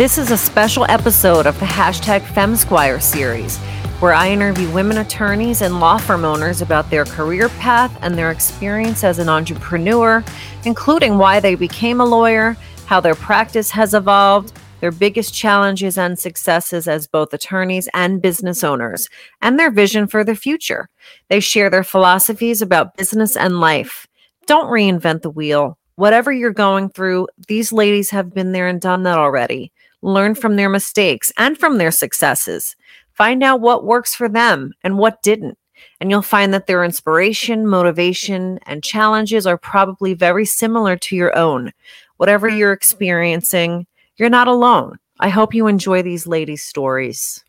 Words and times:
This 0.00 0.16
is 0.16 0.30
a 0.30 0.38
special 0.38 0.86
episode 0.88 1.44
of 1.44 1.60
the 1.60 1.66
hashtag 1.66 2.22
FemSquire 2.22 3.02
series, 3.02 3.58
where 4.00 4.14
I 4.14 4.30
interview 4.30 4.70
women 4.70 4.96
attorneys 4.96 5.60
and 5.60 5.78
law 5.78 5.98
firm 5.98 6.24
owners 6.24 6.62
about 6.62 6.88
their 6.88 7.04
career 7.04 7.50
path 7.50 7.94
and 8.00 8.16
their 8.16 8.30
experience 8.30 9.04
as 9.04 9.18
an 9.18 9.28
entrepreneur, 9.28 10.24
including 10.64 11.18
why 11.18 11.38
they 11.38 11.54
became 11.54 12.00
a 12.00 12.06
lawyer, 12.06 12.56
how 12.86 13.00
their 13.00 13.14
practice 13.14 13.70
has 13.72 13.92
evolved, 13.92 14.58
their 14.80 14.90
biggest 14.90 15.34
challenges 15.34 15.98
and 15.98 16.18
successes 16.18 16.88
as 16.88 17.06
both 17.06 17.34
attorneys 17.34 17.86
and 17.92 18.22
business 18.22 18.64
owners, 18.64 19.10
and 19.42 19.58
their 19.58 19.70
vision 19.70 20.06
for 20.06 20.24
the 20.24 20.34
future. 20.34 20.88
They 21.28 21.40
share 21.40 21.68
their 21.68 21.84
philosophies 21.84 22.62
about 22.62 22.96
business 22.96 23.36
and 23.36 23.60
life. 23.60 24.06
Don't 24.46 24.70
reinvent 24.70 25.20
the 25.20 25.28
wheel. 25.28 25.76
Whatever 25.96 26.32
you're 26.32 26.54
going 26.54 26.88
through, 26.88 27.28
these 27.48 27.70
ladies 27.70 28.08
have 28.08 28.32
been 28.32 28.52
there 28.52 28.66
and 28.66 28.80
done 28.80 29.02
that 29.02 29.18
already 29.18 29.70
learn 30.02 30.34
from 30.34 30.56
their 30.56 30.68
mistakes 30.68 31.32
and 31.36 31.58
from 31.58 31.78
their 31.78 31.90
successes. 31.90 32.76
Find 33.12 33.42
out 33.42 33.60
what 33.60 33.84
works 33.84 34.14
for 34.14 34.28
them 34.28 34.72
and 34.82 34.98
what 34.98 35.22
didn't. 35.22 35.58
And 36.00 36.10
you'll 36.10 36.22
find 36.22 36.52
that 36.52 36.66
their 36.66 36.84
inspiration, 36.84 37.66
motivation, 37.66 38.58
and 38.66 38.82
challenges 38.82 39.46
are 39.46 39.58
probably 39.58 40.14
very 40.14 40.44
similar 40.44 40.96
to 40.96 41.16
your 41.16 41.36
own. 41.36 41.72
Whatever 42.16 42.48
you're 42.48 42.72
experiencing, 42.72 43.86
you're 44.16 44.28
not 44.28 44.48
alone. 44.48 44.98
I 45.20 45.28
hope 45.28 45.54
you 45.54 45.66
enjoy 45.66 46.02
these 46.02 46.26
ladies' 46.26 46.64
stories. 46.64 47.44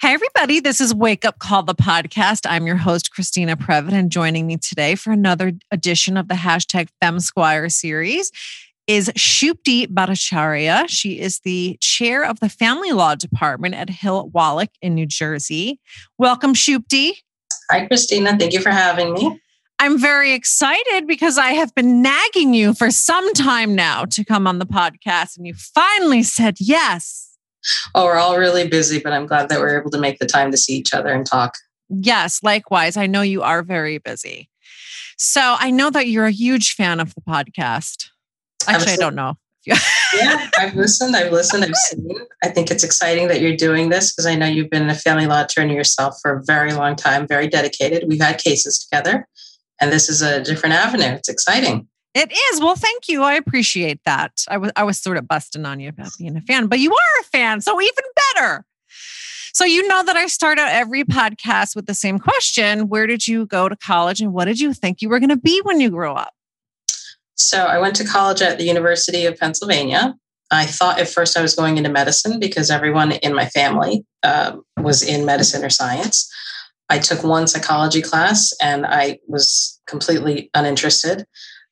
Hey, 0.00 0.14
everybody. 0.14 0.60
This 0.60 0.80
is 0.80 0.94
Wake 0.94 1.24
Up 1.24 1.40
Call, 1.40 1.64
the 1.64 1.74
podcast. 1.74 2.46
I'm 2.48 2.68
your 2.68 2.76
host, 2.76 3.12
Christina 3.12 3.56
Previte, 3.56 3.92
and 3.92 4.12
joining 4.12 4.46
me 4.46 4.56
today 4.56 4.94
for 4.94 5.10
another 5.10 5.52
edition 5.72 6.16
of 6.16 6.28
the 6.28 6.36
hashtag 6.36 6.88
FemSquire 7.02 7.70
series 7.70 8.30
is 8.88 9.10
Supti 9.10 9.86
Bhattacharya. 9.86 10.86
She 10.88 11.20
is 11.20 11.40
the 11.40 11.76
chair 11.80 12.24
of 12.24 12.40
the 12.40 12.48
family 12.48 12.90
law 12.92 13.14
department 13.14 13.74
at 13.74 13.90
Hill 13.90 14.30
Wallack 14.32 14.70
in 14.80 14.94
New 14.94 15.06
Jersey. 15.06 15.78
Welcome, 16.16 16.54
Supti. 16.54 17.12
Hi, 17.70 17.86
Christina. 17.86 18.36
Thank 18.38 18.54
you 18.54 18.60
for 18.60 18.70
having 18.70 19.12
me. 19.12 19.40
I'm 19.78 20.00
very 20.00 20.32
excited 20.32 21.06
because 21.06 21.38
I 21.38 21.50
have 21.50 21.72
been 21.74 22.02
nagging 22.02 22.54
you 22.54 22.74
for 22.74 22.90
some 22.90 23.32
time 23.34 23.74
now 23.76 24.06
to 24.06 24.24
come 24.24 24.46
on 24.46 24.58
the 24.58 24.66
podcast, 24.66 25.36
and 25.36 25.46
you 25.46 25.54
finally 25.54 26.22
said 26.22 26.56
yes. 26.58 27.36
Oh, 27.94 28.06
we're 28.06 28.16
all 28.16 28.38
really 28.38 28.66
busy, 28.66 28.98
but 28.98 29.12
I'm 29.12 29.26
glad 29.26 29.50
that 29.50 29.60
we're 29.60 29.78
able 29.78 29.90
to 29.90 29.98
make 29.98 30.18
the 30.18 30.26
time 30.26 30.50
to 30.50 30.56
see 30.56 30.72
each 30.72 30.94
other 30.94 31.12
and 31.12 31.26
talk. 31.26 31.54
Yes, 31.90 32.42
likewise. 32.42 32.96
I 32.96 33.06
know 33.06 33.22
you 33.22 33.42
are 33.42 33.62
very 33.62 33.98
busy. 33.98 34.48
So 35.18 35.56
I 35.58 35.70
know 35.70 35.90
that 35.90 36.08
you're 36.08 36.26
a 36.26 36.32
huge 36.32 36.74
fan 36.74 37.00
of 37.00 37.14
the 37.14 37.20
podcast. 37.20 38.08
Actually, 38.68 38.92
I 38.92 38.96
don't 38.96 39.14
know. 39.14 39.34
yeah, 40.14 40.48
I've 40.58 40.74
listened. 40.74 41.14
I've 41.14 41.32
listened. 41.32 41.64
I've 41.64 41.76
seen. 41.76 42.08
I 42.42 42.48
think 42.48 42.70
it's 42.70 42.84
exciting 42.84 43.28
that 43.28 43.42
you're 43.42 43.56
doing 43.56 43.90
this 43.90 44.12
because 44.12 44.24
I 44.24 44.34
know 44.34 44.46
you've 44.46 44.70
been 44.70 44.88
a 44.88 44.94
family 44.94 45.26
law 45.26 45.42
attorney 45.42 45.74
yourself 45.74 46.18
for 46.22 46.36
a 46.36 46.42
very 46.44 46.72
long 46.72 46.96
time, 46.96 47.26
very 47.26 47.48
dedicated. 47.48 48.04
We've 48.08 48.20
had 48.20 48.38
cases 48.38 48.78
together, 48.78 49.28
and 49.80 49.92
this 49.92 50.08
is 50.08 50.22
a 50.22 50.42
different 50.42 50.74
avenue. 50.74 51.14
It's 51.16 51.28
exciting. 51.28 51.86
It 52.14 52.32
is. 52.32 52.60
Well, 52.60 52.76
thank 52.76 53.08
you. 53.08 53.22
I 53.22 53.34
appreciate 53.34 54.00
that. 54.04 54.32
I 54.48 54.56
was 54.56 54.72
I 54.74 54.84
was 54.84 54.98
sort 54.98 55.18
of 55.18 55.28
busting 55.28 55.66
on 55.66 55.80
you 55.80 55.90
about 55.90 56.12
being 56.18 56.36
a 56.36 56.40
fan, 56.40 56.68
but 56.68 56.78
you 56.78 56.92
are 56.92 57.20
a 57.20 57.24
fan, 57.24 57.60
so 57.60 57.78
even 57.80 58.04
better. 58.34 58.64
So 59.52 59.64
you 59.64 59.86
know 59.88 60.02
that 60.04 60.16
I 60.16 60.26
start 60.28 60.58
out 60.58 60.70
every 60.70 61.04
podcast 61.04 61.76
with 61.76 61.86
the 61.86 61.94
same 61.94 62.18
question: 62.18 62.88
Where 62.88 63.06
did 63.06 63.28
you 63.28 63.44
go 63.44 63.68
to 63.68 63.76
college, 63.76 64.22
and 64.22 64.32
what 64.32 64.46
did 64.46 64.60
you 64.60 64.72
think 64.72 65.02
you 65.02 65.10
were 65.10 65.18
going 65.18 65.28
to 65.28 65.36
be 65.36 65.60
when 65.64 65.80
you 65.80 65.90
grew 65.90 66.12
up? 66.12 66.32
So 67.38 67.64
I 67.64 67.78
went 67.78 67.96
to 67.96 68.04
college 68.04 68.42
at 68.42 68.58
the 68.58 68.64
University 68.64 69.24
of 69.24 69.38
Pennsylvania. 69.38 70.14
I 70.50 70.66
thought 70.66 70.98
at 70.98 71.08
first 71.08 71.36
I 71.36 71.42
was 71.42 71.54
going 71.54 71.76
into 71.76 71.90
medicine 71.90 72.40
because 72.40 72.70
everyone 72.70 73.12
in 73.12 73.34
my 73.34 73.46
family 73.46 74.04
uh, 74.22 74.56
was 74.78 75.02
in 75.02 75.24
medicine 75.24 75.64
or 75.64 75.70
science. 75.70 76.32
I 76.88 76.98
took 76.98 77.22
one 77.22 77.46
psychology 77.46 78.02
class 78.02 78.52
and 78.60 78.86
I 78.86 79.18
was 79.28 79.78
completely 79.86 80.50
uninterested. 80.54 81.26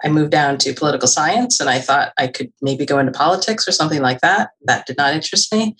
I 0.04 0.08
moved 0.08 0.30
down 0.30 0.58
to 0.58 0.74
political 0.74 1.08
science 1.08 1.58
and 1.58 1.70
I 1.70 1.80
thought 1.80 2.12
I 2.18 2.26
could 2.26 2.52
maybe 2.60 2.84
go 2.84 2.98
into 2.98 3.12
politics 3.12 3.66
or 3.66 3.72
something 3.72 4.02
like 4.02 4.20
that. 4.20 4.50
That 4.66 4.86
did 4.86 4.98
not 4.98 5.14
interest 5.14 5.52
me 5.52 5.74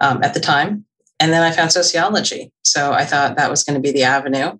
um, 0.00 0.22
at 0.22 0.34
the 0.34 0.40
time. 0.40 0.84
And 1.20 1.32
then 1.32 1.44
I 1.44 1.52
found 1.52 1.70
sociology. 1.70 2.50
So 2.64 2.92
I 2.92 3.04
thought 3.04 3.36
that 3.36 3.50
was 3.50 3.62
going 3.62 3.74
to 3.74 3.80
be 3.80 3.92
the 3.92 4.02
avenue. 4.02 4.58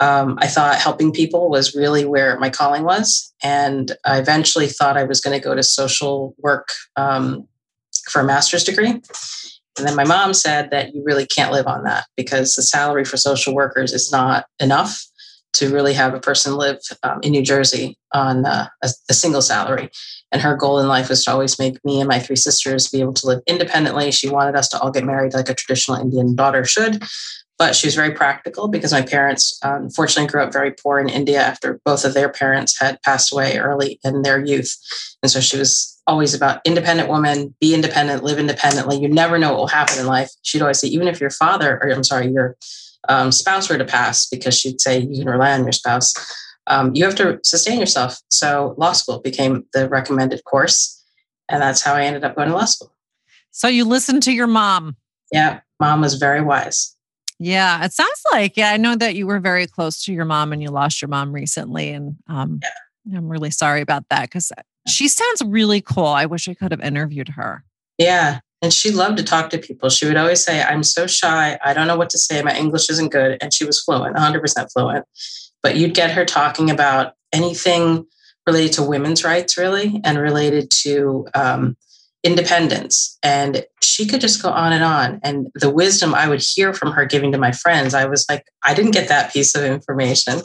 Um, 0.00 0.38
I 0.40 0.46
thought 0.46 0.76
helping 0.76 1.12
people 1.12 1.50
was 1.50 1.74
really 1.74 2.04
where 2.04 2.38
my 2.38 2.50
calling 2.50 2.84
was. 2.84 3.32
And 3.42 3.92
I 4.04 4.18
eventually 4.18 4.68
thought 4.68 4.96
I 4.96 5.04
was 5.04 5.20
going 5.20 5.38
to 5.38 5.44
go 5.44 5.54
to 5.54 5.62
social 5.62 6.34
work 6.38 6.68
um, 6.96 7.46
for 8.08 8.20
a 8.20 8.24
master's 8.24 8.64
degree. 8.64 8.90
And 9.78 9.86
then 9.86 9.96
my 9.96 10.04
mom 10.04 10.34
said 10.34 10.70
that 10.70 10.94
you 10.94 11.02
really 11.04 11.26
can't 11.26 11.52
live 11.52 11.66
on 11.66 11.84
that 11.84 12.06
because 12.16 12.54
the 12.54 12.62
salary 12.62 13.04
for 13.04 13.16
social 13.16 13.54
workers 13.54 13.92
is 13.92 14.10
not 14.10 14.46
enough 14.60 15.04
to 15.54 15.72
really 15.72 15.94
have 15.94 16.14
a 16.14 16.20
person 16.20 16.56
live 16.56 16.78
um, 17.02 17.20
in 17.22 17.32
New 17.32 17.42
Jersey 17.42 17.96
on 18.12 18.44
uh, 18.44 18.68
a, 18.82 18.90
a, 19.08 19.14
single 19.14 19.40
salary. 19.40 19.88
And 20.30 20.42
her 20.42 20.54
goal 20.54 20.78
in 20.78 20.88
life 20.88 21.08
was 21.08 21.24
to 21.24 21.32
always 21.32 21.58
make 21.58 21.82
me 21.84 22.00
and 22.00 22.08
my 22.08 22.18
three 22.18 22.36
sisters 22.36 22.88
be 22.88 23.00
able 23.00 23.14
to 23.14 23.26
live 23.26 23.40
independently. 23.46 24.10
She 24.10 24.28
wanted 24.28 24.56
us 24.56 24.68
to 24.68 24.80
all 24.80 24.90
get 24.90 25.04
married 25.04 25.34
like 25.34 25.48
a 25.48 25.54
traditional 25.54 25.98
Indian 26.00 26.34
daughter 26.34 26.64
should 26.64 27.02
but 27.58 27.74
she 27.74 27.86
was 27.86 27.96
very 27.96 28.12
practical 28.12 28.68
because 28.68 28.92
my 28.92 29.02
parents 29.02 29.58
unfortunately 29.62 30.24
um, 30.24 30.30
grew 30.30 30.42
up 30.42 30.52
very 30.52 30.70
poor 30.70 31.00
in 31.00 31.08
India 31.08 31.40
after 31.40 31.80
both 31.84 32.04
of 32.04 32.14
their 32.14 32.28
parents 32.28 32.78
had 32.80 33.02
passed 33.02 33.32
away 33.32 33.58
early 33.58 33.98
in 34.04 34.22
their 34.22 34.44
youth. 34.44 34.76
And 35.22 35.30
so 35.30 35.40
she 35.40 35.58
was 35.58 36.00
always 36.06 36.34
about 36.34 36.60
independent 36.64 37.08
woman, 37.08 37.54
be 37.60 37.74
independent, 37.74 38.22
live 38.22 38.38
independently. 38.38 39.00
You 39.00 39.08
never 39.08 39.38
know 39.38 39.50
what 39.50 39.58
will 39.58 39.66
happen 39.66 39.98
in 39.98 40.06
life. 40.06 40.30
She'd 40.42 40.62
always 40.62 40.78
say, 40.78 40.88
even 40.88 41.08
if 41.08 41.20
your 41.20 41.30
father, 41.30 41.78
or 41.82 41.90
I'm 41.90 42.04
sorry, 42.04 42.30
your 42.30 42.56
um, 43.08 43.32
spouse 43.32 43.68
were 43.68 43.78
to 43.78 43.84
pass, 43.84 44.26
because 44.26 44.58
she'd 44.58 44.80
say 44.80 45.00
you 45.00 45.18
can 45.24 45.28
rely 45.28 45.52
on 45.52 45.64
your 45.64 45.72
spouse, 45.72 46.14
um, 46.68 46.94
you 46.94 47.04
have 47.04 47.16
to 47.16 47.40
sustain 47.42 47.80
yourself. 47.80 48.18
So 48.30 48.74
law 48.78 48.92
school 48.92 49.18
became 49.18 49.64
the 49.72 49.88
recommended 49.88 50.44
course. 50.44 50.94
And 51.48 51.60
that's 51.60 51.82
how 51.82 51.94
I 51.94 52.04
ended 52.04 52.24
up 52.24 52.36
going 52.36 52.48
to 52.48 52.54
law 52.54 52.66
school. 52.66 52.92
So 53.50 53.66
you 53.66 53.84
listened 53.84 54.22
to 54.24 54.32
your 54.32 54.46
mom. 54.46 54.96
Yeah, 55.32 55.60
mom 55.80 56.02
was 56.02 56.14
very 56.14 56.40
wise. 56.40 56.94
Yeah, 57.38 57.84
it 57.84 57.92
sounds 57.92 58.22
like. 58.32 58.56
Yeah, 58.56 58.70
I 58.70 58.76
know 58.76 58.96
that 58.96 59.14
you 59.14 59.26
were 59.26 59.40
very 59.40 59.66
close 59.66 60.02
to 60.04 60.12
your 60.12 60.24
mom 60.24 60.52
and 60.52 60.62
you 60.62 60.70
lost 60.70 61.00
your 61.00 61.08
mom 61.08 61.32
recently. 61.32 61.90
And 61.90 62.16
um, 62.26 62.60
yeah. 62.62 63.18
I'm 63.18 63.28
really 63.28 63.50
sorry 63.50 63.80
about 63.80 64.04
that 64.10 64.22
because 64.22 64.50
she 64.88 65.08
sounds 65.08 65.42
really 65.44 65.80
cool. 65.80 66.06
I 66.06 66.26
wish 66.26 66.48
I 66.48 66.54
could 66.54 66.72
have 66.72 66.80
interviewed 66.80 67.28
her. 67.28 67.64
Yeah. 67.96 68.40
And 68.60 68.72
she 68.72 68.90
loved 68.90 69.18
to 69.18 69.24
talk 69.24 69.50
to 69.50 69.58
people. 69.58 69.88
She 69.88 70.06
would 70.06 70.16
always 70.16 70.42
say, 70.42 70.62
I'm 70.62 70.82
so 70.82 71.06
shy. 71.06 71.58
I 71.64 71.74
don't 71.74 71.86
know 71.86 71.96
what 71.96 72.10
to 72.10 72.18
say. 72.18 72.42
My 72.42 72.56
English 72.56 72.90
isn't 72.90 73.12
good. 73.12 73.38
And 73.40 73.54
she 73.54 73.64
was 73.64 73.80
fluent, 73.80 74.16
100% 74.16 74.72
fluent. 74.72 75.04
But 75.62 75.76
you'd 75.76 75.94
get 75.94 76.10
her 76.10 76.24
talking 76.24 76.70
about 76.70 77.14
anything 77.32 78.06
related 78.46 78.72
to 78.72 78.82
women's 78.82 79.22
rights, 79.22 79.56
really, 79.56 80.00
and 80.04 80.18
related 80.18 80.70
to 80.70 81.28
um, 81.34 81.76
independence. 82.24 83.18
And 83.22 83.64
she 83.80 84.06
could 84.06 84.20
just 84.20 84.42
go 84.42 84.50
on 84.50 84.72
and 84.72 84.84
on. 84.84 85.20
And 85.22 85.48
the 85.54 85.70
wisdom 85.70 86.14
I 86.14 86.28
would 86.28 86.42
hear 86.42 86.72
from 86.72 86.92
her 86.92 87.04
giving 87.04 87.32
to 87.32 87.38
my 87.38 87.52
friends, 87.52 87.94
I 87.94 88.06
was 88.06 88.26
like, 88.28 88.44
I 88.64 88.74
didn't 88.74 88.92
get 88.92 89.08
that 89.08 89.32
piece 89.32 89.54
of 89.54 89.64
information. 89.64 90.42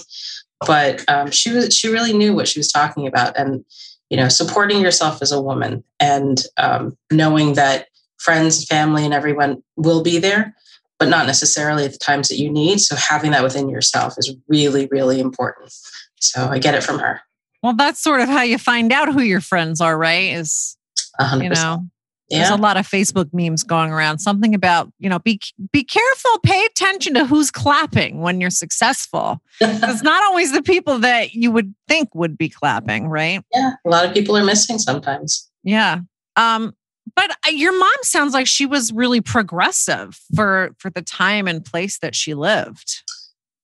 But 0.65 1.03
um, 1.09 1.31
she 1.31 1.51
was 1.51 1.75
she 1.75 1.89
really 1.89 2.13
knew 2.13 2.33
what 2.33 2.47
she 2.47 2.59
was 2.59 2.71
talking 2.71 3.07
about. 3.07 3.37
And, 3.37 3.65
you 4.09 4.17
know, 4.17 4.29
supporting 4.29 4.81
yourself 4.81 5.21
as 5.21 5.31
a 5.31 5.41
woman 5.41 5.83
and 5.99 6.41
um, 6.57 6.97
knowing 7.11 7.53
that 7.53 7.87
friends, 8.17 8.65
family, 8.65 9.03
and 9.03 9.13
everyone 9.13 9.61
will 9.75 10.03
be 10.03 10.19
there, 10.19 10.55
but 10.99 11.09
not 11.09 11.25
necessarily 11.25 11.83
at 11.83 11.91
the 11.91 11.97
times 11.97 12.29
that 12.29 12.37
you 12.37 12.49
need. 12.49 12.79
So 12.79 12.95
having 12.95 13.31
that 13.31 13.43
within 13.43 13.67
yourself 13.67 14.13
is 14.17 14.33
really, 14.47 14.87
really 14.91 15.19
important. 15.19 15.73
So 16.21 16.47
I 16.47 16.59
get 16.59 16.75
it 16.75 16.83
from 16.83 16.99
her. 16.99 17.21
Well, 17.61 17.73
that's 17.73 18.01
sort 18.01 18.21
of 18.21 18.29
how 18.29 18.43
you 18.43 18.57
find 18.57 18.91
out 18.91 19.11
who 19.11 19.21
your 19.21 19.41
friends 19.41 19.81
are, 19.81 19.97
right? 19.97 20.33
Is 20.33 20.77
100%. 21.19 21.43
You 21.43 21.49
know, 21.49 21.85
There's 22.29 22.49
a 22.49 22.55
lot 22.55 22.77
of 22.77 22.87
Facebook 22.87 23.29
memes 23.33 23.63
going 23.63 23.91
around. 23.91 24.19
Something 24.19 24.55
about, 24.55 24.91
you 24.99 25.09
know, 25.09 25.19
be 25.19 25.39
be 25.71 25.83
careful, 25.83 26.39
pay 26.43 26.65
attention 26.65 27.13
to 27.15 27.25
who's 27.25 27.51
clapping 27.51 28.21
when 28.21 28.41
you're 28.41 28.49
successful. 28.49 29.41
it's 29.61 30.03
not 30.03 30.23
always 30.23 30.51
the 30.51 30.63
people 30.63 30.99
that 30.99 31.33
you 31.33 31.51
would 31.51 31.75
think 31.87 32.13
would 32.15 32.37
be 32.37 32.49
clapping, 32.49 33.07
right? 33.07 33.43
Yeah, 33.53 33.73
a 33.85 33.89
lot 33.89 34.05
of 34.05 34.13
people 34.13 34.35
are 34.37 34.43
missing 34.43 34.79
sometimes. 34.79 35.49
Yeah. 35.63 35.99
Um, 36.35 36.73
but 37.15 37.31
uh, 37.45 37.51
your 37.51 37.77
mom 37.77 37.95
sounds 38.01 38.33
like 38.33 38.47
she 38.47 38.65
was 38.65 38.91
really 38.91 39.21
progressive 39.21 40.19
for 40.35 40.71
for 40.79 40.89
the 40.89 41.01
time 41.01 41.47
and 41.47 41.63
place 41.63 41.99
that 41.99 42.15
she 42.15 42.33
lived. 42.33 43.02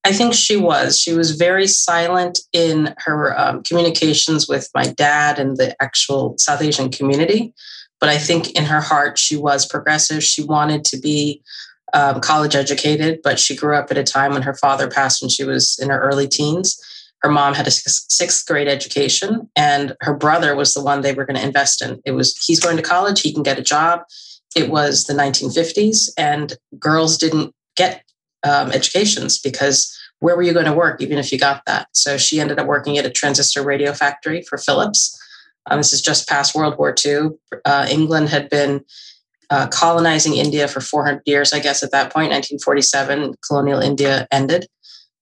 I 0.10 0.12
think 0.12 0.34
she 0.34 0.58
was. 0.58 1.00
She 1.00 1.14
was 1.14 1.36
very 1.36 1.68
silent 1.68 2.40
in 2.52 2.96
her 2.98 3.40
um, 3.40 3.62
communications 3.62 4.48
with 4.48 4.68
my 4.74 4.86
dad 4.86 5.38
and 5.38 5.56
the 5.56 5.80
actual 5.80 6.36
South 6.40 6.64
Asian 6.64 6.90
community. 6.90 7.54
But 8.00 8.10
I 8.10 8.18
think 8.18 8.50
in 8.58 8.66
her 8.66 8.82
heart, 8.82 9.20
she 9.20 9.38
was 9.38 9.68
progressive. 9.68 10.24
She 10.24 10.44
wanted 10.44 10.84
to 10.86 10.98
be 10.98 11.44
um, 11.94 12.22
college 12.22 12.56
educated, 12.56 13.20
but 13.24 13.38
she 13.38 13.56
grew 13.56 13.76
up 13.76 13.92
at 13.92 14.00
a 14.00 14.04
time 14.04 14.34
when 14.34 14.42
her 14.42 14.56
father 14.56 14.90
passed 14.90 15.22
when 15.22 15.30
she 15.30 15.44
was 15.44 15.78
in 15.78 15.92
her 15.92 16.02
early 16.02 16.28
teens. 16.28 16.82
Her 17.22 17.30
mom 17.30 17.54
had 17.54 17.68
a 17.68 17.72
sixth 17.72 18.48
grade 18.48 18.68
education, 18.68 19.48
and 19.56 19.96
her 20.02 20.16
brother 20.16 20.56
was 20.56 20.74
the 20.74 20.82
one 20.82 21.02
they 21.02 21.14
were 21.14 21.26
going 21.26 21.38
to 21.38 21.46
invest 21.46 21.84
in. 21.84 22.02
It 22.04 22.14
was 22.14 22.36
he's 22.38 22.60
going 22.60 22.78
to 22.78 22.84
college, 22.84 23.22
he 23.22 23.32
can 23.32 23.44
get 23.44 23.60
a 23.60 23.64
job. 23.64 24.02
It 24.56 24.72
was 24.72 25.04
the 25.04 25.14
1950s, 25.14 26.10
and 26.18 26.58
girls 26.80 27.16
didn't 27.16 27.54
get 27.76 28.04
um, 28.44 28.72
educations 28.72 29.38
because 29.38 29.96
where 30.20 30.36
were 30.36 30.42
you 30.42 30.54
going 30.54 30.66
to 30.66 30.74
work, 30.74 31.02
even 31.02 31.18
if 31.18 31.32
you 31.32 31.40
got 31.40 31.64
that? 31.66 31.88
So 31.94 32.18
she 32.18 32.40
ended 32.40 32.60
up 32.60 32.68
working 32.68 32.98
at 32.98 33.06
a 33.06 33.10
transistor 33.10 33.64
radio 33.64 33.94
factory 33.94 34.42
for 34.42 34.58
Philips. 34.58 35.18
Um, 35.70 35.80
this 35.80 35.94
is 35.94 36.02
just 36.02 36.28
past 36.28 36.56
World 36.56 36.78
War 36.78 36.94
II. 37.06 37.30
Uh, 37.66 37.88
England 37.90 38.30
had 38.30 38.50
been 38.50 38.84
uh, 39.50 39.68
colonizing 39.68 40.36
India 40.36 40.68
for 40.68 40.82
400 40.82 41.22
years, 41.26 41.54
I 41.54 41.60
guess, 41.60 41.84
at 41.84 41.92
that 41.92 42.14
point, 42.14 42.32
1947, 42.32 43.36
colonial 43.48 43.80
India 43.80 44.28
ended. 44.32 44.68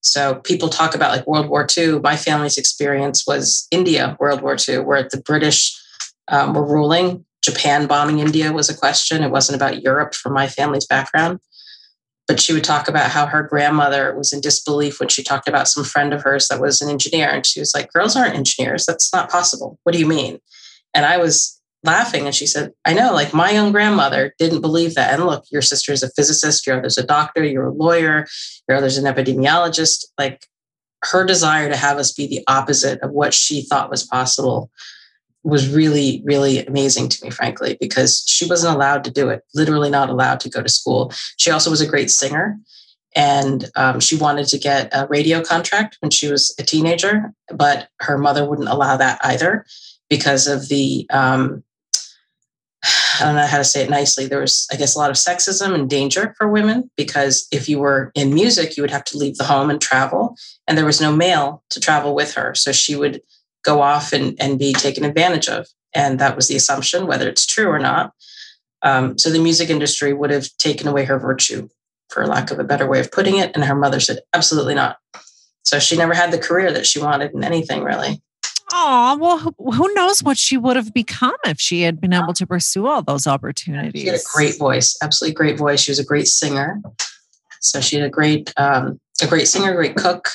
So 0.01 0.35
people 0.35 0.69
talk 0.69 0.95
about 0.95 1.11
like 1.11 1.27
World 1.27 1.49
War 1.49 1.67
II. 1.77 1.99
My 1.99 2.15
family's 2.15 2.57
experience 2.57 3.25
was 3.27 3.67
India, 3.71 4.15
World 4.19 4.41
War 4.41 4.55
II, 4.67 4.79
where 4.79 5.03
the 5.03 5.21
British 5.21 5.77
um, 6.27 6.53
were 6.53 6.65
ruling. 6.65 7.25
Japan 7.41 7.87
bombing 7.87 8.19
India 8.19 8.51
was 8.51 8.69
a 8.69 8.77
question. 8.77 9.23
It 9.23 9.31
wasn't 9.31 9.55
about 9.55 9.81
Europe 9.81 10.13
from 10.13 10.33
my 10.33 10.47
family's 10.47 10.85
background. 10.85 11.39
But 12.27 12.41
she 12.41 12.53
would 12.53 12.63
talk 12.63 12.87
about 12.87 13.11
how 13.11 13.25
her 13.25 13.43
grandmother 13.43 14.15
was 14.15 14.33
in 14.33 14.41
disbelief 14.41 14.99
when 14.99 15.09
she 15.09 15.23
talked 15.23 15.47
about 15.47 15.67
some 15.67 15.83
friend 15.83 16.13
of 16.13 16.23
hers 16.23 16.47
that 16.49 16.59
was 16.59 16.81
an 16.81 16.89
engineer. 16.89 17.29
And 17.29 17.45
she 17.45 17.59
was 17.59 17.73
like, 17.73 17.91
Girls 17.93 18.15
aren't 18.15 18.35
engineers. 18.35 18.85
That's 18.85 19.13
not 19.13 19.29
possible. 19.29 19.79
What 19.83 19.93
do 19.93 19.99
you 19.99 20.07
mean? 20.07 20.39
And 20.93 21.05
I 21.05 21.17
was 21.17 21.57
laughing 21.83 22.25
and 22.25 22.35
she 22.35 22.45
said, 22.45 22.73
I 22.85 22.93
know, 22.93 23.13
like 23.13 23.33
my 23.33 23.57
own 23.57 23.71
grandmother 23.71 24.33
didn't 24.37 24.61
believe 24.61 24.95
that. 24.95 25.13
And 25.13 25.25
look, 25.25 25.45
your 25.51 25.61
sister 25.61 25.91
is 25.91 26.03
a 26.03 26.11
physicist, 26.11 26.67
your 26.67 26.77
other's 26.77 26.97
a 26.97 27.05
doctor, 27.05 27.43
you're 27.43 27.67
a 27.67 27.73
lawyer, 27.73 28.27
your 28.67 28.77
other's 28.77 28.97
an 28.97 29.05
epidemiologist. 29.05 30.05
Like 30.17 30.45
her 31.03 31.25
desire 31.25 31.69
to 31.69 31.75
have 31.75 31.97
us 31.97 32.11
be 32.11 32.27
the 32.27 32.43
opposite 32.47 32.99
of 33.01 33.11
what 33.11 33.33
she 33.33 33.61
thought 33.61 33.89
was 33.89 34.03
possible 34.03 34.71
was 35.47 35.73
really, 35.73 36.21
really 36.25 36.65
amazing 36.65 37.07
to 37.09 37.23
me, 37.23 37.31
frankly, 37.31 37.77
because 37.79 38.23
she 38.27 38.45
wasn't 38.45 38.75
allowed 38.75 39.03
to 39.05 39.11
do 39.11 39.29
it, 39.29 39.43
literally 39.53 39.89
not 39.89 40.09
allowed 40.09 40.39
to 40.41 40.49
go 40.49 40.61
to 40.61 40.69
school. 40.69 41.11
She 41.37 41.51
also 41.51 41.69
was 41.69 41.81
a 41.81 41.87
great 41.87 42.11
singer. 42.11 42.57
And 43.15 43.71
um, 43.75 43.99
she 43.99 44.15
wanted 44.15 44.47
to 44.47 44.59
get 44.59 44.89
a 44.93 45.07
radio 45.07 45.41
contract 45.41 45.97
when 46.01 46.11
she 46.11 46.29
was 46.29 46.53
a 46.59 46.63
teenager, 46.63 47.33
but 47.53 47.89
her 48.01 48.17
mother 48.17 48.47
wouldn't 48.47 48.67
allow 48.67 48.97
that 48.97 49.19
either 49.23 49.65
because 50.09 50.47
of 50.47 50.67
the 50.67 51.07
um, 51.09 51.63
I 53.19 53.25
don't 53.25 53.35
know 53.35 53.47
how 53.47 53.57
to 53.57 53.63
say 53.63 53.81
it 53.83 53.89
nicely. 53.89 54.27
There 54.27 54.41
was, 54.41 54.67
I 54.71 54.75
guess, 54.75 54.95
a 54.95 54.99
lot 54.99 55.09
of 55.09 55.15
sexism 55.15 55.73
and 55.73 55.89
danger 55.89 56.35
for 56.37 56.47
women 56.47 56.91
because 56.95 57.47
if 57.51 57.67
you 57.67 57.79
were 57.79 58.11
in 58.13 58.33
music, 58.33 58.77
you 58.77 58.83
would 58.83 58.91
have 58.91 59.03
to 59.05 59.17
leave 59.17 59.37
the 59.37 59.43
home 59.43 59.69
and 59.69 59.81
travel, 59.81 60.35
and 60.67 60.77
there 60.77 60.85
was 60.85 61.01
no 61.01 61.15
male 61.15 61.63
to 61.71 61.79
travel 61.79 62.13
with 62.13 62.33
her. 62.35 62.53
So 62.53 62.71
she 62.71 62.95
would 62.95 63.21
go 63.67 63.81
off 63.81 64.13
and, 64.13 64.35
and 64.39 64.57
be 64.57 64.71
taken 64.73 65.03
advantage 65.03 65.49
of. 65.49 65.67
And 65.93 66.19
that 66.19 66.35
was 66.35 66.47
the 66.47 66.55
assumption, 66.55 67.05
whether 67.05 67.27
it's 67.27 67.45
true 67.45 67.67
or 67.67 67.79
not. 67.79 68.13
Um, 68.81 69.17
so 69.17 69.29
the 69.29 69.39
music 69.39 69.69
industry 69.69 70.13
would 70.13 70.31
have 70.31 70.47
taken 70.57 70.87
away 70.87 71.03
her 71.05 71.19
virtue, 71.19 71.67
for 72.09 72.25
lack 72.25 72.51
of 72.51 72.59
a 72.59 72.63
better 72.63 72.87
way 72.87 72.99
of 72.99 73.11
putting 73.11 73.37
it. 73.37 73.51
And 73.53 73.65
her 73.65 73.75
mother 73.75 73.99
said, 73.99 74.19
absolutely 74.33 74.75
not. 74.75 74.97
So 75.63 75.79
she 75.79 75.97
never 75.97 76.13
had 76.13 76.31
the 76.31 76.37
career 76.37 76.71
that 76.71 76.85
she 76.85 76.99
wanted 76.99 77.33
in 77.33 77.43
anything, 77.43 77.83
really. 77.83 78.21
Oh, 78.71 79.17
well, 79.19 79.73
who 79.73 79.93
knows 79.93 80.23
what 80.23 80.37
she 80.37 80.57
would 80.57 80.75
have 80.75 80.93
become 80.93 81.35
if 81.45 81.59
she 81.59 81.81
had 81.81 81.99
been 81.99 82.13
able 82.13 82.33
to 82.33 82.45
pursue 82.45 82.85
all 82.87 83.01
those 83.01 83.27
opportunities. 83.27 84.01
She 84.01 84.07
had 84.07 84.15
a 84.15 84.23
great 84.33 84.57
voice, 84.57 84.97
absolutely 85.01 85.35
great 85.35 85.57
voice. 85.57 85.81
She 85.81 85.91
was 85.91 85.99
a 85.99 86.05
great 86.05 86.27
singer. 86.27 86.81
So 87.61 87.81
she 87.81 87.95
had 87.97 88.05
a 88.05 88.09
great, 88.09 88.53
um, 88.57 88.99
a 89.21 89.27
great 89.27 89.47
singer, 89.47 89.73
great 89.73 89.95
cook. 89.95 90.29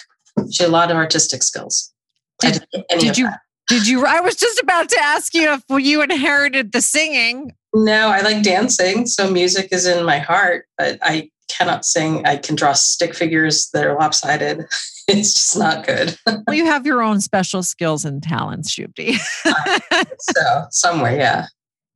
She 0.51 0.63
had 0.63 0.71
a 0.71 0.73
lot 0.73 0.91
of 0.91 0.97
artistic 0.97 1.43
skills. 1.43 1.92
Did, 2.41 2.65
did 2.99 3.19
you, 3.19 3.27
that. 3.27 3.41
did 3.69 3.87
you, 3.87 4.05
I 4.05 4.21
was 4.21 4.37
just 4.37 4.61
about 4.61 4.89
to 4.91 4.99
ask 5.01 5.35
you 5.35 5.53
if 5.53 5.63
you 5.71 6.03
inherited 6.03 6.73
the 6.73 6.81
singing. 6.81 7.55
No, 7.75 8.09
I 8.09 8.21
like 8.21 8.43
dancing. 8.43 9.07
So 9.07 9.31
music 9.31 9.69
is 9.73 9.87
in 9.87 10.05
my 10.05 10.19
heart, 10.19 10.67
but 10.77 10.99
I 11.03 11.31
cannot 11.49 11.85
sing. 11.85 12.27
I 12.27 12.37
can 12.37 12.57
draw 12.57 12.73
stick 12.73 13.15
figures 13.15 13.71
that 13.71 13.87
are 13.87 13.99
lopsided. 13.99 14.67
it's 15.09 15.35
just 15.35 15.59
not 15.59 15.87
good. 15.87 16.19
well, 16.27 16.57
you 16.57 16.67
have 16.67 16.87
your 16.87 17.03
own 17.03 17.21
special 17.21 17.63
skills 17.63 18.05
and 18.05 18.23
talents, 18.23 18.75
Supti. 18.75 19.17
so 20.21 20.67
somewhere, 20.71 21.17
yeah. 21.17 21.47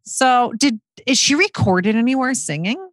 So 0.05 0.53
did 0.57 0.81
is 1.07 1.19
she 1.19 1.35
recorded 1.35 1.97
anywhere 1.97 2.35
singing? 2.35 2.86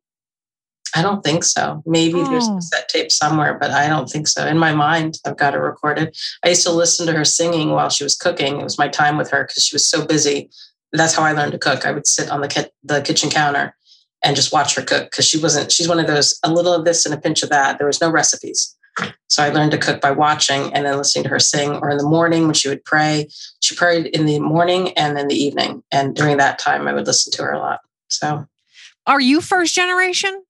I 0.96 1.02
don't 1.02 1.24
think 1.24 1.44
so. 1.44 1.82
Maybe 1.86 2.20
oh. 2.20 2.30
there's 2.30 2.48
a 2.48 2.62
set 2.62 2.90
tape 2.90 3.12
somewhere, 3.12 3.58
but 3.60 3.72
I 3.72 3.88
don't 3.88 4.10
think 4.10 4.28
so. 4.28 4.46
In 4.46 4.58
my 4.58 4.74
mind, 4.74 5.20
I've 5.26 5.38
got 5.38 5.56
it 5.56 5.60
recorded. 5.60 6.16
I 6.44 6.50
used 6.50 6.64
to 6.64 6.72
listen 6.72 7.08
to 7.08 7.14
her 7.14 7.26
singing 7.26 7.72
while 7.72 7.90
she 7.90 8.04
was 8.04 8.16
cooking. 8.16 8.60
It 8.60 8.64
was 8.64 8.78
my 8.78 8.88
time 8.88 9.18
with 9.18 9.32
her 9.32 9.44
because 9.44 9.66
she 9.66 9.76
was 9.76 9.86
so 9.86 10.06
busy. 10.06 10.50
That's 10.92 11.16
how 11.16 11.24
I 11.24 11.32
learned 11.32 11.54
to 11.54 11.58
cook. 11.58 11.86
I 11.86 11.92
would 11.92 12.06
sit 12.06 12.30
on 12.30 12.42
the 12.42 12.48
ki- 12.48 12.72
the 12.84 13.02
kitchen 13.02 13.30
counter 13.30 13.76
and 14.24 14.36
just 14.36 14.54
watch 14.54 14.76
her 14.76 14.84
cook 14.84 15.06
because 15.10 15.26
she 15.26 15.40
wasn't. 15.40 15.72
She's 15.72 15.88
one 15.88 16.00
of 16.00 16.08
those 16.08 16.40
a 16.44 16.52
little 16.52 16.74
of 16.74 16.86
this 16.86 17.06
and 17.06 17.14
a 17.14 17.20
pinch 17.20 17.44
of 17.44 17.50
that. 17.50 17.78
There 17.78 17.88
was 17.88 18.00
no 18.00 18.12
recipes. 18.12 18.76
So 19.28 19.44
I 19.44 19.50
learned 19.50 19.72
to 19.72 19.80
cook 19.80 20.02
by 20.02 20.12
watching 20.12 20.72
and 20.74 20.86
then 20.86 20.98
listening 20.98 21.24
to 21.24 21.30
her 21.32 21.40
sing, 21.40 21.72
or 21.72 21.90
in 21.90 21.98
the 21.98 22.04
morning 22.04 22.46
when 22.46 22.54
she 22.54 22.70
would 22.70 22.86
pray. 22.86 23.28
She 23.62 23.76
prayed 23.76 24.06
in 24.08 24.28
the 24.28 24.40
morning 24.40 24.94
and 24.94 25.18
in 25.18 25.28
the 25.28 25.36
evening. 25.36 25.84
And 25.92 26.16
during 26.16 26.38
that 26.38 26.60
time, 26.60 26.88
I 26.88 26.94
would 26.94 27.08
listen 27.08 27.34
to 27.34 27.44
her 27.44 27.52
a 27.52 27.60
lot. 27.60 27.80
So, 28.12 28.46
are 29.08 29.20
you 29.20 29.42
first 29.42 29.74
generation? 29.74 30.44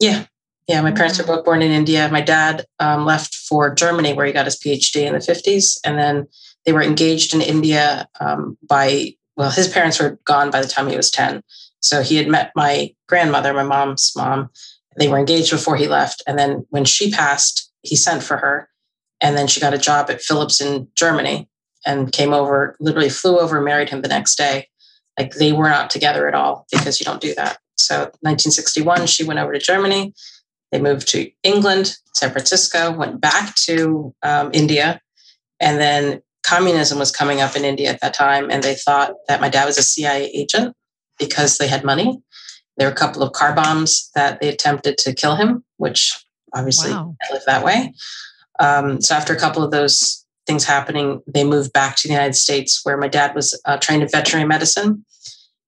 Yeah. 0.00 0.26
Yeah. 0.66 0.80
My 0.82 0.92
parents 0.92 1.18
were 1.18 1.24
both 1.24 1.44
born 1.44 1.62
in 1.62 1.70
India. 1.70 2.08
My 2.10 2.20
dad 2.20 2.66
um, 2.78 3.04
left 3.04 3.34
for 3.34 3.74
Germany, 3.74 4.12
where 4.12 4.26
he 4.26 4.32
got 4.32 4.44
his 4.44 4.58
PhD 4.58 5.06
in 5.06 5.14
the 5.14 5.18
50s. 5.18 5.78
And 5.84 5.98
then 5.98 6.26
they 6.64 6.72
were 6.72 6.82
engaged 6.82 7.34
in 7.34 7.40
India 7.40 8.08
um, 8.20 8.58
by, 8.68 9.14
well, 9.36 9.50
his 9.50 9.68
parents 9.68 9.98
were 9.98 10.18
gone 10.24 10.50
by 10.50 10.60
the 10.60 10.68
time 10.68 10.88
he 10.88 10.96
was 10.96 11.10
10. 11.10 11.42
So 11.80 12.02
he 12.02 12.16
had 12.16 12.28
met 12.28 12.52
my 12.54 12.94
grandmother, 13.08 13.52
my 13.54 13.62
mom's 13.62 14.12
mom. 14.16 14.50
They 14.98 15.08
were 15.08 15.18
engaged 15.18 15.50
before 15.50 15.76
he 15.76 15.88
left. 15.88 16.22
And 16.26 16.38
then 16.38 16.66
when 16.70 16.84
she 16.84 17.10
passed, 17.10 17.72
he 17.82 17.96
sent 17.96 18.22
for 18.22 18.36
her. 18.36 18.68
And 19.20 19.36
then 19.36 19.46
she 19.46 19.60
got 19.60 19.74
a 19.74 19.78
job 19.78 20.10
at 20.10 20.20
Philips 20.20 20.60
in 20.60 20.88
Germany 20.96 21.48
and 21.86 22.12
came 22.12 22.32
over, 22.32 22.76
literally 22.80 23.08
flew 23.08 23.38
over, 23.38 23.60
married 23.60 23.88
him 23.88 24.02
the 24.02 24.08
next 24.08 24.36
day. 24.36 24.68
Like 25.18 25.34
they 25.34 25.52
were 25.52 25.68
not 25.68 25.90
together 25.90 26.28
at 26.28 26.34
all 26.34 26.66
because 26.70 27.00
you 27.00 27.04
don't 27.04 27.20
do 27.20 27.34
that. 27.34 27.58
So 27.78 27.96
1961, 28.20 29.06
she 29.06 29.24
went 29.24 29.40
over 29.40 29.52
to 29.52 29.58
Germany. 29.58 30.14
They 30.72 30.80
moved 30.80 31.08
to 31.08 31.30
England, 31.42 31.96
San 32.14 32.30
Francisco, 32.30 32.92
went 32.92 33.20
back 33.20 33.54
to 33.56 34.14
um, 34.22 34.50
India. 34.52 35.00
And 35.60 35.80
then 35.80 36.20
communism 36.44 36.98
was 36.98 37.10
coming 37.10 37.40
up 37.40 37.56
in 37.56 37.64
India 37.64 37.90
at 37.90 38.00
that 38.00 38.14
time. 38.14 38.50
And 38.50 38.62
they 38.62 38.74
thought 38.74 39.14
that 39.28 39.40
my 39.40 39.48
dad 39.48 39.64
was 39.64 39.78
a 39.78 39.82
CIA 39.82 40.26
agent 40.26 40.74
because 41.18 41.58
they 41.58 41.68
had 41.68 41.84
money. 41.84 42.20
There 42.76 42.86
were 42.86 42.92
a 42.92 42.96
couple 42.96 43.22
of 43.22 43.32
car 43.32 43.54
bombs 43.54 44.10
that 44.14 44.40
they 44.40 44.48
attempted 44.48 44.98
to 44.98 45.14
kill 45.14 45.36
him, 45.36 45.64
which 45.78 46.24
obviously 46.54 46.92
wow. 46.92 47.16
I 47.22 47.32
live 47.32 47.42
that 47.46 47.64
way. 47.64 47.94
Um, 48.60 49.00
so 49.00 49.14
after 49.14 49.32
a 49.32 49.38
couple 49.38 49.62
of 49.62 49.70
those 49.70 50.24
things 50.46 50.64
happening, 50.64 51.22
they 51.26 51.44
moved 51.44 51.72
back 51.72 51.96
to 51.96 52.08
the 52.08 52.14
United 52.14 52.34
States, 52.34 52.84
where 52.84 52.96
my 52.96 53.08
dad 53.08 53.34
was 53.34 53.60
uh, 53.64 53.76
trained 53.78 54.02
in 54.02 54.08
veterinary 54.08 54.46
medicine, 54.46 55.04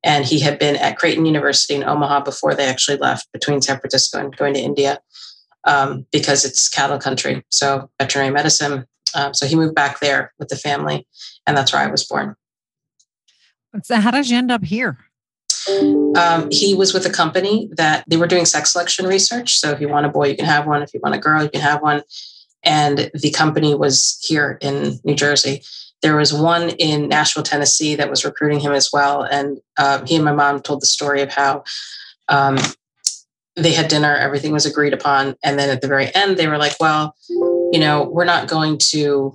and 0.02 0.24
he 0.24 0.40
had 0.40 0.58
been 0.58 0.76
at 0.76 0.96
Creighton 0.98 1.26
University 1.26 1.74
in 1.74 1.84
Omaha 1.84 2.20
before 2.20 2.54
they 2.54 2.66
actually 2.66 2.96
left 2.96 3.30
between 3.32 3.60
San 3.60 3.78
Francisco 3.78 4.18
and 4.18 4.36
going 4.36 4.54
to 4.54 4.60
India, 4.60 5.00
um, 5.64 6.06
because 6.10 6.44
it's 6.44 6.68
cattle 6.68 6.98
country. 6.98 7.44
So 7.50 7.90
veterinary 7.98 8.32
medicine. 8.32 8.86
Um, 9.14 9.34
so 9.34 9.46
he 9.46 9.56
moved 9.56 9.74
back 9.74 10.00
there 10.00 10.32
with 10.38 10.48
the 10.48 10.56
family, 10.56 11.06
and 11.46 11.56
that's 11.56 11.72
where 11.72 11.82
I 11.82 11.88
was 11.88 12.04
born. 12.04 12.36
So 13.84 13.96
how 13.96 14.10
did 14.10 14.28
you 14.28 14.38
end 14.38 14.50
up 14.50 14.64
here? 14.64 14.98
Um, 15.68 16.48
he 16.50 16.74
was 16.74 16.94
with 16.94 17.06
a 17.06 17.10
company 17.10 17.68
that 17.76 18.04
they 18.08 18.16
were 18.16 18.26
doing 18.26 18.44
sex 18.44 18.72
selection 18.72 19.06
research. 19.06 19.58
So 19.58 19.70
if 19.70 19.80
you 19.80 19.88
want 19.88 20.06
a 20.06 20.08
boy, 20.08 20.28
you 20.28 20.36
can 20.36 20.46
have 20.46 20.66
one. 20.66 20.82
If 20.82 20.94
you 20.94 21.00
want 21.02 21.14
a 21.14 21.18
girl, 21.18 21.42
you 21.42 21.50
can 21.50 21.60
have 21.60 21.82
one. 21.82 22.02
And 22.62 23.10
the 23.14 23.30
company 23.30 23.74
was 23.74 24.18
here 24.22 24.58
in 24.60 24.98
New 25.04 25.14
Jersey. 25.14 25.62
There 26.02 26.16
was 26.16 26.32
one 26.32 26.70
in 26.70 27.08
Nashville, 27.08 27.42
Tennessee 27.42 27.94
that 27.96 28.10
was 28.10 28.24
recruiting 28.24 28.60
him 28.60 28.72
as 28.72 28.90
well. 28.92 29.22
And 29.22 29.60
uh, 29.76 30.04
he 30.06 30.16
and 30.16 30.24
my 30.24 30.32
mom 30.32 30.60
told 30.60 30.80
the 30.80 30.86
story 30.86 31.20
of 31.20 31.32
how 31.32 31.64
um, 32.28 32.56
they 33.56 33.72
had 33.72 33.88
dinner, 33.88 34.14
everything 34.16 34.52
was 34.52 34.66
agreed 34.66 34.94
upon. 34.94 35.36
And 35.42 35.58
then 35.58 35.68
at 35.68 35.80
the 35.80 35.88
very 35.88 36.14
end, 36.14 36.36
they 36.36 36.46
were 36.46 36.58
like, 36.58 36.74
well, 36.80 37.14
you 37.28 37.78
know, 37.78 38.04
we're 38.04 38.24
not 38.24 38.48
going 38.48 38.78
to 38.90 39.34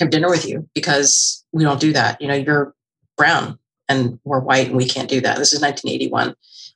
have 0.00 0.10
dinner 0.10 0.28
with 0.28 0.46
you 0.46 0.68
because 0.74 1.44
we 1.52 1.64
don't 1.64 1.80
do 1.80 1.92
that. 1.92 2.20
You 2.20 2.28
know, 2.28 2.34
you're 2.34 2.74
brown 3.16 3.58
and 3.88 4.18
we're 4.24 4.40
white 4.40 4.68
and 4.68 4.76
we 4.76 4.86
can't 4.86 5.08
do 5.08 5.20
that. 5.20 5.38
This 5.38 5.52
is 5.52 5.60
1981. 5.60 6.34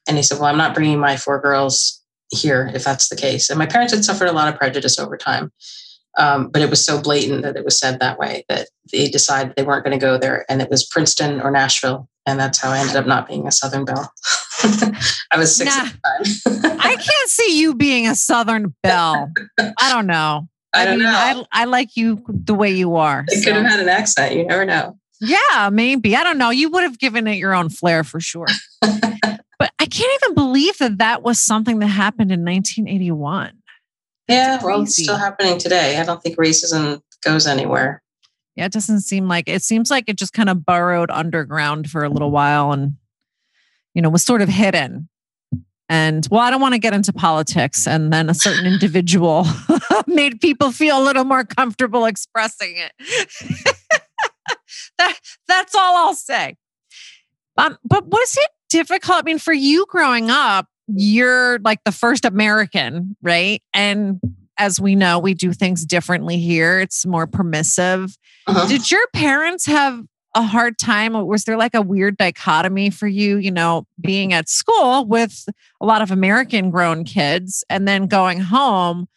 And 0.09 0.17
he 0.17 0.23
said, 0.23 0.39
well, 0.39 0.49
I'm 0.49 0.59
not 0.59 0.75
bringing 0.75 0.99
my 0.99 1.17
four 1.17 1.41
girls 1.41 2.01
here 2.31 2.71
if 2.75 2.85
that's 2.85 3.09
the 3.09 3.17
case. 3.17 3.51
And 3.51 3.59
my 3.59 3.67
parents 3.67 3.93
had 3.93 4.05
suffered 4.05 4.29
a 4.29 4.33
lot 4.33 4.49
of 4.49 4.59
prejudice 4.59 4.99
over 4.99 5.17
time. 5.17 5.53
Um, 6.19 6.49
but 6.49 6.61
it 6.61 6.69
was 6.69 6.85
so 6.85 7.01
blatant 7.01 7.43
that 7.43 7.57
it 7.57 7.65
was 7.65 7.79
said 7.79 8.01
that 8.01 8.19
way 8.19 8.45
that 8.49 8.69
they 8.93 9.09
decided 9.09 9.55
they 9.57 9.63
weren't 9.63 9.85
going 9.85 9.99
to 9.99 10.05
go 10.05 10.19
there. 10.19 10.45
And 10.49 10.61
it 10.61 10.69
was 10.69 10.85
Princeton 10.85 11.41
or 11.41 11.51
Nashville. 11.51 12.09
And 12.27 12.39
that's 12.39 12.59
how 12.59 12.71
I 12.71 12.79
ended 12.79 12.97
up 12.97 13.07
not 13.07 13.27
being 13.27 13.47
a 13.47 13.53
Southern 13.53 13.85
Belle. 13.85 14.13
I 15.31 15.37
was 15.37 15.57
six 15.57 15.75
nah, 15.75 15.89
I 16.47 16.97
can't 16.97 17.31
see 17.31 17.59
you 17.59 17.75
being 17.75 18.07
a 18.07 18.15
Southern 18.15 18.75
Belle. 18.83 19.33
I 19.59 19.93
don't 19.93 20.07
know. 20.07 20.49
I, 20.75 20.83
I 20.83 20.85
don't 20.85 20.99
mean, 20.99 21.09
know. 21.09 21.13
I, 21.13 21.63
I 21.63 21.65
like 21.65 21.97
you 21.97 22.23
the 22.29 22.55
way 22.55 22.71
you 22.71 22.97
are. 22.97 23.25
You 23.29 23.39
so. 23.39 23.45
could 23.45 23.63
have 23.63 23.71
had 23.71 23.81
an 23.81 23.89
accent. 23.89 24.35
You 24.35 24.47
never 24.47 24.65
know. 24.65 24.97
Yeah, 25.21 25.71
maybe. 25.71 26.17
I 26.17 26.25
don't 26.25 26.39
know. 26.39 26.51
You 26.51 26.71
would 26.71 26.83
have 26.83 26.99
given 26.99 27.27
it 27.27 27.37
your 27.37 27.55
own 27.55 27.69
flair 27.69 28.05
for 28.05 28.21
sure. 28.21 28.47
but 28.81 29.73
I 29.79 29.87
can't 29.87 30.23
even 30.23 30.35
believe 30.35 30.79
that 30.79 30.99
that 30.99 31.23
was 31.23 31.39
something 31.39 31.79
that 31.81 31.89
happened 31.89 32.33
in 32.33 32.45
1981. 32.45 33.53
Yeah, 34.33 34.63
well, 34.63 34.83
it's 34.83 34.97
still 34.97 35.17
happening 35.17 35.59
today. 35.59 35.99
I 35.99 36.05
don't 36.05 36.23
think 36.23 36.37
racism 36.37 37.03
goes 37.25 37.47
anywhere. 37.47 38.03
Yeah, 38.57 38.67
it 38.67 38.73
doesn't 38.73 39.01
seem 39.01 39.29
like 39.29 39.49
it 39.49 39.63
seems 39.63 39.91
like 39.91 40.05
it 40.09 40.17
just 40.17 40.33
kind 40.33 40.49
of 40.49 40.65
burrowed 40.65 41.11
underground 41.11 41.91
for 41.91 42.05
a 42.05 42.09
little 42.09 42.31
while 42.31 42.73
and 42.73 42.97
you 43.95 44.03
know 44.03 44.11
was 44.11 44.23
sort 44.23 44.43
of 44.43 44.49
hidden. 44.49 45.09
And 45.89 46.27
well, 46.31 46.41
I 46.41 46.51
don't 46.51 46.63
want 46.63 46.73
to 46.73 46.79
get 46.79 46.95
into 46.95 47.13
politics. 47.13 47.87
And 47.87 48.11
then 48.13 48.31
a 48.31 48.35
certain 48.35 48.65
individual 48.73 49.47
made 50.07 50.41
people 50.41 50.73
feel 50.73 50.99
a 50.99 51.05
little 51.05 51.25
more 51.25 51.45
comfortable 51.45 52.07
expressing 52.07 52.77
it. 52.79 52.93
that, 54.99 55.19
that's 55.47 55.75
all 55.75 55.97
I'll 55.97 56.15
say. 56.15 56.57
Um, 57.59 57.77
but 57.85 58.07
was 58.07 58.37
it 58.39 58.51
difficult? 58.71 59.19
I 59.19 59.23
mean, 59.23 59.39
for 59.39 59.53
you 59.53 59.85
growing 59.89 60.31
up, 60.31 60.67
you're 60.89 61.59
like 61.61 61.81
the 61.85 61.93
first 61.93 62.25
American, 62.25 63.17
right? 63.23 63.63
And 63.73 64.21
as 64.59 64.81
we 64.81 64.95
know, 64.95 65.19
we 65.19 65.35
do 65.35 65.53
things 65.53 65.85
differently 65.85 66.39
here. 66.39 66.81
It's 66.81 67.07
more 67.07 67.27
permissive. 67.27 68.17
Uh-huh. 68.47 68.69
Did 68.69 68.91
your 68.91 69.07
parents 69.13 69.67
have 69.67 70.03
a 70.35 70.43
hard 70.43 70.79
time? 70.79 71.13
Was 71.27 71.45
there 71.45 71.57
like 71.57 71.75
a 71.75 71.83
weird 71.83 72.17
dichotomy 72.17 72.91
for 72.91 73.07
you, 73.07 73.39
you 73.39 73.51
know, 73.51 73.87
being 74.01 74.33
at 74.33 74.49
school 74.49 75.05
with 75.05 75.47
a 75.81 75.87
lot 75.87 76.03
of 76.03 76.11
American 76.11 76.71
grown 76.71 77.05
kids 77.05 77.65
and 77.69 77.87
then 77.87 78.07
going 78.07 78.41
home? 78.41 79.09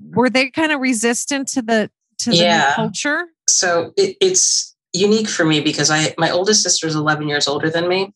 Were 0.00 0.28
they 0.28 0.50
kind 0.50 0.72
of 0.72 0.80
resistant 0.80 1.48
to 1.48 1.62
the 1.62 1.90
to 2.18 2.30
the 2.30 2.36
yeah. 2.36 2.74
culture? 2.74 3.26
So 3.48 3.92
it, 3.96 4.16
it's 4.20 4.74
unique 4.92 5.28
for 5.28 5.44
me 5.44 5.60
because 5.60 5.90
I 5.90 6.14
my 6.18 6.30
oldest 6.30 6.62
sister 6.62 6.86
is 6.86 6.94
11 6.94 7.28
years 7.28 7.48
older 7.48 7.70
than 7.70 7.88
me. 7.88 8.12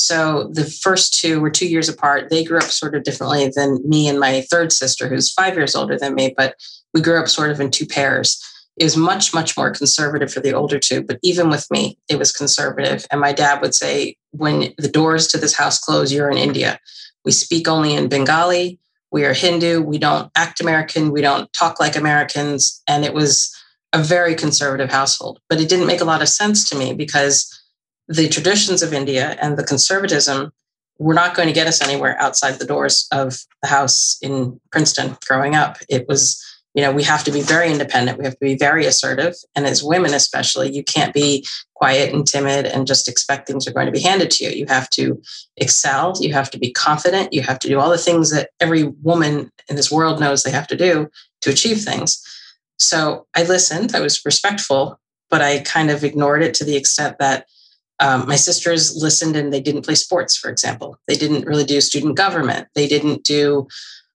So 0.00 0.50
the 0.52 0.64
first 0.64 1.14
two 1.14 1.40
were 1.40 1.50
two 1.50 1.68
years 1.68 1.88
apart. 1.88 2.30
They 2.30 2.44
grew 2.44 2.58
up 2.58 2.64
sort 2.64 2.94
of 2.94 3.02
differently 3.02 3.50
than 3.54 3.80
me 3.88 4.08
and 4.08 4.18
my 4.18 4.42
third 4.42 4.72
sister, 4.72 5.08
who's 5.08 5.32
five 5.32 5.54
years 5.54 5.74
older 5.74 5.98
than 5.98 6.14
me, 6.14 6.34
but 6.36 6.56
we 6.94 7.00
grew 7.00 7.20
up 7.20 7.28
sort 7.28 7.50
of 7.50 7.60
in 7.60 7.70
two 7.70 7.86
pairs. 7.86 8.42
It 8.76 8.84
was 8.84 8.96
much, 8.96 9.34
much 9.34 9.56
more 9.56 9.70
conservative 9.70 10.32
for 10.32 10.40
the 10.40 10.54
older 10.54 10.78
two, 10.78 11.02
but 11.02 11.18
even 11.22 11.50
with 11.50 11.70
me, 11.70 11.98
it 12.08 12.18
was 12.18 12.32
conservative. 12.32 13.06
And 13.10 13.20
my 13.20 13.32
dad 13.32 13.60
would 13.60 13.74
say, 13.74 14.16
when 14.30 14.72
the 14.78 14.88
doors 14.88 15.26
to 15.28 15.38
this 15.38 15.54
house 15.54 15.78
close, 15.78 16.12
you're 16.12 16.30
in 16.30 16.38
India. 16.38 16.78
We 17.24 17.32
speak 17.32 17.68
only 17.68 17.94
in 17.94 18.08
Bengali. 18.08 18.78
We 19.12 19.24
are 19.24 19.34
Hindu. 19.34 19.82
We 19.82 19.98
don't 19.98 20.30
act 20.34 20.60
American. 20.60 21.10
We 21.10 21.20
don't 21.20 21.52
talk 21.52 21.78
like 21.78 21.96
Americans. 21.96 22.80
And 22.86 23.04
it 23.04 23.12
was 23.12 23.54
a 23.92 24.02
very 24.02 24.34
conservative 24.34 24.90
household. 24.90 25.40
But 25.48 25.60
it 25.60 25.68
didn't 25.68 25.86
make 25.86 26.00
a 26.00 26.04
lot 26.04 26.22
of 26.22 26.28
sense 26.28 26.68
to 26.70 26.76
me 26.76 26.94
because 26.94 27.59
the 28.10 28.28
traditions 28.28 28.82
of 28.82 28.92
India 28.92 29.36
and 29.40 29.56
the 29.56 29.62
conservatism 29.64 30.52
were 30.98 31.14
not 31.14 31.34
going 31.34 31.46
to 31.46 31.54
get 31.54 31.68
us 31.68 31.80
anywhere 31.80 32.20
outside 32.20 32.58
the 32.58 32.66
doors 32.66 33.06
of 33.12 33.38
the 33.62 33.68
house 33.68 34.18
in 34.20 34.60
Princeton 34.72 35.16
growing 35.26 35.54
up. 35.54 35.78
It 35.88 36.08
was, 36.08 36.44
you 36.74 36.82
know, 36.82 36.90
we 36.90 37.04
have 37.04 37.22
to 37.24 37.30
be 37.30 37.40
very 37.40 37.70
independent. 37.70 38.18
We 38.18 38.24
have 38.24 38.34
to 38.34 38.44
be 38.44 38.56
very 38.56 38.84
assertive. 38.84 39.36
And 39.54 39.64
as 39.64 39.84
women, 39.84 40.12
especially, 40.12 40.72
you 40.72 40.82
can't 40.82 41.14
be 41.14 41.46
quiet 41.76 42.12
and 42.12 42.26
timid 42.26 42.66
and 42.66 42.84
just 42.86 43.08
expect 43.08 43.46
things 43.46 43.66
are 43.66 43.72
going 43.72 43.86
to 43.86 43.92
be 43.92 44.02
handed 44.02 44.30
to 44.32 44.44
you. 44.44 44.50
You 44.50 44.66
have 44.66 44.90
to 44.90 45.22
excel. 45.56 46.14
You 46.20 46.32
have 46.32 46.50
to 46.50 46.58
be 46.58 46.72
confident. 46.72 47.32
You 47.32 47.42
have 47.42 47.60
to 47.60 47.68
do 47.68 47.78
all 47.78 47.90
the 47.90 47.96
things 47.96 48.32
that 48.32 48.50
every 48.58 48.84
woman 49.02 49.52
in 49.68 49.76
this 49.76 49.90
world 49.90 50.18
knows 50.18 50.42
they 50.42 50.50
have 50.50 50.66
to 50.66 50.76
do 50.76 51.08
to 51.42 51.50
achieve 51.50 51.80
things. 51.80 52.20
So 52.80 53.26
I 53.36 53.44
listened, 53.44 53.94
I 53.94 54.00
was 54.00 54.24
respectful, 54.24 54.98
but 55.30 55.42
I 55.42 55.60
kind 55.60 55.90
of 55.90 56.02
ignored 56.02 56.42
it 56.42 56.54
to 56.54 56.64
the 56.64 56.76
extent 56.76 57.18
that 57.20 57.46
um, 58.00 58.26
my 58.26 58.36
sisters 58.36 58.96
listened 58.96 59.36
and 59.36 59.52
they 59.52 59.60
didn't 59.60 59.84
play 59.84 59.94
sports, 59.94 60.36
for 60.36 60.50
example. 60.50 60.98
They 61.06 61.16
didn't 61.16 61.46
really 61.46 61.64
do 61.64 61.80
student 61.80 62.16
government. 62.16 62.68
They 62.74 62.88
didn't 62.88 63.24
do 63.24 63.68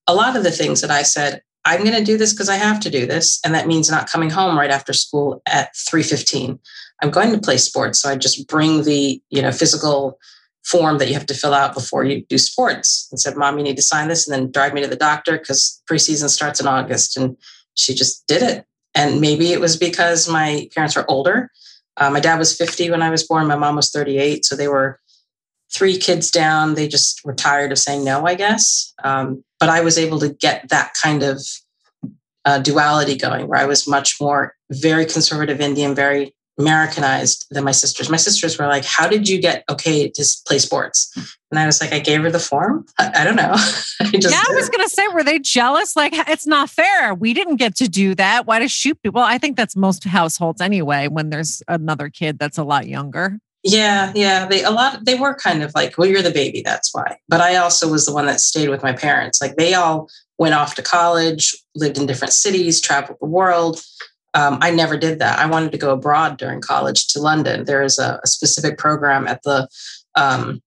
a 0.08 0.14
lot 0.14 0.36
of 0.36 0.44
the 0.44 0.52
things 0.52 0.82
that 0.82 0.92
I 0.92 1.04
said, 1.04 1.42
I'm 1.66 1.84
going 1.84 1.96
to 1.96 2.04
do 2.04 2.18
this 2.18 2.34
because 2.34 2.50
I 2.50 2.56
have 2.56 2.80
to 2.82 2.90
do 2.90 3.06
this. 3.06 3.40
And 3.44 3.54
that 3.56 3.68
means 3.68 3.90
not 3.90 4.10
coming 4.10 4.30
home 4.30 4.58
right 4.58 4.70
after 4.70 4.94
school 4.94 5.42
at 5.48 5.74
3.15. 5.74 6.60
I'm 7.02 7.12
going 7.12 7.32
to 7.32 7.40
play 7.40 7.58
sports. 7.58 8.00
So 8.00 8.10
I 8.10 8.16
just 8.16 8.48
bring 8.48 8.84
the, 8.84 9.22
you 9.30 9.42
know, 9.42 9.52
physical 9.52 10.20
form 10.64 10.98
that 10.98 11.08
you 11.08 11.14
have 11.14 11.26
to 11.28 11.34
fill 11.34 11.54
out 11.54 11.74
before 11.74 12.04
you 12.04 12.26
do 12.28 12.38
sports 12.38 13.08
and 13.12 13.20
said, 13.20 13.36
mom, 13.36 13.58
you 13.58 13.64
need 13.64 13.76
to 13.76 13.82
sign 13.84 14.08
this 14.08 14.28
and 14.28 14.34
then 14.34 14.52
drive 14.52 14.74
me 14.74 14.82
to 14.82 14.88
the 14.88 14.96
doctor 14.96 15.38
because 15.38 15.82
preseason 15.90 16.30
starts 16.30 16.60
in 16.60 16.68
August. 16.68 17.18
And 17.18 17.38
she 17.76 17.94
just 17.94 18.26
did 18.28 18.42
it. 18.42 18.66
And 18.96 19.22
maybe 19.22 19.52
it 19.52 19.60
was 19.60 19.76
because 19.76 20.30
my 20.30 20.70
parents 20.74 20.96
were 20.96 21.10
older 21.10 21.52
uh, 21.98 22.10
my 22.10 22.20
dad 22.20 22.38
was 22.38 22.56
50 22.56 22.92
when 22.92 23.02
I 23.02 23.10
was 23.10 23.26
born. 23.26 23.48
My 23.48 23.56
mom 23.56 23.76
was 23.76 23.90
38. 23.90 24.46
So 24.46 24.56
they 24.56 24.68
were 24.68 25.00
three 25.74 25.98
kids 25.98 26.30
down. 26.30 26.76
They 26.76 26.88
just 26.88 27.24
were 27.24 27.34
tired 27.34 27.72
of 27.72 27.80
saying 27.80 28.04
no, 28.04 28.26
I 28.26 28.36
guess. 28.36 28.94
Um, 29.04 29.44
but 29.60 29.70
I 29.70 29.82
was 29.82 29.98
able 29.98 30.20
to 30.20 30.30
get 30.30 30.70
that 30.70 30.94
kind 31.02 31.24
of 31.24 31.42
uh, 32.46 32.60
duality 32.60 33.18
going 33.18 33.48
where 33.48 33.60
I 33.60 33.66
was 33.66 33.88
much 33.88 34.22
more 34.22 34.56
very 34.72 35.06
conservative 35.06 35.60
Indian, 35.60 35.96
very 35.96 36.36
Americanized 36.58 37.48
than 37.52 37.64
my 37.64 37.72
sisters. 37.72 38.10
My 38.10 38.18
sisters 38.18 38.58
were 38.58 38.68
like, 38.68 38.86
How 38.86 39.08
did 39.08 39.28
you 39.28 39.42
get 39.42 39.64
okay 39.70 40.10
to 40.10 40.26
play 40.48 40.60
sports? 40.60 41.12
And 41.52 41.60
I 41.60 41.66
was 41.66 41.80
like, 41.80 41.94
I 41.94 42.00
gave 42.00 42.22
her 42.22 42.32
the 42.32 42.40
form. 42.40 42.86
I, 42.98 43.12
I 43.22 43.24
don't 43.24 43.36
know. 43.36 43.54
I 44.02 44.12
yeah, 44.14 44.44
I 44.50 44.54
was 44.56 44.70
going 44.70 44.86
to 44.86 44.90
say, 44.90 45.08
were 45.10 45.24
they 45.24 45.40
jealous? 45.40 45.96
Like, 45.96 46.14
it's 46.28 46.46
not 46.46 46.70
fair. 46.70 47.14
We 47.14 47.34
didn't 47.34 47.58
get 47.58 47.76
to 47.78 47.88
do 47.88 48.14
that. 48.16 48.46
Why 48.46 48.60
does 48.60 48.72
shoot? 48.72 48.98
Well, 49.06 49.24
I 49.24 49.38
think 49.38 49.56
that's 49.56 49.76
most 49.76 50.04
households 50.04 50.60
anyway, 50.60 51.08
when 51.08 51.30
there's 51.30 51.64
another 51.68 52.10
kid 52.10 52.40
that's 52.40 52.58
a 52.58 52.64
lot 52.64 52.88
younger. 52.88 53.40
Yeah, 53.64 54.12
yeah. 54.14 54.46
They 54.46 54.64
a 54.64 54.70
lot 54.70 55.06
they 55.06 55.16
were 55.16 55.34
kind 55.34 55.64
of 55.64 55.74
like, 55.74 55.98
well, 55.98 56.08
you're 56.08 56.22
the 56.22 56.30
baby, 56.30 56.62
that's 56.64 56.94
why. 56.94 57.18
But 57.28 57.42
I 57.42 57.56
also 57.56 57.90
was 57.90 58.06
the 58.06 58.14
one 58.14 58.28
that 58.28 58.40
stayed 58.40 58.70
with 58.70 58.84
my 58.84 58.94
parents. 58.94 59.42
Like 59.42 59.56
they 59.56 59.74
all 59.74 60.08
went 60.38 60.54
off 60.54 60.76
to 60.76 60.84
college, 60.84 61.56
lived 61.74 61.98
in 61.98 62.06
different 62.06 62.34
cities, 62.34 62.80
traveled 62.80 63.18
the 63.20 63.28
world 63.28 63.82
um, 64.36 64.60
I 64.62 64.70
never 64.70 64.98
did 64.98 65.20
that. 65.20 65.40
I 65.40 65.48
wanted 65.48 65.72
to 65.72 65.78
go 65.78 65.92
abroad 65.92 66.38
during 66.38 66.62
college 66.62 67.08
to 67.08 67.22
London. 67.22 67.66
There 67.66 67.82
is 67.82 67.98
a, 67.98 68.20
a 68.24 68.28
specific 68.28 68.78
program 68.78 69.28
at 69.28 69.42
the 69.44 69.68
um, 70.16 70.62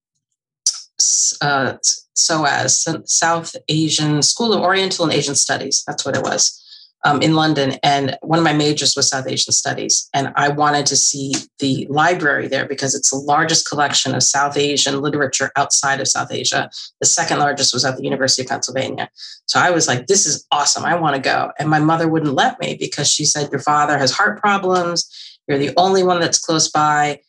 uh, 1.40 1.74
SOAS, 2.14 2.88
South 3.04 3.54
Asian 3.68 4.22
School 4.22 4.52
of 4.52 4.62
Oriental 4.62 5.04
and 5.04 5.14
Asian 5.14 5.36
Studies. 5.36 5.84
That's 5.86 6.04
what 6.04 6.16
it 6.16 6.22
was 6.22 6.64
um, 7.04 7.22
in 7.22 7.34
London. 7.34 7.74
And 7.82 8.16
one 8.22 8.38
of 8.38 8.44
my 8.44 8.52
majors 8.52 8.96
was 8.96 9.08
South 9.08 9.26
Asian 9.28 9.52
Studies. 9.52 10.08
And 10.12 10.32
I 10.36 10.48
wanted 10.48 10.86
to 10.86 10.96
see 10.96 11.34
the 11.58 11.86
library 11.88 12.48
there 12.48 12.66
because 12.66 12.94
it's 12.94 13.10
the 13.10 13.16
largest 13.16 13.68
collection 13.68 14.14
of 14.14 14.22
South 14.22 14.56
Asian 14.56 15.00
literature 15.00 15.50
outside 15.56 16.00
of 16.00 16.08
South 16.08 16.32
Asia. 16.32 16.70
The 17.00 17.06
second 17.06 17.38
largest 17.38 17.72
was 17.72 17.84
at 17.84 17.96
the 17.96 18.04
University 18.04 18.42
of 18.42 18.48
Pennsylvania. 18.48 19.08
So 19.46 19.60
I 19.60 19.70
was 19.70 19.86
like, 19.86 20.06
this 20.06 20.26
is 20.26 20.46
awesome. 20.50 20.84
I 20.84 20.96
want 20.96 21.16
to 21.16 21.22
go. 21.22 21.52
And 21.58 21.68
my 21.68 21.78
mother 21.78 22.08
wouldn't 22.08 22.34
let 22.34 22.58
me 22.60 22.76
because 22.78 23.08
she 23.08 23.24
said, 23.24 23.50
Your 23.50 23.60
father 23.60 23.98
has 23.98 24.12
heart 24.12 24.40
problems. 24.40 25.08
You're 25.46 25.58
the 25.58 25.72
only 25.76 26.02
one 26.02 26.20
that's 26.20 26.38
close 26.38 26.68
by. 26.70 27.20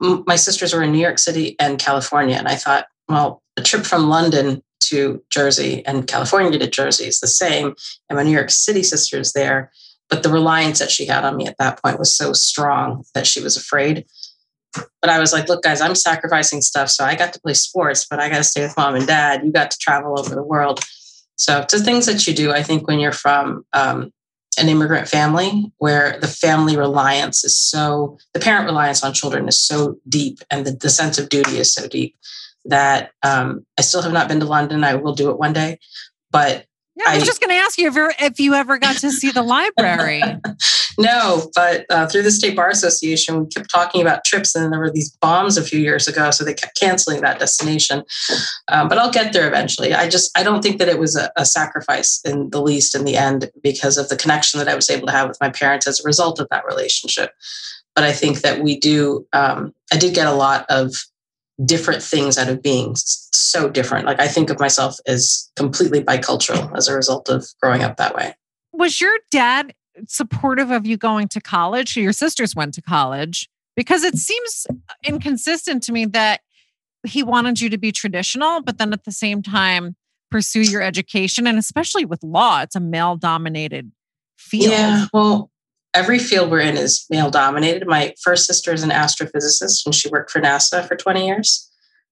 My 0.00 0.36
sisters 0.36 0.72
were 0.72 0.82
in 0.82 0.92
New 0.92 1.00
York 1.00 1.18
City 1.18 1.56
and 1.58 1.78
California. 1.78 2.36
And 2.36 2.46
I 2.46 2.54
thought, 2.54 2.86
well, 3.08 3.42
a 3.56 3.62
trip 3.62 3.84
from 3.84 4.08
London 4.08 4.62
to 4.80 5.22
Jersey 5.30 5.84
and 5.86 6.06
California 6.06 6.58
to 6.58 6.68
Jersey 6.68 7.06
is 7.06 7.20
the 7.20 7.26
same. 7.26 7.74
And 8.08 8.16
my 8.16 8.22
New 8.22 8.30
York 8.30 8.50
City 8.50 8.82
sister 8.82 9.18
is 9.18 9.32
there. 9.32 9.70
But 10.08 10.22
the 10.22 10.30
reliance 10.30 10.78
that 10.78 10.90
she 10.90 11.06
had 11.06 11.24
on 11.24 11.36
me 11.36 11.46
at 11.46 11.58
that 11.58 11.82
point 11.82 11.98
was 11.98 12.12
so 12.12 12.32
strong 12.32 13.04
that 13.14 13.26
she 13.26 13.40
was 13.40 13.56
afraid. 13.56 14.06
But 14.72 15.10
I 15.10 15.18
was 15.18 15.32
like, 15.32 15.48
look, 15.48 15.62
guys, 15.62 15.80
I'm 15.80 15.94
sacrificing 15.94 16.62
stuff. 16.62 16.88
So 16.88 17.04
I 17.04 17.14
got 17.14 17.32
to 17.34 17.40
play 17.40 17.54
sports, 17.54 18.06
but 18.08 18.20
I 18.20 18.28
got 18.28 18.38
to 18.38 18.44
stay 18.44 18.62
with 18.62 18.76
mom 18.76 18.94
and 18.94 19.06
dad. 19.06 19.44
You 19.44 19.52
got 19.52 19.70
to 19.70 19.78
travel 19.78 20.18
over 20.18 20.34
the 20.34 20.42
world. 20.42 20.80
So 21.36 21.64
the 21.70 21.82
things 21.82 22.06
that 22.06 22.26
you 22.26 22.34
do, 22.34 22.52
I 22.52 22.62
think, 22.62 22.86
when 22.86 22.98
you're 22.98 23.12
from 23.12 23.64
um, 23.72 24.12
an 24.58 24.68
immigrant 24.68 25.08
family 25.08 25.72
where 25.78 26.18
the 26.20 26.26
family 26.26 26.76
reliance 26.76 27.44
is 27.44 27.54
so 27.54 28.18
the 28.34 28.40
parent 28.40 28.66
reliance 28.66 29.04
on 29.04 29.12
children 29.12 29.46
is 29.46 29.58
so 29.58 29.98
deep 30.08 30.40
and 30.50 30.66
the, 30.66 30.72
the 30.72 30.90
sense 30.90 31.18
of 31.18 31.28
duty 31.28 31.58
is 31.58 31.72
so 31.72 31.86
deep 31.86 32.16
that 32.64 33.12
um, 33.22 33.64
i 33.78 33.82
still 33.82 34.02
have 34.02 34.12
not 34.12 34.28
been 34.28 34.40
to 34.40 34.46
london 34.46 34.84
i 34.84 34.94
will 34.94 35.14
do 35.14 35.30
it 35.30 35.38
one 35.38 35.52
day 35.52 35.78
but 36.30 36.66
yeah, 36.98 37.12
I 37.12 37.14
was 37.14 37.22
I, 37.22 37.26
just 37.26 37.40
going 37.40 37.50
to 37.50 37.62
ask 37.62 37.78
you 37.78 37.88
if, 37.88 38.20
if 38.20 38.40
you 38.40 38.54
ever 38.54 38.76
got 38.76 38.96
to 38.96 39.12
see 39.12 39.30
the 39.30 39.42
library. 39.42 40.20
no, 40.98 41.48
but 41.54 41.86
uh, 41.90 42.08
through 42.08 42.22
the 42.22 42.32
State 42.32 42.56
Bar 42.56 42.70
Association, 42.70 43.38
we 43.38 43.46
kept 43.46 43.70
talking 43.70 44.00
about 44.00 44.24
trips, 44.24 44.56
and 44.56 44.72
there 44.72 44.80
were 44.80 44.90
these 44.90 45.10
bombs 45.20 45.56
a 45.56 45.62
few 45.62 45.78
years 45.78 46.08
ago, 46.08 46.32
so 46.32 46.44
they 46.44 46.54
kept 46.54 46.78
canceling 46.78 47.20
that 47.20 47.38
destination. 47.38 48.02
Um, 48.66 48.88
but 48.88 48.98
I'll 48.98 49.12
get 49.12 49.32
there 49.32 49.46
eventually. 49.46 49.94
I 49.94 50.08
just 50.08 50.36
I 50.36 50.42
don't 50.42 50.60
think 50.60 50.78
that 50.78 50.88
it 50.88 50.98
was 50.98 51.14
a, 51.14 51.30
a, 51.36 51.44
sacrifice 51.44 52.20
in 52.24 52.50
the 52.50 52.60
least 52.60 52.96
in 52.96 53.04
the 53.04 53.16
end 53.16 53.48
because 53.62 53.96
of 53.96 54.08
the 54.08 54.16
connection 54.16 54.58
that 54.58 54.68
I 54.68 54.74
was 54.74 54.90
able 54.90 55.06
to 55.06 55.12
have 55.12 55.28
with 55.28 55.40
my 55.40 55.50
parents 55.50 55.86
as 55.86 56.00
a 56.00 56.04
result 56.04 56.40
of 56.40 56.48
that 56.50 56.64
relationship. 56.66 57.30
But 57.94 58.02
I 58.02 58.12
think 58.12 58.40
that 58.40 58.60
we 58.60 58.76
do. 58.76 59.24
Um, 59.32 59.72
I 59.92 59.98
did 59.98 60.16
get 60.16 60.26
a 60.26 60.32
lot 60.32 60.66
of 60.68 60.96
different 61.64 62.02
things 62.02 62.38
out 62.38 62.48
of 62.48 62.62
being 62.62 62.94
so 62.94 63.68
different. 63.68 64.06
Like 64.06 64.20
I 64.20 64.28
think 64.28 64.50
of 64.50 64.60
myself 64.60 64.98
as 65.06 65.50
completely 65.56 66.02
bicultural 66.02 66.76
as 66.76 66.88
a 66.88 66.94
result 66.94 67.28
of 67.28 67.46
growing 67.60 67.82
up 67.82 67.96
that 67.96 68.14
way. 68.14 68.34
Was 68.72 69.00
your 69.00 69.16
dad 69.30 69.74
supportive 70.06 70.70
of 70.70 70.86
you 70.86 70.96
going 70.96 71.28
to 71.28 71.40
college? 71.40 71.96
Your 71.96 72.12
sisters 72.12 72.54
went 72.54 72.74
to 72.74 72.82
college 72.82 73.48
because 73.76 74.04
it 74.04 74.16
seems 74.16 74.66
inconsistent 75.04 75.82
to 75.84 75.92
me 75.92 76.04
that 76.06 76.40
he 77.04 77.22
wanted 77.22 77.60
you 77.60 77.68
to 77.70 77.78
be 77.78 77.92
traditional, 77.92 78.60
but 78.60 78.78
then 78.78 78.92
at 78.92 79.04
the 79.04 79.12
same 79.12 79.42
time 79.42 79.96
pursue 80.30 80.62
your 80.62 80.82
education. 80.82 81.46
And 81.46 81.58
especially 81.58 82.04
with 82.04 82.22
law, 82.22 82.60
it's 82.62 82.76
a 82.76 82.80
male 82.80 83.16
dominated 83.16 83.90
field. 84.36 84.72
Yeah. 84.72 85.06
Well, 85.12 85.50
every 85.94 86.18
field 86.18 86.50
we're 86.50 86.60
in 86.60 86.76
is 86.76 87.06
male 87.10 87.30
dominated. 87.30 87.86
My 87.86 88.14
first 88.22 88.46
sister 88.46 88.72
is 88.72 88.82
an 88.82 88.90
astrophysicist 88.90 89.84
and 89.86 89.94
she 89.94 90.08
worked 90.08 90.30
for 90.30 90.40
NASA 90.40 90.86
for 90.86 90.96
20 90.96 91.26
years. 91.26 91.64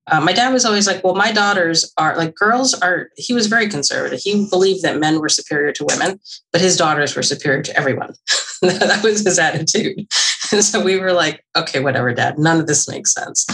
Uh, 0.08 0.20
my 0.20 0.32
dad 0.32 0.52
was 0.52 0.64
always 0.64 0.86
like, 0.86 1.02
well, 1.02 1.16
my 1.16 1.32
daughters 1.32 1.92
are 1.98 2.16
like 2.16 2.34
girls 2.36 2.74
are, 2.74 3.10
he 3.16 3.34
was 3.34 3.48
very 3.48 3.68
conservative. 3.68 4.20
He 4.22 4.46
believed 4.48 4.82
that 4.82 5.00
men 5.00 5.20
were 5.20 5.28
superior 5.28 5.72
to 5.72 5.84
women, 5.84 6.20
but 6.52 6.60
his 6.60 6.76
daughters 6.76 7.16
were 7.16 7.24
superior 7.24 7.62
to 7.62 7.76
everyone. 7.76 8.14
that 8.62 9.02
was 9.02 9.24
his 9.24 9.38
attitude. 9.38 10.06
And 10.52 10.62
so 10.62 10.82
we 10.82 11.00
were 11.00 11.12
like, 11.12 11.44
okay, 11.56 11.80
whatever, 11.80 12.14
dad, 12.14 12.38
none 12.38 12.60
of 12.60 12.68
this 12.68 12.88
makes 12.88 13.12
sense. 13.12 13.46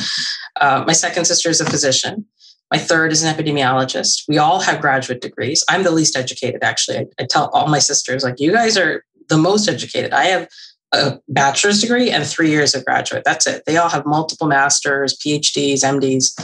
Uh, 0.61 0.85
my 0.87 0.93
second 0.93 1.25
sister 1.25 1.49
is 1.49 1.63
a 1.63 1.65
physician. 1.65 2.27
My 2.71 2.79
third 2.79 3.13
is 3.13 3.23
an 3.23 3.35
epidemiologist. 3.35 4.25
We 4.29 4.37
all 4.37 4.61
have 4.61 4.81
graduate 4.81 5.23
degrees. 5.23 5.65
I'm 5.71 5.85
the 5.85 5.91
least 5.91 6.17
educated, 6.17 6.63
actually. 6.63 6.99
I, 6.99 7.07
I 7.19 7.25
tell 7.25 7.49
all 7.49 7.69
my 7.69 7.79
sisters, 7.79 8.25
like, 8.25 8.41
you 8.41 8.53
guys 8.53 8.77
are 8.77 9.05
the 9.33 9.39
most 9.39 9.67
educated. 9.67 10.13
I 10.13 10.25
have 10.27 10.49
a 10.93 11.19
bachelor's 11.27 11.81
degree 11.81 12.11
and 12.11 12.27
three 12.27 12.51
years 12.51 12.75
of 12.75 12.85
graduate. 12.85 13.23
That's 13.25 13.47
it. 13.47 13.63
They 13.65 13.79
all 13.79 13.89
have 13.89 14.05
multiple 14.05 14.47
masters, 14.47 15.19
PhDs, 15.19 15.81
MDs. 15.81 16.39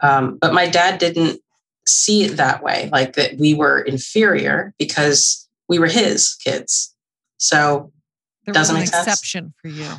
Um, 0.00 0.38
but 0.40 0.54
my 0.54 0.68
dad 0.68 0.98
didn't 0.98 1.40
see 1.88 2.22
it 2.22 2.36
that 2.36 2.62
way, 2.62 2.88
like 2.92 3.14
that 3.14 3.36
we 3.38 3.52
were 3.52 3.80
inferior 3.80 4.72
because 4.78 5.48
we 5.68 5.80
were 5.80 5.88
his 5.88 6.36
kids. 6.36 6.94
So 7.38 7.92
there 8.46 8.54
doesn't 8.54 8.76
was 8.76 8.90
an 8.90 8.94
make 9.00 9.06
exception 9.06 9.54
for 9.60 9.68
you. 9.68 9.90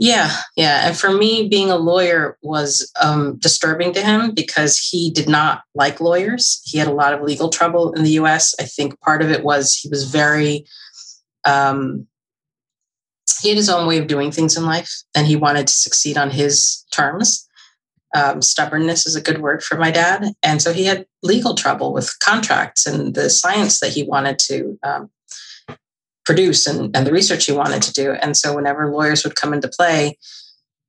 Yeah, 0.00 0.30
yeah. 0.54 0.86
And 0.86 0.96
for 0.96 1.10
me, 1.10 1.48
being 1.48 1.70
a 1.70 1.76
lawyer 1.76 2.36
was 2.42 2.88
um, 3.02 3.36
disturbing 3.38 3.92
to 3.94 4.02
him 4.02 4.32
because 4.32 4.78
he 4.78 5.10
did 5.10 5.28
not 5.28 5.62
like 5.74 6.00
lawyers. 6.00 6.60
He 6.64 6.78
had 6.78 6.86
a 6.86 6.92
lot 6.92 7.14
of 7.14 7.22
legal 7.22 7.48
trouble 7.48 7.92
in 7.94 8.04
the 8.04 8.12
US. 8.12 8.54
I 8.60 8.64
think 8.64 9.00
part 9.00 9.22
of 9.22 9.30
it 9.30 9.42
was 9.42 9.74
he 9.74 9.88
was 9.88 10.08
very 10.08 10.66
um, 11.48 12.06
he 13.40 13.48
had 13.48 13.56
his 13.56 13.70
own 13.70 13.86
way 13.86 13.98
of 13.98 14.06
doing 14.06 14.30
things 14.30 14.56
in 14.56 14.64
life 14.64 14.92
and 15.14 15.26
he 15.26 15.36
wanted 15.36 15.66
to 15.66 15.72
succeed 15.72 16.18
on 16.18 16.30
his 16.30 16.84
terms. 16.92 17.48
Um, 18.14 18.42
stubbornness 18.42 19.06
is 19.06 19.16
a 19.16 19.20
good 19.20 19.40
word 19.40 19.62
for 19.62 19.76
my 19.76 19.90
dad. 19.90 20.32
And 20.42 20.60
so 20.60 20.72
he 20.72 20.84
had 20.84 21.06
legal 21.22 21.54
trouble 21.54 21.92
with 21.92 22.18
contracts 22.20 22.86
and 22.86 23.14
the 23.14 23.30
science 23.30 23.80
that 23.80 23.92
he 23.92 24.02
wanted 24.02 24.38
to 24.40 24.78
um, 24.82 25.10
produce 26.24 26.66
and, 26.66 26.94
and 26.96 27.06
the 27.06 27.12
research 27.12 27.46
he 27.46 27.52
wanted 27.52 27.82
to 27.82 27.92
do. 27.92 28.12
And 28.12 28.36
so 28.36 28.54
whenever 28.54 28.90
lawyers 28.90 29.24
would 29.24 29.36
come 29.36 29.52
into 29.52 29.68
play, 29.68 30.18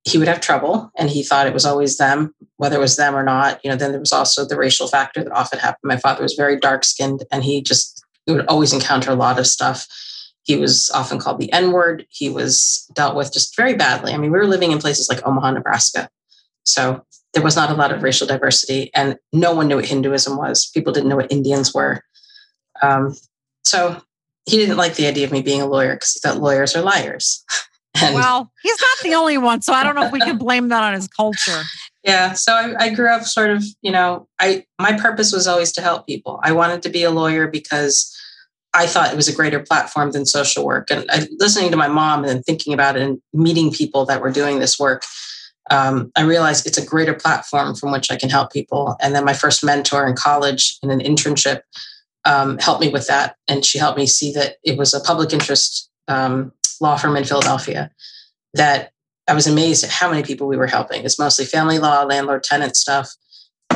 he 0.05 0.17
would 0.17 0.29
have 0.29 0.39
trouble 0.39 0.91
and 0.97 1.09
he 1.09 1.23
thought 1.23 1.45
it 1.45 1.53
was 1.53 1.65
always 1.65 1.97
them, 1.97 2.33
whether 2.57 2.77
it 2.77 2.81
was 2.81 2.95
them 2.95 3.15
or 3.15 3.23
not. 3.23 3.59
You 3.63 3.69
know, 3.69 3.77
then 3.77 3.91
there 3.91 3.99
was 3.99 4.13
also 4.13 4.45
the 4.45 4.57
racial 4.57 4.87
factor 4.87 5.23
that 5.23 5.33
often 5.33 5.59
happened. 5.59 5.83
My 5.83 5.97
father 5.97 6.23
was 6.23 6.35
very 6.35 6.57
dark 6.57 6.85
skinned 6.85 7.25
and 7.31 7.43
he 7.43 7.61
just 7.61 8.03
would 8.27 8.45
always 8.47 8.73
encounter 8.73 9.11
a 9.11 9.15
lot 9.15 9.39
of 9.39 9.45
stuff 9.45 9.87
he 10.49 10.57
was 10.57 10.89
often 10.95 11.19
called 11.19 11.39
the 11.39 11.53
N 11.53 11.71
word. 11.71 12.07
He 12.09 12.27
was 12.27 12.89
dealt 12.95 13.15
with 13.15 13.31
just 13.31 13.55
very 13.55 13.75
badly. 13.75 14.13
I 14.13 14.17
mean, 14.17 14.31
we 14.31 14.39
were 14.39 14.47
living 14.47 14.71
in 14.71 14.79
places 14.79 15.07
like 15.07 15.23
Omaha, 15.23 15.51
Nebraska. 15.51 16.09
So 16.63 17.05
there 17.35 17.43
was 17.43 17.55
not 17.55 17.69
a 17.69 17.75
lot 17.75 17.91
of 17.91 18.01
racial 18.01 18.25
diversity, 18.25 18.89
and 18.95 19.15
no 19.31 19.53
one 19.53 19.67
knew 19.67 19.75
what 19.75 19.85
Hinduism 19.85 20.37
was. 20.37 20.65
People 20.65 20.91
didn't 20.91 21.07
know 21.07 21.17
what 21.17 21.31
Indians 21.31 21.71
were. 21.71 22.03
Um, 22.81 23.15
so 23.63 24.01
he 24.47 24.57
didn't 24.57 24.77
like 24.77 24.95
the 24.95 25.05
idea 25.05 25.23
of 25.23 25.31
me 25.31 25.43
being 25.43 25.61
a 25.61 25.67
lawyer 25.67 25.93
because 25.93 26.13
he 26.13 26.19
thought 26.19 26.41
lawyers 26.41 26.75
are 26.75 26.81
liars. 26.81 27.45
and, 28.01 28.15
well, 28.15 28.51
he's 28.63 28.81
not 28.81 29.03
the 29.03 29.13
only 29.13 29.37
one. 29.37 29.61
So 29.61 29.71
I 29.71 29.83
don't 29.83 29.93
know 29.93 30.07
if 30.07 30.11
we 30.11 30.19
can 30.19 30.39
blame 30.39 30.69
that 30.69 30.81
on 30.81 30.95
his 30.95 31.07
culture. 31.07 31.61
Yeah. 32.03 32.33
So 32.33 32.53
I, 32.53 32.85
I 32.85 32.89
grew 32.95 33.09
up 33.09 33.21
sort 33.21 33.51
of, 33.51 33.63
you 33.83 33.91
know, 33.91 34.27
I 34.39 34.65
my 34.79 34.97
purpose 34.97 35.31
was 35.31 35.47
always 35.47 35.71
to 35.73 35.81
help 35.81 36.07
people. 36.07 36.39
I 36.41 36.53
wanted 36.53 36.81
to 36.83 36.89
be 36.89 37.03
a 37.03 37.11
lawyer 37.11 37.47
because 37.47 38.15
I 38.73 38.85
thought 38.85 39.11
it 39.11 39.15
was 39.15 39.27
a 39.27 39.35
greater 39.35 39.59
platform 39.59 40.11
than 40.11 40.25
social 40.25 40.65
work. 40.65 40.91
And 40.91 41.05
I, 41.09 41.27
listening 41.39 41.71
to 41.71 41.77
my 41.77 41.87
mom 41.87 42.23
and 42.23 42.45
thinking 42.45 42.73
about 42.73 42.95
it 42.95 43.01
and 43.01 43.21
meeting 43.33 43.71
people 43.71 44.05
that 44.05 44.21
were 44.21 44.31
doing 44.31 44.59
this 44.59 44.77
work, 44.79 45.03
um, 45.71 46.11
I 46.15 46.21
realized 46.21 46.65
it's 46.65 46.77
a 46.77 46.85
greater 46.85 47.13
platform 47.13 47.75
from 47.75 47.91
which 47.91 48.11
I 48.11 48.15
can 48.15 48.29
help 48.29 48.51
people. 48.51 48.95
And 49.01 49.15
then 49.15 49.25
my 49.25 49.33
first 49.33 49.63
mentor 49.63 50.07
in 50.07 50.15
college 50.15 50.77
in 50.83 50.91
an 50.91 50.99
internship 50.99 51.61
um, 52.25 52.57
helped 52.59 52.81
me 52.81 52.89
with 52.89 53.07
that. 53.07 53.35
And 53.47 53.65
she 53.65 53.79
helped 53.79 53.97
me 53.97 54.05
see 54.05 54.31
that 54.33 54.57
it 54.63 54.77
was 54.77 54.93
a 54.93 54.99
public 54.99 55.33
interest 55.33 55.89
um, 56.07 56.51
law 56.81 56.95
firm 56.95 57.15
in 57.15 57.23
Philadelphia 57.23 57.91
that 58.53 58.91
I 59.27 59.33
was 59.33 59.47
amazed 59.47 59.83
at 59.83 59.91
how 59.91 60.09
many 60.09 60.23
people 60.23 60.47
we 60.47 60.57
were 60.57 60.67
helping. 60.67 61.05
It's 61.05 61.19
mostly 61.19 61.45
family 61.45 61.79
law, 61.79 62.03
landlord 62.03 62.43
tenant 62.43 62.75
stuff. 62.75 63.09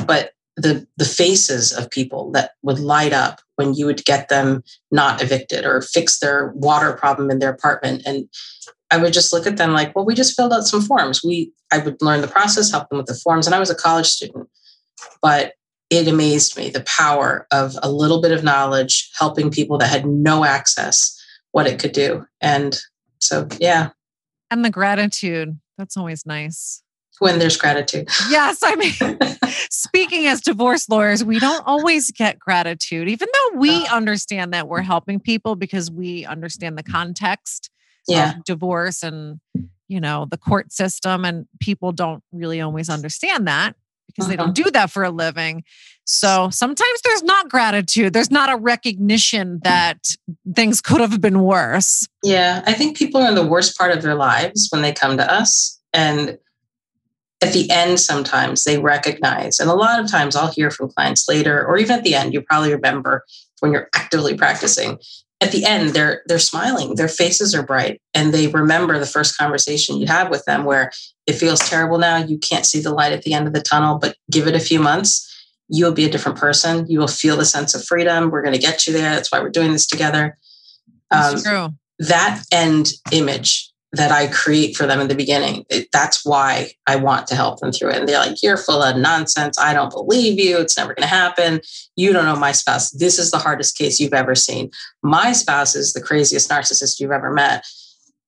But 0.07 0.31
the 0.55 0.87
the 0.97 1.05
faces 1.05 1.71
of 1.71 1.89
people 1.89 2.31
that 2.31 2.51
would 2.61 2.79
light 2.79 3.13
up 3.13 3.41
when 3.55 3.73
you 3.73 3.85
would 3.85 4.03
get 4.05 4.29
them 4.29 4.63
not 4.91 5.21
evicted 5.21 5.65
or 5.65 5.81
fix 5.81 6.19
their 6.19 6.51
water 6.55 6.93
problem 6.93 7.29
in 7.29 7.39
their 7.39 7.51
apartment. 7.51 8.03
And 8.05 8.27
i 8.91 8.97
would 8.97 9.13
just 9.13 9.33
look 9.33 9.47
at 9.47 9.57
them 9.57 9.73
like 9.73 9.95
well 9.95 10.05
we 10.05 10.13
just 10.13 10.35
filled 10.35 10.53
out 10.53 10.67
some 10.67 10.81
forms. 10.81 11.23
We 11.23 11.51
i 11.71 11.79
would 11.79 12.01
learn 12.01 12.21
the 12.21 12.27
process 12.27 12.71
help 12.71 12.89
them 12.89 12.97
with 12.97 13.07
the 13.07 13.15
forms. 13.15 13.45
And 13.45 13.55
i 13.55 13.59
was 13.59 13.69
a 13.69 13.75
college 13.75 14.07
student 14.07 14.47
but 15.21 15.53
it 15.89 16.07
amazed 16.07 16.57
me 16.57 16.69
the 16.69 16.81
power 16.81 17.47
of 17.51 17.77
a 17.83 17.91
little 17.91 18.21
bit 18.21 18.31
of 18.31 18.43
knowledge 18.43 19.11
helping 19.17 19.51
people 19.51 19.77
that 19.77 19.89
had 19.89 20.05
no 20.05 20.43
access 20.43 21.19
what 21.51 21.67
it 21.67 21.79
could 21.79 21.91
do. 21.91 22.25
And 22.41 22.79
so 23.19 23.47
yeah. 23.59 23.89
And 24.49 24.63
the 24.63 24.69
gratitude 24.69 25.59
that's 25.77 25.97
always 25.97 26.25
nice 26.25 26.82
when 27.23 27.39
there's 27.39 27.57
gratitude. 27.57 28.09
Yes. 28.29 28.59
I 28.63 28.75
mean, 28.75 29.17
speaking 29.69 30.27
as 30.27 30.41
divorce 30.41 30.89
lawyers, 30.89 31.23
we 31.23 31.39
don't 31.39 31.65
always 31.65 32.11
get 32.11 32.37
gratitude, 32.37 33.07
even 33.07 33.27
though 33.31 33.59
we 33.59 33.85
understand 33.87 34.53
that 34.53 34.67
we're 34.67 34.81
helping 34.81 35.19
people 35.19 35.55
because 35.55 35.89
we 35.89 36.25
understand 36.25 36.77
the 36.77 36.83
context 36.83 37.69
yeah. 38.07 38.37
of 38.37 38.43
divorce 38.43 39.03
and, 39.03 39.39
you 39.87 40.01
know, 40.01 40.27
the 40.29 40.37
court 40.37 40.73
system. 40.73 41.25
And 41.25 41.47
people 41.59 41.91
don't 41.91 42.23
really 42.31 42.59
always 42.59 42.89
understand 42.89 43.47
that 43.47 43.75
because 44.07 44.25
uh-huh. 44.25 44.31
they 44.31 44.35
don't 44.35 44.57
uh-huh. 44.57 44.69
do 44.69 44.71
that 44.71 44.91
for 44.91 45.03
a 45.03 45.11
living. 45.11 45.63
So 46.05 46.49
sometimes 46.49 47.01
there's 47.03 47.23
not 47.23 47.49
gratitude. 47.49 48.13
There's 48.13 48.31
not 48.31 48.51
a 48.51 48.57
recognition 48.57 49.59
that 49.63 49.99
things 50.55 50.81
could 50.81 51.01
have 51.01 51.21
been 51.21 51.41
worse. 51.41 52.07
Yeah. 52.23 52.63
I 52.65 52.73
think 52.73 52.97
people 52.97 53.21
are 53.21 53.29
in 53.29 53.35
the 53.35 53.45
worst 53.45 53.77
part 53.77 53.95
of 53.95 54.01
their 54.01 54.15
lives 54.15 54.67
when 54.71 54.81
they 54.81 54.91
come 54.91 55.17
to 55.17 55.31
us. 55.31 55.79
And 55.93 56.39
at 57.43 57.53
the 57.53 57.69
end 57.69 57.99
sometimes 57.99 58.63
they 58.63 58.77
recognize 58.77 59.59
and 59.59 59.69
a 59.69 59.75
lot 59.75 59.99
of 59.99 60.09
times 60.09 60.35
i'll 60.35 60.51
hear 60.51 60.71
from 60.71 60.89
clients 60.89 61.27
later 61.27 61.65
or 61.65 61.77
even 61.77 61.97
at 61.97 62.03
the 62.03 62.15
end 62.15 62.33
you 62.33 62.41
probably 62.41 62.73
remember 62.73 63.23
when 63.59 63.73
you're 63.73 63.89
actively 63.93 64.35
practicing 64.35 64.97
at 65.41 65.51
the 65.51 65.65
end 65.65 65.89
they're 65.89 66.23
they're 66.25 66.39
smiling 66.39 66.95
their 66.95 67.09
faces 67.09 67.53
are 67.53 67.63
bright 67.63 68.01
and 68.13 68.33
they 68.33 68.47
remember 68.47 68.97
the 68.97 69.05
first 69.05 69.37
conversation 69.37 69.97
you 69.97 70.07
have 70.07 70.29
with 70.29 70.45
them 70.45 70.63
where 70.63 70.89
it 71.27 71.33
feels 71.33 71.59
terrible 71.59 71.97
now 71.97 72.17
you 72.17 72.37
can't 72.37 72.65
see 72.65 72.79
the 72.79 72.93
light 72.93 73.11
at 73.11 73.23
the 73.23 73.33
end 73.33 73.45
of 73.45 73.53
the 73.53 73.61
tunnel 73.61 73.99
but 73.99 74.15
give 74.31 74.47
it 74.47 74.55
a 74.55 74.59
few 74.59 74.79
months 74.79 75.29
you'll 75.67 75.91
be 75.91 76.05
a 76.05 76.09
different 76.09 76.37
person 76.37 76.87
you 76.87 76.97
will 76.97 77.07
feel 77.07 77.35
the 77.35 77.45
sense 77.45 77.75
of 77.75 77.83
freedom 77.83 78.31
we're 78.31 78.41
going 78.41 78.53
to 78.53 78.59
get 78.59 78.87
you 78.87 78.93
there 78.93 79.15
that's 79.15 79.31
why 79.31 79.39
we're 79.41 79.49
doing 79.49 79.73
this 79.73 79.85
together 79.85 80.37
um, 81.11 81.37
true. 81.41 81.67
that 81.99 82.41
end 82.51 82.91
image 83.11 83.72
that 83.93 84.11
I 84.11 84.27
create 84.27 84.75
for 84.75 84.87
them 84.87 84.99
in 84.99 85.07
the 85.07 85.15
beginning. 85.15 85.65
It, 85.69 85.87
that's 85.91 86.25
why 86.25 86.71
I 86.87 86.95
want 86.95 87.27
to 87.27 87.35
help 87.35 87.59
them 87.59 87.71
through 87.71 87.91
it. 87.91 87.97
And 87.97 88.07
they're 88.07 88.19
like, 88.19 88.41
You're 88.41 88.57
full 88.57 88.81
of 88.81 88.97
nonsense. 88.97 89.57
I 89.59 89.73
don't 89.73 89.91
believe 89.91 90.39
you. 90.39 90.59
It's 90.59 90.77
never 90.77 90.93
going 90.93 91.07
to 91.07 91.15
happen. 91.15 91.61
You 91.95 92.11
don't 92.11 92.25
know 92.25 92.35
my 92.35 92.51
spouse. 92.51 92.91
This 92.91 93.19
is 93.19 93.31
the 93.31 93.37
hardest 93.37 93.77
case 93.77 93.99
you've 93.99 94.13
ever 94.13 94.35
seen. 94.35 94.71
My 95.03 95.31
spouse 95.31 95.75
is 95.75 95.93
the 95.93 96.01
craziest 96.01 96.49
narcissist 96.49 96.99
you've 96.99 97.11
ever 97.11 97.31
met. 97.31 97.65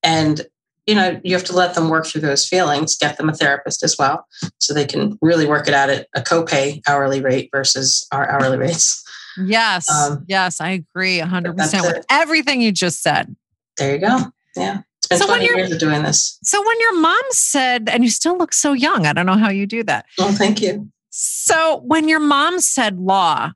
And 0.04 0.46
you 0.86 0.94
know, 0.94 1.20
you 1.24 1.34
have 1.34 1.44
to 1.46 1.56
let 1.56 1.74
them 1.74 1.90
work 1.90 2.06
through 2.06 2.22
those 2.22 2.48
feelings, 2.48 2.96
get 2.96 3.18
them 3.18 3.28
a 3.28 3.34
therapist 3.34 3.82
as 3.82 3.98
well, 3.98 4.28
so 4.60 4.72
they 4.72 4.86
can 4.86 5.18
really 5.20 5.48
work 5.48 5.68
it 5.68 5.74
out 5.74 5.90
at 5.90 6.08
a 6.16 6.22
copay 6.22 6.80
hourly 6.88 7.22
rate 7.22 7.50
versus 7.52 8.08
our 8.12 8.30
hourly 8.30 8.58
rates. 8.58 9.02
Yes. 9.38 9.92
Um, 9.92 10.24
yes, 10.30 10.62
I 10.62 10.70
agree 10.70 11.20
100% 11.20 11.82
with 11.82 12.06
everything 12.10 12.62
you 12.62 12.72
just 12.72 13.04
said. 13.04 13.36
There 13.78 13.96
you 13.96 14.00
go. 14.00 14.32
Yeah. 14.56 14.84
It's 15.12 15.22
so 15.22 15.28
20 15.28 15.46
years 15.46 15.72
of 15.72 15.80
doing 15.80 16.04
this. 16.04 16.40
So 16.44 16.62
when 16.66 16.80
your 16.80 17.00
mom 17.00 17.22
said, 17.32 17.90
and 17.90 18.04
you 18.04 18.10
still 18.10 18.38
look 18.38 18.54
so 18.54 18.74
young, 18.74 19.06
I 19.06 19.14
don't 19.14 19.26
know 19.26 19.38
how 19.38 19.50
you 19.50 19.66
do 19.66 19.84
that. 19.84 20.06
Well, 20.18 20.32
thank 20.32 20.62
you. 20.62 20.90
So 21.10 21.82
when 21.86 22.08
your 22.08 22.20
mom 22.20 22.60
said 22.60 23.00
law, 23.00 23.52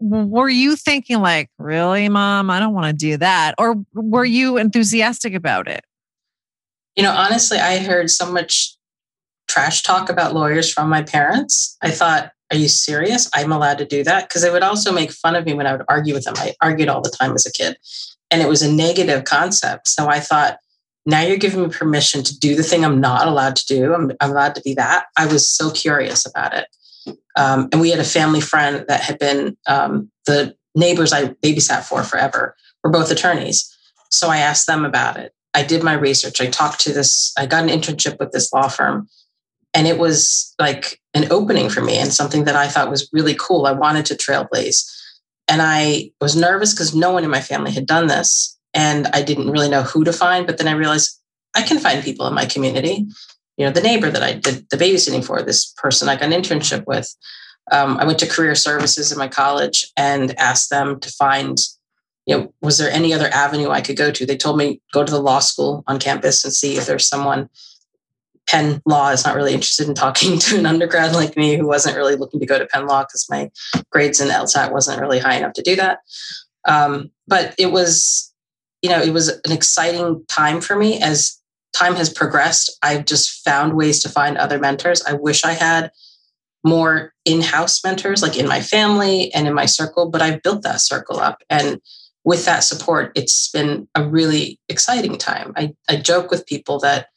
were 0.00 0.48
you 0.48 0.76
thinking 0.76 1.20
like, 1.20 1.48
really, 1.58 2.08
mom, 2.08 2.50
I 2.50 2.58
don't 2.58 2.74
want 2.74 2.86
to 2.86 2.92
do 2.92 3.16
that? 3.18 3.54
Or 3.58 3.76
were 3.94 4.24
you 4.24 4.58
enthusiastic 4.58 5.34
about 5.34 5.68
it? 5.68 5.84
You 6.96 7.02
know, 7.02 7.12
honestly, 7.12 7.58
I 7.58 7.78
heard 7.78 8.10
so 8.10 8.30
much 8.30 8.76
trash 9.48 9.82
talk 9.82 10.10
about 10.10 10.34
lawyers 10.34 10.72
from 10.72 10.88
my 10.88 11.02
parents. 11.02 11.76
I 11.82 11.90
thought, 11.90 12.32
are 12.50 12.56
you 12.56 12.68
serious? 12.68 13.30
I'm 13.32 13.52
allowed 13.52 13.78
to 13.78 13.86
do 13.86 14.04
that? 14.04 14.28
Because 14.28 14.42
they 14.42 14.50
would 14.50 14.62
also 14.62 14.92
make 14.92 15.10
fun 15.10 15.34
of 15.34 15.46
me 15.46 15.54
when 15.54 15.66
I 15.66 15.72
would 15.72 15.86
argue 15.88 16.14
with 16.14 16.24
them. 16.24 16.34
I 16.36 16.54
argued 16.60 16.88
all 16.88 17.00
the 17.00 17.10
time 17.10 17.32
as 17.32 17.46
a 17.46 17.52
kid, 17.52 17.76
and 18.30 18.42
it 18.42 18.48
was 18.48 18.62
a 18.62 18.70
negative 18.70 19.24
concept. 19.24 19.88
So 19.88 20.08
I 20.08 20.20
thought, 20.20 20.58
now 21.06 21.20
you're 21.20 21.36
giving 21.36 21.62
me 21.62 21.68
permission 21.68 22.22
to 22.22 22.38
do 22.38 22.54
the 22.54 22.62
thing 22.62 22.84
I'm 22.84 23.00
not 23.00 23.26
allowed 23.26 23.56
to 23.56 23.66
do. 23.66 23.94
I'm, 23.94 24.12
I'm 24.20 24.30
allowed 24.30 24.54
to 24.54 24.62
be 24.62 24.74
that. 24.74 25.06
I 25.16 25.26
was 25.26 25.48
so 25.48 25.70
curious 25.70 26.26
about 26.26 26.54
it. 26.54 26.66
Um, 27.36 27.68
and 27.72 27.80
we 27.80 27.90
had 27.90 28.00
a 28.00 28.04
family 28.04 28.40
friend 28.40 28.84
that 28.88 29.00
had 29.02 29.18
been 29.18 29.56
um, 29.66 30.10
the 30.26 30.56
neighbors 30.74 31.12
I 31.12 31.28
babysat 31.28 31.82
for 31.82 32.02
forever 32.02 32.56
were 32.82 32.90
both 32.90 33.10
attorneys. 33.10 33.70
So 34.10 34.28
I 34.28 34.38
asked 34.38 34.66
them 34.66 34.84
about 34.84 35.16
it. 35.16 35.32
I 35.52 35.62
did 35.62 35.82
my 35.82 35.92
research. 35.92 36.40
I 36.40 36.46
talked 36.46 36.80
to 36.80 36.92
this, 36.92 37.32
I 37.38 37.46
got 37.46 37.62
an 37.62 37.68
internship 37.68 38.18
with 38.18 38.32
this 38.32 38.52
law 38.52 38.68
firm. 38.68 39.08
And 39.72 39.86
it 39.86 39.98
was 39.98 40.54
like 40.58 41.00
an 41.14 41.30
opening 41.30 41.68
for 41.68 41.80
me 41.80 41.98
and 41.98 42.12
something 42.12 42.44
that 42.44 42.56
I 42.56 42.68
thought 42.68 42.90
was 42.90 43.08
really 43.12 43.34
cool. 43.38 43.66
I 43.66 43.72
wanted 43.72 44.06
to 44.06 44.14
trailblaze. 44.14 44.88
And 45.48 45.60
I 45.60 46.10
was 46.20 46.36
nervous 46.36 46.72
because 46.72 46.94
no 46.94 47.12
one 47.12 47.24
in 47.24 47.30
my 47.30 47.40
family 47.40 47.72
had 47.72 47.86
done 47.86 48.06
this. 48.06 48.53
And 48.74 49.06
I 49.08 49.22
didn't 49.22 49.50
really 49.50 49.68
know 49.68 49.82
who 49.82 50.04
to 50.04 50.12
find. 50.12 50.46
But 50.46 50.58
then 50.58 50.68
I 50.68 50.72
realized 50.72 51.20
I 51.54 51.62
can 51.62 51.78
find 51.78 52.02
people 52.02 52.26
in 52.26 52.34
my 52.34 52.46
community. 52.46 53.06
You 53.56 53.66
know, 53.66 53.72
the 53.72 53.80
neighbor 53.80 54.10
that 54.10 54.22
I 54.22 54.32
did 54.32 54.68
the 54.70 54.76
babysitting 54.76 55.24
for, 55.24 55.40
this 55.42 55.72
person 55.76 56.08
I 56.08 56.16
got 56.16 56.32
an 56.32 56.42
internship 56.42 56.86
with. 56.86 57.14
Um, 57.70 57.96
I 57.98 58.04
went 58.04 58.18
to 58.18 58.26
career 58.26 58.54
services 58.54 59.12
in 59.12 59.18
my 59.18 59.28
college 59.28 59.86
and 59.96 60.38
asked 60.38 60.70
them 60.70 61.00
to 61.00 61.10
find 61.10 61.58
you 62.26 62.36
know, 62.36 62.54
was 62.62 62.78
there 62.78 62.90
any 62.90 63.12
other 63.12 63.28
avenue 63.28 63.70
I 63.70 63.80
could 63.80 63.96
go 63.96 64.10
to? 64.10 64.26
They 64.26 64.36
told 64.36 64.56
me 64.56 64.80
go 64.92 65.04
to 65.04 65.12
the 65.12 65.20
law 65.20 65.40
school 65.40 65.84
on 65.86 65.98
campus 65.98 66.44
and 66.44 66.52
see 66.52 66.76
if 66.76 66.86
there's 66.86 67.06
someone. 67.06 67.50
Penn 68.46 68.82
Law 68.84 69.08
is 69.08 69.24
not 69.24 69.36
really 69.36 69.54
interested 69.54 69.88
in 69.88 69.94
talking 69.94 70.38
to 70.40 70.58
an 70.58 70.66
undergrad 70.66 71.14
like 71.14 71.36
me 71.36 71.56
who 71.56 71.66
wasn't 71.66 71.96
really 71.96 72.16
looking 72.16 72.40
to 72.40 72.46
go 72.46 72.58
to 72.58 72.66
Penn 72.66 72.86
Law 72.86 73.02
because 73.02 73.26
my 73.30 73.50
grades 73.90 74.20
in 74.20 74.28
LSAT 74.28 74.70
wasn't 74.70 75.00
really 75.00 75.18
high 75.18 75.36
enough 75.36 75.54
to 75.54 75.62
do 75.62 75.76
that. 75.76 76.00
Um, 76.66 77.10
but 77.26 77.54
it 77.58 77.72
was, 77.72 78.33
you 78.84 78.90
know, 78.90 79.00
it 79.00 79.12
was 79.12 79.28
an 79.28 79.50
exciting 79.50 80.24
time 80.28 80.60
for 80.60 80.76
me 80.76 81.00
as 81.00 81.40
time 81.72 81.96
has 81.96 82.08
progressed. 82.08 82.78
I've 82.82 83.04
just 83.04 83.42
found 83.44 83.74
ways 83.74 84.00
to 84.04 84.08
find 84.08 84.36
other 84.36 84.60
mentors. 84.60 85.02
I 85.02 85.14
wish 85.14 85.44
I 85.44 85.54
had 85.54 85.90
more 86.62 87.12
in-house 87.24 87.82
mentors 87.84 88.22
like 88.22 88.38
in 88.38 88.46
my 88.46 88.60
family 88.60 89.32
and 89.34 89.46
in 89.46 89.52
my 89.52 89.66
circle 89.66 90.08
but 90.08 90.22
i've 90.22 90.42
built 90.42 90.62
that 90.62 90.80
circle 90.80 91.20
up 91.20 91.42
and 91.50 91.78
with 92.24 92.46
that 92.46 92.60
support, 92.60 93.12
it's 93.14 93.50
been 93.50 93.86
a 93.94 94.02
really 94.02 94.58
exciting 94.68 95.16
time. 95.16 95.52
I, 95.56 95.74
I 95.88 95.96
joke 95.96 96.30
with 96.30 96.46
people 96.46 96.78
that 96.80 97.08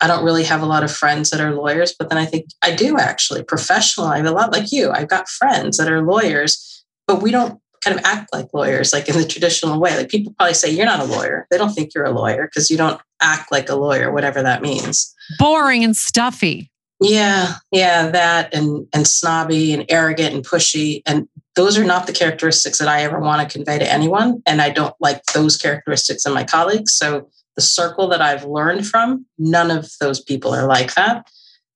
I 0.00 0.06
don't 0.06 0.24
really 0.24 0.44
have 0.44 0.62
a 0.62 0.66
lot 0.66 0.84
of 0.84 0.92
friends 0.92 1.30
that 1.30 1.40
are 1.40 1.54
lawyers, 1.54 1.94
but 1.98 2.10
then 2.10 2.18
I 2.18 2.26
think 2.26 2.46
I 2.60 2.74
do 2.74 2.98
actually. 2.98 3.42
Professional, 3.42 4.08
I 4.08 4.18
have 4.18 4.26
a 4.26 4.32
lot 4.32 4.52
like 4.52 4.70
you. 4.70 4.90
I've 4.90 5.08
got 5.08 5.28
friends 5.28 5.78
that 5.78 5.90
are 5.90 6.02
lawyers, 6.02 6.84
but 7.06 7.22
we 7.22 7.30
don't 7.30 7.60
kind 7.82 7.98
of 7.98 8.04
act 8.04 8.32
like 8.32 8.48
lawyers, 8.54 8.92
like 8.92 9.08
in 9.08 9.16
the 9.16 9.26
traditional 9.26 9.80
way. 9.80 9.96
Like 9.96 10.08
people 10.08 10.34
probably 10.38 10.54
say, 10.54 10.70
You're 10.70 10.86
not 10.86 11.00
a 11.00 11.04
lawyer. 11.04 11.46
They 11.50 11.58
don't 11.58 11.72
think 11.72 11.94
you're 11.94 12.04
a 12.04 12.10
lawyer 12.10 12.46
because 12.46 12.70
you 12.70 12.76
don't 12.76 13.00
act 13.20 13.52
like 13.52 13.68
a 13.68 13.74
lawyer, 13.74 14.12
whatever 14.12 14.42
that 14.42 14.62
means. 14.62 15.14
Boring 15.38 15.84
and 15.84 15.96
stuffy. 15.96 16.70
Yeah, 17.00 17.54
yeah, 17.72 18.10
that 18.10 18.54
and 18.54 18.86
and 18.92 19.06
snobby 19.06 19.72
and 19.72 19.84
arrogant 19.88 20.34
and 20.34 20.44
pushy. 20.46 21.02
And 21.04 21.28
those 21.56 21.76
are 21.76 21.84
not 21.84 22.06
the 22.06 22.12
characteristics 22.12 22.78
that 22.78 22.88
I 22.88 23.02
ever 23.02 23.18
want 23.18 23.42
to 23.48 23.52
convey 23.52 23.78
to 23.78 23.92
anyone. 23.92 24.42
And 24.46 24.62
I 24.62 24.70
don't 24.70 24.94
like 25.00 25.24
those 25.34 25.56
characteristics 25.56 26.24
in 26.24 26.32
my 26.32 26.44
colleagues. 26.44 26.92
So 26.92 27.28
the 27.56 27.62
circle 27.62 28.08
that 28.08 28.22
I've 28.22 28.44
learned 28.44 28.86
from, 28.86 29.26
none 29.36 29.70
of 29.70 29.90
those 30.00 30.20
people 30.20 30.54
are 30.54 30.66
like 30.66 30.94
that. 30.94 31.26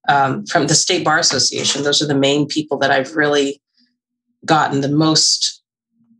Um, 0.09 0.47
from 0.47 0.69
the 0.69 0.75
State 0.75 1.05
Bar 1.05 1.19
Association, 1.19 1.83
those 1.83 2.01
are 2.01 2.07
the 2.07 2.15
main 2.15 2.47
people 2.47 2.79
that 2.79 2.93
I've 2.93 3.17
really 3.17 3.61
gotten 4.45 4.81
the 4.81 4.89
most 4.89 5.63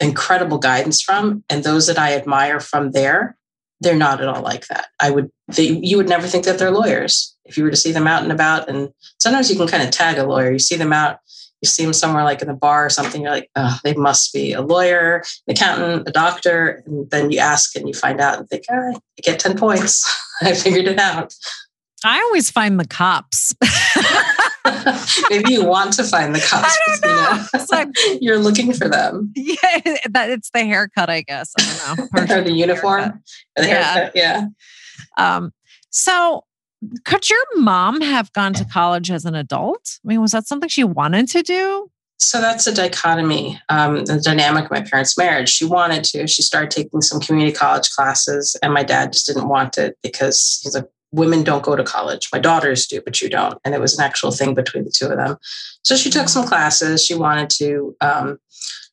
incredible 0.01 0.59
guidance 0.59 1.01
from. 1.03 1.45
And 1.49 1.65
those 1.65 1.87
that 1.87 1.99
I 1.99 2.15
admire 2.15 2.61
from 2.61 2.93
there, 2.93 3.37
they're 3.81 3.97
not 3.97 4.21
at 4.21 4.29
all 4.29 4.43
like 4.43 4.67
that. 4.69 4.87
I 5.01 5.11
would, 5.11 5.31
they, 5.49 5.65
you 5.65 5.97
would 5.97 6.09
never 6.09 6.27
think 6.27 6.45
that 6.45 6.59
they're 6.59 6.71
lawyers 6.71 7.37
if 7.45 7.57
you 7.57 7.65
were 7.65 7.71
to 7.71 7.77
see 7.77 7.93
them 7.93 8.07
out 8.07 8.23
and 8.23 8.33
about. 8.33 8.69
And 8.69 8.91
sometimes 9.21 9.51
you 9.51 9.57
can 9.57 9.69
kind 9.69 9.83
of 9.83 9.91
tag 9.91 10.19
a 10.19 10.25
lawyer. 10.25 10.51
You 10.51 10.59
see 10.59 10.77
them 10.77 10.93
out 10.93 11.21
you 11.63 11.69
see 11.69 11.85
them 11.85 11.93
somewhere 11.93 12.25
like 12.25 12.43
in 12.43 12.49
the 12.49 12.55
bar 12.55 12.87
or 12.87 12.91
something, 12.91 13.23
you're 13.23 13.31
like, 13.31 13.51
oh, 13.57 13.79
they 13.83 13.95
must 13.95 14.33
be 14.33 14.53
a 14.53 14.61
lawyer, 14.61 15.23
an 15.47 15.53
accountant, 15.55 16.09
a 16.09 16.13
doctor. 16.13 16.83
And 16.87 17.11
then 17.11 17.31
you 17.31 17.39
ask 17.39 17.75
and 17.77 17.89
you 17.89 17.95
find 17.95 18.21
out 18.21 18.39
and 18.39 18.49
think, 18.49 18.65
right, 18.71 18.97
I 18.97 19.23
get 19.23 19.41
10 19.41 19.57
points. 19.57 20.07
I 20.43 20.55
figured 20.55 20.87
it 20.87 20.99
out. 20.99 21.35
I 22.05 22.21
always 22.21 22.51
find 22.51 22.79
the 22.79 22.87
cops. 22.87 23.55
Maybe 25.31 25.53
you 25.53 25.65
want 25.65 25.93
to 25.95 26.05
find 26.05 26.35
the 26.35 26.41
cops. 26.41 26.77
I 26.77 26.99
don't 27.01 27.03
know. 27.03 27.47
You 27.53 27.59
know 27.59 27.67
like, 27.71 27.89
you're 28.21 28.39
looking 28.39 28.73
for 28.73 28.89
them. 28.89 29.33
Yeah, 29.35 29.55
that 30.11 30.31
it's 30.31 30.51
the 30.51 30.65
haircut, 30.65 31.11
I 31.11 31.23
guess. 31.23 31.53
I 31.59 31.95
don't 31.97 32.29
know. 32.29 32.37
or 32.37 32.43
the 32.43 32.53
uniform. 32.53 33.23
Or 33.57 33.63
the 33.63 33.69
yeah. 33.69 33.83
Haircut, 33.83 34.13
yeah. 34.17 34.47
Um, 35.17 35.53
so 35.91 36.45
could 37.05 37.29
your 37.29 37.43
mom 37.57 38.01
have 38.01 38.33
gone 38.33 38.53
to 38.55 38.65
college 38.65 39.11
as 39.11 39.25
an 39.25 39.35
adult? 39.35 39.99
I 40.05 40.09
mean, 40.09 40.21
was 40.21 40.33
that 40.33 40.47
something 40.47 40.69
she 40.69 40.85
wanted 40.85 41.29
to 41.29 41.43
do? 41.43 41.91
So 42.19 42.41
that's 42.41 42.67
a 42.67 42.75
dichotomy, 42.75 43.61
um, 43.69 44.05
the 44.07 44.19
dynamic 44.19 44.65
of 44.65 44.71
my 44.71 44.81
parents' 44.81 45.19
marriage. 45.19 45.51
She 45.51 45.67
wanted 45.67 46.03
to. 46.05 46.27
She 46.27 46.41
started 46.41 46.71
taking 46.71 47.03
some 47.03 47.21
community 47.21 47.55
college 47.55 47.91
classes, 47.91 48.57
and 48.63 48.73
my 48.73 48.83
dad 48.83 49.13
just 49.13 49.27
didn't 49.27 49.49
want 49.49 49.77
it 49.77 49.99
because 50.03 50.61
he's 50.63 50.75
like, 50.75 50.89
women 51.13 51.43
don't 51.43 51.63
go 51.63 51.77
to 51.77 51.85
college. 51.85 52.29
My 52.33 52.39
daughters 52.39 52.87
do, 52.87 53.01
but 53.05 53.21
you 53.21 53.29
don't. 53.29 53.59
And 53.65 53.75
it 53.75 53.81
was 53.81 53.99
an 53.99 54.05
actual 54.05 54.31
thing 54.31 54.55
between 54.55 54.85
the 54.85 54.91
two 54.91 55.07
of 55.07 55.17
them. 55.17 55.37
So 55.83 55.97
she 55.97 56.11
took 56.11 56.29
some 56.29 56.47
classes. 56.47 57.05
She 57.05 57.15
wanted 57.15 57.51
to. 57.51 57.97
Um, 58.01 58.39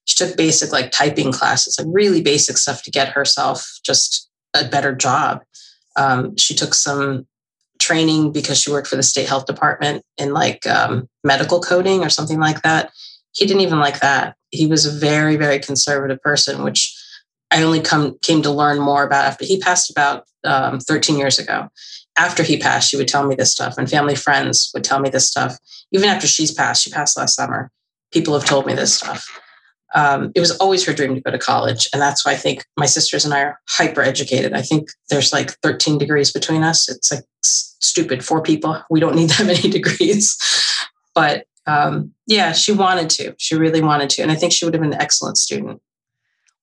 she 0.06 0.16
took 0.16 0.36
basic 0.36 0.72
like 0.72 0.92
typing 0.92 1.32
classes, 1.32 1.80
like 1.80 1.88
really 1.90 2.22
basic 2.22 2.58
stuff 2.58 2.84
to 2.84 2.92
get 2.92 3.10
herself 3.10 3.80
just 3.86 4.30
a 4.54 4.66
better 4.66 4.94
job. 4.94 5.44
Um, 5.96 6.36
she 6.38 6.54
took 6.54 6.74
some 6.74 7.26
training 7.80 8.32
because 8.32 8.60
she 8.60 8.72
worked 8.72 8.88
for 8.88 8.96
the 8.96 9.04
state 9.04 9.28
health 9.28 9.46
department 9.46 10.04
in 10.18 10.34
like 10.34 10.66
um, 10.68 11.08
medical 11.24 11.60
coding 11.62 12.04
or 12.04 12.10
something 12.10 12.40
like 12.40 12.62
that. 12.64 12.92
He 13.34 13.46
didn't 13.46 13.62
even 13.62 13.80
like 13.80 14.00
that. 14.02 14.36
He 14.52 14.68
was 14.68 14.86
a 14.86 14.92
very, 14.92 15.38
very 15.38 15.60
conservative 15.60 16.22
person, 16.22 16.64
which 16.64 16.96
I 17.50 17.64
only 17.64 17.82
come 17.82 18.18
came 18.22 18.42
to 18.44 18.52
learn 18.52 18.80
more 18.80 19.04
about 19.04 19.26
after 19.26 19.46
he 19.46 19.60
passed 19.60 19.90
about 19.90 20.26
um, 20.44 20.80
13 20.80 21.18
years 21.18 21.40
ago. 21.40 21.70
After 22.18 22.44
he 22.44 22.58
passed, 22.58 22.90
she 22.90 22.98
would 22.98 23.08
tell 23.08 23.26
me 23.26 23.36
this 23.36 23.52
stuff, 23.52 23.78
and 23.78 23.90
family 23.90 24.16
friends 24.16 24.70
would 24.74 24.84
tell 24.84 25.00
me 25.00 25.10
this 25.10 25.28
stuff. 25.28 25.58
Even 25.92 26.10
after 26.10 26.28
she's 26.28 26.52
passed, 26.52 26.84
she 26.84 26.92
passed 26.92 27.18
last 27.18 27.36
summer. 27.36 27.72
People 28.12 28.34
have 28.34 28.46
told 28.46 28.66
me 28.68 28.74
this 28.74 28.94
stuff 28.94 29.28
um, 29.94 30.32
it 30.36 30.40
was 30.40 30.52
always 30.58 30.86
her 30.86 30.94
dream 30.94 31.16
to 31.16 31.22
go 31.22 31.32
to 31.32 31.38
college. 31.38 31.88
And 31.94 32.02
that's 32.02 32.26
why 32.26 32.32
I 32.32 32.36
think 32.36 32.66
my 32.78 32.86
sisters 32.86 33.26
and 33.26 33.34
I 33.34 33.42
are 33.42 33.60
hyper 33.70 34.02
educated. 34.02 34.54
I 34.54 34.62
think 34.62 34.90
there's 35.10 35.32
like 35.32 35.52
13 35.62 35.98
degrees 35.98 36.32
between 36.32 36.64
us. 36.64 36.90
It's 36.90 37.12
like 37.12 37.24
stupid. 37.44 38.26
Four 38.26 38.42
people. 38.42 38.82
We 38.90 39.00
don't 39.00 39.16
need 39.16 39.30
that 39.32 39.46
many 39.46 39.70
degrees. 39.70 40.38
But 41.14 41.46
um, 41.68 42.14
yeah, 42.28 42.54
she 42.54 42.72
wanted 42.72 43.10
to. 43.12 43.36
She 43.38 43.56
really 43.56 43.82
wanted 43.82 44.10
to. 44.12 44.22
And 44.24 44.32
I 44.32 44.36
think 44.36 44.52
she 44.52 44.66
would 44.66 44.74
have 44.74 44.82
been 44.82 44.94
an 44.94 45.02
excellent 45.02 45.38
student. 45.38 45.82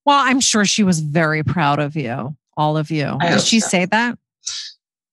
Well, 0.05 0.19
I'm 0.19 0.41
sure 0.41 0.65
she 0.65 0.83
was 0.83 1.01
very 1.01 1.45
proud 1.45 1.79
of 1.79 1.95
you, 1.95 2.37
all 2.57 2.77
of 2.77 2.91
you. 2.91 3.17
I 3.21 3.31
Did 3.31 3.43
she 3.43 3.61
so. 3.61 3.69
say 3.69 3.85
that? 3.85 4.19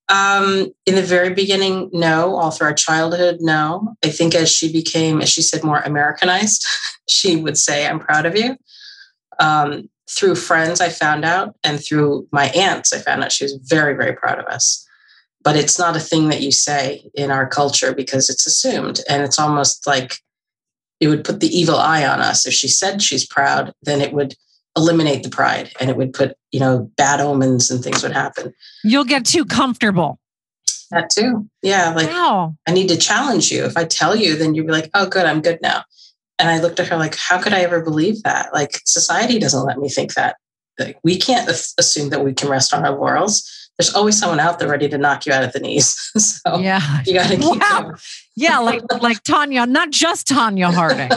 Um, 0.10 0.72
in 0.86 0.96
the 0.96 1.02
very 1.02 1.34
beginning, 1.34 1.90
no. 1.92 2.36
All 2.36 2.52
through 2.52 2.68
our 2.68 2.74
childhood, 2.74 3.38
no. 3.42 3.96
I 4.04 4.10
think 4.10 4.36
as 4.36 4.50
she 4.52 4.72
became, 4.72 5.22
as 5.22 5.30
she 5.30 5.42
said, 5.42 5.64
more 5.64 5.80
Americanized, 5.80 6.66
she 7.10 7.36
would 7.36 7.58
say, 7.58 7.86
I'm 7.86 8.00
proud 8.00 8.26
of 8.26 8.38
you. 8.38 8.58
Um, 9.40 9.90
through 10.10 10.36
friends, 10.36 10.80
I 10.80 10.90
found 10.90 11.26
out, 11.26 11.56
and 11.64 11.84
through 11.84 12.28
my 12.32 12.46
aunts, 12.50 12.94
I 12.94 13.00
found 13.00 13.24
out 13.24 13.34
she 13.34 13.44
was 13.44 13.56
very, 13.56 13.94
very 13.94 14.14
proud 14.14 14.40
of 14.40 14.46
us. 14.46 14.86
but 15.44 15.56
it's 15.56 15.80
not 15.80 15.96
a 15.96 16.00
thing 16.00 16.28
that 16.28 16.42
you 16.42 16.52
say 16.52 17.10
in 17.14 17.32
our 17.32 17.48
culture 17.48 17.94
because 17.94 18.30
it's 18.30 18.46
assumed. 18.46 19.00
And 19.08 19.24
it's 19.24 19.40
almost 19.40 19.88
like 19.88 20.20
it 21.00 21.08
would 21.08 21.24
put 21.24 21.40
the 21.40 21.48
evil 21.48 21.78
eye 21.78 22.06
on 22.06 22.20
us. 22.20 22.46
If 22.46 22.54
she 22.54 22.68
said 22.68 23.02
she's 23.02 23.26
proud, 23.26 23.74
then 23.84 24.02
it 24.02 24.12
would 24.12 24.36
eliminate 24.78 25.24
the 25.24 25.30
pride 25.30 25.72
and 25.80 25.90
it 25.90 25.98
would 25.98 26.14
put, 26.14 26.38
you 26.52 26.60
know, 26.60 26.90
bad 26.96 27.20
omens 27.20 27.70
and 27.70 27.84
things 27.84 28.04
would 28.04 28.14
happen. 28.14 28.54
You'll 28.84 29.04
get 29.04 29.26
too 29.26 29.44
comfortable. 29.44 30.20
That 30.92 31.10
too. 31.10 31.50
Yeah. 31.62 31.94
Like, 31.94 32.08
wow. 32.08 32.56
I 32.66 32.72
need 32.72 32.88
to 32.88 32.98
challenge 32.98 33.52
you. 33.52 33.66
If 33.66 33.76
I 33.76 33.84
tell 33.84 34.16
you, 34.16 34.38
then 34.38 34.56
you'd 34.56 34.68
be 34.68 34.72
like, 34.72 34.90
oh, 34.94 35.08
good, 35.08 35.26
I'm 35.26 35.42
good 35.42 35.60
now. 35.62 35.84
And 36.40 36.50
I 36.50 36.60
looked 36.60 36.80
at 36.80 36.88
her 36.88 36.96
like, 36.96 37.16
how 37.16 37.42
could 37.42 37.52
I 37.52 37.62
ever 37.62 37.82
believe 37.82 38.24
that? 38.24 38.54
Like, 38.54 38.80
society 38.86 39.40
doesn't 39.40 39.66
let 39.66 39.80
me 39.80 39.90
think 39.90 40.14
that. 40.14 40.38
Like, 40.80 41.00
we 41.04 41.18
can't 41.18 41.50
assume 41.50 42.10
that 42.12 42.24
we 42.24 42.34
can 42.34 42.50
rest 42.50 42.74
on 42.74 42.86
our 42.86 42.96
laurels. 42.96 43.52
There's 43.78 43.94
always 43.94 44.18
someone 44.18 44.40
out 44.40 44.58
there 44.58 44.68
ready 44.68 44.90
to 44.90 44.98
knock 44.98 45.26
you 45.26 45.34
out 45.34 45.44
at 45.44 45.54
the 45.54 45.60
knees. 45.60 45.96
so 46.18 46.58
yeah, 46.58 47.04
you 47.06 47.14
got 47.14 47.30
to 47.30 47.38
keep 47.38 47.62
wow. 47.62 47.82
Going. 47.82 47.96
Yeah, 48.36 48.60
like 48.60 48.82
like 49.02 49.24
Tonya, 49.24 49.70
not 49.70 49.92
just 49.92 50.28
Tonya 50.28 50.74
Harding. 50.74 51.12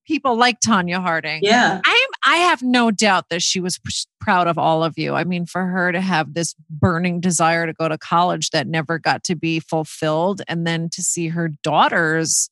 People 0.06 0.36
like 0.36 0.60
Tonya 0.60 1.00
Harding. 1.00 1.40
Yeah, 1.42 1.80
I 1.84 1.90
am. 1.90 2.32
I 2.32 2.36
have 2.36 2.62
no 2.62 2.90
doubt 2.90 3.26
that 3.30 3.42
she 3.42 3.60
was 3.60 3.78
proud 4.20 4.46
of 4.46 4.56
all 4.56 4.82
of 4.82 4.96
you. 4.96 5.14
I 5.14 5.24
mean, 5.24 5.44
for 5.46 5.66
her 5.66 5.92
to 5.92 6.00
have 6.00 6.34
this 6.34 6.54
burning 6.70 7.20
desire 7.20 7.66
to 7.66 7.72
go 7.72 7.88
to 7.88 7.98
college 7.98 8.50
that 8.50 8.66
never 8.66 8.98
got 8.98 9.22
to 9.24 9.36
be 9.36 9.60
fulfilled, 9.60 10.40
and 10.48 10.66
then 10.66 10.88
to 10.90 11.02
see 11.02 11.28
her 11.28 11.48
daughters 11.62 12.50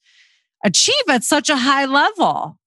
achieve 0.65 0.95
at 1.09 1.25
such 1.25 1.49
a 1.49 1.57
high 1.57 1.87
level. 1.87 2.59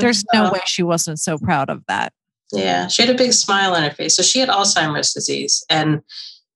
There's 0.00 0.20
so. 0.20 0.26
no 0.34 0.52
way 0.52 0.60
she 0.66 0.82
wasn't 0.82 1.18
so 1.18 1.38
proud 1.38 1.70
of 1.70 1.82
that. 1.88 2.12
Yeah, 2.52 2.86
she 2.88 3.02
had 3.02 3.14
a 3.14 3.18
big 3.18 3.32
smile 3.32 3.74
on 3.74 3.82
her 3.82 3.90
face. 3.90 4.14
So 4.14 4.22
she 4.22 4.38
had 4.38 4.48
Alzheimer's 4.48 5.12
disease, 5.12 5.64
and 5.68 6.02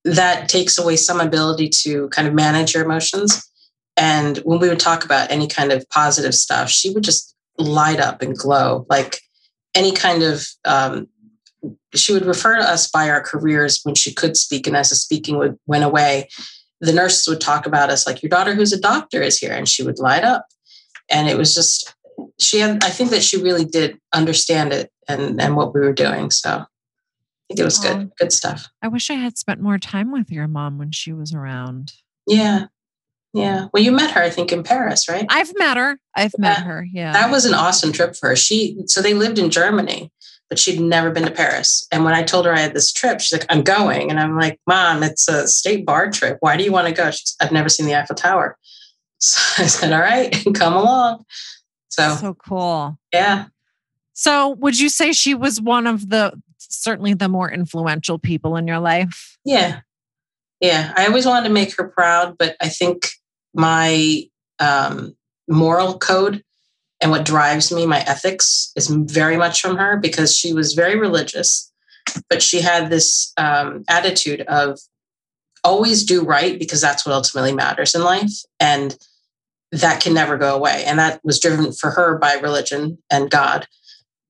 that 0.05 0.49
takes 0.49 0.77
away 0.77 0.95
some 0.95 1.19
ability 1.19 1.69
to 1.69 2.09
kind 2.09 2.27
of 2.27 2.33
manage 2.33 2.73
your 2.73 2.83
emotions. 2.83 3.49
And 3.97 4.37
when 4.39 4.59
we 4.59 4.69
would 4.69 4.79
talk 4.79 5.03
about 5.03 5.31
any 5.31 5.47
kind 5.47 5.71
of 5.71 5.87
positive 5.89 6.33
stuff, 6.33 6.69
she 6.69 6.91
would 6.91 7.03
just 7.03 7.35
light 7.57 7.99
up 7.99 8.21
and 8.21 8.37
glow 8.37 8.85
like 8.89 9.19
any 9.75 9.91
kind 9.91 10.23
of. 10.23 10.47
Um, 10.65 11.07
she 11.93 12.11
would 12.13 12.25
refer 12.25 12.55
to 12.55 12.63
us 12.63 12.89
by 12.89 13.09
our 13.09 13.21
careers 13.21 13.81
when 13.83 13.93
she 13.93 14.13
could 14.13 14.35
speak, 14.35 14.65
and 14.65 14.75
as 14.75 14.89
the 14.89 14.95
speaking 14.95 15.37
would 15.37 15.59
went 15.67 15.83
away, 15.83 16.29
the 16.79 16.93
nurses 16.93 17.27
would 17.27 17.39
talk 17.39 17.65
about 17.65 17.89
us 17.89 18.07
like 18.07 18.23
your 18.23 18.29
daughter 18.29 18.55
who's 18.55 18.73
a 18.73 18.79
doctor 18.79 19.21
is 19.21 19.37
here 19.37 19.53
and 19.53 19.69
she 19.69 19.83
would 19.83 19.99
light 19.99 20.23
up 20.23 20.47
and 21.09 21.29
it 21.29 21.37
was 21.37 21.53
just 21.53 21.93
she 22.39 22.59
had 22.59 22.83
i 22.83 22.89
think 22.89 23.09
that 23.09 23.23
she 23.23 23.41
really 23.41 23.65
did 23.65 23.99
understand 24.13 24.73
it 24.73 24.91
and 25.07 25.41
and 25.41 25.55
what 25.55 25.73
we 25.73 25.79
were 25.79 25.93
doing 25.93 26.29
so 26.31 26.49
i 26.49 26.65
think 27.47 27.59
it 27.59 27.63
was 27.63 27.79
good 27.79 28.11
good 28.17 28.31
stuff 28.31 28.67
i 28.81 28.87
wish 28.87 29.09
i 29.09 29.15
had 29.15 29.37
spent 29.37 29.61
more 29.61 29.77
time 29.77 30.11
with 30.11 30.31
your 30.31 30.47
mom 30.47 30.77
when 30.77 30.91
she 30.91 31.13
was 31.13 31.33
around 31.33 31.93
yeah 32.27 32.65
yeah 33.33 33.67
well 33.73 33.83
you 33.83 33.91
met 33.91 34.11
her 34.11 34.21
i 34.21 34.29
think 34.29 34.51
in 34.51 34.63
paris 34.63 35.07
right 35.07 35.25
i've 35.29 35.51
met 35.57 35.77
her 35.77 35.97
i've 36.15 36.33
yeah. 36.37 36.41
met 36.41 36.59
her 36.59 36.85
yeah 36.91 37.13
that 37.13 37.31
was 37.31 37.45
an 37.45 37.53
awesome 37.53 37.91
trip 37.91 38.15
for 38.15 38.29
her 38.29 38.35
she 38.35 38.77
so 38.85 39.01
they 39.01 39.13
lived 39.13 39.39
in 39.39 39.49
germany 39.49 40.11
but 40.51 40.59
she'd 40.59 40.81
never 40.81 41.11
been 41.11 41.23
to 41.23 41.31
Paris. 41.31 41.87
And 41.93 42.03
when 42.03 42.13
I 42.13 42.23
told 42.23 42.45
her 42.45 42.53
I 42.53 42.59
had 42.59 42.73
this 42.73 42.91
trip, 42.91 43.21
she's 43.21 43.31
like, 43.31 43.45
I'm 43.47 43.63
going. 43.63 44.09
And 44.11 44.19
I'm 44.19 44.37
like, 44.37 44.59
Mom, 44.67 45.01
it's 45.01 45.29
a 45.29 45.47
state 45.47 45.85
bar 45.85 46.11
trip. 46.11 46.39
Why 46.41 46.57
do 46.57 46.65
you 46.65 46.73
want 46.73 46.89
to 46.89 46.93
go? 46.93 47.09
She's, 47.09 47.37
I've 47.39 47.53
never 47.53 47.69
seen 47.69 47.85
the 47.85 47.95
Eiffel 47.95 48.15
Tower. 48.15 48.57
So 49.23 49.61
I 49.61 49.67
said, 49.67 49.93
All 49.93 49.99
right, 49.99 50.35
come 50.55 50.73
along. 50.73 51.23
So, 51.91 52.15
so 52.15 52.33
cool. 52.33 52.97
Yeah. 53.13 53.45
So 54.13 54.49
would 54.49 54.79
you 54.79 54.89
say 54.89 55.13
she 55.13 55.35
was 55.35 55.61
one 55.61 55.87
of 55.87 56.09
the 56.09 56.33
certainly 56.57 57.13
the 57.13 57.29
more 57.29 57.51
influential 57.51 58.17
people 58.17 58.55
in 58.55 58.67
your 58.67 58.79
life? 58.79 59.37
Yeah. 59.43 59.81
Yeah. 60.59 60.93
I 60.95 61.07
always 61.07 61.25
wanted 61.25 61.47
to 61.47 61.53
make 61.53 61.75
her 61.75 61.87
proud, 61.87 62.37
but 62.37 62.55
I 62.61 62.69
think 62.69 63.09
my 63.53 64.23
um, 64.59 65.15
moral 65.49 65.97
code 65.97 66.43
and 67.01 67.11
what 67.11 67.25
drives 67.25 67.71
me, 67.71 67.85
my 67.85 68.01
ethics, 68.01 68.71
is 68.75 68.87
very 68.87 69.35
much 69.35 69.61
from 69.61 69.75
her 69.75 69.97
because 69.97 70.37
she 70.37 70.53
was 70.53 70.73
very 70.73 70.97
religious, 70.97 71.71
but 72.29 72.41
she 72.41 72.61
had 72.61 72.89
this 72.89 73.33
um, 73.37 73.83
attitude 73.89 74.41
of 74.41 74.79
always 75.63 76.03
do 76.03 76.23
right 76.23 76.57
because 76.57 76.79
that's 76.79 77.05
what 77.05 77.13
ultimately 77.13 77.53
matters 77.53 77.95
in 77.95 78.03
life. 78.03 78.31
And 78.59 78.95
that 79.71 80.01
can 80.01 80.13
never 80.13 80.37
go 80.37 80.55
away. 80.55 80.83
And 80.85 80.99
that 80.99 81.21
was 81.23 81.39
driven 81.39 81.71
for 81.71 81.91
her 81.91 82.17
by 82.17 82.33
religion 82.33 82.97
and 83.09 83.29
God. 83.29 83.67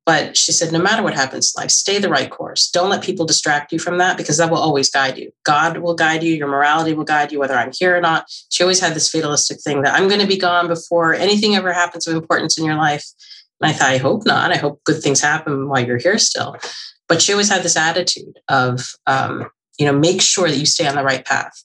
But 0.06 0.36
she 0.36 0.51
said, 0.51 0.71
no 0.71 0.82
matter 0.82 1.04
what 1.04 1.13
happens 1.13 1.54
in 1.56 1.62
life, 1.62 1.71
stay 1.71 1.99
the 1.99 2.10
right 2.10 2.30
course. 2.30 2.69
Don't 2.69 2.89
let 2.89 3.04
people 3.04 3.25
distract 3.25 3.71
you 3.71 3.77
from 3.77 3.99
that 3.99 4.17
because 4.17 4.38
that 4.38 4.49
will 4.49 4.58
always 4.58 4.89
guide 4.89 5.17
you. 5.17 5.32
God 5.45 5.77
will 5.77 5.93
guide 5.93 6.23
you, 6.23 6.34
your 6.34 6.47
morality 6.47 6.93
will 6.93 7.04
guide 7.04 7.32
you, 7.32 7.39
whether 7.39 7.54
I'm 7.54 7.71
here 7.71 7.95
or 7.95 8.01
not. 8.01 8.25
She 8.49 8.63
always 8.63 8.80
had 8.80 8.95
this 8.95 9.10
fatalistic 9.10 9.62
thing 9.62 9.84
that 9.84 9.93
I'm 9.93 10.08
going 10.08 10.19
to 10.19 10.27
be 10.27 10.38
gone 10.38 10.67
before 10.67 11.13
anything 11.13 11.56
ever 11.56 11.71
happens 11.71 12.08
of 12.08 12.15
importance 12.15 12.58
in 12.58 12.65
your 12.65 12.75
life. 12.75 13.06
And 13.62 13.69
I 13.69 13.73
thought, 13.73 13.91
I 13.91 13.97
hope 13.97 14.25
not. 14.25 14.51
I 14.51 14.58
hope 14.58 14.84
good 14.86 15.04
things 15.04 15.21
happen 15.21 15.69
while 15.69 15.86
you're 15.86 15.97
here 15.97 16.17
still. 16.17 16.58
But 17.08 17.21
she 17.21 17.32
always 17.32 17.49
had 17.49 17.62
this 17.62 17.77
attitude 17.77 18.39
of, 18.49 18.95
um, 19.06 19.49
you 19.77 19.86
know, 19.86 19.97
make 19.97 20.21
sure 20.21 20.49
that 20.49 20.58
you 20.58 20.65
stay 20.65 20.88
on 20.88 20.95
the 20.95 21.04
right 21.04 21.23
path. 21.23 21.63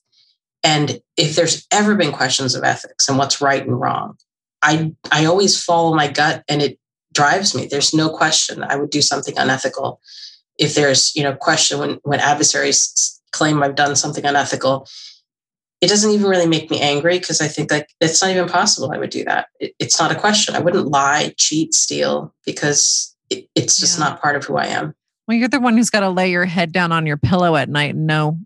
And 0.63 1.01
if 1.15 1.35
there's 1.35 1.65
ever 1.71 1.95
been 1.95 2.11
questions 2.11 2.55
of 2.55 2.63
ethics 2.63 3.07
and 3.07 3.17
what's 3.17 3.41
right 3.41 3.65
and 3.65 3.79
wrong, 3.79 4.17
I 4.61 4.93
I 5.11 5.25
always 5.25 5.61
follow 5.61 5.93
my 5.93 6.07
gut 6.07 6.43
and 6.47 6.61
it 6.61 6.79
drives 7.13 7.55
me. 7.55 7.65
There's 7.65 7.93
no 7.93 8.09
question 8.09 8.63
I 8.63 8.75
would 8.75 8.89
do 8.89 9.01
something 9.01 9.37
unethical. 9.37 10.01
If 10.57 10.75
there's, 10.75 11.15
you 11.15 11.23
know, 11.23 11.35
question 11.35 11.79
when, 11.79 11.99
when 12.03 12.19
adversaries 12.19 13.21
claim 13.31 13.61
I've 13.61 13.75
done 13.75 13.95
something 13.95 14.25
unethical, 14.25 14.87
it 15.81 15.87
doesn't 15.87 16.11
even 16.11 16.27
really 16.27 16.47
make 16.47 16.71
me 16.71 16.81
angry 16.81 17.19
because 17.19 17.39
I 17.39 17.47
think 17.47 17.71
like 17.71 17.89
it's 18.01 18.21
not 18.21 18.31
even 18.31 18.49
possible 18.49 18.91
I 18.91 18.97
would 18.97 19.11
do 19.11 19.23
that. 19.25 19.47
It, 19.59 19.75
it's 19.79 19.99
not 19.99 20.11
a 20.11 20.15
question. 20.15 20.55
I 20.55 20.59
wouldn't 20.59 20.87
lie, 20.87 21.33
cheat, 21.37 21.73
steal 21.75 22.33
because 22.45 23.15
it, 23.29 23.47
it's 23.53 23.77
just 23.77 23.99
yeah. 23.99 24.05
not 24.05 24.21
part 24.21 24.35
of 24.35 24.45
who 24.45 24.57
I 24.57 24.67
am. 24.67 24.95
Well, 25.27 25.37
you're 25.37 25.49
the 25.49 25.59
one 25.59 25.75
who's 25.75 25.89
got 25.89 25.99
to 25.99 26.09
lay 26.09 26.31
your 26.31 26.45
head 26.45 26.71
down 26.71 26.91
on 26.91 27.05
your 27.05 27.17
pillow 27.17 27.55
at 27.55 27.69
night 27.69 27.95
and 27.95 28.07
know 28.07 28.39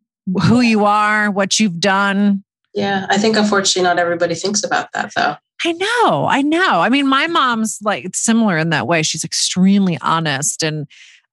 who 0.44 0.62
you 0.62 0.86
are, 0.86 1.32
what 1.32 1.60
you've 1.60 1.80
done. 1.80 2.44
Yeah, 2.74 3.06
I 3.10 3.18
think 3.18 3.36
unfortunately 3.36 3.88
not 3.88 4.00
everybody 4.00 4.36
thinks 4.36 4.64
about 4.64 4.90
that 4.94 5.12
though. 5.16 5.36
I 5.64 5.74
know. 5.74 6.26
I 6.28 6.42
know. 6.42 6.80
I 6.80 6.90
mean, 6.90 7.08
my 7.08 7.28
mom's 7.28 7.80
like 7.84 8.16
similar 8.16 8.58
in 8.58 8.70
that 8.72 8.88
way. 8.88 9.04
She's 9.04 9.24
extremely 9.24 9.98
honest 10.02 10.64
and 10.64 10.88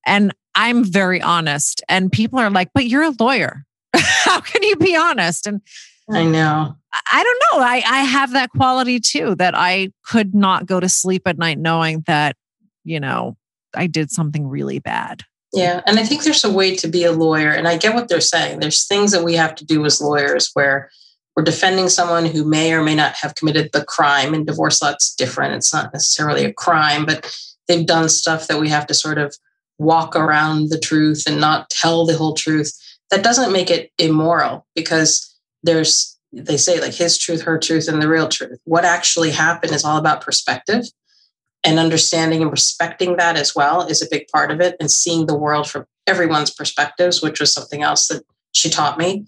and 0.06 0.34
I'm 0.54 0.84
very 0.84 1.20
honest. 1.20 1.82
And 1.88 2.10
people 2.10 2.38
are 2.38 2.50
like, 2.50 2.70
"But 2.74 2.86
you're 2.86 3.04
a 3.04 3.14
lawyer. 3.18 3.64
How 3.96 4.40
can 4.40 4.62
you 4.62 4.76
be 4.76 4.96
honest?" 4.96 5.46
And 5.46 5.60
I 6.10 6.24
know. 6.24 6.74
I 7.12 7.22
don't 7.22 7.42
know. 7.52 7.64
I 7.64 7.82
I 7.86 8.00
have 8.04 8.32
that 8.32 8.50
quality 8.50 8.98
too 9.00 9.34
that 9.36 9.54
I 9.56 9.92
could 10.04 10.34
not 10.34 10.66
go 10.66 10.80
to 10.80 10.88
sleep 10.88 11.22
at 11.26 11.38
night 11.38 11.58
knowing 11.58 12.02
that, 12.06 12.36
you 12.84 12.98
know, 12.98 13.36
I 13.74 13.86
did 13.86 14.10
something 14.10 14.48
really 14.48 14.78
bad. 14.78 15.22
Yeah, 15.52 15.80
and 15.86 15.98
I 15.98 16.04
think 16.04 16.24
there's 16.24 16.44
a 16.44 16.52
way 16.52 16.76
to 16.76 16.88
be 16.88 17.04
a 17.04 17.12
lawyer 17.12 17.50
and 17.50 17.66
I 17.66 17.78
get 17.78 17.94
what 17.94 18.08
they're 18.08 18.20
saying. 18.20 18.60
There's 18.60 18.86
things 18.86 19.12
that 19.12 19.24
we 19.24 19.34
have 19.34 19.54
to 19.56 19.64
do 19.64 19.84
as 19.86 20.00
lawyers 20.00 20.50
where 20.52 20.90
we're 21.38 21.44
defending 21.44 21.88
someone 21.88 22.26
who 22.26 22.44
may 22.44 22.72
or 22.72 22.82
may 22.82 22.96
not 22.96 23.14
have 23.14 23.36
committed 23.36 23.70
the 23.72 23.84
crime. 23.84 24.34
And 24.34 24.46
divorce 24.46 24.82
law, 24.82 24.94
different. 25.16 25.54
It's 25.54 25.72
not 25.72 25.92
necessarily 25.92 26.44
a 26.44 26.52
crime, 26.52 27.06
but 27.06 27.32
they've 27.68 27.86
done 27.86 28.08
stuff 28.08 28.48
that 28.48 28.58
we 28.58 28.68
have 28.70 28.88
to 28.88 28.94
sort 28.94 29.18
of 29.18 29.36
walk 29.78 30.16
around 30.16 30.70
the 30.70 30.80
truth 30.80 31.24
and 31.28 31.40
not 31.40 31.70
tell 31.70 32.04
the 32.04 32.16
whole 32.16 32.34
truth. 32.34 32.76
That 33.10 33.22
doesn't 33.22 33.52
make 33.52 33.70
it 33.70 33.92
immoral 33.98 34.66
because 34.74 35.32
there's, 35.62 36.18
they 36.32 36.56
say, 36.56 36.80
like 36.80 36.94
his 36.94 37.16
truth, 37.16 37.42
her 37.42 37.56
truth, 37.56 37.86
and 37.86 38.02
the 38.02 38.08
real 38.08 38.28
truth. 38.28 38.58
What 38.64 38.84
actually 38.84 39.30
happened 39.30 39.72
is 39.72 39.84
all 39.84 39.96
about 39.96 40.20
perspective. 40.20 40.86
And 41.64 41.78
understanding 41.78 42.40
and 42.40 42.50
respecting 42.50 43.16
that 43.16 43.36
as 43.36 43.54
well 43.54 43.82
is 43.82 44.00
a 44.00 44.08
big 44.10 44.28
part 44.28 44.50
of 44.50 44.60
it, 44.60 44.76
and 44.80 44.90
seeing 44.90 45.26
the 45.26 45.36
world 45.36 45.68
from 45.68 45.86
everyone's 46.06 46.52
perspectives, 46.52 47.20
which 47.20 47.40
was 47.40 47.52
something 47.52 47.82
else 47.82 48.08
that 48.08 48.22
she 48.52 48.70
taught 48.70 48.96
me. 48.96 49.26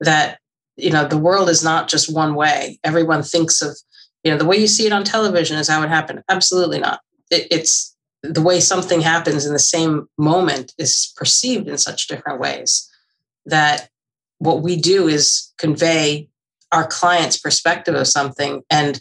That 0.00 0.38
you 0.76 0.90
know 0.90 1.06
the 1.06 1.18
world 1.18 1.48
is 1.48 1.62
not 1.62 1.88
just 1.88 2.12
one 2.12 2.34
way 2.34 2.78
everyone 2.84 3.22
thinks 3.22 3.62
of 3.62 3.76
you 4.24 4.30
know 4.30 4.38
the 4.38 4.44
way 4.44 4.56
you 4.56 4.66
see 4.66 4.86
it 4.86 4.92
on 4.92 5.04
television 5.04 5.56
is 5.56 5.68
how 5.68 5.82
it 5.82 5.88
happened 5.88 6.22
absolutely 6.28 6.78
not 6.78 7.00
it, 7.30 7.46
it's 7.50 7.94
the 8.22 8.42
way 8.42 8.60
something 8.60 9.00
happens 9.00 9.44
in 9.44 9.52
the 9.52 9.58
same 9.58 10.08
moment 10.16 10.72
is 10.78 11.12
perceived 11.16 11.68
in 11.68 11.76
such 11.76 12.06
different 12.06 12.40
ways 12.40 12.88
that 13.46 13.88
what 14.38 14.62
we 14.62 14.76
do 14.76 15.08
is 15.08 15.52
convey 15.58 16.28
our 16.70 16.86
client's 16.86 17.36
perspective 17.36 17.94
of 17.94 18.06
something 18.06 18.62
and 18.70 19.00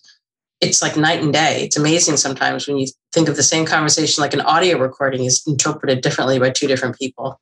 it's 0.62 0.82
like 0.82 0.95
night 0.95 1.21
and 1.21 1.34
day 1.34 1.63
it's 1.63 1.78
amazing 1.78 2.17
sometimes 2.17 2.67
when 2.67 2.78
you 2.78 2.88
think 3.12 3.28
of 3.28 3.36
the 3.36 3.43
same 3.43 3.65
conversation 3.65 4.21
like 4.21 4.34
an 4.34 4.41
audio 4.41 4.78
recording 4.78 5.26
is 5.26 5.43
interpreted 5.47 6.02
differently 6.02 6.39
by 6.39 6.50
two 6.50 6.67
different 6.67 6.97
people 6.97 7.39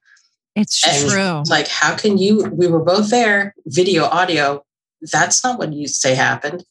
it's 0.60 0.86
and 0.86 1.10
true. 1.10 1.44
Like, 1.50 1.68
how 1.68 1.96
can 1.96 2.18
you? 2.18 2.50
We 2.52 2.68
were 2.68 2.84
both 2.84 3.10
there, 3.10 3.56
video, 3.66 4.04
audio. 4.06 4.64
That's 5.02 5.44
not 5.44 5.60
what 5.60 5.74
you 5.74 5.88
say 5.88 6.16
happened. 6.16 6.66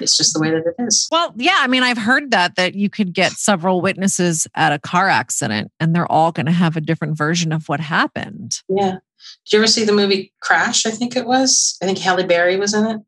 It's 0.00 0.16
just 0.16 0.32
the 0.32 0.40
way 0.40 0.50
that 0.50 0.64
it 0.64 0.82
is. 0.82 1.08
Well, 1.10 1.34
yeah. 1.36 1.58
I 1.58 1.66
mean, 1.66 1.82
I've 1.82 1.98
heard 1.98 2.30
that 2.30 2.56
that 2.56 2.74
you 2.74 2.88
could 2.88 3.12
get 3.12 3.32
several 3.32 3.82
witnesses 3.82 4.46
at 4.54 4.72
a 4.72 4.78
car 4.78 5.08
accident, 5.08 5.70
and 5.78 5.94
they're 5.94 6.10
all 6.10 6.32
going 6.32 6.46
to 6.46 6.52
have 6.52 6.76
a 6.76 6.80
different 6.80 7.18
version 7.18 7.52
of 7.52 7.68
what 7.68 7.80
happened. 7.80 8.62
Yeah. 8.68 8.98
Did 9.44 9.52
you 9.52 9.58
ever 9.58 9.66
see 9.66 9.84
the 9.84 9.92
movie 9.92 10.32
Crash? 10.40 10.86
I 10.86 10.90
think 10.90 11.14
it 11.14 11.26
was. 11.26 11.76
I 11.82 11.86
think 11.86 11.98
Halle 11.98 12.24
Berry 12.24 12.56
was 12.56 12.72
in 12.72 12.86
it. 12.86 13.00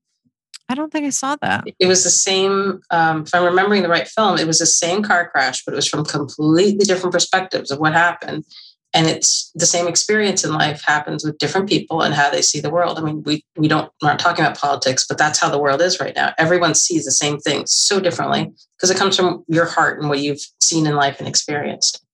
I 0.75 0.77
don't 0.77 0.91
think 0.91 1.07
I 1.07 1.11
saw 1.11 1.37
that. 1.41 1.63
It 1.79 1.87
was 1.87 2.03
the 2.03 2.11
same, 2.11 2.81
um, 2.91 3.23
if 3.23 3.33
I'm 3.33 3.45
remembering 3.45 3.85
the 3.85 3.89
right 3.89 4.09
film, 4.09 4.41
it 4.41 4.47
was 4.49 4.59
the 4.59 4.67
same 4.67 5.05
car 5.05 5.31
crash, 5.31 5.65
but 5.65 5.73
it 5.73 5.77
was 5.77 5.87
from 5.87 6.05
completely 6.05 6.85
different 6.85 7.13
perspectives 7.13 7.71
of 7.71 7.79
what 7.79 7.93
happened. 7.93 8.45
And 8.93 9.07
it's 9.07 9.53
the 9.55 9.67
same 9.67 9.87
experience 9.87 10.45
in 10.45 10.53
life 10.53 10.83
happens 10.85 11.25
with 11.25 11.39
different 11.39 11.69
people 11.69 12.03
and 12.03 12.13
how 12.13 12.29
they 12.29 12.43
see 12.43 12.59
the 12.59 12.71
world. 12.71 12.99
I 12.99 13.03
mean, 13.03 13.23
we 13.23 13.45
we 13.57 13.69
don't 13.69 13.89
we're 14.03 14.09
not 14.09 14.19
talking 14.19 14.45
about 14.45 14.59
politics, 14.59 15.07
but 15.09 15.17
that's 15.17 15.39
how 15.39 15.49
the 15.49 15.61
world 15.61 15.81
is 15.81 16.01
right 16.01 16.15
now. 16.17 16.35
Everyone 16.39 16.75
sees 16.75 17.05
the 17.05 17.13
same 17.13 17.39
thing 17.39 17.67
so 17.67 18.01
differently 18.01 18.53
because 18.77 18.91
it 18.91 18.97
comes 18.97 19.15
from 19.17 19.45
your 19.47 19.67
heart 19.67 20.01
and 20.01 20.09
what 20.09 20.19
you've 20.19 20.43
seen 20.61 20.89
in 20.89 20.97
life 20.97 21.21
and 21.21 21.29
experienced. 21.29 22.05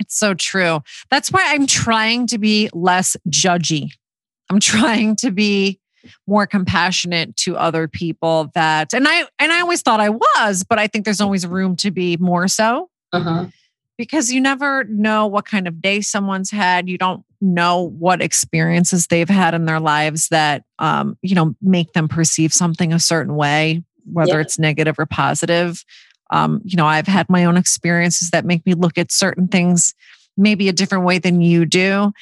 It's 0.00 0.18
so 0.18 0.34
true. 0.34 0.80
That's 1.08 1.30
why 1.30 1.44
I'm 1.46 1.68
trying 1.68 2.26
to 2.28 2.38
be 2.38 2.68
less 2.72 3.16
judgy. 3.28 3.90
I'm 4.50 4.58
trying 4.58 5.14
to 5.16 5.30
be 5.30 5.78
more 6.26 6.46
compassionate 6.46 7.36
to 7.36 7.56
other 7.56 7.88
people 7.88 8.50
that 8.54 8.92
and 8.94 9.06
I 9.08 9.26
and 9.38 9.52
I 9.52 9.60
always 9.60 9.82
thought 9.82 10.00
I 10.00 10.10
was, 10.10 10.64
but 10.68 10.78
I 10.78 10.86
think 10.86 11.04
there's 11.04 11.20
always 11.20 11.46
room 11.46 11.76
to 11.76 11.90
be 11.90 12.16
more 12.16 12.48
so. 12.48 12.90
Uh-huh. 13.12 13.46
Because 13.96 14.30
you 14.32 14.40
never 14.40 14.84
know 14.84 15.26
what 15.26 15.44
kind 15.44 15.66
of 15.66 15.80
day 15.82 16.00
someone's 16.00 16.50
had. 16.50 16.88
You 16.88 16.98
don't 16.98 17.24
know 17.40 17.82
what 17.82 18.22
experiences 18.22 19.08
they've 19.08 19.28
had 19.28 19.54
in 19.54 19.64
their 19.64 19.80
lives 19.80 20.28
that 20.28 20.62
um, 20.78 21.16
you 21.22 21.34
know, 21.34 21.54
make 21.60 21.92
them 21.94 22.06
perceive 22.08 22.52
something 22.52 22.92
a 22.92 23.00
certain 23.00 23.34
way, 23.34 23.82
whether 24.12 24.34
Yeah. 24.34 24.40
it's 24.40 24.58
negative 24.58 24.98
or 24.98 25.06
positive. 25.06 25.84
Um, 26.30 26.60
you 26.64 26.76
know, 26.76 26.86
I've 26.86 27.06
had 27.08 27.28
my 27.28 27.44
own 27.44 27.56
experiences 27.56 28.30
that 28.30 28.44
make 28.44 28.64
me 28.66 28.74
look 28.74 28.98
at 28.98 29.10
certain 29.10 29.48
things 29.48 29.94
maybe 30.36 30.68
a 30.68 30.72
different 30.72 31.04
way 31.04 31.18
than 31.18 31.40
you 31.40 31.66
do. 31.66 32.12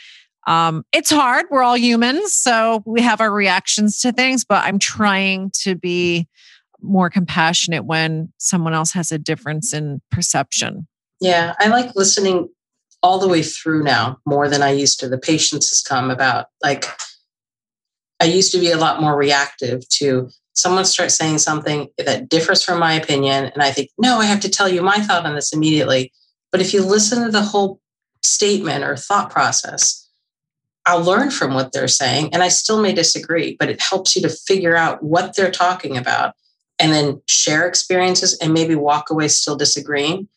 Um, 0.46 0.84
it's 0.92 1.10
hard. 1.10 1.46
We're 1.50 1.62
all 1.62 1.76
humans, 1.76 2.32
so 2.32 2.82
we 2.86 3.02
have 3.02 3.20
our 3.20 3.32
reactions 3.32 3.98
to 4.00 4.12
things, 4.12 4.44
but 4.44 4.64
I'm 4.64 4.78
trying 4.78 5.50
to 5.62 5.74
be 5.74 6.28
more 6.80 7.10
compassionate 7.10 7.84
when 7.84 8.32
someone 8.38 8.74
else 8.74 8.92
has 8.92 9.10
a 9.10 9.18
difference 9.18 9.72
in 9.72 10.00
perception. 10.10 10.86
Yeah, 11.20 11.54
I 11.58 11.68
like 11.68 11.96
listening 11.96 12.48
all 13.02 13.18
the 13.18 13.28
way 13.28 13.42
through 13.42 13.82
now 13.82 14.18
more 14.24 14.48
than 14.48 14.62
I 14.62 14.70
used 14.70 15.00
to. 15.00 15.08
The 15.08 15.18
patience 15.18 15.70
has 15.70 15.82
come 15.82 16.10
about. 16.10 16.46
Like, 16.62 16.86
I 18.20 18.24
used 18.24 18.52
to 18.52 18.58
be 18.58 18.70
a 18.70 18.78
lot 18.78 19.00
more 19.00 19.16
reactive 19.16 19.88
to 19.90 20.30
someone 20.54 20.84
start 20.84 21.10
saying 21.10 21.38
something 21.38 21.88
that 21.98 22.28
differs 22.28 22.62
from 22.62 22.78
my 22.78 22.94
opinion. 22.94 23.46
And 23.46 23.62
I 23.62 23.70
think, 23.70 23.90
no, 23.98 24.18
I 24.18 24.24
have 24.24 24.40
to 24.40 24.48
tell 24.48 24.68
you 24.68 24.80
my 24.80 24.98
thought 24.98 25.26
on 25.26 25.34
this 25.34 25.52
immediately. 25.52 26.12
But 26.50 26.60
if 26.60 26.72
you 26.72 26.82
listen 26.82 27.24
to 27.24 27.30
the 27.30 27.42
whole 27.42 27.80
statement 28.22 28.84
or 28.84 28.96
thought 28.96 29.30
process, 29.30 30.05
I'll 30.86 31.02
learn 31.02 31.30
from 31.30 31.54
what 31.54 31.72
they're 31.72 31.88
saying. 31.88 32.32
And 32.32 32.42
I 32.42 32.48
still 32.48 32.80
may 32.80 32.92
disagree, 32.92 33.56
but 33.58 33.68
it 33.68 33.80
helps 33.80 34.14
you 34.14 34.22
to 34.22 34.28
figure 34.28 34.76
out 34.76 35.02
what 35.02 35.34
they're 35.34 35.50
talking 35.50 35.96
about 35.96 36.34
and 36.78 36.92
then 36.92 37.20
share 37.26 37.66
experiences 37.66 38.36
and 38.38 38.52
maybe 38.52 38.74
walk 38.74 39.10
away 39.10 39.28
still 39.28 39.56
disagreeing 39.56 40.28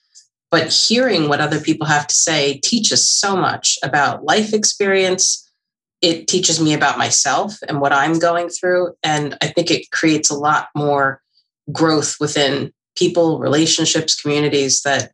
but 0.52 0.74
hearing 0.74 1.30
what 1.30 1.42
other 1.42 1.60
people 1.60 1.86
have 1.86 2.08
to 2.08 2.16
say 2.16 2.60
teaches 2.64 3.08
so 3.08 3.36
much 3.36 3.78
about 3.84 4.24
life 4.24 4.54
experience 4.54 5.46
it 6.02 6.28
teaches 6.28 6.62
me 6.62 6.74
about 6.74 6.98
myself 6.98 7.58
and 7.68 7.82
what 7.82 7.92
i'm 7.92 8.20
going 8.20 8.50
through 8.50 8.94
and 9.04 9.38
i 9.42 9.48
think 9.48 9.70
it 9.70 9.92
creates 9.92 10.30
a 10.30 10.38
lot 10.38 10.70
more 10.76 11.22
growth 11.72 12.16
within 12.20 12.72
people 12.96 13.40
relationships 13.40 14.20
communities 14.20 14.82
that 14.82 15.12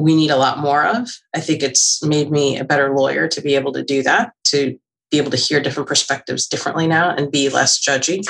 we 0.00 0.14
need 0.14 0.30
a 0.30 0.36
lot 0.36 0.58
more 0.58 0.84
of 0.86 1.08
i 1.34 1.40
think 1.40 1.62
it's 1.62 2.02
made 2.04 2.30
me 2.30 2.56
a 2.58 2.64
better 2.64 2.94
lawyer 2.94 3.26
to 3.26 3.40
be 3.40 3.54
able 3.54 3.72
to 3.72 3.82
do 3.82 4.02
that 4.02 4.32
to 4.44 4.78
be 5.10 5.18
able 5.18 5.30
to 5.30 5.36
hear 5.36 5.60
different 5.60 5.88
perspectives 5.88 6.46
differently 6.46 6.86
now 6.86 7.10
and 7.14 7.30
be 7.32 7.48
less 7.48 7.78
judgy 7.80 8.22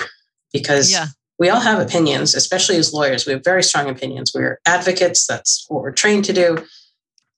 because 0.52 0.90
Yeah. 0.92 1.06
we 1.40 1.48
all 1.50 1.58
have 1.60 1.80
opinions, 1.80 2.34
especially 2.36 2.76
as 2.76 2.92
lawyers. 2.94 3.26
We 3.26 3.32
have 3.32 3.42
very 3.42 3.64
strong 3.64 3.88
opinions. 3.88 4.30
We're 4.32 4.60
advocates. 4.64 5.26
That's 5.26 5.64
what 5.68 5.82
we're 5.82 5.90
trained 5.92 6.24
to 6.26 6.32
do. 6.32 6.64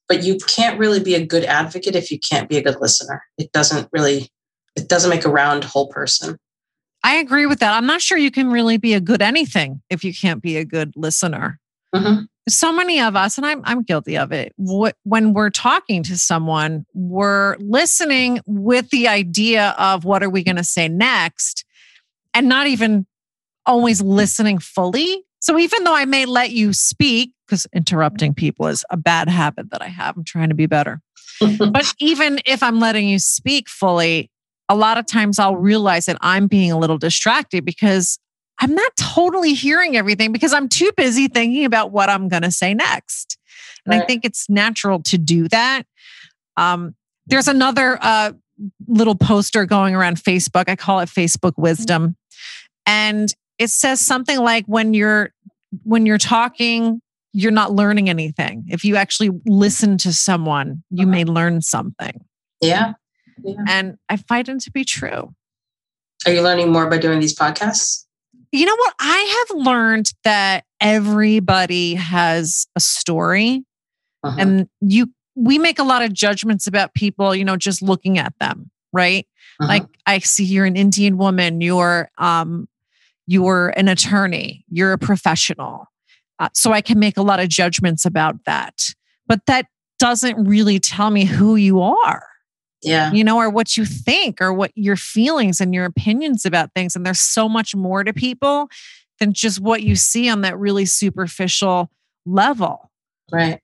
But 0.08 0.24
you 0.24 0.36
can't 0.46 0.78
really 0.78 1.00
be 1.00 1.14
a 1.14 1.24
good 1.24 1.44
advocate 1.44 1.96
if 1.96 2.10
you 2.10 2.18
can't 2.18 2.50
be 2.50 2.58
a 2.58 2.62
good 2.62 2.80
listener. 2.82 3.22
It 3.38 3.50
doesn't 3.52 3.88
really, 3.92 4.28
it 4.76 4.88
doesn't 4.88 5.08
make 5.10 5.24
a 5.24 5.30
round 5.30 5.64
whole 5.64 5.88
person. 5.88 6.36
I 7.02 7.16
agree 7.16 7.46
with 7.46 7.60
that. 7.60 7.72
I'm 7.72 7.86
not 7.86 8.02
sure 8.02 8.18
you 8.18 8.30
can 8.30 8.50
really 8.50 8.76
be 8.76 8.92
a 8.92 9.00
good 9.00 9.22
anything 9.22 9.80
if 9.88 10.04
you 10.04 10.12
can't 10.12 10.42
be 10.42 10.58
a 10.58 10.66
good 10.66 10.92
listener. 10.96 11.58
Mhm. 11.94 12.26
So 12.48 12.72
many 12.72 13.00
of 13.00 13.16
us 13.16 13.36
and 13.36 13.46
I'm 13.46 13.60
I'm 13.64 13.82
guilty 13.82 14.16
of 14.16 14.32
it. 14.32 14.52
wh- 14.58 14.90
When 15.04 15.34
we're 15.34 15.50
talking 15.50 16.02
to 16.04 16.18
someone, 16.18 16.84
we're 16.94 17.56
listening 17.58 18.40
with 18.46 18.90
the 18.90 19.08
idea 19.08 19.74
of 19.78 20.04
what 20.04 20.22
are 20.22 20.30
we 20.30 20.42
going 20.42 20.56
to 20.56 20.64
say 20.64 20.88
next 20.88 21.64
and 22.34 22.48
not 22.48 22.66
even 22.66 23.06
always 23.66 24.00
listening 24.00 24.58
fully. 24.58 25.22
So 25.40 25.58
even 25.58 25.84
though 25.84 25.94
I 25.94 26.04
may 26.04 26.26
let 26.26 26.50
you 26.50 26.72
speak 26.72 27.32
because 27.50 27.66
interrupting 27.74 28.32
people 28.32 28.68
is 28.68 28.84
a 28.90 28.96
bad 28.96 29.28
habit 29.28 29.70
that 29.70 29.82
I 29.82 29.88
have. 29.88 30.16
I'm 30.16 30.24
trying 30.24 30.50
to 30.50 30.54
be 30.54 30.66
better. 30.66 31.00
But 31.58 31.92
even 31.98 32.38
if 32.46 32.62
I'm 32.62 32.78
letting 32.78 33.08
you 33.08 33.18
speak 33.18 33.68
fully, 33.68 34.30
a 34.68 34.76
lot 34.76 34.98
of 34.98 35.06
times 35.06 35.38
I'll 35.38 35.56
realize 35.56 36.06
that 36.06 36.18
I'm 36.20 36.46
being 36.46 36.70
a 36.70 36.78
little 36.78 36.98
distracted 36.98 37.64
because 37.64 38.18
I'm 38.60 38.74
not 38.74 38.92
totally 38.96 39.54
hearing 39.54 39.96
everything 39.96 40.32
because 40.32 40.52
I'm 40.52 40.68
too 40.68 40.90
busy 40.96 41.28
thinking 41.28 41.64
about 41.64 41.92
what 41.92 42.08
I'm 42.10 42.28
going 42.28 42.42
to 42.42 42.50
say 42.50 42.74
next. 42.74 43.38
And 43.86 43.94
I 43.94 44.04
think 44.04 44.24
it's 44.24 44.48
natural 44.50 45.02
to 45.04 45.16
do 45.18 45.48
that. 45.48 45.84
Um, 46.58 46.94
there's 47.26 47.48
another 47.48 47.98
uh, 48.00 48.32
little 48.86 49.14
poster 49.14 49.64
going 49.64 49.94
around 49.94 50.16
Facebook. 50.22 50.64
I 50.68 50.76
call 50.76 51.00
it 51.00 51.08
Facebook 51.08 51.54
wisdom. 51.56 52.16
And 52.86 53.32
it 53.58 53.70
says 53.70 54.00
something 54.00 54.38
like 54.38 54.66
when 54.66 54.92
you're 54.94 55.32
when 55.84 56.04
you're 56.04 56.18
talking, 56.18 57.00
you're 57.32 57.52
not 57.52 57.72
learning 57.72 58.10
anything. 58.10 58.64
If 58.68 58.84
you 58.84 58.96
actually 58.96 59.30
listen 59.46 59.96
to 59.98 60.12
someone, 60.12 60.82
you 60.90 61.04
Uh-huh. 61.04 61.10
may 61.12 61.24
learn 61.24 61.62
something. 61.62 62.24
yeah. 62.60 62.92
Yeah. 63.42 63.54
And 63.68 63.96
I 64.10 64.16
find 64.18 64.46
it 64.50 64.60
to 64.60 64.70
be 64.70 64.84
true. 64.84 65.34
Are 66.26 66.32
you 66.32 66.42
learning 66.42 66.70
more 66.70 66.90
by 66.90 66.98
doing 66.98 67.20
these 67.20 67.34
podcasts? 67.34 68.04
You 68.52 68.66
know 68.66 68.74
what? 68.76 68.94
I 68.98 69.46
have 69.48 69.58
learned 69.64 70.12
that 70.24 70.64
everybody 70.80 71.94
has 71.94 72.66
a 72.76 72.80
story 72.80 73.64
Uh-huh. 74.22 74.36
and 74.38 74.68
you 74.80 75.10
we 75.36 75.58
make 75.58 75.78
a 75.78 75.84
lot 75.84 76.02
of 76.02 76.12
judgments 76.12 76.66
about 76.66 76.92
people, 76.92 77.34
you 77.34 77.44
know, 77.44 77.56
just 77.56 77.80
looking 77.80 78.18
at 78.18 78.34
them, 78.40 78.70
right? 78.92 79.26
Uh-huh. 79.60 79.68
Like 79.68 79.84
I 80.04 80.18
see 80.18 80.44
you're 80.44 80.66
an 80.66 80.76
Indian 80.76 81.16
woman, 81.16 81.60
you're 81.60 82.10
um 82.18 82.68
you're 83.26 83.68
an 83.76 83.86
attorney, 83.88 84.64
you're 84.68 84.92
a 84.92 84.98
professional. 84.98 85.86
Uh, 86.40 86.48
so 86.54 86.72
I 86.72 86.80
can 86.80 86.98
make 86.98 87.16
a 87.16 87.22
lot 87.22 87.38
of 87.38 87.48
judgments 87.48 88.04
about 88.04 88.44
that. 88.46 88.88
But 89.28 89.46
that 89.46 89.66
doesn't 89.98 90.42
really 90.44 90.80
tell 90.80 91.10
me 91.10 91.24
who 91.24 91.54
you 91.56 91.80
are 91.82 92.26
yeah. 92.82 93.12
you 93.12 93.24
know, 93.24 93.38
or 93.38 93.50
what 93.50 93.76
you 93.76 93.84
think 93.84 94.40
or 94.40 94.52
what 94.52 94.72
your 94.74 94.96
feelings 94.96 95.60
and 95.60 95.74
your 95.74 95.84
opinions 95.84 96.46
about 96.46 96.72
things. 96.74 96.96
And 96.96 97.04
there's 97.04 97.20
so 97.20 97.48
much 97.48 97.74
more 97.74 98.04
to 98.04 98.12
people 98.12 98.68
than 99.18 99.32
just 99.32 99.60
what 99.60 99.82
you 99.82 99.96
see 99.96 100.28
on 100.28 100.40
that 100.42 100.58
really 100.58 100.86
superficial 100.86 101.90
level. 102.24 102.90
Right. 103.30 103.60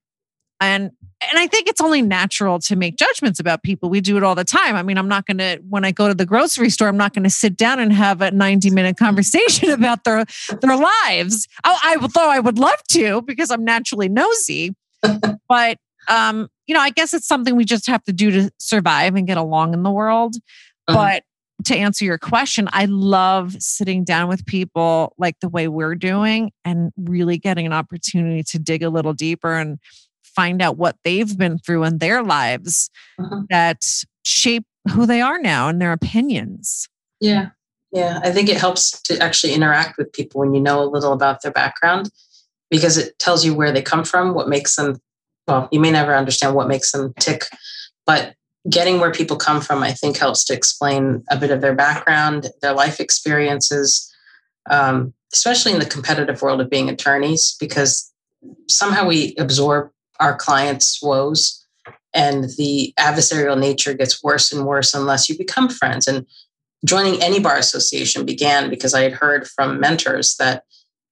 And 0.60 0.92
and 1.30 1.38
I 1.38 1.46
think 1.46 1.66
it's 1.66 1.80
only 1.80 2.02
natural 2.02 2.58
to 2.60 2.76
make 2.76 2.96
judgments 2.96 3.40
about 3.40 3.62
people. 3.62 3.88
We 3.88 4.00
do 4.00 4.16
it 4.18 4.22
all 4.22 4.34
the 4.34 4.44
time. 4.44 4.76
I 4.76 4.82
mean, 4.82 4.98
I'm 4.98 5.08
not 5.08 5.26
going 5.26 5.38
to 5.38 5.60
when 5.68 5.84
I 5.84 5.90
go 5.90 6.08
to 6.08 6.14
the 6.14 6.26
grocery 6.26 6.70
store, 6.70 6.88
I'm 6.88 6.96
not 6.96 7.14
going 7.14 7.24
to 7.24 7.30
sit 7.30 7.56
down 7.56 7.80
and 7.80 7.92
have 7.92 8.20
a 8.20 8.30
90 8.30 8.70
minute 8.70 8.96
conversation 8.96 9.70
about 9.70 10.04
their 10.04 10.24
their 10.60 10.76
lives. 10.76 11.48
Oh, 11.64 11.78
I 11.82 11.96
though 12.14 12.30
I 12.30 12.38
would 12.38 12.58
love 12.58 12.82
to 12.90 13.22
because 13.22 13.50
I'm 13.50 13.64
naturally 13.64 14.08
nosy. 14.08 14.74
but 15.48 15.78
um, 16.08 16.48
you 16.66 16.74
know, 16.74 16.80
I 16.80 16.90
guess 16.90 17.14
it's 17.14 17.26
something 17.26 17.56
we 17.56 17.64
just 17.64 17.86
have 17.86 18.02
to 18.04 18.12
do 18.12 18.30
to 18.30 18.50
survive 18.58 19.14
and 19.14 19.26
get 19.26 19.36
along 19.36 19.74
in 19.74 19.82
the 19.82 19.90
world. 19.90 20.36
Uh-huh. 20.88 20.96
But 20.96 21.22
to 21.64 21.76
answer 21.76 22.04
your 22.04 22.18
question, 22.18 22.68
I 22.72 22.84
love 22.84 23.56
sitting 23.60 24.04
down 24.04 24.28
with 24.28 24.44
people 24.46 25.14
like 25.18 25.40
the 25.40 25.48
way 25.48 25.68
we're 25.68 25.94
doing 25.94 26.52
and 26.64 26.92
really 26.96 27.38
getting 27.38 27.66
an 27.66 27.72
opportunity 27.72 28.42
to 28.44 28.58
dig 28.58 28.82
a 28.82 28.90
little 28.90 29.14
deeper 29.14 29.54
and 29.54 29.78
find 30.22 30.60
out 30.60 30.76
what 30.76 30.96
they've 31.02 31.36
been 31.38 31.58
through 31.58 31.84
in 31.84 31.98
their 31.98 32.22
lives 32.22 32.90
Uh-huh. 33.18 33.42
that 33.48 33.82
shape 34.24 34.64
who 34.92 35.06
they 35.06 35.20
are 35.20 35.38
now 35.38 35.68
and 35.68 35.80
their 35.80 35.92
opinions. 35.92 36.88
Yeah. 37.20 37.48
Yeah. 37.90 38.20
I 38.22 38.30
think 38.30 38.48
it 38.48 38.58
helps 38.58 39.00
to 39.02 39.18
actually 39.22 39.54
interact 39.54 39.96
with 39.96 40.12
people 40.12 40.40
when 40.40 40.52
you 40.54 40.60
know 40.60 40.82
a 40.82 40.90
little 40.90 41.12
about 41.12 41.42
their 41.42 41.52
background 41.52 42.10
because 42.70 42.98
it 42.98 43.18
tells 43.18 43.44
you 43.44 43.54
where 43.54 43.72
they 43.72 43.80
come 43.80 44.04
from, 44.04 44.34
what 44.34 44.48
makes 44.48 44.76
them, 44.76 44.98
well, 45.46 45.68
you 45.70 45.80
may 45.80 45.90
never 45.90 46.14
understand 46.14 46.54
what 46.54 46.68
makes 46.68 46.92
them 46.92 47.14
tick, 47.20 47.44
but 48.06 48.34
getting 48.68 48.98
where 48.98 49.12
people 49.12 49.36
come 49.36 49.60
from, 49.60 49.82
I 49.82 49.92
think 49.92 50.16
helps 50.16 50.44
to 50.44 50.54
explain 50.54 51.22
a 51.30 51.38
bit 51.38 51.50
of 51.50 51.60
their 51.60 51.74
background, 51.74 52.48
their 52.62 52.72
life 52.72 53.00
experiences, 53.00 54.12
um, 54.68 55.14
especially 55.32 55.72
in 55.72 55.78
the 55.78 55.86
competitive 55.86 56.42
world 56.42 56.60
of 56.60 56.70
being 56.70 56.88
attorneys, 56.88 57.56
because 57.60 58.12
somehow 58.68 59.06
we 59.06 59.34
absorb 59.38 59.90
our 60.18 60.36
clients' 60.36 61.00
woes 61.02 61.64
and 62.12 62.44
the 62.56 62.92
adversarial 62.98 63.58
nature 63.58 63.94
gets 63.94 64.22
worse 64.22 64.52
and 64.52 64.66
worse 64.66 64.94
unless 64.94 65.28
you 65.28 65.36
become 65.36 65.68
friends. 65.68 66.08
And 66.08 66.26
joining 66.84 67.22
any 67.22 67.38
bar 67.38 67.56
association 67.56 68.24
began 68.24 68.70
because 68.70 68.94
I 68.94 69.02
had 69.02 69.12
heard 69.12 69.46
from 69.46 69.78
mentors 69.78 70.36
that 70.36 70.64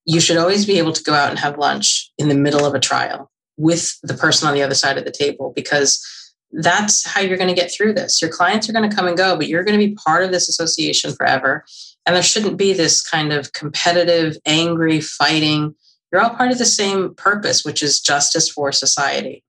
you 0.05 0.19
should 0.19 0.37
always 0.37 0.65
be 0.65 0.77
able 0.77 0.93
to 0.93 1.03
go 1.03 1.13
out 1.13 1.29
and 1.29 1.39
have 1.39 1.57
lunch 1.57 2.11
in 2.17 2.27
the 2.27 2.35
middle 2.35 2.65
of 2.65 2.73
a 2.73 2.79
trial 2.79 3.31
with 3.57 3.97
the 4.03 4.13
person 4.13 4.47
on 4.47 4.53
the 4.53 4.63
other 4.63 4.75
side 4.75 4.97
of 4.97 5.05
the 5.05 5.11
table 5.11 5.53
because 5.55 6.03
that's 6.51 7.05
how 7.05 7.21
you're 7.21 7.37
going 7.37 7.53
to 7.53 7.59
get 7.59 7.71
through 7.71 7.93
this. 7.93 8.21
Your 8.21 8.31
clients 8.31 8.69
are 8.69 8.73
going 8.73 8.89
to 8.89 8.95
come 8.95 9.07
and 9.07 9.17
go, 9.17 9.35
but 9.35 9.47
you're 9.47 9.63
going 9.63 9.77
to 9.79 9.85
be 9.85 9.95
part 9.95 10.23
of 10.23 10.31
this 10.31 10.47
association 10.47 11.13
forever. 11.13 11.65
And 12.05 12.15
there 12.15 12.23
shouldn't 12.23 12.57
be 12.57 12.73
this 12.73 13.01
kind 13.01 13.33
of 13.33 13.53
competitive, 13.53 14.37
angry 14.45 15.01
fighting. 15.01 15.75
You're 16.11 16.21
all 16.21 16.35
part 16.35 16.51
of 16.51 16.57
the 16.57 16.65
same 16.65 17.15
purpose, 17.15 17.65
which 17.65 17.81
is 17.81 17.99
justice 17.99 18.49
for 18.49 18.71
society. 18.71 19.43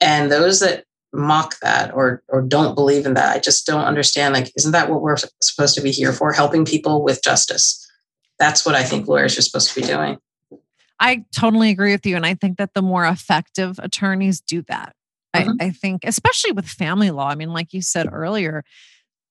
And 0.00 0.30
those 0.30 0.60
that 0.60 0.84
mock 1.12 1.60
that 1.60 1.94
or 1.94 2.22
or 2.28 2.42
don't 2.42 2.74
believe 2.74 3.06
in 3.06 3.14
that, 3.14 3.36
I 3.36 3.38
just 3.38 3.66
don't 3.66 3.84
understand. 3.84 4.34
Like, 4.34 4.52
isn't 4.56 4.72
that 4.72 4.90
what 4.90 5.00
we're 5.00 5.16
supposed 5.40 5.76
to 5.76 5.80
be 5.80 5.92
here 5.92 6.12
for? 6.12 6.32
Helping 6.32 6.64
people 6.64 7.02
with 7.02 7.22
justice. 7.22 7.80
That's 8.38 8.66
what 8.66 8.74
I 8.74 8.82
think 8.82 9.06
lawyers 9.06 9.38
are 9.38 9.42
supposed 9.42 9.72
to 9.72 9.80
be 9.80 9.86
doing. 9.86 10.18
I 11.04 11.26
totally 11.38 11.68
agree 11.68 11.92
with 11.92 12.06
you. 12.06 12.16
And 12.16 12.24
I 12.24 12.32
think 12.32 12.56
that 12.56 12.72
the 12.72 12.80
more 12.80 13.04
effective 13.04 13.78
attorneys 13.78 14.40
do 14.40 14.62
that. 14.62 14.96
Mm-hmm. 15.36 15.50
I, 15.60 15.66
I 15.66 15.70
think, 15.70 16.02
especially 16.04 16.52
with 16.52 16.66
family 16.66 17.10
law, 17.10 17.28
I 17.28 17.34
mean, 17.34 17.52
like 17.52 17.74
you 17.74 17.82
said 17.82 18.08
earlier, 18.10 18.64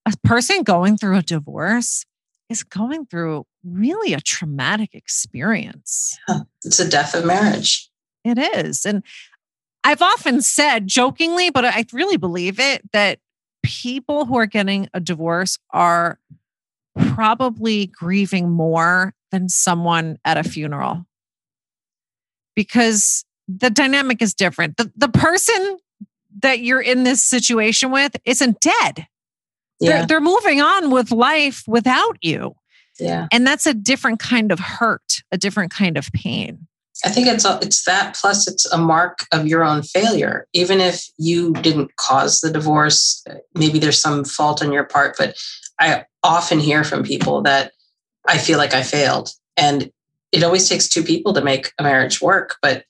a 0.06 0.14
person 0.24 0.62
going 0.62 0.98
through 0.98 1.18
a 1.18 1.24
divorce 1.24 2.06
is 2.48 2.62
going 2.62 3.08
through 3.08 3.46
really 3.66 4.14
a 4.14 4.22
traumatic 4.22 4.94
experience. 4.94 6.20
Yeah, 6.30 6.42
it's 6.64 6.80
a 6.80 6.88
death 6.88 7.16
of 7.16 7.26
marriage. 7.26 7.90
It 8.24 8.38
is. 8.38 8.86
And 8.86 9.02
I've 9.84 10.04
often 10.04 10.44
said 10.44 10.86
jokingly, 10.86 11.50
but 11.50 11.66
I 11.66 11.86
really 11.92 12.18
believe 12.18 12.60
it, 12.60 12.84
that 12.92 13.18
people 13.64 14.26
who 14.26 14.38
are 14.38 14.46
getting 14.46 14.90
a 14.94 15.00
divorce 15.00 15.58
are 15.72 16.20
probably 17.00 17.88
grieving 17.88 18.52
more 18.52 19.16
than 19.32 19.50
someone 19.50 20.20
at 20.24 20.38
a 20.38 20.44
funeral 20.44 21.08
because 22.56 23.26
the 23.48 23.70
dynamic 23.70 24.22
is 24.22 24.34
different. 24.34 24.78
The, 24.78 24.92
the 24.96 25.10
person 25.10 25.78
that 26.42 26.60
you're 26.60 26.82
in 26.82 27.04
this 27.04 27.22
situation 27.22 27.92
with 27.92 28.16
isn't 28.26 28.60
dead. 28.60 29.08
Yeah. 29.80 29.90
They're, 29.90 30.06
they're 30.08 30.22
moving 30.22 30.62
on 30.62 30.92
with 30.92 31.12
life 31.12 31.64
without 31.68 32.18
you. 32.22 32.56
Yeah. 33.00 33.28
And 33.32 33.46
that's 33.46 33.66
a 33.66 33.74
different 33.74 34.20
kind 34.20 34.52
of 34.52 34.60
hurt, 34.60 35.22
a 35.32 35.38
different 35.38 35.72
kind 35.72 35.98
of 35.98 36.12
pain. 36.14 36.68
I 37.04 37.10
think 37.10 37.28
it's 37.28 37.44
a, 37.44 37.60
it's 37.62 37.84
that 37.86 38.16
plus 38.16 38.48
it's 38.48 38.66
a 38.68 38.78
mark 38.78 39.26
of 39.32 39.48
your 39.48 39.64
own 39.64 39.82
failure. 39.82 40.48
Even 40.54 40.80
if 40.80 41.08
you 41.18 41.54
didn't 41.54 41.96
cause 41.98 42.42
the 42.42 42.52
divorce, 42.52 43.26
maybe 43.56 43.80
there's 43.80 44.00
some 44.00 44.24
fault 44.24 44.64
on 44.64 44.72
your 44.72 44.84
part, 44.84 45.16
but 45.18 45.36
I 45.80 46.06
often 46.22 46.60
hear 46.60 46.84
from 46.84 47.04
people 47.04 47.42
that 47.42 47.74
I 48.28 48.38
feel 48.38 48.58
like 48.58 48.74
I 48.74 48.84
failed. 48.84 49.32
And 49.58 49.92
it 50.34 50.44
always 50.44 50.68
takes 50.68 50.90
two 50.90 51.04
people 51.04 51.32
to 51.34 51.44
make 51.44 51.72
a 51.78 51.84
marriage 51.84 52.22
work, 52.22 52.58
but 52.62 52.86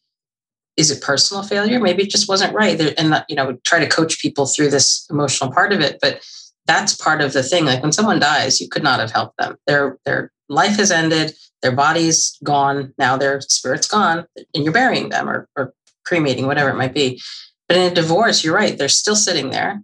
is 0.77 0.89
it 0.89 1.03
personal 1.03 1.43
failure? 1.43 1.79
Maybe 1.79 2.03
it 2.03 2.09
just 2.09 2.29
wasn't 2.29 2.55
right. 2.55 2.79
And 2.97 3.23
you 3.29 3.35
know, 3.35 3.57
try 3.63 3.79
to 3.79 3.87
coach 3.87 4.19
people 4.19 4.47
through 4.47 4.69
this 4.69 5.05
emotional 5.11 5.51
part 5.51 5.73
of 5.73 5.81
it, 5.81 5.99
but 6.01 6.25
that's 6.65 6.95
part 6.95 7.21
of 7.21 7.33
the 7.33 7.43
thing. 7.43 7.65
Like 7.65 7.83
when 7.83 7.91
someone 7.91 8.19
dies, 8.19 8.59
you 8.61 8.69
could 8.69 8.81
not 8.81 8.99
have 8.99 9.11
helped 9.11 9.37
them. 9.37 9.57
Their 9.67 9.99
their 10.05 10.31
life 10.49 10.77
has 10.77 10.89
ended, 10.89 11.35
their 11.61 11.73
body's 11.73 12.37
gone, 12.43 12.93
now 12.97 13.17
their 13.17 13.41
spirit's 13.41 13.87
gone, 13.87 14.25
and 14.55 14.63
you're 14.63 14.73
burying 14.73 15.09
them 15.09 15.29
or, 15.29 15.47
or 15.55 15.73
cremating, 16.05 16.47
whatever 16.47 16.69
it 16.69 16.77
might 16.77 16.93
be. 16.93 17.21
But 17.67 17.77
in 17.77 17.91
a 17.91 17.95
divorce, 17.95 18.43
you're 18.43 18.55
right, 18.55 18.77
they're 18.77 18.89
still 18.89 19.15
sitting 19.15 19.49
there 19.49 19.83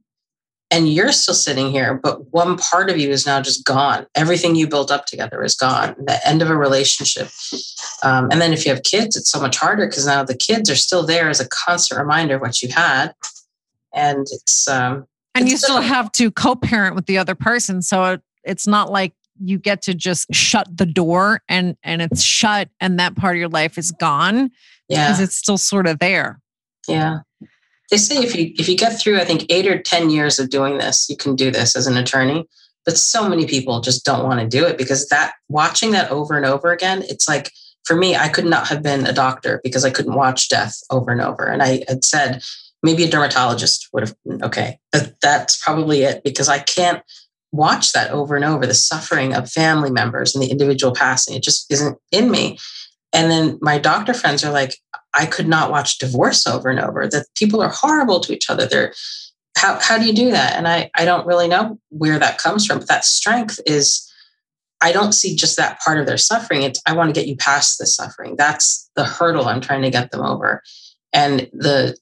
and 0.72 0.88
you're 0.88 1.12
still 1.12 1.34
sitting 1.34 1.72
here, 1.72 1.96
but 1.96 2.32
one 2.32 2.58
part 2.58 2.90
of 2.90 2.98
you 2.98 3.10
is 3.10 3.26
now 3.26 3.42
just 3.42 3.66
gone. 3.66 4.06
Everything 4.14 4.56
you 4.56 4.68
built 4.68 4.92
up 4.92 5.06
together 5.06 5.44
is 5.44 5.56
gone. 5.56 5.96
The 5.98 6.20
end 6.28 6.42
of 6.42 6.50
a 6.50 6.56
relationship. 6.56 7.30
Um, 8.04 8.30
and 8.32 8.40
then 8.40 8.54
if 8.54 8.66
you 8.66 8.74
have 8.74 8.84
kids, 8.84 9.18
it's 9.18 9.32
so 9.32 9.42
much 9.42 9.58
harder 9.58 9.88
because 9.88 10.06
now 10.06 10.24
the 10.24 10.38
kids 10.38 10.70
are 10.70 10.76
still 10.76 11.06
there 11.06 11.28
as 11.28 11.40
a 11.40 11.48
constant 11.48 12.00
reminder 12.00 12.36
of 12.36 12.42
what 12.42 12.62
you 12.62 12.70
had. 12.70 13.14
And 13.94 14.20
it's 14.20 14.68
um, 14.68 15.08
and 15.34 15.44
it's 15.44 15.52
you 15.52 15.58
still 15.58 15.82
have 15.82 16.12
to 16.14 16.30
co-parent 16.30 16.96
with 16.96 17.08
the 17.08 17.18
other 17.18 17.34
person, 17.34 17.82
so 17.82 18.06
it, 18.06 18.22
it's 18.44 18.68
not 18.68 18.92
like 18.92 19.14
you 19.42 19.58
get 19.58 19.82
to 19.84 19.96
just 19.96 20.28
shut 20.32 20.68
the 20.78 20.86
door 20.86 21.42
and 21.50 21.76
and 21.82 22.04
it's 22.04 22.22
shut 22.22 22.70
and 22.80 23.00
that 23.00 23.16
part 23.16 23.36
of 23.36 23.40
your 23.40 23.50
life 23.50 23.80
is 23.80 23.92
gone 23.92 24.52
yeah. 24.88 25.08
because 25.08 25.20
it's 25.20 25.36
still 25.36 25.58
sort 25.58 25.88
of 25.88 25.98
there. 25.98 26.40
Yeah 26.88 27.20
they 27.92 27.98
say 27.98 28.18
if 28.18 28.36
you 28.36 28.54
if 28.58 28.70
you 28.70 28.78
get 28.78 29.00
through 29.00 29.20
i 29.20 29.26
think 29.26 29.46
eight 29.50 29.68
or 29.68 29.82
ten 29.82 30.10
years 30.10 30.40
of 30.40 30.50
doing 30.50 30.78
this 30.78 31.10
you 31.10 31.18
can 31.18 31.36
do 31.36 31.52
this 31.52 31.76
as 31.76 31.88
an 31.88 31.98
attorney. 31.98 32.46
But 32.86 32.98
so 32.98 33.30
many 33.30 33.46
people 33.46 33.82
just 33.82 34.04
don't 34.04 34.24
want 34.24 34.40
to 34.40 34.48
do 34.48 34.66
it 34.66 34.78
because 34.78 35.10
that 35.10 35.34
watching 35.48 35.92
that 35.92 36.10
over 36.10 36.36
and 36.36 36.46
over 36.46 36.72
again 36.72 37.04
it's 37.04 37.28
like 37.28 37.52
for 37.84 37.96
me 37.96 38.16
i 38.16 38.30
could 38.30 38.46
not 38.46 38.68
have 38.68 38.82
been 38.82 39.06
a 39.06 39.14
doctor 39.14 39.60
because 39.64 39.86
i 39.86 39.90
couldn't 39.90 40.16
watch 40.16 40.50
death 40.50 40.82
over 40.90 41.12
and 41.12 41.22
over. 41.22 41.46
And 41.46 41.62
i 41.62 41.84
had 41.88 42.04
said 42.04 42.42
maybe 42.82 43.04
a 43.04 43.10
dermatologist 43.10 43.90
would 43.94 44.04
have 44.04 44.16
mm, 44.28 44.42
okay. 44.42 44.80
But 44.92 45.16
that's 45.22 45.62
probably 45.62 46.04
it 46.04 46.24
because 46.24 46.50
i 46.50 46.60
can't 46.60 47.04
watch 47.52 47.94
that 47.94 48.12
over 48.12 48.36
and 48.36 48.46
over 48.46 48.66
the 48.66 48.74
suffering 48.74 49.34
of 49.34 49.52
family 49.52 49.92
members 49.92 50.36
and 50.36 50.44
the 50.44 50.52
individual 50.52 50.94
passing. 50.94 51.36
It 51.36 51.44
just 51.44 51.72
isn't 51.72 51.98
in 52.12 52.30
me. 52.30 52.60
And 53.14 53.32
then 53.32 53.58
my 53.62 53.80
doctor 53.80 54.14
friends 54.14 54.44
are 54.44 54.52
like, 54.52 54.78
I 55.14 55.26
could 55.26 55.48
not 55.48 55.72
watch 55.72 55.98
divorce 55.98 56.46
over 56.46 56.70
and 56.70 56.80
over, 56.80 57.08
that 57.08 57.28
people 57.36 57.62
are 57.62 57.70
horrible 57.70 58.20
to 58.22 58.34
each 58.34 58.50
other. 58.50 58.66
They're 58.66 58.94
how 59.58 59.80
how 59.80 59.98
do 59.98 60.06
you 60.06 60.14
do 60.14 60.32
that? 60.32 60.56
And 60.56 60.68
I 60.68 60.90
I 60.96 61.06
don't 61.06 61.28
really 61.28 61.48
know 61.48 61.80
where 61.90 62.20
that 62.20 62.38
comes 62.38 62.66
from. 62.66 62.80
But 62.80 62.88
that 62.88 63.06
strength 63.06 63.60
is 63.66 64.06
I 64.82 64.92
don't 64.92 65.14
see 65.14 65.36
just 65.36 65.58
that 65.58 65.80
part 65.82 66.00
of 66.00 66.06
their 66.06 66.18
suffering. 66.18 66.64
It's 66.64 66.82
I 66.86 66.94
want 66.94 67.14
to 67.14 67.20
get 67.20 67.28
you 67.28 67.36
past 67.36 67.78
the 67.78 67.86
suffering. 67.86 68.36
That's 68.38 68.90
the 68.96 69.04
hurdle 69.04 69.48
I'm 69.48 69.62
trying 69.62 69.82
to 69.82 69.90
get 69.90 70.12
them 70.12 70.22
over. 70.22 70.64
And 71.12 71.50
the 71.52 71.98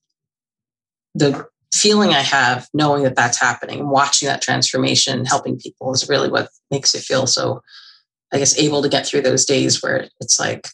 the 1.15 1.47
feeling 1.73 2.11
I 2.11 2.21
have 2.21 2.67
knowing 2.73 3.03
that 3.03 3.15
that's 3.15 3.39
happening, 3.39 3.89
watching 3.89 4.27
that 4.27 4.41
transformation, 4.41 5.25
helping 5.25 5.57
people 5.57 5.93
is 5.93 6.09
really 6.09 6.29
what 6.29 6.49
makes 6.71 6.95
it 6.95 7.01
feel 7.01 7.27
so, 7.27 7.61
I 8.31 8.37
guess, 8.37 8.57
able 8.57 8.81
to 8.81 8.89
get 8.89 9.05
through 9.05 9.21
those 9.21 9.45
days 9.45 9.81
where 9.81 10.07
it's 10.21 10.39
like, 10.39 10.67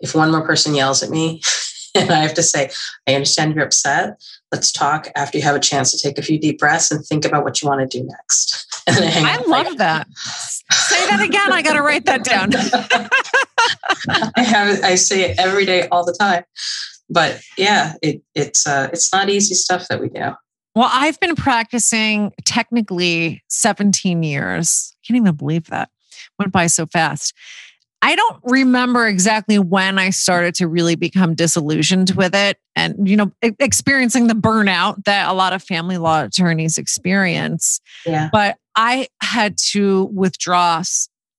if 0.00 0.14
one 0.14 0.30
more 0.30 0.46
person 0.46 0.74
yells 0.74 1.02
at 1.02 1.10
me 1.10 1.40
and 2.00 2.10
I 2.10 2.16
have 2.16 2.34
to 2.34 2.42
say, 2.42 2.70
I 3.06 3.14
understand 3.14 3.54
you're 3.54 3.64
upset. 3.64 4.20
Let's 4.50 4.72
talk 4.72 5.08
after 5.14 5.38
you 5.38 5.44
have 5.44 5.54
a 5.54 5.60
chance 5.60 5.92
to 5.92 5.98
take 5.98 6.18
a 6.18 6.22
few 6.22 6.38
deep 6.38 6.58
breaths 6.58 6.90
and 6.90 7.04
think 7.04 7.24
about 7.24 7.44
what 7.44 7.62
you 7.62 7.68
want 7.68 7.88
to 7.88 7.98
do 7.98 8.04
next. 8.04 8.82
I 8.88 9.42
love 9.46 9.78
that. 9.78 10.08
say 10.16 11.06
that 11.06 11.20
again. 11.20 11.52
I 11.52 11.62
got 11.62 11.74
to 11.74 11.82
write 11.82 12.04
that 12.06 12.24
down. 12.24 12.50
I 14.36 14.42
have. 14.42 14.82
I 14.82 14.96
say 14.96 15.30
it 15.30 15.38
every 15.38 15.64
day, 15.64 15.88
all 15.88 16.04
the 16.04 16.12
time. 16.12 16.44
But 17.08 17.40
yeah, 17.56 17.94
it, 18.02 18.22
it's 18.34 18.66
uh, 18.66 18.88
it's 18.92 19.12
not 19.12 19.30
easy 19.30 19.54
stuff 19.54 19.88
that 19.88 20.00
we 20.00 20.08
do. 20.08 20.32
Well, 20.74 20.90
I've 20.92 21.20
been 21.20 21.36
practicing 21.36 22.32
technically 22.44 23.42
17 23.48 24.22
years. 24.22 24.92
I 24.92 24.98
can't 25.06 25.16
even 25.18 25.34
believe 25.36 25.66
that 25.66 25.88
went 26.38 26.52
by 26.52 26.66
so 26.66 26.86
fast. 26.86 27.32
I 28.04 28.16
don't 28.16 28.38
remember 28.44 29.08
exactly 29.08 29.58
when 29.58 29.98
I 29.98 30.10
started 30.10 30.54
to 30.56 30.68
really 30.68 30.94
become 30.94 31.34
disillusioned 31.34 32.10
with 32.10 32.34
it 32.34 32.58
and, 32.76 33.08
you 33.08 33.16
know, 33.16 33.32
experiencing 33.40 34.26
the 34.26 34.34
burnout 34.34 35.02
that 35.06 35.26
a 35.26 35.32
lot 35.32 35.54
of 35.54 35.62
family 35.62 35.96
law 35.96 36.24
attorneys 36.24 36.76
experience. 36.76 37.80
Yeah. 38.04 38.28
But 38.30 38.58
I 38.76 39.08
had 39.22 39.56
to 39.70 40.04
withdraw 40.12 40.82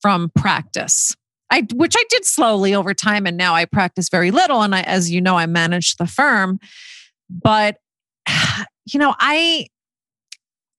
from 0.01 0.31
practice. 0.35 1.15
I, 1.51 1.67
which 1.71 1.93
I 1.95 2.03
did 2.09 2.25
slowly 2.25 2.73
over 2.73 2.95
time, 2.95 3.27
and 3.27 3.37
now 3.37 3.53
I 3.53 3.65
practice 3.65 4.09
very 4.09 4.31
little. 4.31 4.63
And 4.63 4.73
I, 4.73 4.81
as 4.81 5.11
you 5.11 5.21
know, 5.21 5.37
I 5.37 5.45
manage 5.45 5.97
the 5.97 6.07
firm. 6.07 6.59
But 7.29 7.77
you 8.91 8.99
know, 8.99 9.13
I, 9.19 9.67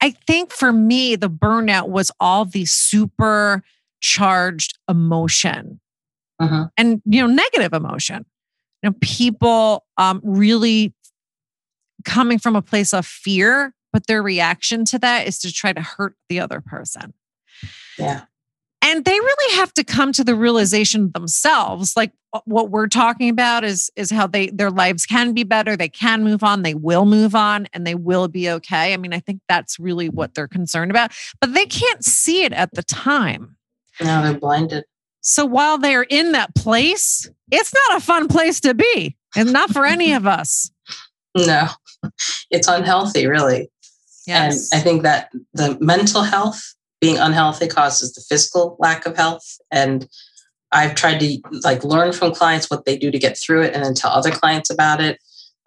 I 0.01 0.11
think 0.26 0.51
for 0.51 0.72
me, 0.72 1.14
the 1.14 1.30
burnout 1.30 1.91
was 1.91 2.11
all 2.18 2.45
the 2.45 2.64
super 2.64 3.62
charged 4.01 4.78
emotion. 4.88 5.80
Uh-huh. 6.38 6.66
and 6.76 7.01
you 7.07 7.22
know 7.22 7.32
negative 7.32 7.72
emotion. 7.72 8.26
You 8.82 8.90
know 8.90 8.97
people 9.01 9.86
um, 9.97 10.20
really 10.22 10.92
coming 12.05 12.38
from 12.38 12.57
a 12.57 12.62
place 12.62 12.92
of 12.92 13.07
fear 13.07 13.72
but 13.97 14.07
their 14.07 14.22
reaction 14.22 14.84
to 14.84 14.99
that 14.99 15.26
is 15.26 15.38
to 15.38 15.51
try 15.51 15.72
to 15.72 15.80
hurt 15.80 16.14
the 16.28 16.38
other 16.38 16.61
person. 16.61 17.14
Yeah. 17.99 18.24
And 18.82 19.07
they 19.07 19.18
really 19.18 19.57
have 19.57 19.72
to 19.72 19.84
come 19.84 20.12
to 20.12 20.22
the 20.22 20.34
realization 20.34 21.11
themselves 21.12 21.97
like 21.97 22.12
what 22.44 22.68
we're 22.68 22.88
talking 22.88 23.30
about 23.30 23.64
is 23.64 23.90
is 23.97 24.11
how 24.11 24.26
they 24.26 24.51
their 24.51 24.70
lives 24.70 25.07
can 25.07 25.32
be 25.32 25.44
better 25.44 25.74
they 25.74 25.88
can 25.88 26.22
move 26.22 26.44
on 26.44 26.62
they 26.62 26.74
will 26.74 27.07
move 27.07 27.34
on 27.34 27.66
and 27.72 27.86
they 27.86 27.94
will 27.94 28.28
be 28.28 28.51
okay. 28.51 28.92
I 28.92 28.99
mean 28.99 29.14
i 29.14 29.20
think 29.20 29.40
that's 29.49 29.78
really 29.80 30.11
what 30.11 30.34
they're 30.34 30.47
concerned 30.47 30.90
about 30.90 31.12
but 31.40 31.55
they 31.55 31.64
can't 31.64 32.05
see 32.05 32.44
it 32.44 32.53
at 32.53 32.74
the 32.74 32.82
time 32.82 33.55
no, 34.03 34.22
they're 34.22 34.38
blinded. 34.38 34.84
So 35.20 35.44
while 35.44 35.78
they're 35.78 36.05
in 36.05 36.32
that 36.32 36.55
place, 36.55 37.28
it's 37.51 37.74
not 37.74 37.99
a 37.99 38.05
fun 38.05 38.28
place 38.28 38.61
to 38.61 38.74
be 38.74 39.16
and 39.34 39.53
not 39.53 39.70
for 39.70 39.84
any 39.84 40.12
of 40.12 40.26
us. 40.26 40.70
No. 41.38 41.68
it's 42.51 42.66
unhealthy, 42.66 43.26
really. 43.26 43.70
Yes. 44.26 44.72
And 44.72 44.80
I 44.80 44.82
think 44.82 45.03
that 45.03 45.28
the 45.53 45.76
mental 45.82 46.22
health 46.22 46.74
being 46.99 47.18
unhealthy 47.18 47.68
causes 47.68 48.14
the 48.14 48.22
physical 48.22 48.76
lack 48.80 49.05
of 49.05 49.16
health. 49.16 49.44
And 49.70 50.09
I've 50.72 50.94
tried 50.94 51.18
to 51.20 51.38
like 51.62 51.84
learn 51.84 52.12
from 52.12 52.34
clients 52.34 52.70
what 52.70 52.86
they 52.86 52.97
do 52.97 53.11
to 53.11 53.18
get 53.18 53.38
through 53.38 53.62
it 53.62 53.74
and 53.74 53.84
then 53.84 53.94
tell 53.94 54.12
other 54.12 54.30
clients 54.30 54.70
about 54.70 55.01
it. 55.03 55.18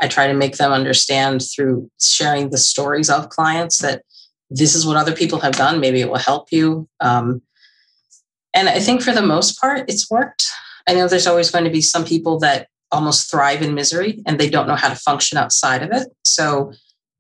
I 0.01 0.07
try 0.07 0.27
to 0.27 0.33
make 0.33 0.57
them 0.57 0.71
understand 0.71 1.43
through 1.43 1.89
sharing 2.01 2.49
the 2.49 2.57
stories 2.57 3.09
of 3.09 3.29
clients 3.29 3.79
that 3.79 4.03
this 4.49 4.73
is 4.73 4.85
what 4.85 4.97
other 4.97 5.15
people 5.15 5.39
have 5.39 5.53
done. 5.53 5.79
Maybe 5.79 6.01
it 6.01 6.09
will 6.09 6.17
help 6.17 6.51
you. 6.51 6.87
Um, 6.99 7.41
and 8.53 8.69
I 8.69 8.79
think 8.79 9.01
for 9.01 9.11
the 9.11 9.21
most 9.21 9.59
part, 9.59 9.89
it's 9.89 10.09
worked. 10.09 10.47
I 10.87 10.93
know 10.93 11.07
there's 11.07 11.27
always 11.27 11.51
going 11.51 11.65
to 11.65 11.69
be 11.69 11.81
some 11.81 12.05
people 12.05 12.39
that 12.39 12.67
almost 12.91 13.29
thrive 13.29 13.61
in 13.61 13.75
misery 13.75 14.21
and 14.25 14.39
they 14.39 14.49
don't 14.49 14.67
know 14.67 14.75
how 14.75 14.89
to 14.89 14.95
function 14.95 15.37
outside 15.37 15.83
of 15.83 15.91
it. 15.91 16.07
So 16.25 16.73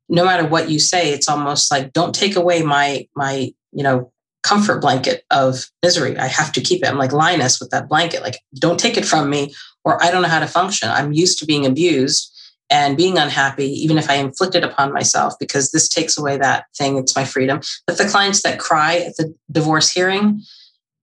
no 0.07 0.25
matter 0.25 0.47
what 0.47 0.69
you 0.69 0.79
say, 0.79 1.13
it's 1.13 1.29
almost 1.29 1.71
like 1.71 1.93
don't 1.93 2.15
take 2.15 2.35
away 2.35 2.63
my 2.63 3.07
my 3.15 3.53
you 3.71 3.83
know 3.83 4.11
comfort 4.41 4.81
blanket 4.81 5.23
of 5.29 5.65
misery. 5.83 6.17
I 6.17 6.27
have 6.27 6.51
to 6.53 6.61
keep 6.61 6.83
it. 6.83 6.89
I'm 6.89 6.97
like 6.97 7.13
Linus 7.13 7.59
with 7.59 7.69
that 7.69 7.87
blanket. 7.87 8.23
Like 8.23 8.39
don't 8.57 8.79
take 8.79 8.97
it 8.97 9.05
from 9.05 9.29
me, 9.29 9.53
or 9.83 10.01
I 10.03 10.09
don't 10.09 10.23
know 10.23 10.27
how 10.29 10.39
to 10.39 10.47
function. 10.47 10.89
I'm 10.89 11.13
used 11.13 11.37
to 11.39 11.45
being 11.45 11.65
abused 11.65 12.35
and 12.71 12.97
being 12.97 13.17
unhappy, 13.17 13.65
even 13.65 13.97
if 13.97 14.09
I 14.09 14.15
inflict 14.15 14.55
it 14.55 14.63
upon 14.63 14.93
myself, 14.93 15.33
because 15.39 15.71
this 15.71 15.89
takes 15.89 16.17
away 16.17 16.37
that 16.37 16.65
thing. 16.77 16.97
It's 16.97 17.15
my 17.15 17.25
freedom. 17.25 17.61
But 17.87 17.97
the 17.97 18.07
clients 18.07 18.43
that 18.43 18.59
cry 18.59 18.97
at 18.97 19.17
the 19.17 19.33
divorce 19.51 19.91
hearing, 19.91 20.41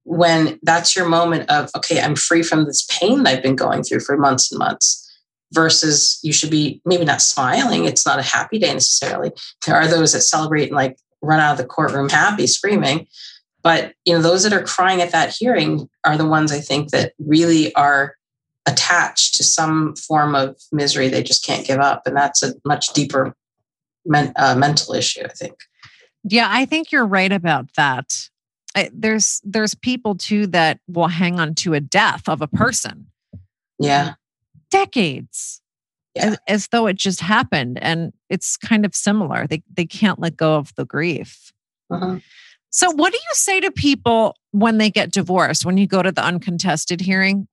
when 0.07 0.59
that's 0.63 0.95
your 0.95 1.09
moment 1.09 1.51
of, 1.51 1.69
okay, 1.77 2.01
I'm 2.01 2.15
free 2.15 2.43
from 2.43 2.65
this 2.65 2.87
pain 2.89 3.25
that 3.25 3.37
I've 3.37 3.43
been 3.43 3.57
going 3.57 3.83
through 3.83 4.01
for 4.01 4.17
months 4.17 4.53
and 4.53 4.59
months, 4.59 5.03
versus 5.53 6.19
you 6.23 6.33
should 6.33 6.51
be 6.51 6.81
maybe 6.85 7.05
not 7.05 7.23
smiling. 7.23 7.85
It's 7.85 8.07
not 8.07 8.19
a 8.19 8.23
happy 8.23 8.59
day 8.59 8.73
necessarily. 8.73 9.33
There 9.67 9.77
are 9.77 9.87
those 9.87 10.13
that 10.13 10.23
celebrate 10.23 10.69
and 10.69 10.77
like 10.77 10.97
run 11.23 11.41
out 11.41 11.53
of 11.53 11.59
the 11.59 11.65
courtroom 11.65 12.09
happy, 12.09 12.47
screaming. 12.47 13.07
But 13.63 13.95
you 14.05 14.15
know, 14.15 14.23
those 14.23 14.45
that 14.45 14.53
are 14.53 14.63
crying 14.63 15.01
at 15.03 15.13
that 15.13 15.35
hearing 15.37 15.89
are 16.05 16.17
the 16.17 16.27
ones 16.27 16.53
I 16.53 16.61
think 16.61 16.91
that 16.91 17.13
really 17.19 17.75
are 17.75 18.15
attached 18.67 19.37
to 19.37 19.45
some 19.45 19.95
form 19.97 20.35
of 20.35 20.57
misery 20.73 21.09
they 21.09 21.23
just 21.23 21.45
can't 21.45 21.67
give 21.67 21.79
up, 21.79 22.03
and 22.07 22.17
that's 22.17 22.43
a 22.43 22.55
much 22.65 22.93
deeper 22.93 23.35
men, 24.05 24.33
uh, 24.37 24.55
mental 24.55 24.95
issue. 24.95 25.23
I 25.25 25.29
think. 25.29 25.55
Yeah, 26.23 26.49
I 26.51 26.65
think 26.65 26.93
you're 26.93 27.07
right 27.07 27.33
about 27.33 27.67
that. 27.77 28.29
I, 28.77 28.91
there's 28.93 29.41
there's 29.43 29.74
people 29.74 30.14
too 30.14 30.47
that 30.49 30.79
will 30.87 31.09
hang 31.09 31.41
on 31.41 31.55
to 31.57 31.74
a 31.74 31.81
death 31.81 32.29
of 32.29 32.43
a 32.43 32.47
person. 32.47 33.07
Yeah. 33.79 34.14
Decades. 34.70 35.62
Yeah. 36.14 36.27
As, 36.27 36.39
as 36.47 36.68
though 36.68 36.87
it 36.87 36.97
just 36.97 37.20
happened. 37.20 37.79
And 37.83 38.12
it's 38.29 38.57
kind 38.57 38.85
of 38.85 38.95
similar. 38.95 39.47
They 39.47 39.62
they 39.72 39.87
can't 39.87 40.18
let 40.20 40.37
go 40.37 40.57
of 40.57 40.74
the 40.77 40.85
grief. 40.85 41.53
Uh-huh. 41.91 42.18
So 42.70 42.91
what 42.91 43.12
do 43.12 43.18
you 43.18 43.35
say 43.35 43.61
to 43.61 43.70
people 43.70 44.37
when 44.51 44.77
they 44.77 44.91
get 44.91 45.11
divorced, 45.11 45.64
when 45.64 45.79
you 45.79 45.87
go 45.87 46.03
to 46.03 46.12
the 46.12 46.22
uncontested 46.22 47.01
hearing? 47.01 47.49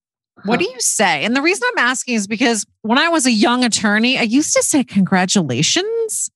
What 0.46 0.60
do 0.60 0.66
you 0.66 0.80
say? 0.80 1.24
And 1.24 1.36
the 1.36 1.42
reason 1.42 1.68
I'm 1.72 1.86
asking 1.86 2.16
is 2.16 2.28
because 2.28 2.66
when 2.82 2.98
I 2.98 3.08
was 3.08 3.26
a 3.26 3.32
young 3.32 3.64
attorney, 3.64 4.18
I 4.18 4.24
used 4.24 4.54
to 4.54 4.64
say 4.64 4.84
congratulations. 4.84 6.30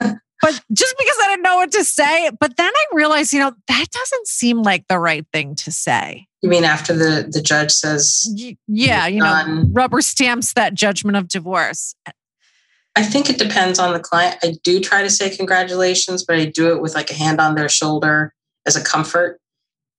but 0.46 0.60
just 0.72 0.96
because 0.96 1.16
I 1.24 1.28
didn't 1.30 1.42
know 1.42 1.56
what 1.56 1.72
to 1.72 1.82
say, 1.82 2.30
but 2.38 2.56
then 2.56 2.70
I 2.72 2.84
realized, 2.92 3.32
you 3.32 3.40
know, 3.40 3.52
that 3.66 3.86
doesn't 3.90 4.28
seem 4.28 4.62
like 4.62 4.86
the 4.88 5.00
right 5.00 5.26
thing 5.32 5.56
to 5.56 5.72
say. 5.72 6.28
You 6.40 6.48
mean 6.48 6.62
after 6.62 6.92
the 6.92 7.28
the 7.28 7.42
judge 7.42 7.72
says, 7.72 8.30
Yeah, 8.68 9.08
you 9.08 9.20
know, 9.20 9.64
rubber 9.72 10.00
stamps 10.00 10.52
that 10.52 10.74
judgment 10.74 11.16
of 11.16 11.26
divorce. 11.26 11.96
I 12.94 13.02
think 13.02 13.28
it 13.28 13.38
depends 13.38 13.80
on 13.80 13.92
the 13.92 13.98
client. 13.98 14.36
I 14.44 14.54
do 14.62 14.78
try 14.78 15.02
to 15.02 15.10
say 15.10 15.34
congratulations, 15.34 16.24
but 16.24 16.36
I 16.36 16.44
do 16.44 16.72
it 16.72 16.80
with 16.80 16.94
like 16.94 17.10
a 17.10 17.14
hand 17.14 17.40
on 17.40 17.56
their 17.56 17.68
shoulder 17.68 18.32
as 18.66 18.76
a 18.76 18.84
comfort 18.84 19.40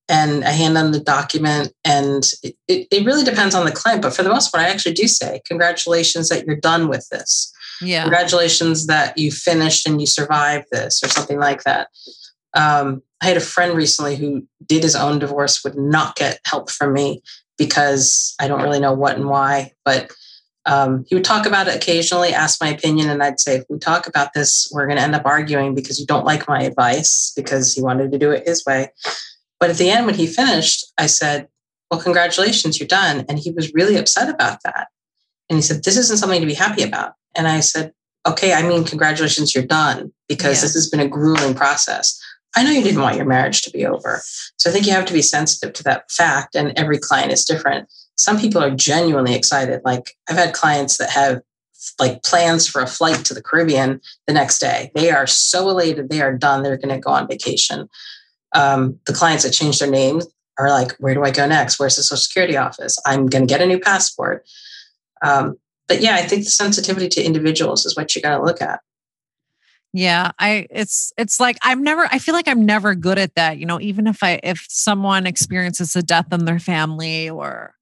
and 0.07 0.43
a 0.43 0.51
hand 0.51 0.77
on 0.77 0.91
the 0.91 0.99
document. 1.01 1.73
And 1.83 2.23
it, 2.41 2.55
it, 2.69 2.87
it 2.89 3.05
really 3.05 3.25
depends 3.25 3.53
on 3.53 3.65
the 3.65 3.71
client. 3.71 4.01
But 4.01 4.15
for 4.15 4.23
the 4.23 4.29
most 4.29 4.51
part, 4.51 4.63
I 4.63 4.69
actually 4.69 4.93
do 4.93 5.09
say 5.09 5.41
congratulations 5.45 6.29
that 6.29 6.45
you're 6.45 6.55
done 6.55 6.87
with 6.87 7.07
this. 7.09 7.53
Yeah. 7.81 8.01
Congratulations 8.01 8.87
that 8.87 9.17
you 9.17 9.31
finished 9.31 9.87
and 9.87 9.99
you 9.99 10.07
survived 10.07 10.67
this 10.71 11.03
or 11.03 11.09
something 11.09 11.39
like 11.39 11.63
that. 11.63 11.89
Um, 12.53 13.03
I 13.21 13.25
had 13.27 13.37
a 13.37 13.41
friend 13.41 13.75
recently 13.75 14.15
who 14.15 14.47
did 14.65 14.83
his 14.83 14.95
own 14.95 15.19
divorce, 15.19 15.63
would 15.63 15.77
not 15.77 16.15
get 16.15 16.39
help 16.45 16.69
from 16.69 16.93
me 16.93 17.21
because 17.57 18.35
I 18.39 18.47
don't 18.47 18.61
really 18.61 18.79
know 18.79 18.93
what 18.93 19.15
and 19.15 19.27
why, 19.27 19.73
but 19.83 20.11
um, 20.67 21.05
he 21.07 21.15
would 21.15 21.23
talk 21.23 21.45
about 21.45 21.67
it 21.67 21.75
occasionally, 21.75 22.33
ask 22.33 22.61
my 22.61 22.67
opinion, 22.67 23.09
and 23.09 23.23
I'd 23.23 23.39
say, 23.39 23.55
if 23.55 23.63
we 23.69 23.79
talk 23.79 24.05
about 24.05 24.33
this, 24.33 24.69
we're 24.71 24.85
going 24.85 24.97
to 24.97 25.03
end 25.03 25.15
up 25.15 25.25
arguing 25.25 25.73
because 25.73 25.97
you 25.97 26.05
don't 26.05 26.25
like 26.25 26.47
my 26.47 26.61
advice 26.61 27.31
because 27.35 27.73
he 27.73 27.81
wanted 27.81 28.11
to 28.11 28.17
do 28.17 28.31
it 28.31 28.45
his 28.45 28.65
way. 28.65 28.91
But 29.59 29.69
at 29.69 29.77
the 29.77 29.89
end, 29.89 30.05
when 30.05 30.15
he 30.15 30.27
finished, 30.27 30.85
I 30.97 31.07
said, 31.07 31.47
Well, 31.89 32.01
congratulations, 32.01 32.79
you're 32.79 32.87
done. 32.87 33.25
And 33.29 33.39
he 33.39 33.51
was 33.51 33.73
really 33.73 33.95
upset 33.95 34.29
about 34.29 34.61
that. 34.63 34.89
And 35.49 35.57
he 35.57 35.61
said, 35.63 35.83
This 35.83 35.97
isn't 35.97 36.17
something 36.17 36.41
to 36.41 36.47
be 36.47 36.53
happy 36.53 36.83
about. 36.83 37.13
And 37.37 37.47
I 37.47 37.61
said, 37.61 37.93
Okay, 38.27 38.53
I 38.53 38.61
mean, 38.61 38.83
congratulations, 38.83 39.55
you're 39.55 39.63
done 39.65 40.11
because 40.27 40.57
Yeah. 40.57 40.63
this 40.63 40.73
has 40.73 40.89
been 40.89 40.99
a 40.99 41.07
grueling 41.07 41.53
process. 41.53 42.19
I 42.57 42.63
know 42.63 42.71
you 42.71 42.83
didn't 42.83 43.01
want 43.01 43.15
your 43.15 43.25
marriage 43.25 43.61
to 43.61 43.71
be 43.71 43.85
over. 43.85 44.21
So 44.57 44.69
I 44.69 44.73
think 44.73 44.85
you 44.85 44.91
have 44.91 45.05
to 45.05 45.13
be 45.13 45.21
sensitive 45.21 45.73
to 45.73 45.83
that 45.83 46.11
fact, 46.11 46.55
and 46.55 46.73
every 46.77 46.97
client 46.97 47.31
is 47.31 47.45
different. 47.45 47.87
Some 48.17 48.39
people 48.39 48.61
are 48.61 48.71
genuinely 48.71 49.35
excited. 49.35 49.81
Like 49.85 50.17
I've 50.29 50.37
had 50.37 50.53
clients 50.53 50.97
that 50.97 51.11
have 51.11 51.41
like 51.99 52.23
plans 52.23 52.67
for 52.67 52.81
a 52.81 52.87
flight 52.87 53.23
to 53.25 53.33
the 53.33 53.41
Caribbean 53.41 54.01
the 54.25 54.33
next 54.33 54.59
day. 54.59 54.91
They 54.95 55.11
are 55.11 55.27
so 55.27 55.69
elated, 55.69 56.09
they 56.09 56.21
are 56.21 56.33
done, 56.35 56.63
they're 56.63 56.77
going 56.77 56.93
to 56.95 56.99
go 56.99 57.11
on 57.11 57.27
vacation. 57.27 57.87
Um, 58.53 58.99
the 59.05 59.13
clients 59.13 59.43
that 59.43 59.51
change 59.51 59.79
their 59.79 59.89
names 59.89 60.25
are 60.57 60.69
like, 60.69 60.93
where 60.93 61.13
do 61.13 61.23
I 61.23 61.31
go 61.31 61.45
next? 61.47 61.79
Where's 61.79 61.95
the 61.95 62.03
Social 62.03 62.17
Security 62.17 62.57
office? 62.57 62.97
I'm 63.05 63.27
going 63.27 63.45
to 63.47 63.53
get 63.53 63.61
a 63.61 63.67
new 63.67 63.79
passport. 63.79 64.45
Um, 65.23 65.57
but 65.87 66.01
yeah, 66.01 66.15
I 66.15 66.23
think 66.23 66.43
the 66.43 66.51
sensitivity 66.51 67.07
to 67.09 67.23
individuals 67.23 67.85
is 67.85 67.95
what 67.95 68.15
you 68.15 68.21
got 68.21 68.37
to 68.37 68.43
look 68.43 68.61
at. 68.61 68.81
Yeah, 69.93 70.31
I 70.37 70.67
it's 70.69 71.13
it's 71.17 71.39
like 71.39 71.57
I'm 71.61 71.81
never 71.81 72.07
I 72.11 72.19
feel 72.19 72.35
like 72.35 72.47
I'm 72.47 72.65
never 72.65 72.93
good 72.93 73.17
at 73.17 73.33
that, 73.35 73.57
you 73.57 73.65
know, 73.65 73.79
even 73.79 74.05
if 74.05 74.21
I 74.21 74.39
if 74.43 74.65
someone 74.69 75.25
experiences 75.25 75.95
a 75.95 76.03
death 76.03 76.31
in 76.31 76.45
their 76.45 76.59
family 76.59 77.29
or 77.29 77.73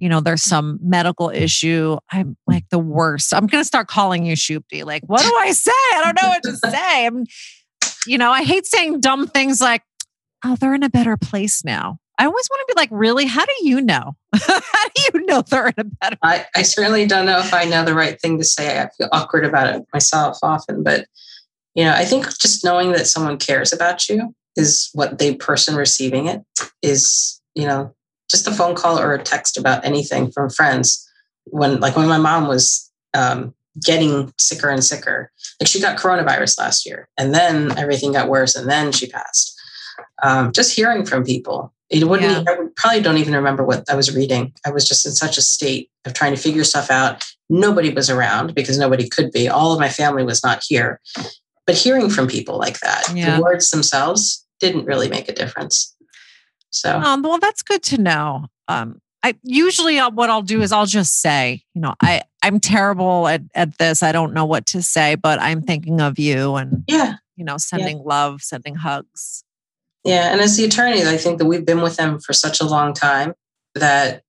you 0.00 0.08
know, 0.08 0.20
there's 0.20 0.42
some 0.42 0.78
medical 0.82 1.28
issue, 1.28 1.98
I'm 2.10 2.36
like 2.46 2.64
the 2.70 2.78
worst. 2.78 3.34
I'm 3.34 3.46
going 3.46 3.60
to 3.60 3.66
start 3.66 3.86
calling 3.86 4.24
you 4.24 4.34
Shoopty. 4.34 4.82
Like, 4.84 5.02
what 5.06 5.20
do 5.20 5.36
I 5.36 5.52
say? 5.52 5.70
I 5.70 6.02
don't 6.04 6.22
know 6.22 6.28
what 6.28 6.42
to 6.42 6.56
say. 6.56 7.06
I'm 7.06 7.24
you 8.06 8.18
know, 8.18 8.30
I 8.30 8.42
hate 8.42 8.66
saying 8.66 9.00
dumb 9.00 9.26
things 9.26 9.60
like, 9.60 9.82
"Oh, 10.44 10.56
they're 10.56 10.74
in 10.74 10.82
a 10.82 10.90
better 10.90 11.16
place 11.16 11.64
now." 11.64 11.98
I 12.18 12.26
always 12.26 12.48
want 12.50 12.60
to 12.66 12.74
be 12.74 12.80
like, 12.80 12.88
"Really? 12.92 13.26
How 13.26 13.44
do 13.44 13.52
you 13.62 13.80
know? 13.80 14.16
How 14.34 14.88
do 14.94 15.02
you 15.12 15.26
know 15.26 15.42
they're 15.48 15.68
in 15.68 15.74
a 15.78 15.84
better 15.84 16.16
I, 16.22 16.46
I 16.54 16.62
certainly 16.62 17.06
don't 17.06 17.26
know 17.26 17.38
if 17.38 17.52
I 17.52 17.64
know 17.64 17.84
the 17.84 17.94
right 17.94 18.20
thing 18.20 18.38
to 18.38 18.44
say. 18.44 18.80
I 18.80 18.88
feel 18.96 19.08
awkward 19.12 19.44
about 19.44 19.74
it 19.74 19.84
myself 19.92 20.38
often, 20.42 20.82
but 20.82 21.06
you 21.74 21.84
know, 21.84 21.92
I 21.92 22.04
think 22.04 22.26
just 22.38 22.64
knowing 22.64 22.92
that 22.92 23.06
someone 23.06 23.36
cares 23.36 23.72
about 23.72 24.08
you 24.08 24.34
is 24.56 24.90
what 24.92 25.18
the 25.18 25.34
person 25.36 25.74
receiving 25.74 26.26
it 26.26 26.42
is, 26.82 27.40
you 27.54 27.66
know, 27.66 27.94
just 28.30 28.46
a 28.46 28.52
phone 28.52 28.74
call 28.74 28.98
or 28.98 29.12
a 29.12 29.22
text 29.22 29.56
about 29.56 29.84
anything 29.84 30.30
from 30.30 30.50
friends. 30.50 31.08
When 31.46 31.80
like 31.80 31.96
when 31.96 32.08
my 32.08 32.18
mom 32.18 32.46
was 32.46 32.90
um, 33.12 33.54
getting 33.84 34.32
sicker 34.38 34.68
and 34.68 34.82
sicker, 34.82 35.30
like 35.60 35.68
she 35.68 35.80
got 35.80 35.98
coronavirus 35.98 36.58
last 36.58 36.86
year, 36.86 37.08
and 37.18 37.34
then 37.34 37.76
everything 37.76 38.12
got 38.12 38.28
worse, 38.28 38.54
and 38.54 38.70
then 38.70 38.92
she 38.92 39.08
passed. 39.08 39.60
Um, 40.22 40.52
just 40.52 40.74
hearing 40.74 41.04
from 41.04 41.24
people, 41.24 41.73
it 41.90 42.04
wouldn't. 42.08 42.30
Yeah. 42.46 42.52
I 42.52 42.58
would, 42.58 42.74
probably 42.76 43.02
don't 43.02 43.18
even 43.18 43.34
remember 43.34 43.64
what 43.64 43.84
I 43.90 43.94
was 43.94 44.14
reading. 44.14 44.52
I 44.66 44.70
was 44.70 44.88
just 44.88 45.06
in 45.06 45.12
such 45.12 45.38
a 45.38 45.42
state 45.42 45.90
of 46.04 46.14
trying 46.14 46.34
to 46.34 46.40
figure 46.40 46.64
stuff 46.64 46.90
out. 46.90 47.24
Nobody 47.48 47.90
was 47.90 48.10
around 48.10 48.54
because 48.54 48.78
nobody 48.78 49.08
could 49.08 49.30
be. 49.30 49.48
All 49.48 49.72
of 49.72 49.78
my 49.78 49.88
family 49.88 50.24
was 50.24 50.42
not 50.42 50.62
here. 50.66 51.00
But 51.66 51.76
hearing 51.76 52.10
from 52.10 52.26
people 52.26 52.58
like 52.58 52.80
that, 52.80 53.12
Yeah. 53.14 53.36
the 53.36 53.42
words 53.42 53.70
themselves 53.70 54.46
didn't 54.60 54.84
really 54.86 55.08
make 55.08 55.28
a 55.28 55.32
difference. 55.34 55.94
So 56.70 56.98
Um, 56.98 57.22
well, 57.22 57.38
that's 57.38 57.62
good 57.62 57.82
to 57.84 58.00
know. 58.00 58.46
Um, 58.68 59.00
I 59.22 59.34
usually 59.42 59.98
uh, 59.98 60.10
what 60.10 60.28
I'll 60.28 60.42
do 60.42 60.60
is 60.60 60.72
I'll 60.72 60.84
just 60.86 61.20
say, 61.20 61.62
you 61.74 61.80
know, 61.80 61.94
I 62.02 62.22
I'm 62.42 62.60
terrible 62.60 63.26
at 63.26 63.40
at 63.54 63.78
this. 63.78 64.02
I 64.02 64.12
don't 64.12 64.34
know 64.34 64.44
what 64.44 64.66
to 64.66 64.82
say, 64.82 65.14
but 65.14 65.40
I'm 65.40 65.62
thinking 65.62 66.02
of 66.02 66.18
you, 66.18 66.56
and 66.56 66.84
yeah, 66.86 67.14
you 67.36 67.44
know, 67.44 67.56
sending 67.56 68.00
love, 68.04 68.42
sending 68.42 68.74
hugs. 68.74 69.42
Yeah. 70.04 70.32
And 70.32 70.40
as 70.40 70.56
the 70.56 70.64
attorneys, 70.64 71.06
I 71.06 71.16
think 71.16 71.38
that 71.38 71.46
we've 71.46 71.64
been 71.64 71.82
with 71.82 71.96
them 71.96 72.20
for 72.20 72.32
such 72.32 72.60
a 72.60 72.66
long 72.66 72.92
time 72.92 73.34
that 73.74 74.22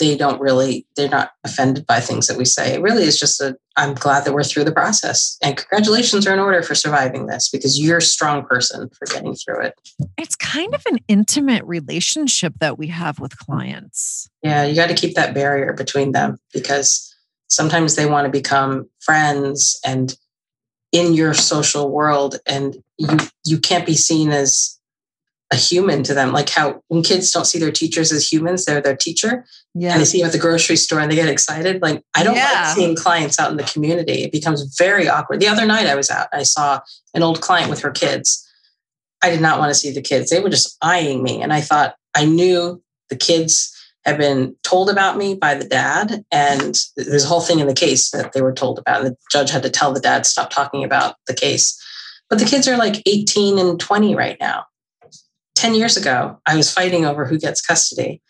they 0.00 0.16
don't 0.16 0.40
really 0.40 0.86
they're 0.96 1.08
not 1.08 1.32
offended 1.44 1.86
by 1.86 2.00
things 2.00 2.26
that 2.26 2.38
we 2.38 2.44
say. 2.44 2.74
It 2.74 2.80
really 2.80 3.04
is 3.04 3.18
just 3.18 3.40
a 3.40 3.56
I'm 3.76 3.94
glad 3.94 4.24
that 4.24 4.32
we're 4.32 4.42
through 4.42 4.64
the 4.64 4.72
process. 4.72 5.36
And 5.42 5.56
congratulations 5.56 6.26
are 6.26 6.32
in 6.32 6.38
order 6.38 6.62
for 6.62 6.74
surviving 6.74 7.26
this 7.26 7.50
because 7.50 7.78
you're 7.78 7.98
a 7.98 8.02
strong 8.02 8.44
person 8.46 8.88
for 8.90 9.06
getting 9.06 9.34
through 9.34 9.66
it. 9.66 9.74
It's 10.16 10.34
kind 10.34 10.74
of 10.74 10.82
an 10.86 10.98
intimate 11.08 11.64
relationship 11.64 12.54
that 12.60 12.78
we 12.78 12.86
have 12.86 13.18
with 13.18 13.36
clients. 13.36 14.30
Yeah, 14.42 14.64
you 14.64 14.74
got 14.74 14.88
to 14.88 14.94
keep 14.94 15.14
that 15.14 15.34
barrier 15.34 15.74
between 15.74 16.12
them 16.12 16.38
because 16.54 17.14
sometimes 17.48 17.96
they 17.96 18.06
want 18.06 18.24
to 18.24 18.30
become 18.30 18.88
friends 19.00 19.78
and 19.84 20.16
in 20.92 21.14
your 21.14 21.34
social 21.34 21.90
world 21.90 22.36
and 22.46 22.82
you 22.98 23.18
you 23.44 23.58
can't 23.58 23.86
be 23.86 23.94
seen 23.94 24.30
as 24.30 24.78
a 25.52 25.56
human 25.56 26.02
to 26.02 26.14
them. 26.14 26.32
Like 26.32 26.48
how 26.48 26.82
when 26.88 27.02
kids 27.02 27.30
don't 27.30 27.44
see 27.44 27.58
their 27.58 27.70
teachers 27.70 28.10
as 28.12 28.30
humans 28.30 28.64
they're 28.64 28.80
their 28.80 28.96
teacher. 28.96 29.44
Yeah. 29.74 29.92
And 29.92 30.00
they 30.00 30.04
see 30.04 30.18
them 30.18 30.26
at 30.26 30.32
the 30.32 30.38
grocery 30.38 30.76
store 30.76 31.00
and 31.00 31.10
they 31.10 31.16
get 31.16 31.28
excited. 31.28 31.82
Like 31.82 32.02
i 32.14 32.22
don't 32.22 32.36
yeah. 32.36 32.50
like 32.66 32.76
seeing 32.76 32.96
clients 32.96 33.38
out 33.38 33.50
in 33.50 33.56
the 33.56 33.64
community. 33.64 34.24
It 34.24 34.32
becomes 34.32 34.76
very 34.76 35.08
awkward. 35.08 35.40
The 35.40 35.48
other 35.48 35.66
night 35.66 35.86
i 35.86 35.94
was 35.94 36.10
out 36.10 36.28
i 36.32 36.42
saw 36.42 36.80
an 37.14 37.22
old 37.22 37.40
client 37.40 37.70
with 37.70 37.80
her 37.80 37.90
kids. 37.90 38.42
I 39.22 39.30
did 39.30 39.40
not 39.40 39.58
want 39.58 39.70
to 39.70 39.74
see 39.74 39.92
the 39.92 40.02
kids. 40.02 40.30
They 40.30 40.40
were 40.40 40.50
just 40.50 40.76
eyeing 40.82 41.22
me. 41.22 41.42
And 41.42 41.52
i 41.52 41.60
thought 41.60 41.96
i 42.14 42.24
knew 42.24 42.82
the 43.08 43.16
kids 43.16 43.75
have 44.06 44.18
been 44.18 44.54
told 44.62 44.88
about 44.88 45.16
me 45.16 45.34
by 45.34 45.54
the 45.54 45.64
dad. 45.64 46.24
And 46.30 46.80
there's 46.96 47.24
a 47.24 47.28
whole 47.28 47.40
thing 47.40 47.58
in 47.58 47.66
the 47.66 47.74
case 47.74 48.10
that 48.10 48.32
they 48.32 48.40
were 48.40 48.52
told 48.52 48.78
about. 48.78 49.02
And 49.02 49.10
the 49.10 49.16
judge 49.30 49.50
had 49.50 49.64
to 49.64 49.70
tell 49.70 49.92
the 49.92 50.00
dad 50.00 50.24
stop 50.24 50.50
talking 50.50 50.84
about 50.84 51.16
the 51.26 51.34
case. 51.34 51.80
But 52.30 52.38
the 52.38 52.44
kids 52.44 52.68
are 52.68 52.76
like 52.76 53.02
18 53.06 53.58
and 53.58 53.78
20 53.78 54.14
right 54.14 54.36
now. 54.40 54.64
10 55.56 55.74
years 55.74 55.96
ago, 55.96 56.40
I 56.46 56.56
was 56.56 56.72
fighting 56.72 57.04
over 57.04 57.24
who 57.24 57.38
gets 57.38 57.60
custody. 57.60 58.22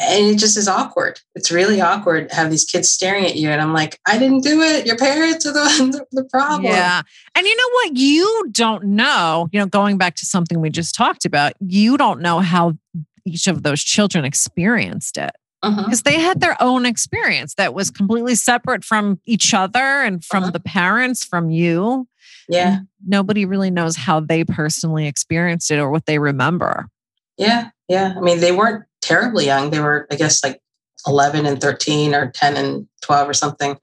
And 0.00 0.26
it 0.28 0.38
just 0.38 0.56
is 0.56 0.66
awkward. 0.66 1.20
It's 1.34 1.52
really 1.52 1.80
awkward 1.82 2.30
to 2.30 2.34
have 2.34 2.50
these 2.50 2.64
kids 2.64 2.88
staring 2.88 3.26
at 3.26 3.36
you. 3.36 3.50
And 3.50 3.60
I'm 3.60 3.74
like, 3.74 4.00
I 4.08 4.18
didn't 4.18 4.40
do 4.40 4.62
it. 4.62 4.86
Your 4.86 4.96
parents 4.96 5.44
are 5.44 5.52
the, 5.52 6.06
the 6.12 6.24
problem. 6.24 6.64
Yeah. 6.64 7.02
And 7.34 7.46
you 7.46 7.54
know 7.54 7.68
what? 7.74 7.96
You 7.96 8.48
don't 8.50 8.84
know, 8.84 9.48
you 9.52 9.60
know, 9.60 9.66
going 9.66 9.98
back 9.98 10.14
to 10.16 10.24
something 10.24 10.60
we 10.60 10.70
just 10.70 10.94
talked 10.94 11.26
about, 11.26 11.52
you 11.60 11.98
don't 11.98 12.22
know 12.22 12.40
how 12.40 12.78
each 13.24 13.46
of 13.46 13.62
those 13.62 13.82
children 13.82 14.24
experienced 14.24 15.16
it 15.16 15.32
because 15.62 16.00
uh-huh. 16.00 16.02
they 16.04 16.18
had 16.18 16.40
their 16.40 16.56
own 16.62 16.86
experience 16.86 17.54
that 17.54 17.74
was 17.74 17.90
completely 17.90 18.34
separate 18.34 18.82
from 18.82 19.20
each 19.26 19.52
other 19.52 19.78
and 19.78 20.24
from 20.24 20.44
uh-huh. 20.44 20.52
the 20.52 20.60
parents, 20.60 21.22
from 21.22 21.50
you. 21.50 22.08
Yeah. 22.48 22.78
And 22.78 22.88
nobody 23.06 23.44
really 23.44 23.70
knows 23.70 23.96
how 23.96 24.20
they 24.20 24.44
personally 24.44 25.06
experienced 25.06 25.70
it 25.70 25.78
or 25.78 25.90
what 25.90 26.06
they 26.06 26.18
remember. 26.18 26.88
Yeah. 27.36 27.70
Yeah. 27.88 28.14
I 28.16 28.20
mean, 28.20 28.40
they 28.40 28.52
weren't 28.52 28.84
terribly 29.02 29.46
young. 29.46 29.70
They 29.70 29.80
were, 29.80 30.06
I 30.10 30.16
guess, 30.16 30.42
like 30.42 30.60
11 31.06 31.44
and 31.44 31.60
13 31.60 32.14
or 32.14 32.30
10 32.30 32.56
and 32.56 32.88
12 33.02 33.28
or 33.28 33.34
something. 33.34 33.78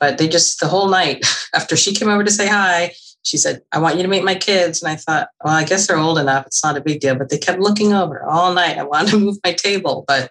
But 0.00 0.18
they 0.18 0.28
just, 0.28 0.58
the 0.60 0.66
whole 0.66 0.88
night 0.88 1.24
after 1.54 1.76
she 1.76 1.94
came 1.94 2.08
over 2.08 2.24
to 2.24 2.30
say 2.30 2.48
hi, 2.48 2.92
she 3.26 3.36
said, 3.36 3.60
I 3.72 3.80
want 3.80 3.96
you 3.96 4.02
to 4.02 4.08
meet 4.08 4.22
my 4.22 4.36
kids. 4.36 4.82
And 4.82 4.90
I 4.90 4.94
thought, 4.94 5.28
well, 5.42 5.52
I 5.52 5.64
guess 5.64 5.86
they're 5.88 5.98
old 5.98 6.16
enough. 6.16 6.46
It's 6.46 6.62
not 6.62 6.76
a 6.76 6.80
big 6.80 7.00
deal. 7.00 7.16
But 7.16 7.28
they 7.28 7.38
kept 7.38 7.58
looking 7.58 7.92
over 7.92 8.22
all 8.22 8.54
night. 8.54 8.78
I 8.78 8.84
wanted 8.84 9.10
to 9.10 9.18
move 9.20 9.38
my 9.44 9.52
table, 9.52 10.04
but 10.06 10.30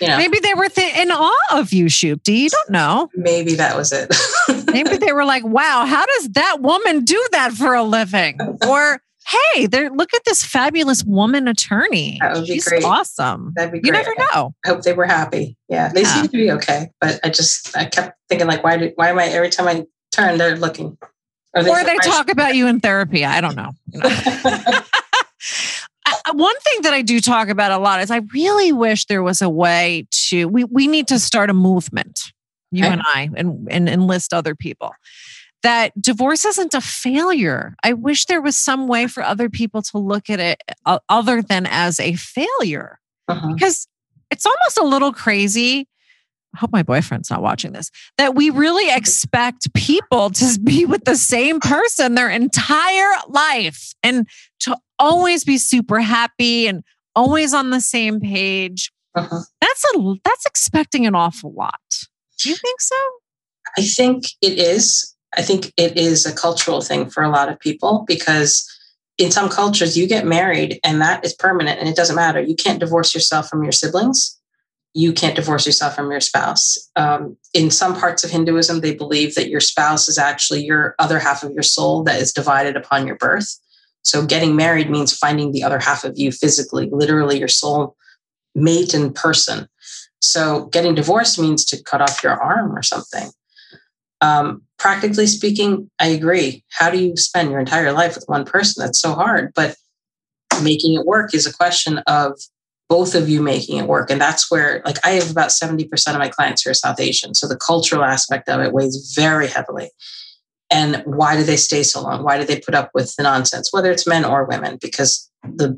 you 0.00 0.08
know. 0.08 0.16
Maybe 0.16 0.40
they 0.40 0.54
were 0.54 0.68
th- 0.68 0.96
in 0.96 1.12
awe 1.12 1.32
of 1.52 1.72
you, 1.72 1.84
Supti. 1.84 2.40
You 2.40 2.48
don't 2.48 2.70
know. 2.70 3.10
Maybe 3.14 3.54
that 3.54 3.76
was 3.76 3.92
it. 3.92 4.12
Maybe 4.72 4.96
they 4.96 5.12
were 5.12 5.24
like, 5.24 5.44
wow, 5.44 5.86
how 5.86 6.04
does 6.04 6.30
that 6.30 6.60
woman 6.60 7.04
do 7.04 7.24
that 7.30 7.52
for 7.52 7.74
a 7.74 7.84
living? 7.84 8.38
Or, 8.66 9.00
hey, 9.52 9.66
there 9.66 9.90
look 9.90 10.12
at 10.14 10.24
this 10.24 10.42
fabulous 10.42 11.04
woman 11.04 11.46
attorney. 11.46 12.18
That 12.20 12.34
would 12.34 12.46
be 12.46 12.54
She's 12.54 12.66
great. 12.66 12.82
awesome. 12.82 13.52
That'd 13.54 13.72
be 13.72 13.80
great. 13.80 13.86
You 13.86 13.92
never 13.92 14.14
know. 14.18 14.54
I 14.64 14.68
hope 14.68 14.82
they 14.82 14.94
were 14.94 15.06
happy. 15.06 15.56
Yeah. 15.68 15.92
They 15.92 16.02
yeah. 16.02 16.14
seem 16.14 16.24
to 16.24 16.28
be 16.28 16.50
okay. 16.52 16.90
But 17.00 17.20
I 17.22 17.28
just 17.28 17.76
I 17.76 17.84
kept 17.84 18.18
thinking 18.28 18.48
like, 18.48 18.64
why 18.64 18.78
did 18.78 18.92
why 18.96 19.10
am 19.10 19.18
I 19.18 19.26
every 19.26 19.50
time 19.50 19.68
I 19.68 19.84
turn, 20.12 20.38
they're 20.38 20.56
looking 20.56 20.96
or 21.54 21.62
they, 21.62 21.70
or 21.70 21.84
they 21.84 21.96
talk 21.96 22.30
about 22.30 22.54
you 22.54 22.66
in 22.66 22.80
therapy. 22.80 23.24
I 23.24 23.40
don't 23.40 23.56
know. 23.56 23.70
You 23.86 24.00
know. 24.00 24.10
One 26.32 26.58
thing 26.60 26.82
that 26.82 26.92
I 26.92 27.02
do 27.02 27.20
talk 27.20 27.48
about 27.48 27.72
a 27.72 27.78
lot 27.78 28.00
is 28.00 28.10
I 28.10 28.20
really 28.32 28.72
wish 28.72 29.06
there 29.06 29.22
was 29.22 29.42
a 29.42 29.48
way 29.48 30.06
to 30.28 30.46
we 30.48 30.64
we 30.64 30.86
need 30.86 31.08
to 31.08 31.18
start 31.18 31.50
a 31.50 31.54
movement, 31.54 32.32
you 32.70 32.84
okay. 32.84 32.92
and 32.92 33.02
I, 33.04 33.30
and, 33.36 33.68
and 33.70 33.88
enlist 33.88 34.32
other 34.32 34.54
people. 34.54 34.92
That 35.62 35.98
divorce 36.00 36.44
isn't 36.44 36.74
a 36.74 36.80
failure. 36.80 37.74
I 37.82 37.94
wish 37.94 38.26
there 38.26 38.42
was 38.42 38.56
some 38.58 38.86
way 38.86 39.06
for 39.06 39.22
other 39.22 39.48
people 39.48 39.80
to 39.82 39.98
look 39.98 40.28
at 40.28 40.40
it 40.40 40.62
uh, 40.84 40.98
other 41.08 41.40
than 41.40 41.66
as 41.66 41.98
a 42.00 42.14
failure. 42.14 42.98
Uh-huh. 43.28 43.54
Because 43.54 43.88
it's 44.30 44.44
almost 44.44 44.76
a 44.78 44.84
little 44.84 45.12
crazy 45.12 45.88
I 46.54 46.58
hope 46.58 46.72
my 46.72 46.82
boyfriend's 46.82 47.30
not 47.30 47.42
watching 47.42 47.72
this, 47.72 47.90
that 48.16 48.34
we 48.34 48.50
really 48.50 48.94
expect 48.94 49.72
people 49.74 50.30
to 50.30 50.60
be 50.62 50.84
with 50.84 51.04
the 51.04 51.16
same 51.16 51.60
person 51.60 52.14
their 52.14 52.30
entire 52.30 53.12
life 53.28 53.92
and 54.02 54.28
to 54.60 54.76
always 54.98 55.44
be 55.44 55.58
super 55.58 56.00
happy 56.00 56.66
and 56.66 56.84
always 57.16 57.54
on 57.54 57.70
the 57.70 57.80
same 57.80 58.20
page. 58.20 58.92
Uh-huh. 59.16 59.40
That's 59.60 59.84
a 59.94 60.14
that's 60.24 60.46
expecting 60.46 61.06
an 61.06 61.14
awful 61.14 61.52
lot. 61.52 61.80
Do 62.38 62.50
you 62.50 62.56
think 62.56 62.80
so? 62.80 62.96
I 63.78 63.82
think 63.82 64.24
it 64.42 64.58
is. 64.58 65.14
I 65.36 65.42
think 65.42 65.72
it 65.76 65.96
is 65.96 66.26
a 66.26 66.34
cultural 66.34 66.80
thing 66.80 67.10
for 67.10 67.22
a 67.22 67.30
lot 67.30 67.48
of 67.48 67.58
people 67.58 68.04
because 68.06 68.70
in 69.18 69.30
some 69.30 69.48
cultures 69.48 69.96
you 69.96 70.06
get 70.06 70.26
married 70.26 70.78
and 70.84 71.00
that 71.00 71.24
is 71.24 71.34
permanent 71.34 71.80
and 71.80 71.88
it 71.88 71.96
doesn't 71.96 72.16
matter. 72.16 72.40
You 72.40 72.54
can't 72.54 72.80
divorce 72.80 73.14
yourself 73.14 73.48
from 73.48 73.62
your 73.62 73.72
siblings 73.72 74.38
you 74.94 75.12
can't 75.12 75.34
divorce 75.34 75.66
yourself 75.66 75.96
from 75.96 76.10
your 76.10 76.20
spouse. 76.20 76.78
Um, 76.94 77.36
in 77.52 77.70
some 77.70 77.98
parts 77.98 78.22
of 78.22 78.30
Hinduism, 78.30 78.80
they 78.80 78.94
believe 78.94 79.34
that 79.34 79.48
your 79.48 79.60
spouse 79.60 80.08
is 80.08 80.18
actually 80.18 80.64
your 80.64 80.94
other 81.00 81.18
half 81.18 81.42
of 81.42 81.52
your 81.52 81.64
soul 81.64 82.04
that 82.04 82.20
is 82.20 82.32
divided 82.32 82.76
upon 82.76 83.06
your 83.06 83.16
birth. 83.16 83.58
So, 84.02 84.24
getting 84.24 84.54
married 84.54 84.90
means 84.90 85.16
finding 85.16 85.50
the 85.50 85.64
other 85.64 85.80
half 85.80 86.04
of 86.04 86.16
you 86.16 86.30
physically, 86.30 86.88
literally 86.92 87.38
your 87.38 87.48
soul 87.48 87.96
mate 88.54 88.94
in 88.94 89.12
person. 89.12 89.68
So, 90.22 90.66
getting 90.66 90.94
divorced 90.94 91.40
means 91.40 91.64
to 91.66 91.82
cut 91.82 92.00
off 92.00 92.22
your 92.22 92.40
arm 92.40 92.76
or 92.76 92.82
something. 92.82 93.30
Um, 94.20 94.62
practically 94.78 95.26
speaking, 95.26 95.90
I 95.98 96.08
agree. 96.08 96.64
How 96.70 96.90
do 96.90 96.98
you 96.98 97.16
spend 97.16 97.50
your 97.50 97.58
entire 97.58 97.92
life 97.92 98.14
with 98.14 98.24
one 98.26 98.44
person? 98.44 98.84
That's 98.84 99.00
so 99.00 99.14
hard. 99.14 99.52
But 99.54 99.76
making 100.62 100.94
it 100.94 101.04
work 101.04 101.34
is 101.34 101.46
a 101.46 101.52
question 101.52 101.98
of 102.06 102.38
both 102.94 103.16
of 103.16 103.28
you 103.28 103.42
making 103.42 103.76
it 103.76 103.88
work. 103.88 104.08
And 104.08 104.20
that's 104.20 104.52
where, 104.52 104.80
like, 104.84 105.04
I 105.04 105.10
have 105.18 105.28
about 105.28 105.48
70% 105.48 105.90
of 106.12 106.18
my 106.20 106.28
clients 106.28 106.62
who 106.62 106.70
are 106.70 106.74
South 106.74 107.00
Asian. 107.00 107.34
So 107.34 107.48
the 107.48 107.56
cultural 107.56 108.04
aspect 108.04 108.48
of 108.48 108.60
it 108.60 108.72
weighs 108.72 109.12
very 109.16 109.48
heavily. 109.48 109.90
And 110.70 111.02
why 111.04 111.36
do 111.36 111.42
they 111.42 111.56
stay 111.56 111.82
so 111.82 112.00
long? 112.02 112.22
Why 112.22 112.38
do 112.38 112.44
they 112.44 112.60
put 112.60 112.76
up 112.76 112.92
with 112.94 113.12
the 113.16 113.24
nonsense, 113.24 113.72
whether 113.72 113.90
it's 113.90 114.06
men 114.06 114.24
or 114.24 114.44
women? 114.44 114.78
Because 114.80 115.28
the 115.42 115.76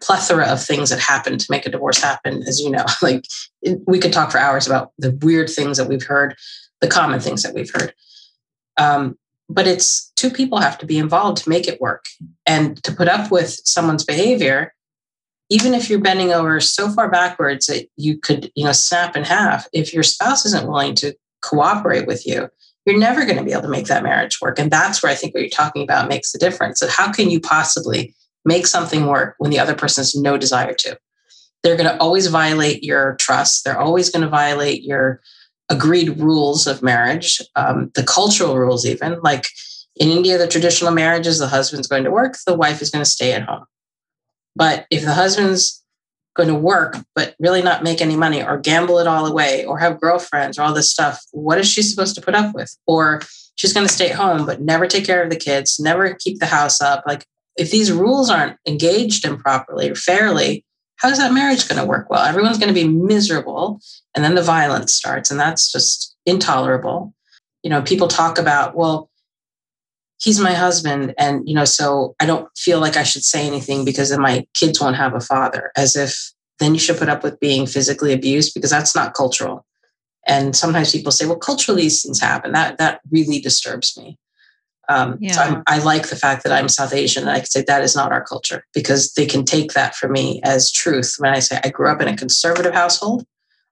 plethora 0.00 0.46
of 0.46 0.60
things 0.60 0.90
that 0.90 0.98
happen 0.98 1.38
to 1.38 1.46
make 1.48 1.64
a 1.64 1.70
divorce 1.70 2.02
happen, 2.02 2.42
as 2.42 2.58
you 2.58 2.70
know, 2.70 2.86
like 3.02 3.24
we 3.86 4.00
could 4.00 4.12
talk 4.12 4.32
for 4.32 4.38
hours 4.38 4.66
about 4.66 4.90
the 4.98 5.16
weird 5.22 5.48
things 5.48 5.76
that 5.76 5.88
we've 5.88 6.06
heard, 6.06 6.34
the 6.80 6.88
common 6.88 7.20
things 7.20 7.44
that 7.44 7.54
we've 7.54 7.70
heard. 7.72 7.94
Um, 8.78 9.16
but 9.48 9.68
it's 9.68 10.10
two 10.16 10.30
people 10.30 10.58
have 10.58 10.78
to 10.78 10.86
be 10.86 10.98
involved 10.98 11.44
to 11.44 11.48
make 11.48 11.68
it 11.68 11.80
work. 11.80 12.06
And 12.46 12.82
to 12.82 12.92
put 12.92 13.06
up 13.06 13.30
with 13.30 13.60
someone's 13.64 14.04
behavior 14.04 14.74
even 15.50 15.74
if 15.74 15.88
you're 15.88 16.00
bending 16.00 16.32
over 16.32 16.60
so 16.60 16.90
far 16.90 17.10
backwards 17.10 17.66
that 17.66 17.88
you 17.96 18.18
could, 18.18 18.52
you 18.54 18.64
know, 18.64 18.72
snap 18.72 19.16
in 19.16 19.24
half, 19.24 19.66
if 19.72 19.94
your 19.94 20.02
spouse 20.02 20.44
isn't 20.44 20.66
willing 20.66 20.94
to 20.96 21.14
cooperate 21.40 22.06
with 22.06 22.26
you, 22.26 22.48
you're 22.84 22.98
never 22.98 23.24
going 23.24 23.36
to 23.36 23.44
be 23.44 23.52
able 23.52 23.62
to 23.62 23.68
make 23.68 23.86
that 23.86 24.02
marriage 24.02 24.40
work. 24.40 24.58
And 24.58 24.70
that's 24.70 25.02
where 25.02 25.12
I 25.12 25.14
think 25.14 25.34
what 25.34 25.40
you're 25.40 25.50
talking 25.50 25.82
about 25.82 26.08
makes 26.08 26.32
the 26.32 26.38
difference. 26.38 26.80
So 26.80 26.88
how 26.88 27.12
can 27.12 27.30
you 27.30 27.40
possibly 27.40 28.14
make 28.44 28.66
something 28.66 29.06
work 29.06 29.34
when 29.38 29.50
the 29.50 29.58
other 29.58 29.74
person 29.74 30.02
has 30.02 30.14
no 30.14 30.38
desire 30.38 30.74
to? 30.74 30.98
They're 31.62 31.76
going 31.76 31.90
to 31.90 31.98
always 31.98 32.28
violate 32.28 32.84
your 32.84 33.16
trust. 33.16 33.64
They're 33.64 33.78
always 33.78 34.10
going 34.10 34.22
to 34.22 34.28
violate 34.28 34.84
your 34.84 35.20
agreed 35.68 36.18
rules 36.18 36.66
of 36.66 36.82
marriage, 36.82 37.40
um, 37.56 37.90
the 37.94 38.02
cultural 38.02 38.56
rules, 38.56 38.86
even. 38.86 39.20
Like 39.20 39.46
in 39.96 40.08
India, 40.08 40.38
the 40.38 40.46
traditional 40.46 40.92
marriage 40.92 41.26
is 41.26 41.38
the 41.38 41.48
husband's 41.48 41.88
going 41.88 42.04
to 42.04 42.10
work, 42.10 42.36
the 42.46 42.56
wife 42.56 42.80
is 42.80 42.90
going 42.90 43.04
to 43.04 43.10
stay 43.10 43.32
at 43.32 43.42
home. 43.42 43.64
But 44.58 44.86
if 44.90 45.04
the 45.04 45.14
husband's 45.14 45.84
going 46.34 46.48
to 46.48 46.54
work, 46.54 46.96
but 47.14 47.36
really 47.38 47.62
not 47.62 47.84
make 47.84 48.00
any 48.00 48.16
money 48.16 48.42
or 48.42 48.58
gamble 48.58 48.98
it 48.98 49.06
all 49.06 49.24
away 49.24 49.64
or 49.64 49.78
have 49.78 50.00
girlfriends 50.00 50.58
or 50.58 50.62
all 50.62 50.74
this 50.74 50.90
stuff, 50.90 51.22
what 51.30 51.58
is 51.58 51.68
she 51.68 51.80
supposed 51.80 52.16
to 52.16 52.20
put 52.20 52.34
up 52.34 52.54
with? 52.56 52.76
Or 52.84 53.22
she's 53.54 53.72
going 53.72 53.86
to 53.86 53.92
stay 53.92 54.10
at 54.10 54.16
home, 54.16 54.46
but 54.46 54.60
never 54.60 54.88
take 54.88 55.06
care 55.06 55.22
of 55.22 55.30
the 55.30 55.36
kids, 55.36 55.78
never 55.78 56.12
keep 56.14 56.40
the 56.40 56.46
house 56.46 56.80
up. 56.80 57.04
Like, 57.06 57.24
if 57.56 57.70
these 57.70 57.92
rules 57.92 58.30
aren't 58.30 58.56
engaged 58.66 59.24
in 59.24 59.38
properly 59.38 59.90
or 59.90 59.94
fairly, 59.94 60.64
how's 60.96 61.18
that 61.18 61.32
marriage 61.32 61.68
going 61.68 61.80
to 61.80 61.86
work 61.86 62.10
well? 62.10 62.24
Everyone's 62.24 62.58
going 62.58 62.74
to 62.74 62.80
be 62.80 62.88
miserable. 62.88 63.80
And 64.14 64.24
then 64.24 64.34
the 64.34 64.42
violence 64.42 64.92
starts, 64.92 65.30
and 65.30 65.38
that's 65.38 65.70
just 65.70 66.16
intolerable. 66.26 67.14
You 67.62 67.70
know, 67.70 67.82
people 67.82 68.08
talk 68.08 68.38
about, 68.38 68.76
well, 68.76 69.07
he's 70.20 70.40
my 70.40 70.52
husband 70.52 71.14
and 71.18 71.48
you 71.48 71.54
know 71.54 71.64
so 71.64 72.14
i 72.20 72.26
don't 72.26 72.48
feel 72.56 72.80
like 72.80 72.96
i 72.96 73.02
should 73.02 73.24
say 73.24 73.46
anything 73.46 73.84
because 73.84 74.10
then 74.10 74.20
my 74.20 74.46
kids 74.54 74.80
won't 74.80 74.96
have 74.96 75.14
a 75.14 75.20
father 75.20 75.70
as 75.76 75.96
if 75.96 76.32
then 76.58 76.74
you 76.74 76.80
should 76.80 76.98
put 76.98 77.08
up 77.08 77.22
with 77.22 77.40
being 77.40 77.66
physically 77.66 78.12
abused 78.12 78.54
because 78.54 78.70
that's 78.70 78.94
not 78.94 79.14
cultural. 79.14 79.64
And 80.26 80.54
sometimes 80.54 80.92
people 80.92 81.12
say 81.12 81.26
well 81.26 81.38
culturally 81.38 81.82
these 81.82 82.02
things 82.02 82.20
happen. 82.20 82.52
That 82.52 82.78
that 82.78 83.00
really 83.10 83.40
disturbs 83.40 83.96
me. 83.96 84.18
Um, 84.90 85.18
yeah. 85.20 85.32
so 85.32 85.62
i 85.66 85.80
like 85.80 86.08
the 86.08 86.16
fact 86.16 86.44
that 86.44 86.52
i'm 86.52 86.66
south 86.66 86.94
asian 86.94 87.24
and 87.24 87.30
i 87.30 87.40
can 87.40 87.44
say 87.44 87.60
that 87.60 87.82
is 87.82 87.94
not 87.94 88.10
our 88.10 88.24
culture 88.24 88.64
because 88.72 89.12
they 89.12 89.26
can 89.26 89.44
take 89.44 89.74
that 89.74 89.94
for 89.94 90.08
me 90.08 90.40
as 90.44 90.72
truth. 90.72 91.16
When 91.18 91.30
i 91.30 91.40
say 91.40 91.60
i 91.62 91.68
grew 91.68 91.90
up 91.90 92.00
in 92.00 92.08
a 92.08 92.16
conservative 92.16 92.72
household 92.72 93.26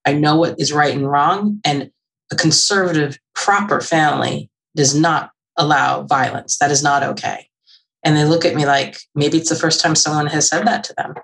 i 0.04 0.12
know 0.12 0.36
what 0.36 0.60
is 0.60 0.74
right 0.74 0.94
and 0.94 1.10
wrong 1.10 1.58
and 1.64 1.90
a 2.30 2.36
conservative, 2.36 3.18
proper 3.34 3.80
family 3.80 4.50
does 4.74 4.94
not 4.94 5.30
allow 5.56 6.02
violence. 6.02 6.58
That 6.58 6.70
is 6.70 6.82
not 6.82 7.02
okay. 7.02 7.48
And 8.04 8.16
they 8.16 8.24
look 8.24 8.44
at 8.44 8.54
me 8.54 8.66
like 8.66 8.98
maybe 9.14 9.38
it's 9.38 9.48
the 9.48 9.56
first 9.56 9.80
time 9.80 9.94
someone 9.94 10.26
has 10.26 10.48
said 10.48 10.66
that 10.66 10.84
to 10.84 10.94
them. 10.96 11.14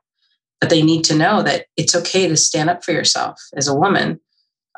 But 0.60 0.70
they 0.70 0.82
need 0.82 1.04
to 1.04 1.16
know 1.16 1.42
that 1.42 1.66
it's 1.76 1.94
okay 1.94 2.28
to 2.28 2.36
stand 2.36 2.70
up 2.70 2.84
for 2.84 2.92
yourself 2.92 3.40
as 3.56 3.68
a 3.68 3.74
woman 3.74 4.20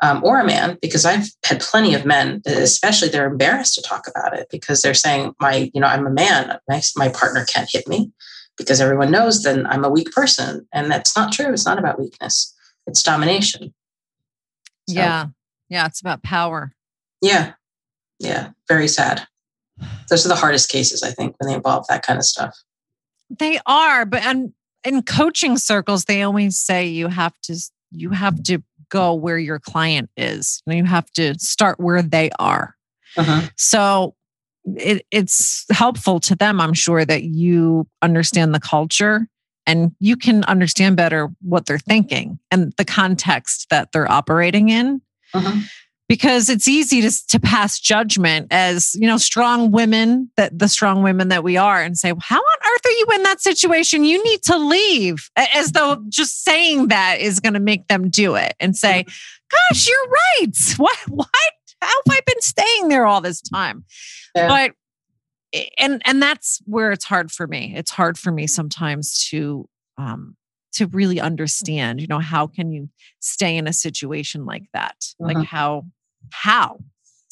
um, 0.01 0.23
or 0.23 0.39
a 0.39 0.45
man, 0.45 0.77
because 0.81 1.05
I've 1.05 1.27
had 1.45 1.61
plenty 1.61 1.93
of 1.93 2.05
men, 2.05 2.41
especially 2.45 3.07
they're 3.07 3.29
embarrassed 3.29 3.75
to 3.75 3.81
talk 3.81 4.07
about 4.07 4.37
it 4.37 4.47
because 4.51 4.81
they're 4.81 4.93
saying, 4.93 5.33
my, 5.39 5.71
you 5.73 5.79
know, 5.79 5.87
I'm 5.87 6.05
a 6.05 6.11
man, 6.11 6.57
my, 6.67 6.81
my 6.95 7.09
partner 7.09 7.45
can't 7.45 7.69
hit 7.71 7.87
me 7.87 8.11
because 8.57 8.81
everyone 8.81 9.11
knows 9.11 9.43
then 9.43 9.65
I'm 9.67 9.85
a 9.85 9.89
weak 9.89 10.11
person. 10.11 10.67
And 10.73 10.91
that's 10.91 11.15
not 11.15 11.31
true. 11.31 11.53
It's 11.53 11.65
not 11.65 11.79
about 11.79 11.99
weakness, 11.99 12.53
it's 12.87 13.03
domination. 13.03 13.73
So, 14.89 14.95
yeah. 14.95 15.27
Yeah. 15.69 15.87
It's 15.87 16.01
about 16.01 16.23
power. 16.23 16.73
Yeah. 17.21 17.53
Yeah. 18.19 18.51
Very 18.67 18.87
sad. 18.87 19.27
Those 20.09 20.25
are 20.25 20.29
the 20.29 20.35
hardest 20.35 20.69
cases, 20.69 21.03
I 21.03 21.11
think, 21.11 21.35
when 21.39 21.49
they 21.49 21.55
involve 21.55 21.85
that 21.87 22.05
kind 22.05 22.17
of 22.17 22.25
stuff. 22.25 22.55
They 23.29 23.59
are, 23.65 24.05
but 24.05 24.23
and 24.23 24.53
in 24.83 25.01
coaching 25.01 25.57
circles, 25.57 26.05
they 26.05 26.21
always 26.21 26.57
say 26.57 26.85
you 26.85 27.07
have 27.07 27.33
to 27.43 27.57
you 27.91 28.11
have 28.11 28.41
to 28.43 28.63
go 28.89 29.13
where 29.13 29.37
your 29.37 29.59
client 29.59 30.09
is. 30.15 30.61
You 30.67 30.85
have 30.85 31.09
to 31.13 31.37
start 31.39 31.79
where 31.79 32.01
they 32.01 32.29
are. 32.37 32.75
Uh-huh. 33.17 33.49
So 33.57 34.15
it, 34.65 35.05
it's 35.11 35.65
helpful 35.71 36.19
to 36.21 36.35
them, 36.35 36.61
I'm 36.61 36.73
sure, 36.73 37.03
that 37.05 37.23
you 37.23 37.87
understand 38.01 38.53
the 38.53 38.59
culture 38.59 39.27
and 39.65 39.95
you 39.99 40.15
can 40.15 40.43
understand 40.43 40.97
better 40.97 41.29
what 41.41 41.65
they're 41.65 41.79
thinking 41.79 42.37
and 42.51 42.73
the 42.77 42.85
context 42.85 43.67
that 43.71 43.91
they're 43.91 44.11
operating 44.11 44.69
in. 44.69 45.01
Uh-huh 45.33 45.61
because 46.07 46.49
it's 46.49 46.67
easy 46.67 47.01
to, 47.01 47.11
to 47.27 47.39
pass 47.39 47.79
judgment 47.79 48.47
as 48.51 48.95
you 48.95 49.07
know 49.07 49.17
strong 49.17 49.71
women 49.71 50.31
that 50.37 50.57
the 50.57 50.67
strong 50.67 51.03
women 51.03 51.29
that 51.29 51.43
we 51.43 51.57
are 51.57 51.81
and 51.81 51.97
say 51.97 52.13
how 52.19 52.37
on 52.37 52.73
earth 52.73 52.85
are 52.85 52.91
you 52.91 53.07
in 53.15 53.23
that 53.23 53.41
situation? 53.41 54.03
You 54.03 54.23
need 54.23 54.43
to 54.43 54.57
leave 54.57 55.29
as 55.35 55.71
though 55.71 56.03
just 56.09 56.43
saying 56.43 56.89
that 56.89 57.19
is 57.19 57.39
going 57.39 57.53
to 57.53 57.59
make 57.59 57.87
them 57.87 58.09
do 58.09 58.35
it 58.35 58.55
and 58.59 58.75
say 58.75 59.05
gosh 59.51 59.87
you're 59.87 60.09
right. 60.09 60.51
What 60.77 60.97
what? 61.07 61.29
How 61.81 61.87
have 61.87 62.15
i 62.17 62.19
been 62.25 62.41
staying 62.41 62.87
there 62.87 63.05
all 63.05 63.21
this 63.21 63.41
time? 63.41 63.85
Yeah. 64.35 64.47
but 64.47 64.71
and 65.77 66.01
and 66.05 66.21
that's 66.21 66.61
where 66.65 66.91
it's 66.91 67.05
hard 67.05 67.31
for 67.31 67.47
me. 67.47 67.73
It's 67.75 67.91
hard 67.91 68.17
for 68.17 68.31
me 68.31 68.47
sometimes 68.47 69.27
to 69.29 69.67
um 69.97 70.35
to 70.75 70.87
really 70.87 71.19
understand 71.19 72.01
you 72.01 72.07
know 72.07 72.19
how 72.19 72.47
can 72.47 72.71
you 72.71 72.89
stay 73.19 73.57
in 73.57 73.67
a 73.67 73.73
situation 73.73 74.45
like 74.45 74.65
that? 74.73 74.95
Uh-huh. 75.19 75.33
like 75.33 75.45
how 75.45 75.85
how? 76.31 76.79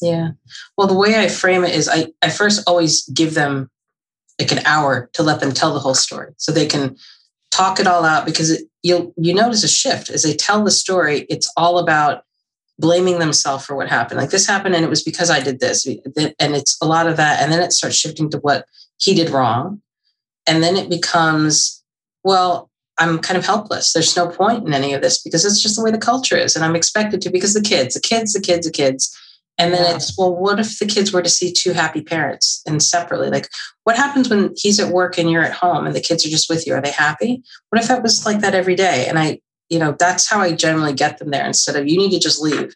Yeah. 0.00 0.30
Well 0.76 0.88
the 0.88 0.94
way 0.94 1.16
i 1.16 1.28
frame 1.28 1.64
it 1.64 1.74
is 1.74 1.88
i 1.88 2.06
i 2.22 2.30
first 2.30 2.62
always 2.66 3.08
give 3.08 3.34
them 3.34 3.70
like 4.40 4.52
an 4.52 4.64
hour 4.66 5.08
to 5.12 5.22
let 5.22 5.40
them 5.40 5.52
tell 5.52 5.72
the 5.72 5.80
whole 5.80 5.94
story 5.94 6.32
so 6.36 6.50
they 6.50 6.66
can 6.66 6.96
talk 7.50 7.78
it 7.78 7.86
all 7.86 8.04
out 8.04 8.26
because 8.26 8.50
it, 8.50 8.64
you'll 8.82 9.14
you 9.16 9.32
notice 9.32 9.62
a 9.62 9.68
shift. 9.68 10.10
As 10.10 10.22
they 10.22 10.34
tell 10.34 10.64
the 10.64 10.70
story 10.70 11.26
it's 11.28 11.50
all 11.56 11.78
about 11.78 12.24
blaming 12.78 13.20
themselves 13.20 13.64
for 13.64 13.76
what 13.76 13.88
happened. 13.88 14.18
Like 14.18 14.30
this 14.30 14.48
happened 14.48 14.74
and 14.74 14.84
it 14.84 14.90
was 14.90 15.02
because 15.02 15.30
i 15.30 15.40
did 15.40 15.60
this. 15.60 15.86
And 15.86 16.56
it's 16.56 16.76
a 16.82 16.86
lot 16.86 17.06
of 17.06 17.16
that 17.16 17.40
and 17.40 17.52
then 17.52 17.62
it 17.62 17.72
starts 17.72 17.96
shifting 17.96 18.30
to 18.30 18.38
what 18.38 18.66
he 18.98 19.14
did 19.14 19.30
wrong. 19.30 19.80
And 20.46 20.62
then 20.62 20.76
it 20.76 20.90
becomes 20.90 21.82
well 22.24 22.70
I'm 22.98 23.18
kind 23.18 23.36
of 23.36 23.44
helpless. 23.44 23.92
There's 23.92 24.16
no 24.16 24.28
point 24.28 24.66
in 24.66 24.72
any 24.72 24.94
of 24.94 25.02
this 25.02 25.20
because 25.20 25.44
it's 25.44 25.60
just 25.60 25.76
the 25.76 25.82
way 25.82 25.90
the 25.90 25.98
culture 25.98 26.36
is. 26.36 26.54
And 26.54 26.64
I'm 26.64 26.76
expected 26.76 27.20
to 27.22 27.30
because 27.30 27.54
the 27.54 27.60
kids, 27.60 27.94
the 27.94 28.00
kids, 28.00 28.32
the 28.32 28.40
kids, 28.40 28.66
the 28.66 28.72
kids. 28.72 29.16
And 29.58 29.72
then 29.72 29.82
yeah. 29.82 29.96
it's, 29.96 30.16
well, 30.18 30.34
what 30.34 30.58
if 30.58 30.78
the 30.78 30.86
kids 30.86 31.12
were 31.12 31.22
to 31.22 31.28
see 31.28 31.52
two 31.52 31.72
happy 31.72 32.02
parents 32.02 32.62
and 32.66 32.82
separately? 32.82 33.30
Like, 33.30 33.48
what 33.84 33.96
happens 33.96 34.28
when 34.28 34.52
he's 34.56 34.80
at 34.80 34.92
work 34.92 35.16
and 35.18 35.30
you're 35.30 35.44
at 35.44 35.52
home 35.52 35.86
and 35.86 35.94
the 35.94 36.00
kids 36.00 36.26
are 36.26 36.30
just 36.30 36.48
with 36.48 36.66
you? 36.66 36.74
Are 36.74 36.80
they 36.80 36.90
happy? 36.90 37.42
What 37.70 37.80
if 37.80 37.88
that 37.88 38.02
was 38.02 38.26
like 38.26 38.40
that 38.40 38.54
every 38.54 38.74
day? 38.74 39.06
And 39.08 39.18
I, 39.18 39.40
you 39.68 39.78
know, 39.78 39.96
that's 39.98 40.28
how 40.28 40.40
I 40.40 40.52
generally 40.52 40.92
get 40.92 41.18
them 41.18 41.30
there 41.30 41.46
instead 41.46 41.76
of 41.76 41.88
you 41.88 41.96
need 41.96 42.10
to 42.10 42.18
just 42.18 42.42
leave. 42.42 42.74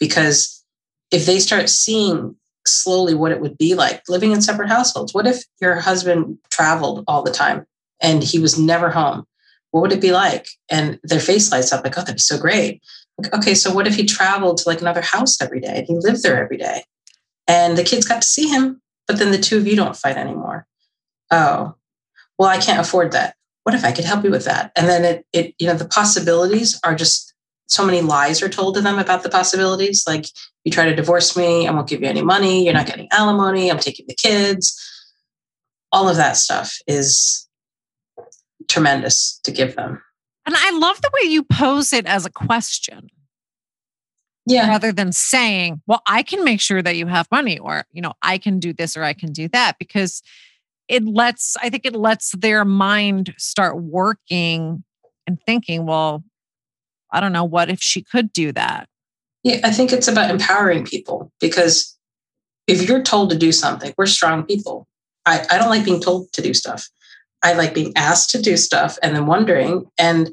Because 0.00 0.64
if 1.10 1.26
they 1.26 1.38
start 1.38 1.68
seeing 1.68 2.36
slowly 2.66 3.14
what 3.14 3.32
it 3.32 3.40
would 3.40 3.58
be 3.58 3.74
like 3.74 4.02
living 4.08 4.32
in 4.32 4.42
separate 4.42 4.68
households, 4.68 5.12
what 5.14 5.26
if 5.26 5.44
your 5.60 5.76
husband 5.76 6.38
traveled 6.50 7.04
all 7.06 7.22
the 7.22 7.30
time 7.30 7.66
and 8.00 8.22
he 8.22 8.38
was 8.38 8.58
never 8.58 8.90
home? 8.90 9.26
What 9.74 9.80
would 9.80 9.92
it 9.92 10.00
be 10.00 10.12
like? 10.12 10.46
And 10.68 11.00
their 11.02 11.18
face 11.18 11.50
lights 11.50 11.72
up 11.72 11.82
like, 11.82 11.98
oh, 11.98 12.02
that'd 12.02 12.14
be 12.14 12.20
so 12.20 12.38
great. 12.38 12.80
Like, 13.18 13.34
okay, 13.34 13.54
so 13.54 13.74
what 13.74 13.88
if 13.88 13.96
he 13.96 14.04
traveled 14.04 14.58
to 14.58 14.68
like 14.68 14.80
another 14.80 15.00
house 15.00 15.40
every 15.42 15.58
day 15.58 15.78
and 15.78 15.86
he 15.88 15.96
lived 15.96 16.22
there 16.22 16.40
every 16.40 16.58
day? 16.58 16.84
And 17.48 17.76
the 17.76 17.82
kids 17.82 18.06
got 18.06 18.22
to 18.22 18.28
see 18.28 18.46
him, 18.46 18.80
but 19.08 19.18
then 19.18 19.32
the 19.32 19.38
two 19.38 19.56
of 19.58 19.66
you 19.66 19.74
don't 19.74 19.96
fight 19.96 20.16
anymore. 20.16 20.68
Oh, 21.32 21.74
well, 22.38 22.48
I 22.48 22.58
can't 22.58 22.78
afford 22.78 23.10
that. 23.12 23.34
What 23.64 23.74
if 23.74 23.84
I 23.84 23.90
could 23.90 24.04
help 24.04 24.22
you 24.22 24.30
with 24.30 24.44
that? 24.44 24.70
And 24.76 24.86
then 24.86 25.04
it, 25.04 25.26
it, 25.32 25.54
you 25.58 25.66
know, 25.66 25.74
the 25.74 25.88
possibilities 25.88 26.78
are 26.84 26.94
just 26.94 27.34
so 27.66 27.84
many 27.84 28.00
lies 28.00 28.44
are 28.44 28.48
told 28.48 28.76
to 28.76 28.80
them 28.80 29.00
about 29.00 29.24
the 29.24 29.28
possibilities. 29.28 30.04
Like, 30.06 30.26
you 30.62 30.70
try 30.70 30.84
to 30.84 30.94
divorce 30.94 31.36
me, 31.36 31.66
I 31.66 31.72
won't 31.72 31.88
give 31.88 32.00
you 32.00 32.06
any 32.06 32.22
money. 32.22 32.64
You're 32.64 32.74
not 32.74 32.86
getting 32.86 33.08
alimony. 33.10 33.72
I'm 33.72 33.80
taking 33.80 34.06
the 34.06 34.14
kids. 34.14 34.80
All 35.90 36.08
of 36.08 36.14
that 36.14 36.36
stuff 36.36 36.78
is 36.86 37.48
tremendous 38.68 39.38
to 39.44 39.50
give 39.50 39.76
them. 39.76 40.02
And 40.46 40.54
I 40.58 40.70
love 40.72 41.00
the 41.00 41.10
way 41.14 41.30
you 41.30 41.42
pose 41.42 41.92
it 41.92 42.06
as 42.06 42.26
a 42.26 42.30
question. 42.30 43.08
Yeah. 44.46 44.68
Rather 44.68 44.92
than 44.92 45.10
saying, 45.12 45.80
well, 45.86 46.02
I 46.06 46.22
can 46.22 46.44
make 46.44 46.60
sure 46.60 46.82
that 46.82 46.96
you 46.96 47.06
have 47.06 47.26
money, 47.30 47.58
or, 47.58 47.86
you 47.92 48.02
know, 48.02 48.12
I 48.20 48.36
can 48.36 48.60
do 48.60 48.74
this 48.74 48.94
or 48.94 49.02
I 49.02 49.14
can 49.14 49.32
do 49.32 49.48
that, 49.48 49.76
because 49.78 50.22
it 50.86 51.04
lets, 51.06 51.56
I 51.62 51.70
think 51.70 51.86
it 51.86 51.96
lets 51.96 52.32
their 52.32 52.64
mind 52.66 53.32
start 53.38 53.80
working 53.80 54.84
and 55.26 55.38
thinking, 55.46 55.86
well, 55.86 56.22
I 57.10 57.20
don't 57.20 57.32
know, 57.32 57.44
what 57.44 57.70
if 57.70 57.80
she 57.80 58.02
could 58.02 58.34
do 58.34 58.52
that? 58.52 58.86
Yeah, 59.44 59.60
I 59.64 59.70
think 59.70 59.92
it's 59.92 60.08
about 60.08 60.30
empowering 60.30 60.84
people 60.84 61.32
because 61.40 61.96
if 62.66 62.86
you're 62.86 63.02
told 63.02 63.30
to 63.30 63.38
do 63.38 63.52
something, 63.52 63.94
we're 63.96 64.06
strong 64.06 64.42
people. 64.42 64.86
I, 65.24 65.46
I 65.50 65.58
don't 65.58 65.70
like 65.70 65.84
being 65.84 66.00
told 66.00 66.32
to 66.32 66.42
do 66.42 66.52
stuff. 66.52 66.88
I 67.44 67.52
like 67.52 67.74
being 67.74 67.92
asked 67.94 68.30
to 68.30 68.42
do 68.42 68.56
stuff 68.56 68.98
and 69.02 69.14
then 69.14 69.26
wondering. 69.26 69.84
And 69.98 70.30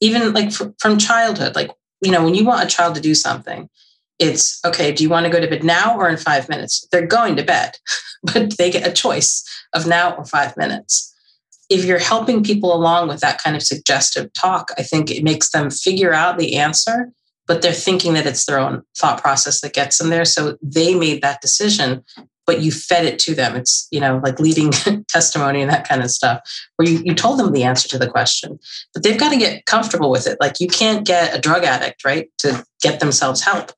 even 0.00 0.34
like 0.34 0.52
fr- 0.52 0.74
from 0.78 0.98
childhood, 0.98 1.54
like, 1.54 1.70
you 2.02 2.10
know, 2.10 2.24
when 2.24 2.34
you 2.34 2.44
want 2.44 2.64
a 2.64 2.66
child 2.66 2.96
to 2.96 3.00
do 3.00 3.14
something, 3.14 3.70
it's 4.18 4.62
okay, 4.64 4.92
do 4.92 5.02
you 5.02 5.08
want 5.08 5.24
to 5.24 5.32
go 5.32 5.40
to 5.40 5.48
bed 5.48 5.64
now 5.64 5.96
or 5.96 6.08
in 6.08 6.16
five 6.16 6.48
minutes? 6.48 6.86
They're 6.90 7.06
going 7.06 7.36
to 7.36 7.44
bed, 7.44 7.78
but 8.22 8.58
they 8.58 8.70
get 8.70 8.86
a 8.86 8.92
choice 8.92 9.44
of 9.72 9.86
now 9.86 10.14
or 10.16 10.24
five 10.24 10.56
minutes. 10.56 11.06
If 11.70 11.84
you're 11.84 12.00
helping 12.00 12.42
people 12.42 12.74
along 12.74 13.08
with 13.08 13.20
that 13.20 13.40
kind 13.40 13.54
of 13.54 13.62
suggestive 13.62 14.32
talk, 14.32 14.72
I 14.76 14.82
think 14.82 15.10
it 15.10 15.22
makes 15.22 15.50
them 15.52 15.70
figure 15.70 16.12
out 16.12 16.36
the 16.36 16.56
answer, 16.56 17.12
but 17.46 17.62
they're 17.62 17.72
thinking 17.72 18.14
that 18.14 18.26
it's 18.26 18.44
their 18.44 18.58
own 18.58 18.82
thought 18.98 19.22
process 19.22 19.60
that 19.60 19.72
gets 19.72 19.98
them 19.98 20.10
there. 20.10 20.24
So 20.24 20.58
they 20.60 20.96
made 20.96 21.22
that 21.22 21.40
decision 21.40 22.04
but 22.50 22.62
you 22.62 22.72
fed 22.72 23.04
it 23.04 23.16
to 23.20 23.32
them. 23.32 23.54
It's, 23.54 23.86
you 23.92 24.00
know, 24.00 24.20
like 24.24 24.40
leading 24.40 24.72
testimony 25.08 25.60
and 25.60 25.70
that 25.70 25.88
kind 25.88 26.02
of 26.02 26.10
stuff, 26.10 26.40
where 26.74 26.88
you, 26.88 27.00
you 27.04 27.14
told 27.14 27.38
them 27.38 27.52
the 27.52 27.62
answer 27.62 27.86
to 27.90 27.96
the 27.96 28.10
question, 28.10 28.58
but 28.92 29.04
they've 29.04 29.20
got 29.20 29.30
to 29.30 29.38
get 29.38 29.66
comfortable 29.66 30.10
with 30.10 30.26
it. 30.26 30.36
Like 30.40 30.58
you 30.58 30.66
can't 30.66 31.06
get 31.06 31.32
a 31.32 31.40
drug 31.40 31.62
addict, 31.62 32.04
right, 32.04 32.28
to 32.38 32.64
get 32.82 32.98
themselves 32.98 33.40
help 33.40 33.70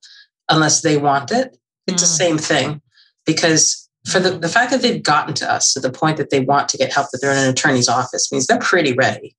unless 0.49 0.81
they 0.81 0.97
want 0.97 1.31
it. 1.33 1.55
It's 1.87 1.97
mm. 1.97 2.01
the 2.01 2.07
same 2.07 2.39
thing 2.39 2.81
because 3.27 3.91
for 4.07 4.21
the, 4.21 4.39
the 4.39 4.49
fact 4.49 4.71
that 4.71 4.81
they've 4.81 5.03
gotten 5.03 5.35
to 5.35 5.53
us 5.53 5.75
to 5.75 5.81
the 5.81 5.93
point 5.93 6.17
that 6.17 6.31
they 6.31 6.41
want 6.41 6.71
to 6.71 6.79
get 6.79 6.95
help, 6.95 7.09
that 7.13 7.19
they're 7.21 7.33
in 7.33 7.45
an 7.45 7.51
attorney's 7.51 7.91
office 7.91 8.33
means 8.33 8.47
they're 8.47 8.59
pretty 8.59 8.95
ready, 8.95 9.37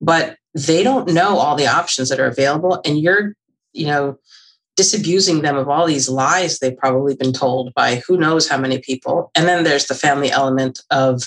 but 0.00 0.36
they 0.54 0.84
don't 0.84 1.08
know 1.08 1.38
all 1.38 1.56
the 1.56 1.66
options 1.66 2.08
that 2.10 2.20
are 2.20 2.28
available. 2.28 2.80
And 2.84 3.00
you're, 3.00 3.34
you 3.72 3.86
know, 3.86 4.16
disabusing 4.76 5.42
them 5.42 5.56
of 5.56 5.68
all 5.68 5.86
these 5.86 6.08
lies 6.08 6.58
they've 6.58 6.76
probably 6.76 7.14
been 7.14 7.32
told 7.32 7.74
by 7.74 7.96
who 8.06 8.16
knows 8.16 8.48
how 8.48 8.56
many 8.56 8.78
people. 8.78 9.30
And 9.34 9.46
then 9.46 9.64
there's 9.64 9.86
the 9.86 9.94
family 9.94 10.30
element 10.30 10.80
of 10.90 11.24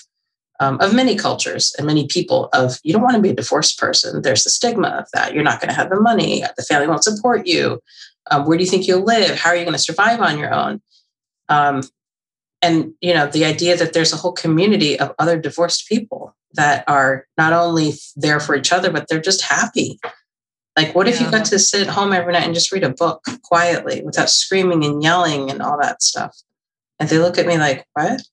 um, 0.59 0.79
of 0.79 0.93
many 0.93 1.15
cultures 1.15 1.73
and 1.77 1.87
many 1.87 2.07
people 2.07 2.47
of 2.53 2.79
you 2.83 2.93
don't 2.93 3.01
want 3.01 3.15
to 3.15 3.21
be 3.21 3.31
a 3.31 3.35
divorced 3.35 3.79
person. 3.79 4.21
There's 4.21 4.43
the 4.43 4.49
stigma 4.49 4.89
of 4.89 5.07
that. 5.13 5.33
You're 5.33 5.43
not 5.43 5.59
going 5.59 5.69
to 5.69 5.75
have 5.75 5.89
the 5.89 5.99
money. 5.99 6.43
The 6.55 6.63
family 6.63 6.87
won't 6.87 7.03
support 7.03 7.47
you. 7.47 7.81
Um, 8.31 8.45
where 8.45 8.57
do 8.57 8.63
you 8.63 8.69
think 8.69 8.87
you'll 8.87 9.03
live? 9.03 9.37
How 9.37 9.49
are 9.49 9.55
you 9.55 9.63
going 9.63 9.73
to 9.73 9.79
survive 9.79 10.21
on 10.21 10.37
your 10.39 10.53
own? 10.53 10.81
Um, 11.49 11.81
and 12.63 12.93
you 13.01 13.13
know 13.13 13.27
the 13.27 13.45
idea 13.45 13.77
that 13.77 13.93
there's 13.93 14.13
a 14.13 14.17
whole 14.17 14.31
community 14.31 14.99
of 14.99 15.13
other 15.19 15.37
divorced 15.37 15.87
people 15.87 16.35
that 16.53 16.83
are 16.87 17.27
not 17.37 17.53
only 17.53 17.93
there 18.15 18.39
for 18.39 18.55
each 18.55 18.71
other 18.71 18.89
but 18.89 19.07
they're 19.07 19.21
just 19.21 19.41
happy 19.41 19.99
like, 20.75 20.95
what 20.95 21.07
if 21.07 21.21
you 21.21 21.29
got 21.29 21.45
to 21.45 21.59
sit 21.59 21.87
at 21.87 21.93
home 21.93 22.13
every 22.13 22.33
night 22.33 22.45
and 22.45 22.53
just 22.53 22.71
read 22.71 22.83
a 22.83 22.89
book 22.89 23.23
quietly 23.43 24.01
without 24.03 24.29
screaming 24.29 24.83
and 24.83 25.03
yelling 25.03 25.51
and 25.51 25.61
all 25.61 25.77
that 25.79 26.01
stuff? 26.01 26.35
And 26.99 27.09
they 27.09 27.19
look 27.19 27.37
at 27.37 27.45
me 27.45 27.57
like, 27.57 27.85
what? 27.93 28.23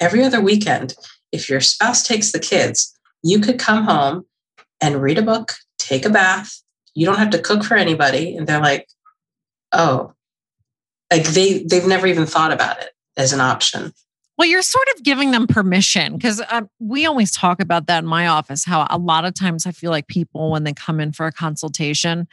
Every 0.00 0.24
other 0.24 0.40
weekend, 0.40 0.94
if 1.30 1.50
your 1.50 1.60
spouse 1.60 2.06
takes 2.06 2.32
the 2.32 2.38
kids, 2.38 2.98
you 3.22 3.38
could 3.40 3.58
come 3.58 3.84
home 3.84 4.24
and 4.80 5.02
read 5.02 5.18
a 5.18 5.22
book, 5.22 5.52
take 5.78 6.06
a 6.06 6.10
bath. 6.10 6.62
You 6.94 7.06
don't 7.06 7.18
have 7.18 7.30
to 7.30 7.38
cook 7.38 7.64
for 7.64 7.76
anybody. 7.76 8.34
And 8.36 8.46
they're 8.46 8.60
like, 8.60 8.88
oh, 9.72 10.14
like 11.10 11.24
they 11.28 11.62
they've 11.64 11.86
never 11.86 12.06
even 12.06 12.26
thought 12.26 12.52
about 12.52 12.80
it 12.80 12.90
as 13.16 13.32
an 13.32 13.40
option. 13.40 13.92
Well, 14.42 14.50
you're 14.50 14.62
sort 14.62 14.88
of 14.96 15.04
giving 15.04 15.30
them 15.30 15.46
permission 15.46 16.14
because 16.16 16.40
uh, 16.40 16.62
we 16.80 17.06
always 17.06 17.30
talk 17.30 17.62
about 17.62 17.86
that 17.86 18.02
in 18.02 18.06
my 18.08 18.26
office. 18.26 18.64
How 18.64 18.88
a 18.90 18.98
lot 18.98 19.24
of 19.24 19.34
times 19.34 19.68
I 19.68 19.70
feel 19.70 19.92
like 19.92 20.08
people, 20.08 20.50
when 20.50 20.64
they 20.64 20.72
come 20.72 20.98
in 20.98 21.12
for 21.12 21.26
a 21.26 21.32
consultation, 21.32 22.26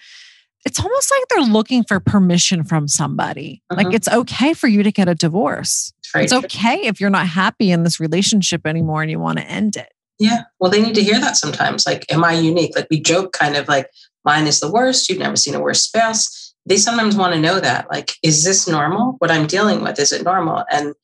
it's 0.66 0.80
almost 0.80 1.12
like 1.12 1.22
they're 1.30 1.54
looking 1.54 1.84
for 1.84 2.00
permission 2.00 2.64
from 2.64 2.88
somebody. 2.88 3.62
Like 3.70 3.90
Mhm. 3.90 3.94
it's 3.94 4.08
okay 4.08 4.56
for 4.56 4.68
you 4.68 4.82
to 4.82 4.92
get 4.92 5.08
a 5.08 5.14
divorce. 5.14 5.94
It's 6.16 6.34
It's 6.34 6.46
okay 6.46 6.88
if 6.88 7.00
you're 7.00 7.12
not 7.12 7.28
happy 7.28 7.70
in 7.70 7.84
this 7.84 8.00
relationship 8.00 8.66
anymore 8.66 9.04
and 9.04 9.12
you 9.12 9.20
want 9.20 9.38
to 9.38 9.46
end 9.46 9.76
it. 9.76 9.94
Yeah. 10.18 10.46
Well, 10.60 10.72
they 10.72 10.82
need 10.82 10.96
to 10.96 11.04
hear 11.04 11.20
that 11.20 11.38
sometimes. 11.38 11.86
Like, 11.86 12.12
am 12.12 12.24
I 12.24 12.34
unique? 12.34 12.76
Like 12.76 12.88
we 12.90 13.00
joke 13.00 13.34
kind 13.34 13.56
of 13.56 13.68
like 13.68 13.88
mine 14.26 14.48
is 14.48 14.62
the 14.62 14.72
worst. 14.72 15.10
You've 15.10 15.20
never 15.20 15.36
seen 15.36 15.54
a 15.54 15.62
worse 15.62 15.84
spouse. 15.84 16.56
They 16.66 16.78
sometimes 16.78 17.16
want 17.16 17.36
to 17.36 17.40
know 17.40 17.60
that. 17.60 17.86
Like, 17.92 18.16
is 18.24 18.44
this 18.44 18.68
normal? 18.68 19.18
What 19.20 19.30
I'm 19.30 19.46
dealing 19.46 19.84
with, 19.84 20.00
is 20.00 20.12
it 20.12 20.24
normal? 20.24 20.66
And 20.72 20.96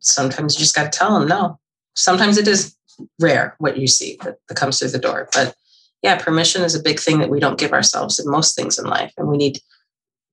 sometimes 0.00 0.54
you 0.54 0.60
just 0.60 0.74
got 0.74 0.92
to 0.92 0.98
tell 0.98 1.18
them 1.18 1.28
no. 1.28 1.58
Sometimes 1.94 2.38
it 2.38 2.48
is 2.48 2.76
rare 3.20 3.54
what 3.58 3.76
you 3.76 3.86
see 3.86 4.18
that, 4.22 4.36
that 4.48 4.56
comes 4.56 4.78
through 4.78 4.90
the 4.90 4.98
door. 4.98 5.28
But 5.32 5.54
yeah, 6.02 6.16
permission 6.16 6.62
is 6.62 6.74
a 6.74 6.82
big 6.82 7.00
thing 7.00 7.18
that 7.20 7.30
we 7.30 7.40
don't 7.40 7.58
give 7.58 7.72
ourselves 7.72 8.18
in 8.18 8.30
most 8.30 8.54
things 8.54 8.78
in 8.78 8.86
life. 8.86 9.12
And 9.16 9.28
we 9.28 9.36
need 9.36 9.58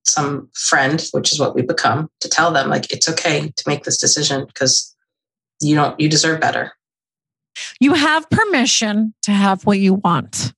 some 0.04 0.48
friend, 0.54 1.06
which 1.12 1.32
is 1.32 1.40
what 1.40 1.54
we 1.54 1.62
become, 1.62 2.10
to 2.20 2.28
tell 2.28 2.52
them 2.52 2.68
like 2.68 2.92
it's 2.92 3.08
okay 3.08 3.52
to 3.56 3.64
make 3.66 3.84
this 3.84 3.98
decision 3.98 4.44
because 4.46 4.94
you 5.60 5.74
don't 5.74 5.98
you 5.98 6.08
deserve 6.08 6.40
better. 6.40 6.72
You 7.80 7.94
have 7.94 8.28
permission 8.30 9.14
to 9.22 9.30
have 9.30 9.64
what 9.64 9.78
you 9.78 9.94
want. 9.94 10.52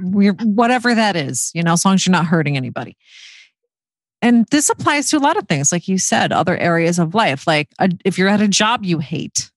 We're, 0.00 0.34
whatever 0.34 0.94
that 0.94 1.16
is, 1.16 1.50
you 1.54 1.62
know, 1.62 1.72
as 1.72 1.84
long 1.84 1.94
as 1.94 2.06
you're 2.06 2.12
not 2.12 2.26
hurting 2.26 2.56
anybody. 2.56 2.96
And 4.24 4.46
this 4.50 4.70
applies 4.70 5.10
to 5.10 5.18
a 5.18 5.20
lot 5.20 5.36
of 5.36 5.46
things, 5.48 5.70
like 5.70 5.86
you 5.86 5.98
said, 5.98 6.32
other 6.32 6.56
areas 6.56 6.98
of 6.98 7.14
life. 7.14 7.46
Like 7.46 7.68
a, 7.78 7.90
if 8.06 8.16
you're 8.16 8.30
at 8.30 8.40
a 8.40 8.48
job 8.48 8.82
you 8.82 8.98
hate, 8.98 9.50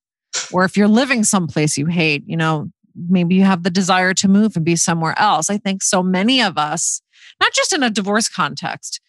or 0.52 0.66
if 0.66 0.76
you're 0.76 0.90
living 0.90 1.24
someplace 1.24 1.78
you 1.78 1.86
hate, 1.86 2.24
you 2.28 2.36
know, 2.36 2.70
maybe 3.08 3.34
you 3.36 3.44
have 3.46 3.64
the 3.64 3.70
desire 3.70 4.14
to 4.16 4.28
move 4.28 4.58
and 4.58 4.66
be 4.66 4.76
somewhere 4.76 5.18
else. 5.18 5.50
I 5.50 5.58
think 5.58 5.82
so 5.82 6.04
many 6.04 6.42
of 6.42 6.58
us, 6.58 7.02
not 7.40 7.54
just 7.54 7.72
in 7.72 7.82
a 7.82 7.90
divorce 7.90 8.28
context, 8.28 9.00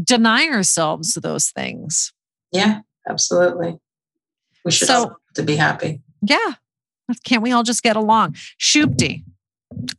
deny 0.00 0.46
ourselves 0.46 1.14
those 1.14 1.50
things. 1.50 2.12
Yeah, 2.52 2.82
absolutely. 3.08 3.80
We 4.64 4.70
should 4.70 4.86
So- 4.86 4.94
all 5.00 5.16
to 5.34 5.42
be 5.42 5.56
happy. 5.56 6.00
Yeah. 6.22 6.54
Can't 7.24 7.42
we 7.42 7.50
all 7.50 7.64
just 7.64 7.82
get 7.82 7.96
along? 7.96 8.36
Supti, 8.60 9.24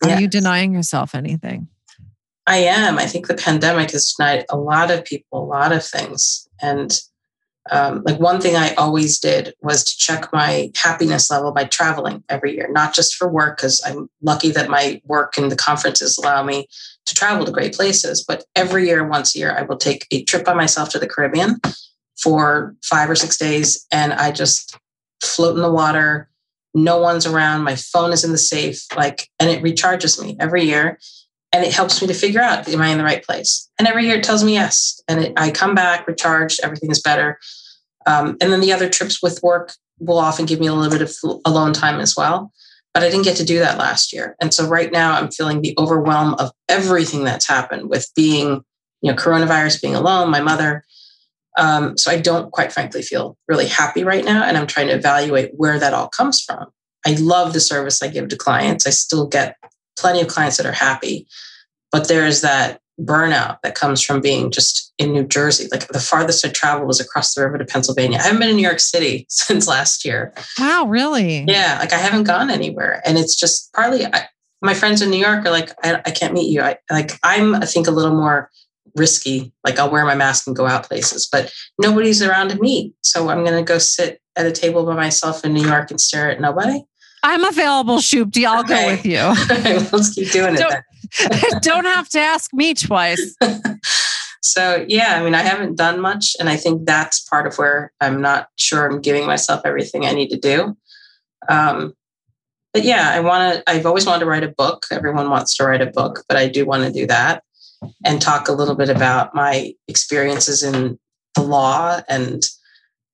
are 0.04 0.22
you 0.22 0.30
denying 0.30 0.74
yourself 0.74 1.14
anything? 1.14 1.68
I 2.50 2.58
am. 2.58 2.98
I 2.98 3.06
think 3.06 3.28
the 3.28 3.36
pandemic 3.36 3.92
has 3.92 4.12
denied 4.12 4.44
a 4.50 4.58
lot 4.58 4.90
of 4.90 5.06
people 5.06 5.44
a 5.44 5.46
lot 5.46 5.72
of 5.72 5.86
things. 5.86 6.50
And 6.60 7.00
um, 7.70 8.02
like 8.04 8.20
one 8.20 8.42
thing 8.42 8.56
I 8.56 8.74
always 8.74 9.20
did 9.20 9.54
was 9.62 9.84
to 9.84 9.96
check 9.96 10.34
my 10.34 10.72
happiness 10.76 11.30
level 11.30 11.52
by 11.52 11.66
traveling 11.66 12.24
every 12.28 12.56
year, 12.56 12.68
not 12.72 12.96
just 12.96 13.14
for 13.14 13.30
work, 13.30 13.58
because 13.58 13.80
I'm 13.86 14.10
lucky 14.24 14.50
that 14.50 14.68
my 14.68 15.00
work 15.06 15.38
and 15.38 15.52
the 15.52 15.56
conferences 15.56 16.18
allow 16.18 16.42
me 16.42 16.66
to 17.06 17.14
travel 17.14 17.46
to 17.46 17.52
great 17.52 17.76
places. 17.76 18.26
But 18.28 18.46
every 18.56 18.88
year, 18.88 19.08
once 19.08 19.36
a 19.36 19.40
year, 19.40 19.56
I 19.56 19.62
will 19.62 19.78
take 19.78 20.08
a 20.10 20.24
trip 20.24 20.44
by 20.44 20.56
myself 20.56 20.90
to 20.90 21.00
the 21.00 21.08
Caribbean 21.08 21.62
for 22.20 22.76
five 22.84 23.12
or 23.12 23.16
six 23.16 23.38
days. 23.38 23.86
And 23.92 24.12
I 24.12 24.32
just 24.32 24.76
float 25.22 25.56
in 25.56 25.62
the 25.62 25.72
water. 25.72 26.32
No 26.74 26.98
one's 27.00 27.28
around. 27.28 27.62
My 27.64 27.76
phone 27.76 28.12
is 28.12 28.24
in 28.24 28.32
the 28.32 28.40
safe. 28.40 28.88
Like, 28.98 29.30
and 29.40 29.52
it 29.52 29.62
recharges 29.62 30.20
me 30.20 30.36
every 30.40 30.64
year 30.64 30.98
and 31.52 31.64
it 31.64 31.74
helps 31.74 32.02
me 32.02 32.08
to 32.08 32.14
figure 32.14 32.42
out 32.42 32.68
am 32.68 32.82
i 32.82 32.90
in 32.90 32.98
the 32.98 33.04
right 33.04 33.24
place? 33.24 33.70
And 33.78 33.88
every 33.88 34.06
year 34.06 34.18
it 34.18 34.24
tells 34.24 34.44
me 34.44 34.54
yes 34.54 35.02
and 35.08 35.26
it, 35.26 35.34
i 35.38 35.52
come 35.52 35.76
back 35.76 36.08
recharged 36.08 36.60
everything 36.64 36.92
is 36.92 37.02
better. 37.02 37.40
Um, 38.06 38.38
and 38.42 38.52
then 38.52 38.62
the 38.62 38.74
other 38.74 38.90
trips 38.90 39.22
with 39.22 39.42
work 39.44 39.74
will 40.00 40.18
often 40.18 40.46
give 40.46 40.60
me 40.60 40.68
a 40.68 40.74
little 40.74 40.92
bit 40.92 41.02
of 41.02 41.42
alone 41.46 41.74
time 41.74 42.00
as 42.00 42.16
well 42.16 42.52
but 42.94 43.04
i 43.04 43.10
didn't 43.10 43.26
get 43.26 43.38
to 43.38 43.46
do 43.46 43.60
that 43.60 43.78
last 43.78 44.14
year. 44.14 44.36
And 44.42 44.54
so 44.54 44.68
right 44.68 44.92
now 44.92 45.14
i'm 45.14 45.32
feeling 45.32 45.62
the 45.62 45.76
overwhelm 45.78 46.36
of 46.36 46.52
everything 46.68 47.24
that's 47.24 47.48
happened 47.48 47.90
with 47.90 48.10
being 48.16 48.64
you 49.02 49.12
know 49.12 49.16
coronavirus 49.16 49.82
being 49.82 49.96
alone 49.96 50.30
my 50.30 50.42
mother. 50.42 50.86
Um, 51.58 51.98
so 51.98 52.12
i 52.12 52.20
don't 52.20 52.52
quite 52.52 52.72
frankly 52.72 53.02
feel 53.02 53.38
really 53.48 53.68
happy 53.68 54.04
right 54.04 54.24
now 54.24 54.44
and 54.44 54.56
i'm 54.58 54.68
trying 54.68 54.88
to 54.88 54.94
evaluate 54.94 55.52
where 55.56 55.80
that 55.80 55.94
all 55.94 56.08
comes 56.10 56.42
from. 56.42 56.68
I 57.06 57.16
love 57.16 57.54
the 57.54 57.60
service 57.60 58.04
i 58.04 58.08
give 58.08 58.30
to 58.30 58.38
clients. 58.38 58.86
I 58.86 58.92
still 58.92 59.28
get 59.28 59.56
plenty 60.00 60.22
of 60.22 60.28
clients 60.28 60.58
that 60.58 60.66
are 60.66 60.72
happy, 60.72 61.28
but 61.92 62.08
there's 62.08 62.42
that 62.42 62.82
burnout 63.00 63.60
that 63.64 63.76
comes 63.76 64.02
from 64.02 64.20
being 64.22 64.52
just 64.52 64.94
in 64.98 65.14
New 65.14 65.26
Jersey. 65.26 65.68
Like 65.72 65.88
the 65.88 66.00
farthest 66.00 66.46
I 66.46 66.50
traveled 66.50 66.88
was 66.88 67.00
across 67.00 67.34
the 67.34 67.44
river 67.44 67.58
to 67.58 67.66
Pennsylvania. 67.66 68.18
I 68.20 68.24
haven't 68.24 68.40
been 68.40 68.50
in 68.50 68.58
New 68.58 68.64
York 68.64 68.80
City 68.80 69.26
since 69.30 69.68
last 69.68 70.06
year. 70.06 70.34
Wow, 70.60 70.86
really? 70.88 71.46
Yeah, 71.48 71.78
like 71.80 71.94
I 71.94 71.98
haven't 71.98 72.24
gone 72.24 72.50
anywhere, 72.50 73.02
and 73.06 73.18
it's 73.18 73.36
just 73.36 73.72
partly 73.74 74.06
I, 74.06 74.28
my 74.62 74.74
friends 74.74 75.02
in 75.02 75.10
New 75.10 75.18
York 75.18 75.46
are 75.46 75.52
like, 75.52 75.72
I, 75.84 76.02
I 76.06 76.12
can't 76.12 76.34
meet 76.34 76.52
you. 76.52 76.62
I 76.62 76.78
like 76.92 77.14
I'm 77.24 77.56
I 77.56 77.66
think 77.66 77.88
a 77.88 77.92
little 77.92 78.16
more 78.16 78.50
risky. 78.96 79.54
Like 79.64 79.80
I'll 79.80 79.92
wear 79.92 80.06
my 80.06 80.16
mask 80.16 80.48
and 80.48 80.56
go 80.56 80.68
out 80.68 80.88
places, 80.88 81.28
but 81.32 81.54
nobody's 81.80 82.22
around 82.22 82.50
to 82.50 82.60
meet. 82.60 82.94
So 83.04 83.30
I'm 83.30 83.44
going 83.44 83.58
to 83.58 83.68
go 83.68 83.78
sit 83.78 84.22
at 84.36 84.46
a 84.46 84.52
table 84.52 84.86
by 84.86 84.96
myself 84.96 85.46
in 85.46 85.54
New 85.54 85.66
York 85.66 85.92
and 85.92 86.00
stare 86.00 86.30
at 86.30 86.42
nobody. 86.42 86.84
I'm 87.24 87.44
available, 87.44 87.98
Supti. 87.98 88.46
I'll 88.46 88.64
go 88.64 88.74
Okay. 88.76 88.92
with 88.92 89.06
you. 89.06 89.18
Let's 89.98 90.14
keep 90.14 90.32
doing 90.32 90.56
it. 90.56 90.60
Don't-. 90.60 91.62
Don't 91.64 91.86
have 91.86 92.10
to 92.10 92.20
ask 92.20 92.54
me 92.54 92.74
twice. 92.74 93.36
so 94.42 94.86
yeah 94.88 95.16
i 95.20 95.24
mean 95.24 95.36
i 95.36 95.42
haven't 95.42 95.76
done 95.76 96.00
much 96.00 96.34
and 96.40 96.48
i 96.48 96.56
think 96.56 96.86
that's 96.86 97.20
part 97.20 97.46
of 97.46 97.58
where 97.58 97.92
i'm 98.00 98.22
not 98.22 98.48
sure 98.58 98.90
i'm 98.90 99.02
giving 99.02 99.26
myself 99.26 99.62
everything 99.66 100.06
i 100.06 100.12
need 100.14 100.30
to 100.30 100.38
do 100.38 100.78
um, 101.50 101.94
but 102.74 102.84
yeah 102.84 103.10
i 103.12 103.20
want 103.20 103.56
to 103.56 103.70
i've 103.70 103.86
always 103.86 104.06
wanted 104.06 104.22
to 104.22 104.26
write 104.26 104.44
a 104.44 104.48
book 104.58 104.86
everyone 104.92 105.30
wants 105.30 105.58
to 105.58 105.66
write 105.66 105.82
a 105.82 105.86
book 105.88 106.24
but 106.30 106.38
i 106.38 106.48
do 106.48 106.66
want 106.66 106.84
to 106.84 106.92
do 106.92 107.06
that 107.06 107.44
and 108.06 108.22
talk 108.22 108.48
a 108.48 108.54
little 108.54 108.76
bit 108.76 108.90
about 108.90 109.36
my 109.36 109.74
experiences 109.90 110.64
in 110.64 110.98
the 111.36 111.42
law 111.42 112.00
and 112.08 112.48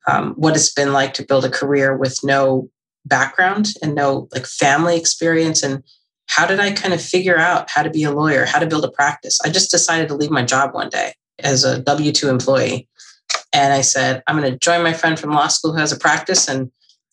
um, 0.07 0.33
what 0.35 0.55
it's 0.55 0.71
been 0.73 0.93
like 0.93 1.15
to 1.15 1.25
build 1.25 1.43
a 1.43 1.49
career 1.49 1.97
with 1.97 2.19
no 2.23 2.69
background 3.05 3.69
and 3.81 3.95
no 3.95 4.27
like 4.33 4.45
family 4.45 4.97
experience 4.97 5.63
and 5.63 5.83
how 6.27 6.45
did 6.45 6.59
I 6.59 6.71
kind 6.71 6.93
of 6.93 7.01
figure 7.01 7.37
out 7.37 7.69
how 7.69 7.83
to 7.83 7.89
be 7.89 8.03
a 8.03 8.11
lawyer, 8.11 8.45
how 8.45 8.59
to 8.59 8.65
build 8.65 8.83
a 8.83 8.91
practice? 8.91 9.39
I 9.45 9.49
just 9.49 9.71
decided 9.71 10.07
to 10.09 10.15
leave 10.15 10.31
my 10.31 10.43
job 10.43 10.73
one 10.73 10.89
day 10.89 11.13
as 11.39 11.63
a 11.63 11.79
W 11.79 12.11
2 12.11 12.29
employee. 12.29 12.87
And 13.53 13.73
I 13.73 13.81
said, 13.81 14.23
I'm 14.27 14.37
going 14.37 14.51
to 14.51 14.57
join 14.57 14.83
my 14.83 14.93
friend 14.93 15.19
from 15.19 15.31
law 15.31 15.47
school 15.47 15.73
who 15.73 15.79
has 15.79 15.91
a 15.91 15.99
practice 15.99 16.47
and 16.47 16.71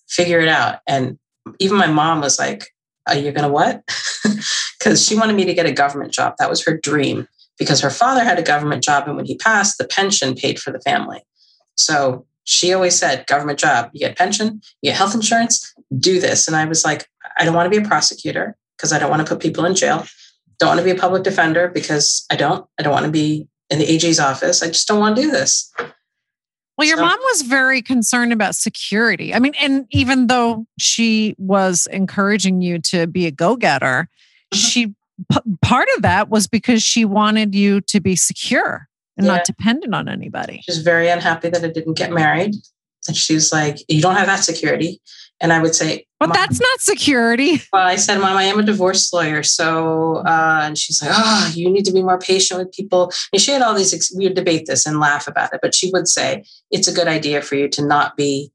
figure 0.08 0.40
it 0.40 0.48
out. 0.48 0.80
And 0.86 1.18
even 1.58 1.76
my 1.76 1.86
mom 1.86 2.20
was 2.20 2.38
like, 2.38 2.68
Are 3.06 3.16
you 3.16 3.32
going 3.32 3.44
to 3.44 3.52
what? 3.52 3.82
Because 4.78 5.06
she 5.06 5.14
wanted 5.14 5.36
me 5.36 5.44
to 5.44 5.54
get 5.54 5.64
a 5.64 5.70
government 5.70 6.12
job. 6.12 6.34
That 6.40 6.50
was 6.50 6.64
her 6.64 6.76
dream 6.76 7.28
because 7.56 7.80
her 7.80 7.88
father 7.88 8.24
had 8.24 8.40
a 8.40 8.42
government 8.42 8.82
job. 8.82 9.06
And 9.06 9.14
when 9.14 9.26
he 9.26 9.36
passed, 9.36 9.78
the 9.78 9.86
pension 9.86 10.34
paid 10.34 10.58
for 10.58 10.72
the 10.72 10.80
family. 10.80 11.20
So 11.76 12.26
she 12.42 12.72
always 12.72 12.96
said, 12.96 13.24
Government 13.28 13.60
job, 13.60 13.90
you 13.92 14.00
get 14.00 14.18
pension, 14.18 14.60
you 14.80 14.90
get 14.90 14.96
health 14.96 15.14
insurance, 15.14 15.71
do 15.98 16.20
this. 16.20 16.46
And 16.46 16.56
I 16.56 16.64
was 16.64 16.84
like, 16.84 17.06
I 17.38 17.44
don't 17.44 17.54
want 17.54 17.72
to 17.72 17.78
be 17.80 17.84
a 17.84 17.88
prosecutor 17.88 18.56
because 18.76 18.92
I 18.92 18.98
don't 18.98 19.10
want 19.10 19.26
to 19.26 19.28
put 19.34 19.42
people 19.42 19.64
in 19.64 19.74
jail. 19.74 20.06
Don't 20.58 20.68
want 20.68 20.78
to 20.78 20.84
be 20.84 20.90
a 20.90 20.94
public 21.00 21.22
defender 21.22 21.68
because 21.68 22.24
I 22.30 22.36
don't. 22.36 22.66
I 22.78 22.82
don't 22.82 22.92
want 22.92 23.06
to 23.06 23.12
be 23.12 23.46
in 23.70 23.78
the 23.78 23.86
AG's 23.86 24.20
office. 24.20 24.62
I 24.62 24.68
just 24.68 24.86
don't 24.86 25.00
want 25.00 25.16
to 25.16 25.22
do 25.22 25.30
this. 25.30 25.72
Well, 26.78 26.86
your 26.88 26.96
So- 26.96 27.04
mom 27.04 27.18
was 27.32 27.42
very 27.42 27.82
concerned 27.82 28.32
about 28.32 28.54
security. 28.54 29.34
I 29.34 29.38
mean, 29.38 29.52
and 29.60 29.86
even 29.90 30.26
though 30.26 30.66
she 30.78 31.34
was 31.38 31.86
encouraging 31.92 32.60
you 32.62 32.78
to 32.80 33.06
be 33.06 33.26
a 33.26 33.30
go 33.30 33.56
getter, 33.56 34.08
Mhm. 34.52 34.56
she 34.58 34.86
p- 34.86 35.56
part 35.60 35.88
of 35.96 36.02
that 36.02 36.28
was 36.28 36.46
because 36.46 36.82
she 36.82 37.04
wanted 37.04 37.54
you 37.54 37.80
to 37.82 38.00
be 38.00 38.16
secure 38.16 38.88
and 39.16 39.26
Yeah. 39.26 39.36
not 39.36 39.44
dependent 39.44 39.94
on 39.94 40.08
anybody. 40.08 40.62
She's 40.64 40.78
very 40.78 41.08
unhappy 41.08 41.50
that 41.50 41.62
I 41.62 41.68
didn't 41.68 41.94
get 41.94 42.12
married. 42.12 42.54
And 43.06 43.16
she's 43.16 43.52
like, 43.52 43.78
You 43.88 44.00
don't 44.00 44.16
have 44.16 44.26
that 44.26 44.42
security. 44.44 45.00
And 45.42 45.52
I 45.52 45.60
would 45.60 45.74
say, 45.74 46.06
But 46.20 46.32
that's 46.32 46.60
not 46.60 46.80
security. 46.80 47.60
Well, 47.72 47.86
I 47.86 47.96
said, 47.96 48.18
Mom, 48.20 48.36
I 48.36 48.44
am 48.44 48.60
a 48.60 48.62
divorce 48.62 49.12
lawyer. 49.12 49.42
So, 49.42 50.18
uh, 50.24 50.60
and 50.62 50.78
she's 50.78 51.02
like, 51.02 51.10
Oh, 51.12 51.52
you 51.52 51.68
need 51.68 51.84
to 51.86 51.92
be 51.92 52.02
more 52.02 52.18
patient 52.18 52.60
with 52.60 52.72
people. 52.72 53.12
And 53.32 53.42
she 53.42 53.50
had 53.50 53.60
all 53.60 53.74
these, 53.74 53.92
ex- 53.92 54.14
we 54.16 54.24
would 54.24 54.36
debate 54.36 54.66
this 54.66 54.86
and 54.86 55.00
laugh 55.00 55.26
about 55.26 55.52
it, 55.52 55.58
but 55.60 55.74
she 55.74 55.90
would 55.90 56.06
say, 56.06 56.44
It's 56.70 56.86
a 56.86 56.94
good 56.94 57.08
idea 57.08 57.42
for 57.42 57.56
you 57.56 57.68
to 57.70 57.84
not 57.84 58.16
be 58.16 58.52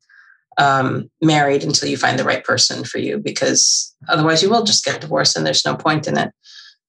um, 0.57 1.11
married 1.21 1.63
until 1.63 1.89
you 1.89 1.97
find 1.97 2.17
the 2.17 2.23
right 2.23 2.43
person 2.43 2.83
for 2.83 2.99
you, 2.99 3.17
because 3.17 3.93
otherwise 4.07 4.41
you 4.41 4.49
will 4.49 4.63
just 4.63 4.85
get 4.85 5.01
divorced 5.01 5.35
and 5.35 5.45
there's 5.45 5.65
no 5.65 5.75
point 5.75 6.07
in 6.07 6.17
it. 6.17 6.31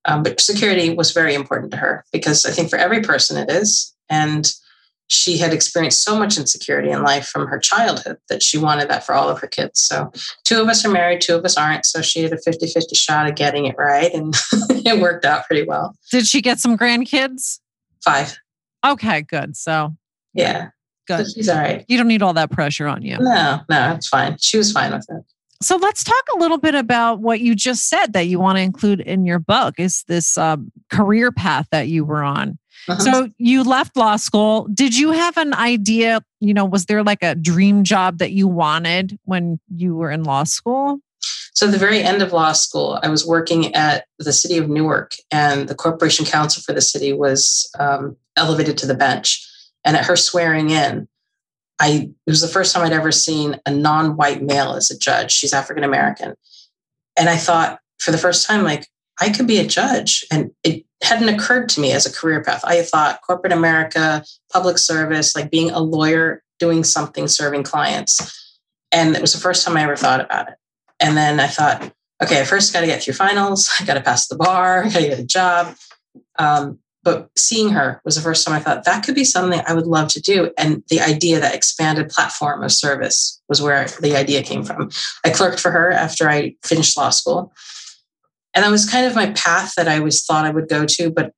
Um, 0.05 0.23
but 0.23 0.41
security 0.41 0.95
was 0.95 1.11
very 1.11 1.35
important 1.35 1.73
to 1.73 1.77
her 1.77 2.05
because 2.13 2.47
I 2.47 2.53
think 2.53 2.71
for 2.71 2.79
every 2.79 3.03
person 3.03 3.37
it 3.37 3.51
is. 3.51 3.95
And 4.09 4.51
she 5.09 5.39
had 5.39 5.53
experienced 5.53 6.03
so 6.03 6.19
much 6.19 6.37
insecurity 6.37 6.91
in 6.91 7.03
life 7.03 7.27
from 7.27 7.47
her 7.47 7.59
childhood 7.59 8.19
that 8.29 8.43
she 8.43 8.59
wanted 8.59 8.89
that 8.91 9.05
for 9.05 9.15
all 9.15 9.29
of 9.29 9.41
her 9.41 9.47
kids. 9.47 9.83
So 9.83 10.13
two 10.45 10.61
of 10.61 10.69
us 10.69 10.85
are 10.85 10.91
married, 10.91 11.23
two 11.23 11.35
of 11.35 11.45
us 11.45 11.57
aren't. 11.57 11.87
So 11.87 12.03
she 12.03 12.23
had 12.23 12.33
a 12.33 12.39
50 12.39 12.67
50 12.67 12.95
shot 12.95 13.29
of 13.29 13.35
getting 13.35 13.67
it 13.67 13.77
right. 13.79 14.13
And 14.13 14.35
it 14.71 15.01
worked 15.01 15.25
out 15.25 15.47
pretty 15.47 15.67
well. 15.67 15.97
Did 16.11 16.27
she 16.27 16.43
get 16.43 16.59
some 16.59 16.77
grandkids? 16.77 17.59
Five. 18.05 18.37
Okay, 18.87 19.23
good. 19.23 19.57
So 19.57 19.97
Yeah. 20.35 20.69
Good. 21.07 21.27
She's 21.33 21.49
all 21.49 21.57
right. 21.57 21.87
You 21.89 21.97
don't 21.97 22.09
need 22.09 22.23
all 22.23 22.35
that 22.35 22.51
pressure 22.51 22.87
on 22.87 23.01
you. 23.01 23.17
No, 23.19 23.61
no, 23.71 23.95
it's 23.95 24.09
fine. 24.09 24.37
She 24.39 24.59
was 24.59 24.73
fine 24.73 24.93
with 24.93 25.07
it. 25.09 25.25
So 25.63 25.77
let's 25.77 26.05
talk 26.05 26.25
a 26.37 26.39
little 26.39 26.59
bit 26.59 26.75
about 26.75 27.21
what 27.21 27.41
you 27.41 27.55
just 27.55 27.89
said 27.89 28.13
that 28.13 28.27
you 28.27 28.39
want 28.39 28.59
to 28.59 28.63
include 28.63 29.01
in 29.01 29.25
your 29.25 29.41
book 29.41 29.75
is 29.79 30.05
this 30.07 30.39
um, 30.39 30.71
career 30.91 31.33
path 31.33 31.67
that 31.73 31.89
you 31.89 32.05
were 32.05 32.23
on. 32.23 32.59
Uh-huh. 32.89 32.99
So 33.01 33.29
you 33.39 33.64
left 33.64 33.97
law 33.97 34.16
school. 34.16 34.68
Did 34.72 34.97
you 34.97 35.12
have 35.12 35.37
an 35.37 35.55
idea? 35.55 36.22
You 36.41 36.55
know, 36.55 36.64
was 36.64 36.87
there 36.87 37.03
like 37.03 37.22
a 37.22 37.35
dream 37.35 37.85
job 37.85 38.18
that 38.18 38.33
you 38.33 38.49
wanted 38.49 39.18
when 39.24 39.61
you 39.74 39.97
were 39.97 40.11
in 40.11 40.24
law 40.24 40.45
school? 40.45 41.01
So, 41.59 41.66
at 41.66 41.72
the 41.72 41.79
very 41.79 42.01
end 42.01 42.22
of 42.22 42.33
law 42.33 42.53
school, 42.53 43.01
I 43.03 43.09
was 43.09 43.26
working 43.26 43.74
at 43.74 44.05
the 44.20 44.33
city 44.33 44.59
of 44.59 44.68
Newark, 44.68 45.14
and 45.33 45.68
the 45.68 45.74
corporation 45.74 46.24
counsel 46.24 46.62
for 46.62 46.72
the 46.72 46.81
city 46.81 47.12
was 47.12 47.68
um, 47.81 48.16
elevated 48.37 48.79
to 48.79 48.87
the 48.87 48.95
bench. 48.95 49.45
And 49.85 49.97
at 49.97 50.05
her 50.05 50.14
swearing 50.14 50.70
in, 50.70 51.09
I 51.81 52.11
it 52.26 52.31
was 52.31 52.43
the 52.43 52.47
first 52.47 52.72
time 52.72 52.87
I'd 52.87 52.93
ever 52.93 53.11
seen 53.11 53.59
a 53.66 53.72
non-white 53.72 54.41
male 54.41 54.74
as 54.74 54.93
a 54.93 54.99
judge. 54.99 55.33
She's 55.33 55.53
African 55.53 55.83
American, 55.83 56.37
and 57.16 57.29
I 57.29 57.37
thought 57.37 57.81
for 57.99 58.12
the 58.12 58.18
first 58.18 58.47
time, 58.47 58.62
like 58.62 58.87
I 59.21 59.31
could 59.31 59.47
be 59.47 59.59
a 59.59 59.66
judge, 59.66 60.25
and 60.31 60.51
it 60.62 60.85
hadn't 61.03 61.29
occurred 61.29 61.69
to 61.71 61.81
me 61.81 61.93
as 61.93 62.07
a 62.07 62.12
career 62.12 62.43
path. 62.43 62.64
I 62.64 62.83
thought 62.83 63.23
corporate 63.23 63.53
America, 63.53 64.25
public 64.53 64.79
service, 64.79 65.35
like 65.35 65.51
being 65.51 65.71
a 65.71 65.81
lawyer, 65.81 66.43
doing 66.59 66.85
something, 66.85 67.29
serving 67.29 67.62
clients, 67.64 68.59
and 68.93 69.14
it 69.14 69.21
was 69.21 69.33
the 69.33 69.41
first 69.41 69.64
time 69.64 69.77
I 69.77 69.83
ever 69.83 69.97
thought 69.97 70.21
about 70.21 70.49
it. 70.49 70.55
And 71.01 71.16
then 71.16 71.41
I 71.41 71.47
thought, 71.47 71.93
okay, 72.23 72.41
I 72.41 72.45
first 72.45 72.73
got 72.73 72.81
to 72.81 72.87
get 72.87 73.03
through 73.03 73.14
finals. 73.14 73.71
I 73.81 73.85
got 73.85 73.95
to 73.95 74.01
pass 74.01 74.29
the 74.29 74.37
bar. 74.37 74.85
I 74.85 74.89
got 74.89 75.01
to 75.01 75.09
get 75.09 75.19
a 75.19 75.25
job. 75.25 75.75
Um, 76.39 76.79
but 77.05 77.31
seeing 77.37 77.71
her 77.71 78.03
was 78.05 78.16
the 78.16 78.21
first 78.21 78.45
time 78.45 78.55
I 78.55 78.61
thought 78.61 78.85
that 78.85 79.05
could 79.05 79.14
be 79.14 79.25
something 79.25 79.62
I 79.66 79.73
would 79.73 79.87
love 79.87 80.09
to 80.09 80.21
do. 80.21 80.53
And 80.59 80.83
the 80.89 81.01
idea 81.01 81.41
that 81.41 81.55
expanded 81.55 82.11
platform 82.11 82.62
of 82.62 82.73
service 82.73 83.41
was 83.49 83.62
where 83.62 83.87
the 84.01 84.16
idea 84.16 84.43
came 84.43 84.62
from. 84.62 84.91
I 85.25 85.31
clerked 85.31 85.61
for 85.61 85.71
her 85.71 85.91
after 85.91 86.29
I 86.29 86.57
finished 86.62 86.97
law 86.97 87.11
school. 87.11 87.53
And 88.59 88.65
that 88.65 88.73
was 88.73 88.91
kind 88.91 89.07
of 89.07 89.15
my 89.15 89.31
path 89.35 89.75
that 89.77 89.87
I 89.87 89.99
always 89.99 90.25
thought 90.25 90.45
I 90.45 90.51
would 90.51 90.69
go 90.69 90.85
to. 90.85 91.13
But 91.13 91.33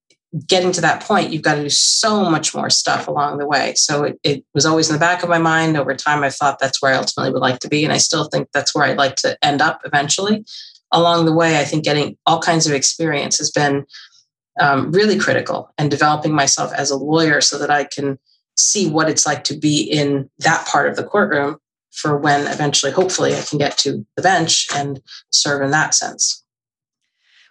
getting 0.46 0.72
to 0.72 0.80
that 0.80 1.02
point, 1.02 1.30
you've 1.30 1.42
got 1.42 1.56
to 1.56 1.62
do 1.64 1.68
so 1.68 2.30
much 2.30 2.54
more 2.54 2.70
stuff 2.70 3.08
along 3.08 3.36
the 3.36 3.46
way. 3.46 3.74
So 3.74 4.04
it, 4.04 4.18
it 4.24 4.42
was 4.54 4.64
always 4.64 4.88
in 4.88 4.94
the 4.94 5.00
back 5.00 5.22
of 5.22 5.28
my 5.28 5.36
mind. 5.36 5.76
Over 5.76 5.94
time, 5.94 6.22
I 6.24 6.30
thought 6.30 6.58
that's 6.58 6.80
where 6.80 6.94
I 6.94 6.96
ultimately 6.96 7.30
would 7.34 7.42
like 7.42 7.58
to 7.58 7.68
be. 7.68 7.84
And 7.84 7.92
I 7.92 7.98
still 7.98 8.24
think 8.24 8.48
that's 8.54 8.74
where 8.74 8.84
I'd 8.84 8.96
like 8.96 9.16
to 9.16 9.36
end 9.44 9.60
up 9.60 9.82
eventually. 9.84 10.46
Along 10.92 11.26
the 11.26 11.34
way, 11.34 11.60
I 11.60 11.64
think 11.64 11.84
getting 11.84 12.16
all 12.24 12.40
kinds 12.40 12.66
of 12.66 12.72
experience 12.72 13.36
has 13.36 13.50
been 13.50 13.84
um, 14.58 14.90
really 14.90 15.18
critical 15.18 15.74
and 15.76 15.90
developing 15.90 16.32
myself 16.32 16.72
as 16.72 16.90
a 16.90 16.96
lawyer 16.96 17.42
so 17.42 17.58
that 17.58 17.70
I 17.70 17.84
can 17.84 18.18
see 18.56 18.88
what 18.88 19.10
it's 19.10 19.26
like 19.26 19.44
to 19.44 19.58
be 19.58 19.82
in 19.82 20.30
that 20.38 20.66
part 20.66 20.88
of 20.88 20.96
the 20.96 21.04
courtroom 21.04 21.58
for 21.90 22.16
when 22.16 22.46
eventually, 22.46 22.92
hopefully, 22.92 23.34
I 23.34 23.42
can 23.42 23.58
get 23.58 23.76
to 23.78 24.06
the 24.16 24.22
bench 24.22 24.68
and 24.74 25.02
serve 25.30 25.60
in 25.60 25.70
that 25.72 25.92
sense. 25.92 26.42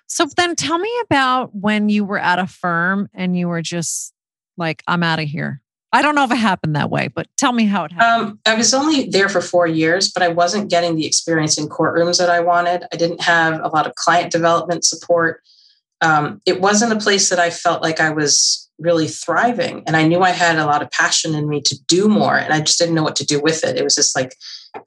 So 0.10 0.26
then 0.36 0.55
tell 0.55 0.78
me 0.78 0.91
about 1.03 1.55
when 1.55 1.88
you 1.88 2.03
were 2.03 2.20
at 2.20 2.39
a 2.39 2.47
firm 2.47 3.10
and 3.14 3.38
you 3.38 3.47
were 3.47 3.62
just 3.62 4.14
like, 4.57 4.84
I'm 4.88 5.03
out 5.03 5.20
of 5.20 5.30
here. 5.30 5.62
I 5.91 6.01
don't 6.01 6.14
know 6.14 6.24
if 6.24 6.32
it 6.32 6.36
happened 6.36 6.76
that 6.76 6.91
way, 6.91 7.07
but 7.07 7.28
tell 7.38 7.51
me 7.51 7.66
how 7.66 7.86
it 7.86 7.91
happened. 7.91 8.32
Um, 8.32 8.39
I 8.45 8.55
was 8.55 8.74
only 8.74 9.05
there 9.10 9.30
for 9.30 9.41
four 9.41 9.66
years, 9.66 10.12
but 10.12 10.22
I 10.22 10.28
wasn't 10.28 10.70
getting 10.70 10.95
the 10.95 11.05
experience 11.05 11.57
in 11.57 11.68
courtrooms 11.68 12.20
that 12.20 12.30
I 12.30 12.41
wanted. 12.41 12.84
I 12.91 12.95
didn't 12.95 13.22
have 13.22 13.60
a 13.64 13.70
lot 13.70 13.88
of 13.88 13.95
client 13.95 14.32
development 14.32 14.84
support 14.84 15.41
um, 16.01 16.41
it 16.45 16.62
wasn't 16.62 16.93
a 16.93 16.97
place 16.97 17.30
that 17.30 17.39
I 17.39 17.49
felt 17.49 17.82
like 17.82 17.99
I 17.99 18.10
was 18.10 18.70
really 18.80 19.07
thriving. 19.07 19.84
And 19.86 19.97
I 19.97 20.07
knew 20.07 20.22
I 20.22 20.32
had 20.32 20.57
a 20.57 20.66
lot 20.66 20.82
of 20.82 20.91
passion 20.91 21.36
in 21.36 21.49
me 21.49 21.62
to 21.62 21.84
do 21.86 22.07
more, 22.07 22.38
and 22.38 22.53
I 22.53 22.62
just 22.62 22.80
didn't 22.80 22.95
know 22.95 23.03
what 23.03 23.18
to 23.18 23.26
do 23.26 23.41
with 23.41 23.64
it. 23.64 23.78
It 23.78 23.84
was 23.84 23.95
just 23.95 24.16
like 24.16 24.36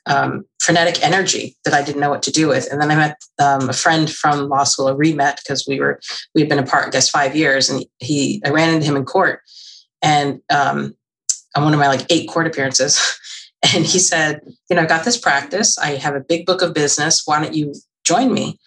um, 0.06 0.44
frenetic 0.60 1.02
energy 1.04 1.56
that 1.64 1.74
I 1.74 1.82
didn't 1.82 2.00
know 2.00 2.10
what 2.10 2.22
to 2.24 2.30
do 2.30 2.48
with. 2.48 2.70
And 2.70 2.80
then 2.80 2.90
I 2.90 2.96
met 2.96 3.16
um, 3.38 3.68
a 3.68 3.72
friend 3.72 4.10
from 4.10 4.48
law 4.48 4.64
school, 4.64 4.88
a 4.88 4.94
remet 4.94 5.36
because 5.36 5.66
we 5.66 5.80
were 5.80 6.00
we 6.34 6.40
had 6.40 6.48
been 6.48 6.58
apart, 6.58 6.88
I 6.88 6.90
guess, 6.90 7.08
five 7.08 7.34
years, 7.36 7.68
and 7.68 7.84
he 7.98 8.42
I 8.44 8.50
ran 8.50 8.74
into 8.74 8.86
him 8.86 8.96
in 8.96 9.04
court, 9.04 9.40
and 10.02 10.40
um, 10.50 10.94
on 11.54 11.64
one 11.64 11.74
of 11.74 11.80
my 11.80 11.88
like 11.88 12.06
eight 12.10 12.28
court 12.28 12.46
appearances. 12.46 13.00
And 13.74 13.86
he 13.86 14.00
said, 14.00 14.40
You 14.68 14.74
know, 14.74 14.82
I've 14.82 14.88
got 14.88 15.04
this 15.04 15.16
practice. 15.16 15.78
I 15.78 15.94
have 15.94 16.16
a 16.16 16.20
big 16.20 16.46
book 16.46 16.62
of 16.62 16.74
business. 16.74 17.22
Why 17.24 17.40
don't 17.40 17.54
you 17.54 17.72
join 18.04 18.34
me? 18.34 18.58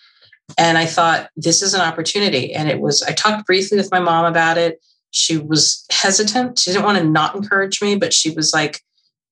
And 0.57 0.77
I 0.77 0.85
thought, 0.85 1.29
this 1.35 1.61
is 1.61 1.73
an 1.73 1.81
opportunity. 1.81 2.53
And 2.53 2.69
it 2.69 2.79
was, 2.79 3.01
I 3.03 3.11
talked 3.11 3.45
briefly 3.45 3.77
with 3.77 3.91
my 3.91 3.99
mom 3.99 4.25
about 4.25 4.57
it. 4.57 4.81
She 5.11 5.37
was 5.37 5.85
hesitant. 5.91 6.59
She 6.59 6.71
didn't 6.71 6.85
want 6.85 6.97
to 6.97 7.03
not 7.03 7.35
encourage 7.35 7.81
me, 7.81 7.95
but 7.95 8.13
she 8.13 8.29
was 8.29 8.53
like, 8.53 8.81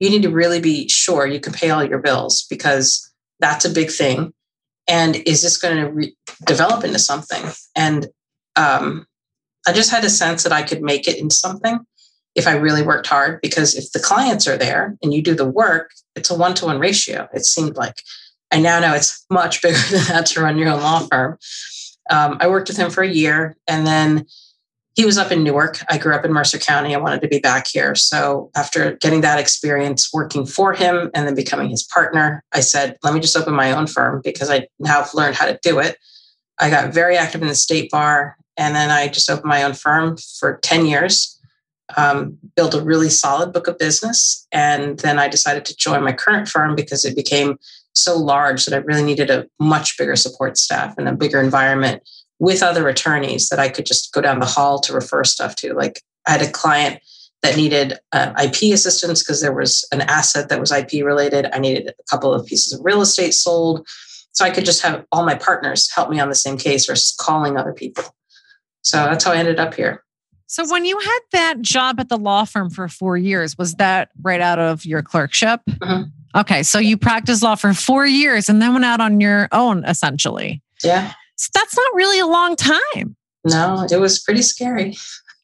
you 0.04 0.10
need 0.10 0.24
to 0.24 0.30
really 0.30 0.60
be 0.60 0.90
sure 0.90 1.26
you 1.26 1.40
can 1.40 1.54
pay 1.54 1.70
all 1.70 1.82
your 1.82 2.00
bills 2.00 2.46
because 2.50 3.10
that's 3.40 3.64
a 3.64 3.70
big 3.70 3.90
thing. 3.90 4.34
And 4.86 5.16
is 5.26 5.42
this 5.42 5.56
going 5.56 5.78
to 5.78 5.90
re- 5.90 6.16
develop 6.46 6.84
into 6.84 7.00
something? 7.00 7.42
And 7.74 8.08
um, 8.58 9.08
I 9.66 9.72
just 9.72 9.92
had 9.92 10.04
a 10.04 10.10
sense 10.10 10.44
that 10.44 10.52
I 10.52 10.62
could 10.62 10.82
make 10.82 11.08
it 11.08 11.18
into 11.18 11.34
something 11.34 11.80
if 12.36 12.48
I 12.48 12.58
really 12.58 12.82
worked 12.82 13.08
hard. 13.08 13.40
Because 13.42 13.76
if 13.76 13.94
the 13.94 14.00
clients 14.02 14.46
are 14.46 14.58
there 14.58 14.98
and 15.02 15.14
you 15.14 15.22
do 15.22 15.36
the 15.36 15.48
work, 15.48 15.92
it's 16.18 16.30
a 16.30 16.38
one 16.38 16.54
to 16.56 16.66
one 16.66 16.80
ratio, 16.80 17.30
it 17.34 17.46
seemed 17.46 17.78
like. 17.78 17.96
I 18.52 18.60
now 18.60 18.82
know 18.82 18.94
it's 18.94 19.26
much 19.30 19.62
bigger 19.64 19.80
than 19.90 20.04
that 20.10 20.26
to 20.28 20.42
run 20.42 20.58
your 20.58 20.68
own 20.68 20.82
law 20.82 21.08
firm. 21.08 21.38
Um, 22.10 22.36
I 22.42 22.50
worked 22.50 22.68
with 22.68 22.76
him 22.76 22.90
for 22.90 23.04
a 23.04 23.10
year 23.10 23.56
and 23.70 23.88
then 23.88 24.26
he 24.96 25.06
was 25.06 25.18
up 25.18 25.32
in 25.32 25.44
Newark. 25.44 25.80
I 25.90 25.98
grew 25.98 26.14
up 26.14 26.24
in 26.24 26.32
Mercer 26.32 26.60
County. 26.60 26.94
I 26.94 27.00
wanted 27.00 27.22
to 27.22 27.28
be 27.28 27.40
back 27.40 27.68
here. 27.68 27.96
So 27.96 28.52
after 28.56 28.96
getting 28.98 29.22
that 29.22 29.40
experience 29.40 30.14
working 30.14 30.46
for 30.46 30.74
him 30.74 31.10
and 31.16 31.28
then 31.28 31.36
becoming 31.36 31.70
his 31.70 31.84
partner, 31.84 32.44
I 32.52 32.60
said, 32.60 32.98
let 33.04 33.14
me 33.14 33.20
just 33.20 33.36
open 33.36 33.56
my 33.56 33.72
own 33.72 33.88
firm 33.88 34.22
because 34.24 34.52
I 34.52 34.68
now 34.80 35.02
have 35.02 35.14
learned 35.14 35.36
how 35.36 35.48
to 35.48 35.60
do 35.64 35.80
it. 35.80 35.98
I 36.60 36.70
got 36.70 36.94
very 36.94 37.18
active 37.18 37.42
in 37.42 37.48
the 37.48 37.56
state 37.56 37.90
bar 37.90 38.38
and 38.56 38.76
then 38.76 38.92
I 38.92 39.08
just 39.08 39.30
opened 39.30 39.50
my 39.50 39.64
own 39.64 39.74
firm 39.74 40.18
for 40.40 40.60
10 40.62 40.86
years, 40.86 41.40
um, 41.98 42.38
built 42.56 42.76
a 42.76 42.82
really 42.82 43.10
solid 43.10 43.52
book 43.52 43.68
of 43.68 43.80
business. 43.80 44.48
And 44.52 45.00
then 45.00 45.18
I 45.18 45.28
decided 45.28 45.66
to 45.66 45.76
join 45.76 46.04
my 46.04 46.14
current 46.14 46.48
firm 46.48 46.76
because 46.76 47.04
it 47.04 47.16
became 47.16 47.58
so 47.96 48.16
large 48.16 48.66
that 48.66 48.76
I 48.76 48.84
really 48.84 49.04
needed 49.04 49.32
a 49.32 49.48
much 49.60 49.98
bigger 49.98 50.16
support 50.16 50.58
staff 50.58 50.96
and 50.98 51.08
a 51.08 51.14
bigger 51.14 51.42
environment 51.42 52.04
with 52.44 52.62
other 52.62 52.90
attorneys 52.90 53.48
that 53.48 53.58
I 53.58 53.70
could 53.70 53.86
just 53.86 54.12
go 54.12 54.20
down 54.20 54.40
the 54.40 54.46
hall 54.46 54.78
to 54.82 54.92
refer 54.92 55.24
stuff 55.24 55.56
to. 55.56 55.74
Like 55.74 56.02
I 56.28 56.32
had 56.32 56.42
a 56.42 56.52
client 56.52 57.00
that 57.42 57.56
needed 57.56 57.98
uh, 58.12 58.34
IP 58.38 58.74
assistance 58.74 59.24
because 59.24 59.40
there 59.40 59.54
was 59.54 59.88
an 59.94 60.02
asset 60.02 60.50
that 60.50 60.60
was 60.60 60.70
IP 60.70 61.06
related. 61.06 61.48
I 61.54 61.60
needed 61.60 61.88
a 61.98 62.04
couple 62.10 62.34
of 62.34 62.46
pieces 62.46 62.74
of 62.74 62.84
real 62.84 63.00
estate 63.00 63.34
sold. 63.34 63.88
So 64.34 64.44
I 64.44 64.50
could 64.50 64.66
just 64.66 64.82
have 64.82 65.06
all 65.10 65.24
my 65.24 65.36
partners 65.36 65.90
help 65.90 66.10
me 66.10 66.20
on 66.20 66.28
the 66.28 66.36
same 66.36 66.58
case 66.58 66.86
versus 66.86 67.16
calling 67.18 67.56
other 67.56 67.72
people. 67.72 68.04
So 68.82 68.98
that's 68.98 69.24
how 69.24 69.32
I 69.32 69.38
ended 69.38 69.58
up 69.58 69.74
here. 69.74 70.04
So 70.48 70.70
when 70.70 70.84
you 70.84 71.00
had 71.00 71.20
that 71.32 71.62
job 71.62 71.98
at 72.02 72.10
the 72.10 72.18
law 72.18 72.44
firm 72.44 72.70
for 72.70 72.90
four 72.90 73.16
years, 73.16 73.58
was 73.58 73.76
that 73.76 74.10
right 74.22 74.42
out 74.42 74.60
of 74.60 74.86
your 74.86 75.02
clerkship? 75.02 75.62
Mm-hmm. 75.70 76.10
Okay. 76.38 76.62
So 76.64 76.78
you 76.78 76.98
practiced 76.98 77.42
law 77.42 77.56
for 77.56 77.74
four 77.74 78.06
years 78.06 78.50
and 78.50 78.62
then 78.62 78.74
went 78.74 78.84
out 78.84 79.00
on 79.00 79.22
your 79.22 79.48
own, 79.54 79.86
essentially. 79.86 80.62
Yeah. 80.84 81.14
So 81.36 81.50
that's 81.54 81.76
not 81.76 81.96
really 81.96 82.20
a 82.20 82.28
long 82.28 82.56
time. 82.56 83.16
No, 83.46 83.86
it 83.90 83.98
was 83.98 84.20
pretty 84.20 84.42
scary. 84.42 84.96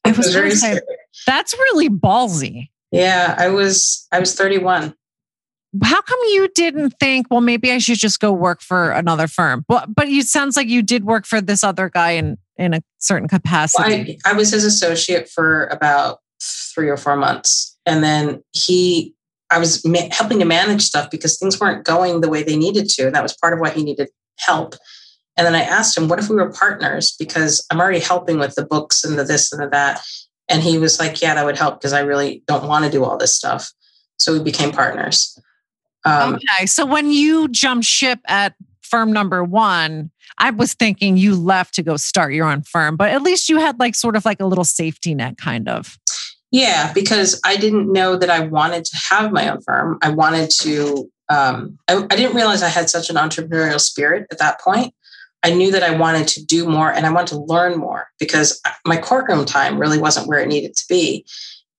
It 0.06 0.18
was, 0.18 0.34
very 0.34 0.52
scary. 0.52 0.82
That's 1.26 1.54
really 1.54 1.90
ballsy. 1.90 2.70
Yeah, 2.92 3.36
I 3.38 3.50
was 3.50 4.08
I 4.12 4.20
was 4.20 4.36
31. 4.36 4.96
How 5.84 6.02
come 6.02 6.20
you 6.30 6.50
didn't 6.56 6.96
think, 7.00 7.28
well, 7.30 7.42
maybe 7.42 7.72
I 7.72 7.78
should 7.78 8.00
just 8.00 8.20
go 8.20 8.32
work 8.32 8.62
for 8.62 8.92
another 8.92 9.28
firm? 9.28 9.66
But 9.68 9.94
but 9.94 10.08
it 10.08 10.26
sounds 10.26 10.56
like 10.56 10.68
you 10.68 10.82
did 10.82 11.04
work 11.04 11.26
for 11.26 11.42
this 11.42 11.64
other 11.64 11.90
guy 11.90 12.12
in 12.12 12.38
in 12.58 12.74
a 12.74 12.82
certain 12.98 13.28
capacity. 13.28 13.84
Well, 13.84 14.16
I, 14.26 14.32
I 14.32 14.34
was 14.34 14.52
his 14.52 14.66
associate 14.66 15.30
for 15.30 15.68
about 15.68 16.20
three 16.42 16.90
or 16.90 16.98
four 16.98 17.16
months. 17.16 17.78
And 17.86 18.04
then 18.04 18.44
he 18.52 19.16
I 19.52 19.58
was 19.58 19.84
ma- 19.86 20.10
helping 20.12 20.40
to 20.40 20.46
manage 20.46 20.84
stuff 20.84 21.10
because 21.10 21.40
things 21.40 21.60
weren't 21.60 21.84
going 21.84 22.22
the 22.22 22.30
way 22.30 22.44
they 22.44 22.56
needed 22.56 22.88
to. 22.92 23.08
And 23.08 23.16
that 23.16 23.24
was 23.24 23.36
part 23.36 23.54
of 23.54 23.60
why 23.60 23.72
he 23.72 23.84
needed 23.84 24.10
help. 24.38 24.76
And 25.40 25.46
then 25.46 25.56
I 25.56 25.62
asked 25.62 25.98
him, 25.98 26.10
what 26.10 26.20
if 26.20 26.30
we 26.30 26.36
were 26.36 26.52
partners? 26.52 27.16
Because 27.18 27.66
I'm 27.72 27.80
already 27.80 28.02
helping 28.02 28.40
with 28.40 28.56
the 28.56 28.66
books 28.66 29.06
and 29.06 29.18
the 29.18 29.24
this 29.24 29.54
and 29.54 29.64
the 29.64 29.70
that. 29.70 30.02
And 30.50 30.62
he 30.62 30.78
was 30.78 31.00
like, 31.00 31.22
yeah, 31.22 31.34
that 31.34 31.46
would 31.46 31.58
help 31.58 31.80
because 31.80 31.94
I 31.94 32.02
really 32.02 32.44
don't 32.46 32.68
want 32.68 32.84
to 32.84 32.92
do 32.92 33.06
all 33.06 33.18
this 33.18 33.34
stuff. 33.34 33.72
So 34.18 34.34
we 34.34 34.44
became 34.44 34.72
partners. 34.72 35.40
Um, 36.04 36.36
okay. 36.36 36.66
So 36.66 36.86
when 36.86 37.10
you 37.10 37.48
jumped 37.48 37.86
ship 37.86 38.20
at 38.28 38.54
firm 38.82 39.14
number 39.14 39.42
one, 39.42 40.12
I 40.40 40.50
was 40.50 40.74
thinking 40.74 41.16
you 41.16 41.38
left 41.38 41.74
to 41.76 41.84
go 41.84 41.96
start 41.96 42.34
your 42.34 42.46
own 42.46 42.64
firm, 42.64 42.98
but 42.98 43.10
at 43.10 43.22
least 43.22 43.48
you 43.48 43.60
had 43.60 43.80
like 43.80 43.96
sort 43.96 44.18
of 44.18 44.26
like 44.26 44.42
a 44.42 44.46
little 44.46 44.66
safety 44.66 45.16
net 45.16 45.38
kind 45.38 45.70
of. 45.70 45.98
Yeah, 46.52 46.92
because 46.92 47.40
I 47.46 47.56
didn't 47.56 47.94
know 47.94 48.18
that 48.18 48.30
I 48.30 48.42
wanted 48.42 48.84
to 48.84 48.98
have 49.10 49.32
my 49.32 49.48
own 49.48 49.62
firm. 49.62 50.00
I 50.02 50.10
wanted 50.10 50.50
to, 50.50 51.10
um, 51.30 51.80
I, 51.88 52.06
I 52.10 52.16
didn't 52.18 52.36
realize 52.36 52.62
I 52.62 52.68
had 52.68 52.90
such 52.90 53.10
an 53.10 53.16
entrepreneurial 53.16 53.80
spirit 53.80 54.28
at 54.32 54.40
that 54.40 54.60
point. 54.60 54.94
I 55.44 55.54
knew 55.54 55.72
that 55.72 55.84
I 55.84 55.96
wanted 55.96 56.28
to 56.30 56.46
do 56.46 56.68
more 56.68 56.92
and 56.92 57.06
I 57.06 57.12
wanted 57.12 57.30
to 57.30 57.40
learn 57.40 57.78
more 57.78 58.08
because 58.20 58.62
my 58.86 58.98
courtroom 58.98 59.46
time 59.46 59.80
really 59.80 59.98
wasn't 59.98 60.28
where 60.28 60.40
it 60.40 60.48
needed 60.48 60.76
to 60.76 60.86
be. 60.90 61.26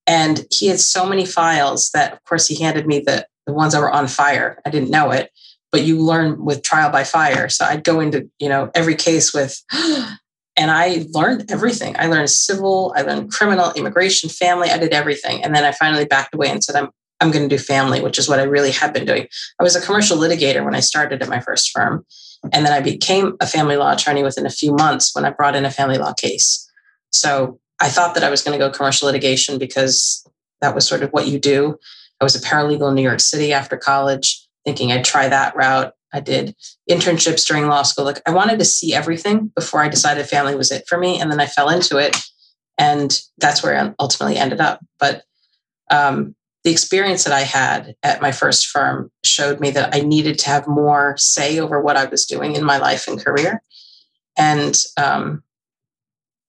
And 0.07 0.47
he 0.51 0.69
had 0.69 0.81
so 0.81 1.07
many 1.07 1.27
files 1.27 1.91
that, 1.91 2.13
of 2.13 2.25
course, 2.25 2.47
he 2.47 2.63
handed 2.63 2.87
me 2.87 3.01
the, 3.01 3.27
the 3.47 3.53
ones 3.53 3.75
that 3.75 3.81
were 3.81 3.91
on 3.91 4.09
fire. 4.09 4.61
I 4.65 4.71
didn't 4.71 4.91
know 4.91 5.11
it, 5.11 5.31
but 5.71 5.83
you 5.83 6.01
learn 6.01 6.45
with 6.45 6.63
trial 6.63 6.91
by 6.91 7.05
fire. 7.05 7.49
So 7.49 7.65
I'd 7.65 7.85
go 7.85 8.01
into, 8.01 8.29
you 8.39 8.49
know, 8.49 8.71
every 8.75 8.95
case 8.95 9.35
with, 9.35 9.63
and 9.73 10.71
I 10.71 11.07
learned 11.11 11.51
everything. 11.51 11.97
I 11.99 12.07
learned 12.07 12.31
civil, 12.31 12.95
I 12.97 13.03
learned 13.03 13.31
criminal, 13.31 13.73
immigration, 13.73 14.31
family. 14.31 14.71
I 14.71 14.79
did 14.79 14.93
everything. 14.93 15.45
And 15.45 15.55
then 15.55 15.65
I 15.65 15.73
finally 15.73 16.07
backed 16.07 16.35
away 16.35 16.49
and 16.49 16.65
said, 16.65 16.77
I'm, 16.77 16.91
I'm 17.21 17.31
going 17.31 17.49
to 17.49 17.55
do 17.55 17.63
family, 17.63 18.01
which 18.01 18.19
is 18.19 18.29
what 18.29 18.41
I 18.41 18.45
really 18.45 18.71
had 18.71 18.95
been 18.95 19.05
doing. 19.05 19.29
I 19.59 19.63
was 19.63 19.77
a 19.77 19.81
commercial 19.81 20.17
litigator 20.17 20.65
when 20.65 20.75
I 20.75 20.81
started 20.81 21.23
at 21.23 21.29
my 21.29 21.41
first 21.41 21.71
firm. 21.71 22.07
And 22.53 22.65
then 22.65 22.73
I 22.73 22.81
became 22.81 23.37
a 23.41 23.47
family 23.47 23.77
law 23.77 23.93
attorney 23.93 24.23
within 24.23 24.47
a 24.47 24.51
few 24.51 24.73
months 24.73 25.15
when 25.15 25.25
I 25.25 25.31
brought 25.31 25.57
in 25.57 25.65
a 25.65 25.71
family 25.71 25.99
law 25.99 26.15
case. 26.15 26.69
So 27.13 27.61
I 27.81 27.89
thought 27.89 28.15
that 28.15 28.25
I 28.25 28.31
was 28.31 28.43
going 28.43 28.59
to 28.59 28.65
go 28.65 28.71
commercial 28.73 29.07
litigation 29.07 29.59
because 29.59 30.27
that 30.61 30.75
was 30.75 30.87
sort 30.87 31.03
of 31.03 31.11
what 31.11 31.27
you 31.27 31.39
do. 31.39 31.79
I 32.21 32.25
was 32.25 32.37
a 32.37 32.41
paralegal 32.41 32.89
in 32.89 32.95
New 32.95 33.03
York 33.03 33.21
City 33.21 33.53
after 33.53 33.77
college, 33.77 34.47
thinking 34.65 34.93
I'd 34.93 35.05
try 35.05 35.29
that 35.29 35.57
route. 35.57 35.95
I 36.13 36.21
did 36.21 36.55
internships 36.91 37.47
during 37.47 37.67
law 37.67 37.83
school. 37.83 38.05
Like 38.05 38.21
I 38.27 38.31
wanted 38.33 38.59
to 38.59 38.65
see 38.65 38.95
everything 38.95 39.53
before 39.55 39.83
I 39.83 39.89
decided 39.89 40.27
family 40.27 40.55
was 40.55 40.71
it 40.71 40.85
for 40.89 40.99
me. 40.99 41.21
And 41.21 41.31
then 41.31 41.41
I 41.41 41.47
fell 41.47 41.69
into 41.69 41.99
it. 41.99 42.17
And 42.79 43.19
that's 43.39 43.63
where 43.63 43.79
I 43.79 43.95
ultimately 43.99 44.37
ended 44.37 44.61
up. 44.61 44.81
But 44.99 45.23
um, 45.91 46.35
the 46.65 46.71
experience 46.71 47.25
that 47.25 47.33
I 47.33 47.41
had 47.41 47.95
at 48.03 48.21
my 48.21 48.33
first 48.33 48.67
firm 48.67 49.11
showed 49.25 49.61
me 49.61 49.71
that 49.71 49.95
I 49.95 50.01
needed 50.01 50.39
to 50.41 50.49
have 50.49 50.67
more 50.67 51.17
say 51.17 51.59
over 51.59 51.81
what 51.81 51.97
I 51.97 52.05
was 52.05 52.27
doing 52.27 52.55
in 52.55 52.65
my 52.65 52.77
life 52.77 53.09
and 53.09 53.23
career. 53.23 53.63
And 54.37 54.79
um, 54.97 55.43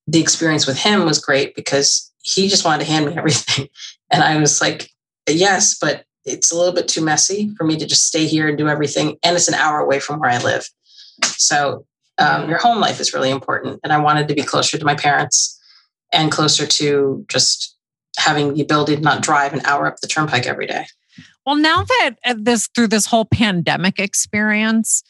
the 0.07 0.19
experience 0.19 0.67
with 0.67 0.77
him 0.77 1.05
was 1.05 1.19
great 1.19 1.55
because 1.55 2.11
he 2.23 2.49
just 2.49 2.65
wanted 2.65 2.85
to 2.85 2.91
hand 2.91 3.05
me 3.05 3.13
everything. 3.17 3.69
And 4.11 4.23
I 4.23 4.37
was 4.37 4.59
like, 4.59 4.89
yes, 5.27 5.77
but 5.79 6.03
it's 6.25 6.51
a 6.51 6.57
little 6.57 6.73
bit 6.73 6.87
too 6.87 7.03
messy 7.03 7.53
for 7.57 7.63
me 7.63 7.77
to 7.77 7.85
just 7.85 8.05
stay 8.05 8.27
here 8.27 8.47
and 8.47 8.57
do 8.57 8.67
everything. 8.67 9.17
And 9.23 9.35
it's 9.35 9.47
an 9.47 9.53
hour 9.55 9.79
away 9.79 9.99
from 9.99 10.19
where 10.19 10.29
I 10.29 10.37
live. 10.39 10.67
So 11.23 11.85
um, 12.17 12.49
your 12.49 12.59
home 12.59 12.79
life 12.79 12.99
is 12.99 13.13
really 13.13 13.31
important. 13.31 13.79
And 13.83 13.93
I 13.93 13.97
wanted 13.97 14.27
to 14.27 14.35
be 14.35 14.43
closer 14.43 14.77
to 14.77 14.85
my 14.85 14.95
parents 14.95 15.59
and 16.13 16.31
closer 16.31 16.67
to 16.67 17.25
just 17.29 17.77
having 18.17 18.53
the 18.53 18.61
ability 18.61 18.95
to 18.95 19.01
not 19.01 19.21
drive 19.21 19.53
an 19.53 19.61
hour 19.65 19.87
up 19.87 19.99
the 19.99 20.07
turnpike 20.07 20.45
every 20.45 20.67
day. 20.67 20.85
Well, 21.45 21.55
now 21.55 21.83
that 21.83 22.11
uh, 22.25 22.35
this 22.37 22.67
through 22.75 22.87
this 22.87 23.05
whole 23.05 23.25
pandemic 23.25 23.99
experience, 23.99 25.03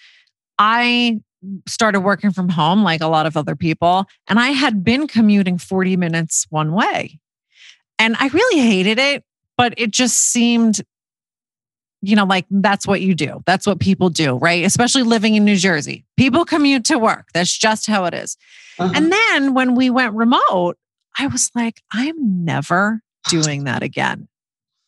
I 0.58 1.20
started 1.68 2.02
working 2.02 2.32
from 2.32 2.50
home 2.50 2.84
like 2.84 3.02
a 3.02 3.08
lot 3.08 3.26
of 3.26 3.36
other 3.36 3.56
people, 3.56 4.06
and 4.28 4.40
I 4.40 4.50
had 4.50 4.84
been 4.84 5.08
commuting 5.08 5.58
40 5.58 5.98
minutes 5.98 6.46
one 6.50 6.72
way. 6.74 7.20
And 8.00 8.16
I 8.20 8.28
really 8.28 8.62
hated 8.62 8.98
it, 8.98 9.24
but 9.58 9.74
it 9.78 9.92
just 9.92 10.18
seemed 10.18 10.82
you 12.02 12.16
know, 12.16 12.26
like 12.26 12.46
that's 12.50 12.88
what 12.88 13.02
you 13.02 13.14
do. 13.14 13.44
That's 13.46 13.68
what 13.68 13.80
people 13.80 14.10
do, 14.10 14.36
right? 14.38 14.66
Especially 14.66 15.04
living 15.04 15.36
in 15.36 15.46
New 15.46 15.56
Jersey. 15.56 16.04
People 16.18 16.46
commute 16.46 16.84
to 16.86 16.98
work. 16.98 17.28
That's 17.34 17.56
just 17.56 17.86
how 17.86 18.06
it 18.06 18.14
is. 18.14 18.38
Uh-huh. 18.80 18.92
And 18.96 19.12
then 19.12 19.54
when 19.54 19.76
we 19.76 19.90
went 19.90 20.16
remote, 20.16 20.78
I 21.18 21.28
was 21.28 21.52
like, 21.56 21.82
I'm 21.92 22.46
never 22.46 23.02
doing 23.30 23.66
that 23.66 23.84
again. 23.84 24.28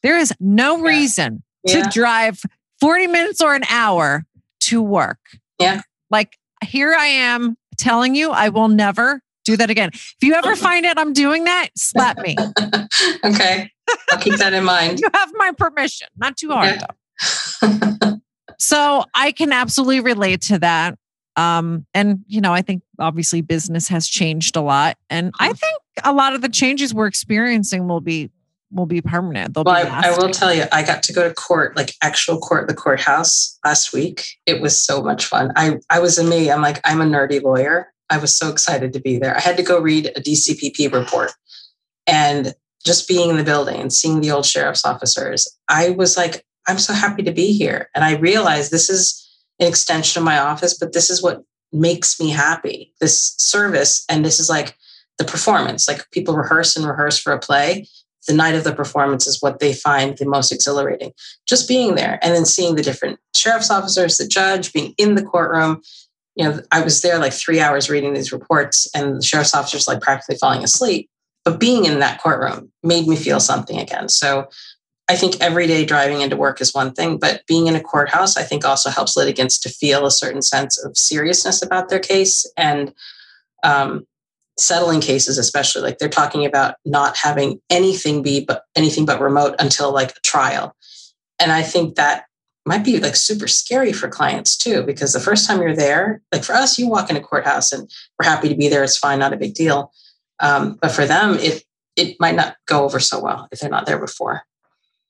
There 0.02 0.18
is 0.18 0.34
no 0.40 0.78
yeah. 0.78 0.84
reason 0.84 1.44
yeah. 1.64 1.84
to 1.84 1.90
drive 1.90 2.42
40 2.82 3.08
minutes 3.08 3.42
or 3.42 3.56
an 3.56 3.64
hour 3.70 4.26
to 4.62 4.82
work. 4.82 5.20
Yeah. 5.60 5.82
Like 6.10 6.38
here 6.66 6.94
I 6.94 7.06
am 7.06 7.56
telling 7.78 8.16
you, 8.16 8.32
I 8.32 8.50
will 8.50 8.68
never 8.68 9.22
do 9.46 9.58
that 9.58 9.70
again. 9.70 9.90
If 9.94 10.16
you 10.22 10.34
ever 10.34 10.56
find 10.56 10.86
it 10.86 10.98
I'm 10.98 11.14
doing 11.14 11.46
that, 11.46 11.70
slap 11.76 12.18
me. 12.18 12.36
okay. 13.26 13.72
I'll 14.12 14.20
keep 14.20 14.36
that 14.36 14.54
in 14.54 14.64
mind. 14.64 15.00
you 15.00 15.08
have 15.14 15.32
my 15.36 15.52
permission. 15.58 16.08
Not 16.18 16.38
too 16.38 16.50
hard 16.52 16.80
though. 16.80 18.20
so 18.60 19.04
I 19.14 19.32
can 19.32 19.52
absolutely 19.52 20.00
relate 20.00 20.42
to 20.44 20.60
that. 20.60 20.98
Um, 21.36 21.86
and 21.94 22.24
you 22.28 22.42
know, 22.42 22.54
I 22.54 22.62
think 22.62 22.84
obviously 23.00 23.42
business 23.42 23.88
has 23.88 24.08
changed 24.08 24.56
a 24.56 24.62
lot. 24.62 24.98
And 25.10 25.34
I 25.40 25.54
think 25.54 25.82
a 26.04 26.14
lot 26.14 26.34
of 26.34 26.42
the 26.42 26.50
changes 26.50 26.94
we're 26.94 27.08
experiencing 27.08 27.88
will 27.88 28.02
be 28.02 28.30
will 28.72 28.86
be 28.86 29.02
permanent. 29.02 29.54
They'll 29.54 29.64
well, 29.64 29.84
be 29.84 29.90
I, 29.90 30.10
I, 30.10 30.18
will 30.18 30.32
tell 30.32 30.54
you, 30.54 30.66
I 30.72 30.84
got 30.84 31.04
to 31.04 31.14
go 31.14 31.28
to 31.28 31.34
court, 31.34 31.78
like 31.78 31.94
actual 32.02 32.40
court, 32.40 32.68
the 32.68 32.74
courthouse 32.74 33.60
last 33.64 33.94
week. 33.94 34.26
It 34.46 34.62
was 34.62 34.80
so 34.80 35.02
much 35.02 35.26
fun. 35.26 35.52
I 35.56 35.80
I 35.90 36.00
was 36.00 36.18
a 36.18 36.24
me. 36.24 36.52
I'm 36.52 36.62
like, 36.62 36.80
I'm 36.84 37.02
a 37.02 37.06
nerdy 37.06 37.42
lawyer. 37.42 37.94
I 38.10 38.18
was 38.18 38.34
so 38.34 38.50
excited 38.50 38.94
to 38.94 39.00
be 39.00 39.18
there. 39.18 39.36
I 39.36 39.40
had 39.40 39.58
to 39.58 39.64
go 39.64 39.80
read 39.80 40.12
a 40.16 40.22
DCPP 40.22 40.92
report. 40.94 41.32
And 42.06 42.54
just 42.86 43.08
being 43.08 43.30
in 43.30 43.38
the 43.38 43.44
building 43.44 43.80
and 43.80 43.94
seeing 43.94 44.22
the 44.22 44.32
old 44.32 44.46
sheriff's 44.46 44.86
officers, 44.86 45.48
I 45.70 45.92
was 45.92 46.18
like, 46.18 46.46
I'm 46.68 46.78
so 46.78 46.94
happy 46.94 47.24
to 47.24 47.32
be 47.32 47.54
here. 47.54 47.90
And 47.96 48.04
I 48.04 48.18
realized 48.18 48.72
this 48.72 48.90
is 48.90 49.23
an 49.60 49.68
extension 49.68 50.22
of 50.22 50.26
my 50.26 50.38
office, 50.40 50.78
but 50.78 50.94
this 50.94 51.10
is 51.10 51.22
what 51.22 51.44
makes 51.72 52.20
me 52.20 52.30
happy. 52.30 52.94
This 53.00 53.36
service, 53.38 54.06
and 54.10 54.24
this 54.24 54.40
is 54.40 54.50
like 54.50 54.78
the 55.18 55.26
performance. 55.26 55.88
Like 55.88 56.10
people 56.12 56.36
rehearse 56.36 56.76
and 56.76 56.86
rehearse 56.86 57.20
for 57.20 57.34
a 57.34 57.40
play. 57.40 57.88
The 58.28 58.34
night 58.34 58.56
of 58.56 58.64
the 58.64 58.74
performance 58.74 59.28
is 59.28 59.42
what 59.42 59.60
they 59.60 59.74
find 59.74 60.18
the 60.18 60.26
most 60.26 60.52
exhilarating. 60.52 61.12
Just 61.48 61.68
being 61.68 61.96
there 61.96 62.20
and 62.22 62.34
then 62.34 62.46
seeing 62.46 62.76
the 62.76 62.82
different 62.82 63.20
sheriff's 63.36 63.70
officers, 63.70 64.18
the 64.18 64.28
judge, 64.28 64.72
being 64.72 64.94
in 64.98 65.16
the 65.16 65.24
courtroom. 65.24 65.82
You 66.36 66.46
know, 66.46 66.62
I 66.72 66.82
was 66.82 67.02
there 67.02 67.20
like 67.20 67.34
three 67.34 67.60
hours 67.60 67.90
reading 67.90 68.14
these 68.14 68.32
reports, 68.32 68.90
and 68.96 69.18
the 69.18 69.24
sheriff's 69.24 69.54
officers 69.54 69.88
like 69.88 70.02
practically 70.02 70.38
falling 70.38 70.64
asleep. 70.64 71.10
But 71.44 71.60
being 71.60 71.86
in 71.86 72.00
that 72.00 72.22
courtroom 72.22 72.72
made 72.82 73.08
me 73.08 73.18
feel 73.18 73.40
something 73.40 73.78
again. 73.78 74.08
So 74.08 74.48
I 75.14 75.16
think 75.16 75.40
every 75.40 75.68
day 75.68 75.86
driving 75.86 76.22
into 76.22 76.36
work 76.36 76.60
is 76.60 76.74
one 76.74 76.92
thing, 76.92 77.20
but 77.20 77.46
being 77.46 77.68
in 77.68 77.76
a 77.76 77.84
courthouse, 77.84 78.36
I 78.36 78.42
think 78.42 78.66
also 78.66 78.90
helps 78.90 79.16
litigants 79.16 79.60
to 79.60 79.70
feel 79.70 80.08
a 80.08 80.12
certain 80.12 80.42
sense 80.42 80.84
of 80.84 80.98
seriousness 80.98 81.62
about 81.62 81.90
their 81.90 82.00
case 82.00 82.52
and 82.58 82.96
um, 83.64 84.08
settling 84.58 85.02
cases, 85.02 85.38
especially 85.38 85.84
like 85.84 86.00
they're 86.00 86.10
talking 86.10 86.48
about 86.48 86.78
not 86.84 87.16
having 87.16 87.62
anything 87.70 88.24
be 88.24 88.44
but 88.44 88.64
anything 88.76 89.06
but 89.06 89.22
remote 89.22 89.54
until 89.60 89.94
like 89.94 90.18
a 90.18 90.22
trial. 90.22 90.76
And 91.40 91.52
I 91.52 91.62
think 91.62 91.94
that 91.94 92.26
might 92.66 92.84
be 92.84 93.00
like 93.00 93.16
super 93.16 93.48
scary 93.48 93.94
for 93.94 94.08
clients 94.08 94.58
too, 94.58 94.82
because 94.82 95.14
the 95.14 95.20
first 95.20 95.46
time 95.46 95.62
you're 95.62 95.76
there, 95.76 96.24
like 96.32 96.44
for 96.44 96.54
us, 96.54 96.80
you 96.80 96.90
walk 96.90 97.12
in 97.12 97.18
a 97.18 97.22
courthouse 97.22 97.72
and 97.72 97.88
we're 98.18 98.28
happy 98.28 98.50
to 98.50 98.56
be 98.56 98.68
there. 98.68 98.84
It's 98.84 98.98
fine, 98.98 99.20
not 99.20 99.32
a 99.34 99.38
big 99.38 99.54
deal. 99.54 99.92
Um, 100.40 100.80
but 100.82 100.92
for 100.92 101.06
them, 101.06 101.36
it 101.36 101.64
it 101.96 102.18
might 102.20 102.36
not 102.36 102.56
go 102.66 102.84
over 102.84 103.00
so 103.00 103.20
well 103.20 103.48
if 103.52 103.60
they're 103.60 103.70
not 103.70 103.86
there 103.86 104.00
before. 104.00 104.42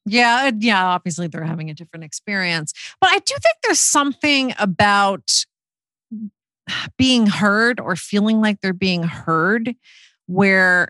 Yeah, 0.05 0.51
yeah, 0.59 0.85
obviously 0.85 1.27
they're 1.27 1.43
having 1.43 1.69
a 1.69 1.73
different 1.73 2.03
experience. 2.03 2.73
But 2.99 3.11
I 3.11 3.19
do 3.19 3.35
think 3.41 3.55
there's 3.63 3.79
something 3.79 4.53
about 4.59 5.45
being 6.97 7.27
heard 7.27 7.79
or 7.79 7.95
feeling 7.95 8.41
like 8.41 8.61
they're 8.61 8.73
being 8.73 9.03
heard 9.03 9.75
where 10.27 10.89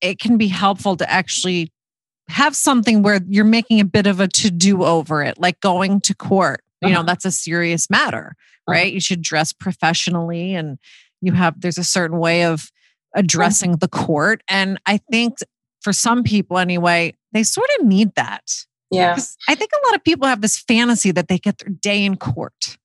it 0.00 0.18
can 0.18 0.36
be 0.36 0.48
helpful 0.48 0.96
to 0.96 1.10
actually 1.10 1.72
have 2.28 2.56
something 2.56 3.02
where 3.02 3.20
you're 3.28 3.44
making 3.44 3.80
a 3.80 3.84
bit 3.84 4.06
of 4.06 4.20
a 4.20 4.28
to 4.28 4.50
do 4.50 4.82
over 4.82 5.22
it, 5.22 5.38
like 5.38 5.60
going 5.60 6.00
to 6.02 6.14
court. 6.14 6.60
You 6.80 6.90
know, 6.90 6.96
uh-huh. 6.96 7.06
that's 7.06 7.24
a 7.24 7.30
serious 7.30 7.88
matter, 7.88 8.34
uh-huh. 8.36 8.72
right? 8.72 8.92
You 8.92 9.00
should 9.00 9.22
dress 9.22 9.52
professionally 9.52 10.54
and 10.54 10.78
you 11.22 11.32
have, 11.32 11.60
there's 11.60 11.78
a 11.78 11.84
certain 11.84 12.18
way 12.18 12.44
of 12.44 12.70
addressing 13.14 13.76
the 13.76 13.88
court. 13.88 14.42
And 14.48 14.78
I 14.84 14.98
think 15.10 15.38
for 15.80 15.92
some 15.92 16.22
people 16.22 16.58
anyway, 16.58 17.14
they 17.34 17.42
sort 17.42 17.68
of 17.78 17.86
need 17.86 18.14
that. 18.14 18.64
Yeah. 18.90 19.18
I 19.48 19.54
think 19.54 19.70
a 19.72 19.86
lot 19.86 19.94
of 19.94 20.04
people 20.04 20.26
have 20.26 20.40
this 20.40 20.58
fantasy 20.58 21.10
that 21.10 21.28
they 21.28 21.38
get 21.38 21.58
their 21.58 21.68
day 21.68 22.04
in 22.04 22.16
court. 22.16 22.78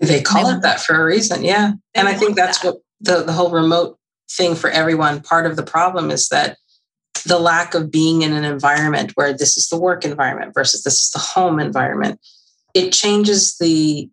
They 0.00 0.22
call 0.22 0.48
they, 0.48 0.56
it 0.56 0.62
that 0.62 0.80
for 0.80 1.00
a 1.00 1.04
reason. 1.04 1.44
Yeah. 1.44 1.72
And 1.94 2.08
I 2.08 2.14
think 2.14 2.34
that's 2.34 2.58
that. 2.60 2.66
what 2.66 2.76
the, 3.00 3.22
the 3.22 3.32
whole 3.32 3.50
remote 3.50 3.98
thing 4.30 4.56
for 4.56 4.70
everyone, 4.70 5.20
part 5.20 5.46
of 5.46 5.54
the 5.54 5.62
problem 5.62 6.10
is 6.10 6.28
that 6.30 6.56
the 7.26 7.38
lack 7.38 7.74
of 7.74 7.90
being 7.90 8.22
in 8.22 8.32
an 8.32 8.44
environment 8.44 9.12
where 9.14 9.32
this 9.32 9.56
is 9.56 9.68
the 9.68 9.78
work 9.78 10.04
environment 10.04 10.54
versus 10.54 10.82
this 10.82 11.04
is 11.04 11.10
the 11.10 11.18
home 11.18 11.60
environment, 11.60 12.18
it 12.74 12.92
changes 12.92 13.58
the, 13.58 14.10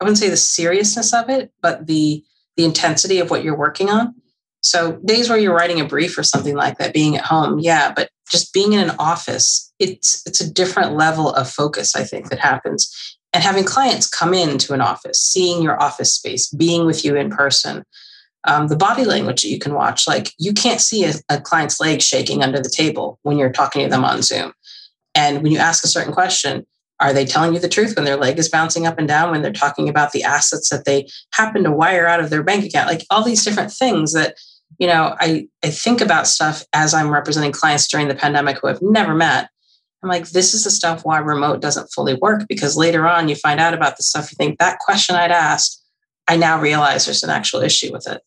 I 0.00 0.04
wouldn't 0.04 0.18
say 0.18 0.28
the 0.28 0.36
seriousness 0.36 1.14
of 1.14 1.30
it, 1.30 1.52
but 1.62 1.86
the 1.86 2.24
the 2.58 2.64
intensity 2.64 3.20
of 3.20 3.30
what 3.30 3.44
you're 3.44 3.56
working 3.56 3.88
on. 3.88 4.14
So 4.62 4.98
days 5.04 5.28
where 5.28 5.38
you're 5.38 5.54
writing 5.54 5.80
a 5.80 5.84
brief 5.84 6.18
or 6.18 6.22
something 6.22 6.56
like 6.56 6.78
that, 6.78 6.92
being 6.92 7.16
at 7.16 7.24
home, 7.24 7.58
yeah, 7.58 7.92
but 7.94 8.10
just 8.30 8.52
being 8.52 8.72
in 8.72 8.80
an 8.80 8.96
office, 8.98 9.72
it's 9.78 10.26
it's 10.26 10.40
a 10.40 10.52
different 10.52 10.94
level 10.94 11.32
of 11.32 11.48
focus, 11.48 11.94
I 11.94 12.04
think, 12.04 12.28
that 12.30 12.38
happens. 12.40 13.16
And 13.32 13.44
having 13.44 13.64
clients 13.64 14.08
come 14.08 14.34
into 14.34 14.72
an 14.72 14.80
office, 14.80 15.20
seeing 15.20 15.62
your 15.62 15.80
office 15.80 16.12
space, 16.12 16.50
being 16.50 16.86
with 16.86 17.04
you 17.04 17.14
in 17.14 17.30
person, 17.30 17.84
um, 18.44 18.68
the 18.68 18.76
body 18.76 19.04
language 19.04 19.42
that 19.42 19.48
you 19.48 19.58
can 19.58 19.74
watch, 19.74 20.08
like 20.08 20.32
you 20.38 20.52
can't 20.52 20.80
see 20.80 21.04
a, 21.04 21.12
a 21.28 21.40
client's 21.40 21.78
leg 21.80 22.00
shaking 22.00 22.42
under 22.42 22.60
the 22.60 22.70
table 22.70 23.18
when 23.22 23.36
you're 23.36 23.52
talking 23.52 23.82
to 23.84 23.90
them 23.90 24.04
on 24.04 24.22
Zoom. 24.22 24.52
And 25.14 25.42
when 25.42 25.52
you 25.52 25.58
ask 25.58 25.84
a 25.84 25.88
certain 25.88 26.12
question, 26.12 26.66
are 27.00 27.12
they 27.12 27.24
telling 27.24 27.54
you 27.54 27.60
the 27.60 27.68
truth 27.68 27.94
when 27.94 28.04
their 28.04 28.16
leg 28.16 28.38
is 28.38 28.48
bouncing 28.48 28.86
up 28.86 28.98
and 28.98 29.06
down, 29.06 29.30
when 29.30 29.42
they're 29.42 29.52
talking 29.52 29.88
about 29.88 30.12
the 30.12 30.24
assets 30.24 30.68
that 30.70 30.84
they 30.84 31.08
happen 31.32 31.62
to 31.64 31.70
wire 31.70 32.06
out 32.06 32.20
of 32.20 32.30
their 32.30 32.42
bank 32.42 32.64
account? 32.64 32.88
Like 32.88 33.04
all 33.10 33.24
these 33.24 33.44
different 33.44 33.72
things 33.72 34.12
that 34.12 34.36
you 34.78 34.86
know, 34.86 35.16
I, 35.18 35.48
I 35.64 35.70
think 35.70 36.00
about 36.00 36.26
stuff 36.26 36.64
as 36.72 36.94
I'm 36.94 37.10
representing 37.10 37.52
clients 37.52 37.88
during 37.88 38.08
the 38.08 38.14
pandemic 38.14 38.58
who 38.58 38.68
I've 38.68 38.82
never 38.82 39.14
met. 39.14 39.50
I'm 40.02 40.08
like, 40.08 40.28
this 40.28 40.54
is 40.54 40.62
the 40.62 40.70
stuff 40.70 41.04
why 41.04 41.18
remote 41.18 41.60
doesn't 41.60 41.88
fully 41.92 42.14
work 42.14 42.46
because 42.48 42.76
later 42.76 43.06
on 43.06 43.28
you 43.28 43.34
find 43.34 43.58
out 43.58 43.74
about 43.74 43.96
the 43.96 44.04
stuff 44.04 44.30
you 44.30 44.36
think 44.36 44.58
that 44.58 44.78
question 44.78 45.16
I'd 45.16 45.32
asked, 45.32 45.82
I 46.28 46.36
now 46.36 46.60
realize 46.60 47.04
there's 47.04 47.24
an 47.24 47.30
actual 47.30 47.60
issue 47.60 47.92
with 47.92 48.06
it. 48.06 48.22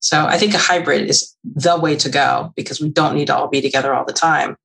So 0.00 0.26
I 0.26 0.36
think 0.36 0.54
a 0.54 0.58
hybrid 0.58 1.08
is 1.08 1.36
the 1.44 1.78
way 1.78 1.94
to 1.96 2.08
go 2.08 2.52
because 2.56 2.80
we 2.80 2.88
don't 2.88 3.14
need 3.14 3.28
to 3.28 3.36
all 3.36 3.46
be 3.46 3.60
together 3.60 3.94
all 3.94 4.04
the 4.04 4.12
time. 4.12 4.56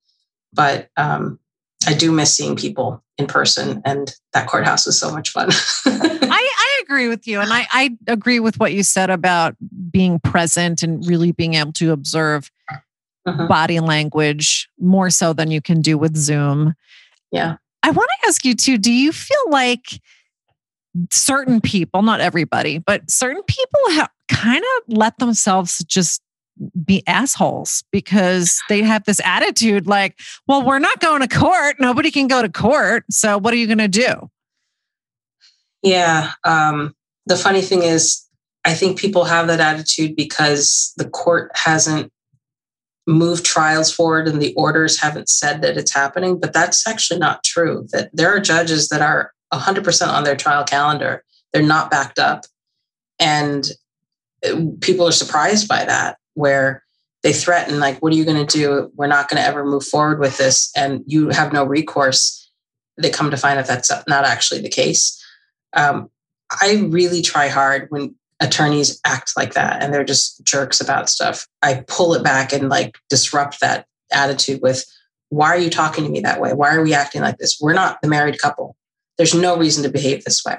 But 0.52 0.88
um, 0.96 1.38
I 1.88 1.94
do 1.94 2.12
miss 2.12 2.34
seeing 2.34 2.54
people 2.54 3.02
in 3.16 3.26
person, 3.26 3.80
and 3.84 4.14
that 4.34 4.46
courthouse 4.46 4.84
was 4.84 4.98
so 4.98 5.10
much 5.10 5.30
fun. 5.30 5.48
I, 5.86 6.28
I 6.30 6.82
agree 6.82 7.08
with 7.08 7.26
you. 7.26 7.40
And 7.40 7.50
I, 7.50 7.66
I 7.70 7.96
agree 8.06 8.40
with 8.40 8.60
what 8.60 8.74
you 8.74 8.82
said 8.82 9.08
about 9.08 9.56
being 9.90 10.20
present 10.20 10.82
and 10.82 11.06
really 11.06 11.32
being 11.32 11.54
able 11.54 11.72
to 11.74 11.92
observe 11.92 12.50
uh-huh. 13.24 13.46
body 13.46 13.80
language 13.80 14.68
more 14.78 15.08
so 15.08 15.32
than 15.32 15.50
you 15.50 15.62
can 15.62 15.80
do 15.80 15.96
with 15.96 16.16
Zoom. 16.16 16.74
Yeah. 17.32 17.56
I 17.82 17.90
want 17.90 18.10
to 18.20 18.28
ask 18.28 18.44
you 18.44 18.54
too 18.54 18.76
do 18.76 18.92
you 18.92 19.12
feel 19.12 19.50
like 19.50 20.00
certain 21.10 21.60
people, 21.60 22.02
not 22.02 22.20
everybody, 22.20 22.78
but 22.78 23.10
certain 23.10 23.42
people 23.44 23.90
have 23.92 24.10
kind 24.28 24.62
of 24.62 24.96
let 24.96 25.18
themselves 25.18 25.84
just 25.84 26.20
be 26.84 27.02
assholes 27.06 27.84
because 27.92 28.60
they 28.68 28.82
have 28.82 29.04
this 29.04 29.20
attitude 29.24 29.86
like, 29.86 30.18
well, 30.46 30.64
we're 30.64 30.78
not 30.78 31.00
going 31.00 31.20
to 31.20 31.28
court. 31.28 31.76
Nobody 31.78 32.10
can 32.10 32.26
go 32.26 32.42
to 32.42 32.48
court. 32.48 33.04
So 33.10 33.38
what 33.38 33.52
are 33.54 33.56
you 33.56 33.66
going 33.66 33.78
to 33.78 33.88
do? 33.88 34.30
Yeah. 35.82 36.32
Um, 36.44 36.94
the 37.26 37.36
funny 37.36 37.62
thing 37.62 37.82
is, 37.82 38.24
I 38.64 38.74
think 38.74 38.98
people 38.98 39.24
have 39.24 39.46
that 39.46 39.60
attitude 39.60 40.16
because 40.16 40.92
the 40.96 41.08
court 41.08 41.50
hasn't 41.54 42.12
moved 43.06 43.44
trials 43.44 43.90
forward 43.90 44.28
and 44.28 44.42
the 44.42 44.52
orders 44.54 45.00
haven't 45.00 45.28
said 45.28 45.62
that 45.62 45.78
it's 45.78 45.94
happening. 45.94 46.38
But 46.38 46.52
that's 46.52 46.86
actually 46.86 47.20
not 47.20 47.42
true. 47.42 47.86
That 47.92 48.10
there 48.12 48.34
are 48.34 48.40
judges 48.40 48.88
that 48.88 49.00
are 49.00 49.32
100% 49.52 50.08
on 50.08 50.24
their 50.24 50.36
trial 50.36 50.64
calendar, 50.64 51.24
they're 51.52 51.62
not 51.62 51.90
backed 51.90 52.18
up. 52.18 52.44
And 53.18 53.66
uh, 54.46 54.60
people 54.80 55.08
are 55.08 55.12
surprised 55.12 55.66
by 55.66 55.84
that, 55.84 56.18
where 56.38 56.84
they 57.24 57.32
threaten, 57.32 57.80
like, 57.80 57.98
what 57.98 58.12
are 58.12 58.16
you 58.16 58.24
going 58.24 58.46
to 58.46 58.58
do? 58.58 58.92
We're 58.94 59.08
not 59.08 59.28
going 59.28 59.42
to 59.42 59.46
ever 59.46 59.64
move 59.64 59.84
forward 59.84 60.20
with 60.20 60.38
this. 60.38 60.70
And 60.76 61.02
you 61.06 61.30
have 61.30 61.52
no 61.52 61.64
recourse. 61.64 62.48
They 62.96 63.10
come 63.10 63.30
to 63.32 63.36
find 63.36 63.58
that 63.58 63.66
that's 63.66 63.90
not 64.06 64.24
actually 64.24 64.60
the 64.60 64.68
case. 64.68 65.20
Um, 65.72 66.08
I 66.62 66.86
really 66.88 67.20
try 67.20 67.48
hard 67.48 67.88
when 67.90 68.14
attorneys 68.40 69.00
act 69.04 69.32
like 69.36 69.54
that 69.54 69.82
and 69.82 69.92
they're 69.92 70.04
just 70.04 70.44
jerks 70.44 70.80
about 70.80 71.10
stuff. 71.10 71.46
I 71.60 71.82
pull 71.88 72.14
it 72.14 72.22
back 72.22 72.52
and 72.52 72.68
like 72.68 72.96
disrupt 73.10 73.60
that 73.60 73.86
attitude 74.12 74.62
with, 74.62 74.84
why 75.30 75.48
are 75.48 75.58
you 75.58 75.70
talking 75.70 76.04
to 76.04 76.10
me 76.10 76.20
that 76.20 76.40
way? 76.40 76.54
Why 76.54 76.72
are 76.74 76.82
we 76.82 76.94
acting 76.94 77.22
like 77.22 77.38
this? 77.38 77.58
We're 77.60 77.74
not 77.74 77.98
the 78.00 78.08
married 78.08 78.40
couple. 78.40 78.76
There's 79.16 79.34
no 79.34 79.58
reason 79.58 79.82
to 79.82 79.90
behave 79.90 80.24
this 80.24 80.44
way. 80.44 80.58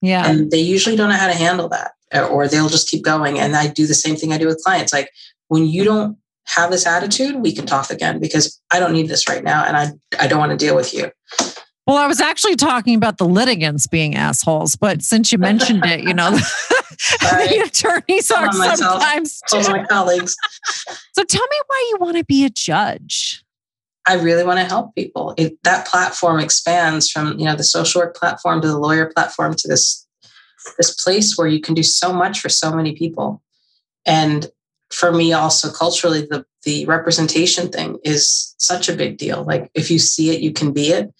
Yeah. 0.00 0.24
And 0.24 0.52
they 0.52 0.60
usually 0.60 0.94
don't 0.94 1.10
know 1.10 1.16
how 1.16 1.26
to 1.26 1.34
handle 1.34 1.68
that 1.70 1.95
or 2.14 2.48
they'll 2.48 2.68
just 2.68 2.88
keep 2.88 3.04
going. 3.04 3.38
And 3.38 3.56
I 3.56 3.68
do 3.68 3.86
the 3.86 3.94
same 3.94 4.16
thing 4.16 4.32
I 4.32 4.38
do 4.38 4.46
with 4.46 4.62
clients. 4.62 4.92
Like 4.92 5.10
when 5.48 5.66
you 5.66 5.84
don't 5.84 6.16
have 6.46 6.70
this 6.70 6.86
attitude, 6.86 7.36
we 7.36 7.52
can 7.52 7.66
talk 7.66 7.90
again 7.90 8.20
because 8.20 8.60
I 8.70 8.78
don't 8.78 8.92
need 8.92 9.08
this 9.08 9.28
right 9.28 9.42
now 9.42 9.64
and 9.64 9.76
I, 9.76 9.90
I 10.20 10.26
don't 10.26 10.38
want 10.38 10.52
to 10.52 10.56
deal 10.56 10.76
with 10.76 10.94
you. 10.94 11.10
Well, 11.86 11.98
I 11.98 12.08
was 12.08 12.20
actually 12.20 12.56
talking 12.56 12.96
about 12.96 13.18
the 13.18 13.26
litigants 13.26 13.86
being 13.86 14.16
assholes, 14.16 14.74
but 14.74 15.02
since 15.02 15.30
you 15.30 15.38
mentioned 15.38 15.84
it, 15.84 16.00
you 16.00 16.14
know, 16.14 16.30
the 16.30 17.62
attorneys 17.64 18.30
are 18.32 18.52
sometimes. 18.52 19.42
my 19.52 19.84
colleagues. 19.88 20.34
so 21.12 21.22
tell 21.22 21.46
me 21.48 21.56
why 21.66 21.90
you 21.90 21.98
want 22.00 22.16
to 22.16 22.24
be 22.24 22.44
a 22.44 22.50
judge. 22.50 23.44
I 24.06 24.14
really 24.14 24.44
want 24.44 24.58
to 24.58 24.64
help 24.64 24.94
people. 24.94 25.34
It, 25.36 25.58
that 25.64 25.86
platform 25.86 26.40
expands 26.40 27.10
from 27.10 27.38
you 27.38 27.44
know 27.44 27.56
the 27.56 27.64
social 27.64 28.00
work 28.00 28.16
platform 28.16 28.60
to 28.62 28.68
the 28.68 28.78
lawyer 28.78 29.10
platform 29.14 29.54
to 29.54 29.68
this 29.68 30.05
this 30.76 30.94
place 30.94 31.36
where 31.36 31.46
you 31.46 31.60
can 31.60 31.74
do 31.74 31.82
so 31.82 32.12
much 32.12 32.40
for 32.40 32.48
so 32.48 32.72
many 32.72 32.94
people. 32.94 33.42
And 34.04 34.50
for 34.90 35.12
me, 35.12 35.32
also 35.32 35.70
culturally, 35.72 36.22
the 36.22 36.44
the 36.64 36.84
representation 36.86 37.68
thing 37.68 37.98
is 38.04 38.54
such 38.58 38.88
a 38.88 38.96
big 38.96 39.18
deal. 39.18 39.44
Like 39.44 39.70
if 39.74 39.90
you 39.90 39.98
see 39.98 40.30
it, 40.30 40.40
you 40.40 40.52
can 40.52 40.72
be 40.72 40.88
it. 40.88 41.14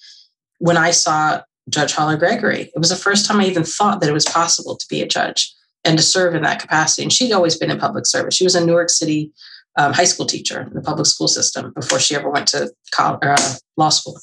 When 0.59 0.77
I 0.77 0.90
saw 0.90 1.43
Judge 1.68 1.93
Hollar-Gregory, 1.93 2.73
it 2.74 2.78
was 2.78 2.90
the 2.90 2.97
first 2.97 3.27
time 3.27 3.40
I 3.40 3.47
even 3.47 3.62
thought 3.62 4.01
that 4.01 4.09
it 4.09 4.12
was 4.12 4.24
possible 4.24 4.77
to 4.77 4.86
be 4.89 5.02
a 5.02 5.06
judge 5.06 5.55
and 5.85 5.97
to 5.97 6.02
serve 6.02 6.35
in 6.35 6.43
that 6.43 6.60
capacity. 6.60 7.02
And 7.02 7.12
she'd 7.12 7.32
always 7.32 7.56
been 7.56 7.70
in 7.70 7.78
public 7.78 8.06
service. 8.06 8.35
She 8.35 8.44
was 8.44 8.56
a 8.56 8.64
Newark 8.64 8.90
City 8.90 9.31
um, 9.77 9.93
high 9.93 10.05
school 10.05 10.27
teacher 10.27 10.62
in 10.62 10.74
the 10.74 10.81
public 10.81 11.06
school 11.06 11.28
system 11.28 11.73
before 11.74 12.01
she 12.01 12.16
ever 12.16 12.31
went 12.31 12.48
to 12.48 12.73
college, 12.90 13.20
uh, 13.23 13.55
law 13.77 13.90
school. 13.90 14.18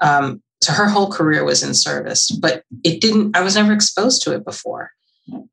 Um, 0.00 0.42
so 0.64 0.72
her 0.72 0.88
whole 0.88 1.10
career 1.10 1.44
was 1.44 1.62
in 1.62 1.74
service, 1.74 2.30
but 2.30 2.64
it 2.82 3.00
didn't, 3.00 3.36
I 3.36 3.42
was 3.42 3.56
never 3.56 3.72
exposed 3.72 4.22
to 4.22 4.34
it 4.34 4.44
before. 4.44 4.90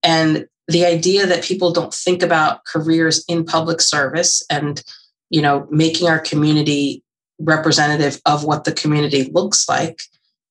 And 0.03 0.47
the 0.67 0.85
idea 0.85 1.25
that 1.25 1.43
people 1.43 1.71
don't 1.71 1.93
think 1.93 2.23
about 2.23 2.65
careers 2.65 3.23
in 3.27 3.45
public 3.45 3.81
service 3.81 4.43
and, 4.49 4.83
you 5.29 5.41
know, 5.41 5.67
making 5.69 6.07
our 6.07 6.19
community 6.19 7.03
representative 7.39 8.21
of 8.25 8.43
what 8.43 8.63
the 8.63 8.71
community 8.71 9.29
looks 9.33 9.67
like 9.67 10.01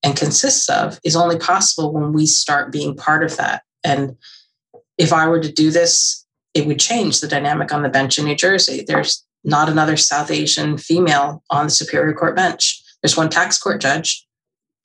and 0.03 0.17
consists 0.17 0.69
of 0.69 0.99
is 1.05 1.17
only 1.17 1.39
possible 1.39 1.93
when 1.93 2.13
we 2.13 2.27
start 2.27 2.73
being 2.73 2.97
part 2.97 3.23
of 3.23 3.37
that. 3.37 3.63
And 3.85 4.17
if 4.99 5.13
I 5.13 5.27
were 5.29 5.41
to 5.41 5.53
do 5.53 5.71
this, 5.71 6.27
it 6.55 6.67
would 6.67 6.81
change 6.81 7.21
the 7.21 7.29
dynamic 7.29 7.73
on 7.73 7.83
the 7.83 7.89
bench 7.89 8.19
in 8.19 8.25
New 8.25 8.35
Jersey. 8.35 8.85
There's 8.87 9.25
not 9.45 9.69
another 9.69 9.97
South 9.97 10.31
Asian 10.31 10.77
female 10.77 11.43
on 11.51 11.67
the 11.67 11.71
Superior 11.71 12.13
Court 12.13 12.37
bench. 12.37 12.83
There's 13.03 13.17
one 13.17 13.31
tax 13.31 13.59
court 13.59 13.81
judge, 13.81 14.27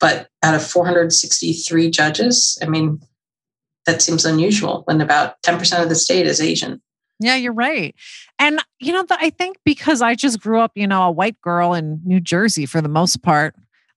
but 0.00 0.28
out 0.42 0.54
of 0.54 0.66
463 0.66 1.90
judges, 1.90 2.58
I 2.62 2.66
mean, 2.66 3.00
that 3.86 4.02
seems 4.02 4.24
unusual 4.24 4.82
when 4.84 5.00
about 5.00 5.40
10% 5.42 5.82
of 5.82 5.88
the 5.88 5.94
state 5.94 6.26
is 6.26 6.40
Asian. 6.40 6.82
Yeah, 7.18 7.36
you're 7.36 7.52
right. 7.52 7.94
And, 8.38 8.60
you 8.78 8.92
know, 8.92 9.06
I 9.10 9.30
think 9.30 9.56
because 9.64 10.02
I 10.02 10.14
just 10.14 10.40
grew 10.40 10.60
up, 10.60 10.72
you 10.74 10.86
know, 10.86 11.04
a 11.04 11.10
white 11.10 11.40
girl 11.40 11.72
in 11.72 12.00
New 12.04 12.20
Jersey 12.20 12.66
for 12.66 12.82
the 12.82 12.88
most 12.88 13.22
part, 13.22 13.54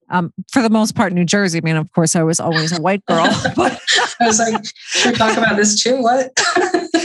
um, 0.09 0.33
for 0.51 0.61
the 0.61 0.69
most 0.69 0.95
part, 0.95 1.11
New 1.11 1.25
Jersey. 1.25 1.59
I 1.59 1.61
mean, 1.61 1.75
of 1.75 1.91
course, 1.91 2.15
I 2.15 2.23
was 2.23 2.39
always 2.39 2.71
a 2.71 2.81
white 2.81 3.05
girl. 3.05 3.27
But 3.55 3.79
I 4.21 4.25
was 4.25 4.39
like, 4.39 4.65
should 4.75 5.11
we 5.11 5.17
talk 5.17 5.37
about 5.37 5.57
this 5.57 5.81
too? 5.81 6.01
What? 6.01 6.31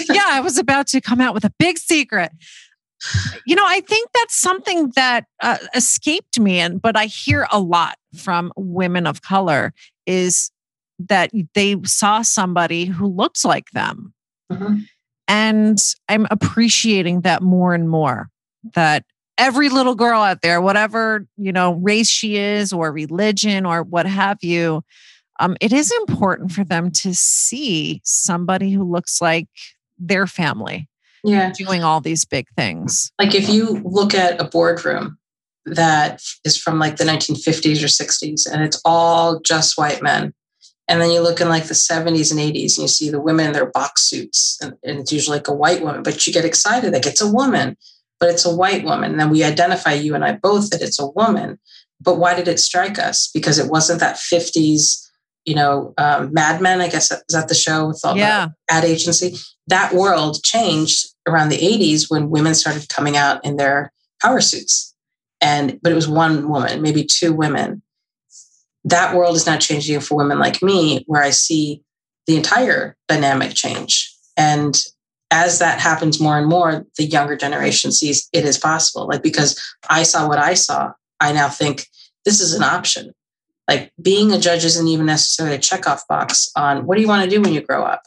yeah, 0.08 0.26
I 0.26 0.40
was 0.40 0.56
about 0.56 0.86
to 0.88 1.00
come 1.00 1.20
out 1.20 1.34
with 1.34 1.44
a 1.44 1.52
big 1.58 1.78
secret. 1.78 2.32
You 3.46 3.56
know, 3.56 3.64
I 3.66 3.80
think 3.80 4.08
that's 4.14 4.36
something 4.36 4.90
that 4.96 5.26
uh, 5.42 5.58
escaped 5.74 6.38
me, 6.38 6.60
and 6.60 6.80
but 6.80 6.96
I 6.96 7.06
hear 7.06 7.46
a 7.50 7.60
lot 7.60 7.96
from 8.14 8.52
women 8.56 9.06
of 9.06 9.22
color 9.22 9.72
is 10.06 10.50
that 10.98 11.30
they 11.54 11.76
saw 11.84 12.22
somebody 12.22 12.84
who 12.84 13.06
looked 13.06 13.44
like 13.44 13.70
them. 13.72 14.14
Mm-hmm. 14.50 14.80
And 15.26 15.82
I'm 16.08 16.26
appreciating 16.30 17.22
that 17.22 17.42
more 17.42 17.74
and 17.74 17.88
more 17.88 18.28
that 18.74 19.04
every 19.38 19.68
little 19.68 19.94
girl 19.94 20.20
out 20.20 20.42
there, 20.42 20.60
whatever, 20.60 21.26
you 21.36 21.52
know, 21.52 21.74
race 21.74 22.08
she 22.08 22.36
is 22.36 22.72
or 22.72 22.92
religion 22.92 23.66
or 23.66 23.82
what 23.82 24.06
have 24.06 24.38
you, 24.42 24.82
um, 25.40 25.56
it 25.60 25.72
is 25.72 25.92
important 26.00 26.52
for 26.52 26.64
them 26.64 26.90
to 26.90 27.14
see 27.14 28.00
somebody 28.04 28.70
who 28.70 28.84
looks 28.84 29.20
like 29.20 29.48
their 29.98 30.26
family 30.26 30.88
yeah. 31.24 31.52
doing 31.56 31.82
all 31.82 32.00
these 32.00 32.24
big 32.24 32.46
things. 32.56 33.10
Like 33.18 33.34
if 33.34 33.48
you 33.48 33.80
look 33.84 34.14
at 34.14 34.40
a 34.40 34.44
boardroom 34.44 35.18
that 35.66 36.22
is 36.44 36.56
from 36.56 36.78
like 36.78 36.96
the 36.96 37.04
1950s 37.04 37.82
or 37.82 37.86
60s 37.86 38.50
and 38.50 38.62
it's 38.62 38.80
all 38.84 39.40
just 39.40 39.78
white 39.78 40.02
men. 40.02 40.34
And 40.86 41.00
then 41.00 41.10
you 41.10 41.20
look 41.20 41.40
in 41.40 41.48
like 41.48 41.64
the 41.64 41.74
70s 41.74 42.30
and 42.30 42.38
80s 42.38 42.76
and 42.76 42.82
you 42.82 42.88
see 42.88 43.08
the 43.08 43.20
women 43.20 43.46
in 43.46 43.52
their 43.52 43.70
box 43.70 44.02
suits 44.02 44.58
and, 44.60 44.74
and 44.84 44.98
it's 45.00 45.12
usually 45.12 45.38
like 45.38 45.48
a 45.48 45.54
white 45.54 45.82
woman, 45.82 46.02
but 46.02 46.26
you 46.26 46.32
get 46.32 46.44
excited 46.44 46.92
like 46.92 47.06
it's 47.06 47.22
a 47.22 47.30
woman 47.30 47.76
but 48.20 48.30
it's 48.30 48.46
a 48.46 48.54
white 48.54 48.84
woman. 48.84 49.10
And 49.10 49.20
then 49.20 49.30
we 49.30 49.44
identify 49.44 49.92
you 49.92 50.14
and 50.14 50.24
I 50.24 50.32
both 50.32 50.70
that 50.70 50.80
it's 50.80 50.98
a 50.98 51.06
woman. 51.06 51.58
But 52.00 52.18
why 52.18 52.34
did 52.34 52.48
it 52.48 52.58
strike 52.58 52.98
us? 52.98 53.28
Because 53.32 53.58
it 53.58 53.70
wasn't 53.70 54.00
that 54.00 54.16
50s, 54.16 55.06
you 55.44 55.54
know, 55.54 55.94
um, 55.98 56.32
Mad 56.32 56.60
Men, 56.60 56.80
I 56.80 56.88
guess 56.88 57.10
is 57.10 57.22
that 57.30 57.48
the 57.48 57.54
show 57.54 57.88
with 57.88 58.00
all 58.04 58.16
yeah. 58.16 58.48
the 58.68 58.74
ad 58.74 58.84
agency? 58.84 59.36
That 59.66 59.94
world 59.94 60.42
changed 60.42 61.08
around 61.26 61.48
the 61.48 61.58
80s 61.58 62.10
when 62.10 62.30
women 62.30 62.54
started 62.54 62.88
coming 62.88 63.16
out 63.16 63.44
in 63.44 63.56
their 63.56 63.92
power 64.20 64.40
suits. 64.40 64.94
And 65.40 65.78
but 65.82 65.92
it 65.92 65.96
was 65.96 66.08
one 66.08 66.48
woman, 66.48 66.82
maybe 66.82 67.04
two 67.04 67.32
women. 67.32 67.82
That 68.84 69.14
world 69.14 69.36
is 69.36 69.46
not 69.46 69.60
changing 69.60 70.00
for 70.00 70.16
women 70.16 70.38
like 70.38 70.62
me, 70.62 71.04
where 71.06 71.22
I 71.22 71.30
see 71.30 71.82
the 72.26 72.36
entire 72.36 72.96
dynamic 73.08 73.54
change. 73.54 74.14
And 74.36 74.82
as 75.30 75.58
that 75.58 75.80
happens 75.80 76.20
more 76.20 76.38
and 76.38 76.46
more, 76.46 76.86
the 76.96 77.04
younger 77.04 77.36
generation 77.36 77.92
sees 77.92 78.28
it 78.32 78.44
is 78.44 78.58
possible. 78.58 79.06
Like, 79.06 79.22
because 79.22 79.60
I 79.88 80.02
saw 80.02 80.28
what 80.28 80.38
I 80.38 80.54
saw, 80.54 80.92
I 81.20 81.32
now 81.32 81.48
think 81.48 81.86
this 82.24 82.40
is 82.40 82.54
an 82.54 82.62
option. 82.62 83.12
Like, 83.68 83.92
being 84.00 84.32
a 84.32 84.38
judge 84.38 84.64
isn't 84.64 84.86
even 84.86 85.06
necessarily 85.06 85.56
a 85.56 85.60
checkoff 85.60 86.06
box 86.08 86.50
on 86.56 86.86
what 86.86 86.96
do 86.96 87.02
you 87.02 87.08
want 87.08 87.24
to 87.24 87.30
do 87.30 87.42
when 87.42 87.52
you 87.52 87.62
grow 87.62 87.82
up? 87.84 88.02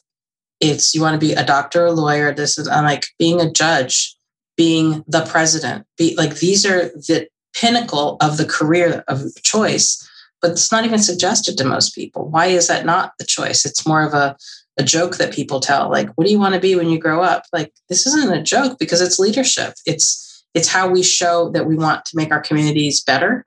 It's 0.59 0.95
you 0.95 1.01
want 1.01 1.19
to 1.19 1.25
be 1.25 1.33
a 1.33 1.45
doctor 1.45 1.83
or 1.83 1.87
a 1.87 1.91
lawyer. 1.91 2.33
This 2.33 2.57
is 2.57 2.67
I'm 2.67 2.83
like 2.83 3.07
being 3.19 3.39
a 3.39 3.51
judge, 3.51 4.15
being 4.55 5.03
the 5.07 5.25
president. 5.25 5.85
Be 5.97 6.15
like 6.15 6.35
these 6.35 6.65
are 6.65 6.89
the 6.89 7.27
pinnacle 7.55 8.17
of 8.21 8.37
the 8.37 8.45
career 8.45 9.03
of 9.07 9.23
choice, 9.43 10.07
but 10.41 10.51
it's 10.51 10.71
not 10.71 10.85
even 10.85 10.99
suggested 10.99 11.57
to 11.57 11.65
most 11.65 11.95
people. 11.95 12.29
Why 12.29 12.47
is 12.47 12.67
that 12.67 12.85
not 12.85 13.13
the 13.19 13.25
choice? 13.25 13.65
It's 13.65 13.87
more 13.87 14.03
of 14.03 14.13
a 14.13 14.35
a 14.77 14.83
joke 14.83 15.17
that 15.17 15.33
people 15.33 15.59
tell 15.59 15.89
like 15.89 16.09
what 16.15 16.25
do 16.25 16.31
you 16.31 16.39
want 16.39 16.53
to 16.53 16.59
be 16.59 16.75
when 16.75 16.89
you 16.89 16.99
grow 16.99 17.21
up 17.21 17.43
like 17.51 17.73
this 17.89 18.05
isn't 18.05 18.33
a 18.33 18.43
joke 18.43 18.77
because 18.79 19.01
it's 19.01 19.19
leadership 19.19 19.73
it's 19.85 20.45
it's 20.53 20.67
how 20.67 20.87
we 20.87 21.03
show 21.03 21.49
that 21.49 21.65
we 21.65 21.75
want 21.75 22.05
to 22.05 22.15
make 22.15 22.31
our 22.31 22.39
communities 22.39 23.01
better 23.01 23.45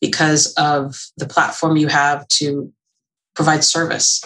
because 0.00 0.52
of 0.54 1.06
the 1.16 1.26
platform 1.26 1.76
you 1.76 1.88
have 1.88 2.26
to 2.28 2.72
provide 3.34 3.64
service 3.64 4.22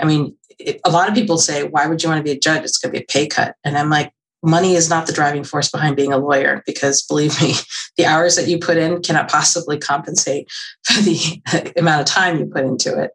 i 0.00 0.04
mean 0.04 0.34
it, 0.60 0.80
a 0.84 0.90
lot 0.90 1.08
of 1.08 1.14
people 1.14 1.38
say 1.38 1.64
why 1.64 1.86
would 1.86 2.02
you 2.02 2.08
want 2.08 2.18
to 2.18 2.24
be 2.24 2.36
a 2.36 2.38
judge 2.38 2.62
it's 2.62 2.78
going 2.78 2.92
to 2.92 2.98
be 2.98 3.04
a 3.04 3.06
pay 3.06 3.26
cut 3.26 3.56
and 3.64 3.76
i'm 3.76 3.90
like 3.90 4.12
money 4.42 4.74
is 4.74 4.88
not 4.88 5.06
the 5.06 5.12
driving 5.12 5.44
force 5.44 5.70
behind 5.70 5.96
being 5.96 6.12
a 6.12 6.18
lawyer 6.18 6.62
because 6.66 7.02
believe 7.02 7.40
me 7.42 7.54
the 7.96 8.06
hours 8.06 8.36
that 8.36 8.48
you 8.48 8.58
put 8.58 8.76
in 8.76 9.02
cannot 9.02 9.30
possibly 9.30 9.78
compensate 9.78 10.50
for 10.82 11.00
the 11.02 11.72
amount 11.76 12.00
of 12.00 12.06
time 12.06 12.38
you 12.38 12.46
put 12.46 12.64
into 12.64 12.98
it 12.98 13.12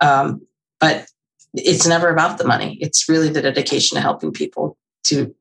um, 0.00 0.42
but 0.80 1.06
it's 1.54 1.86
never 1.86 2.08
about 2.08 2.38
the 2.38 2.46
money. 2.46 2.78
It's 2.80 3.08
really 3.08 3.28
the 3.28 3.42
dedication 3.42 3.96
to 3.96 4.00
helping 4.00 4.32
people 4.32 4.76
to 5.04 5.34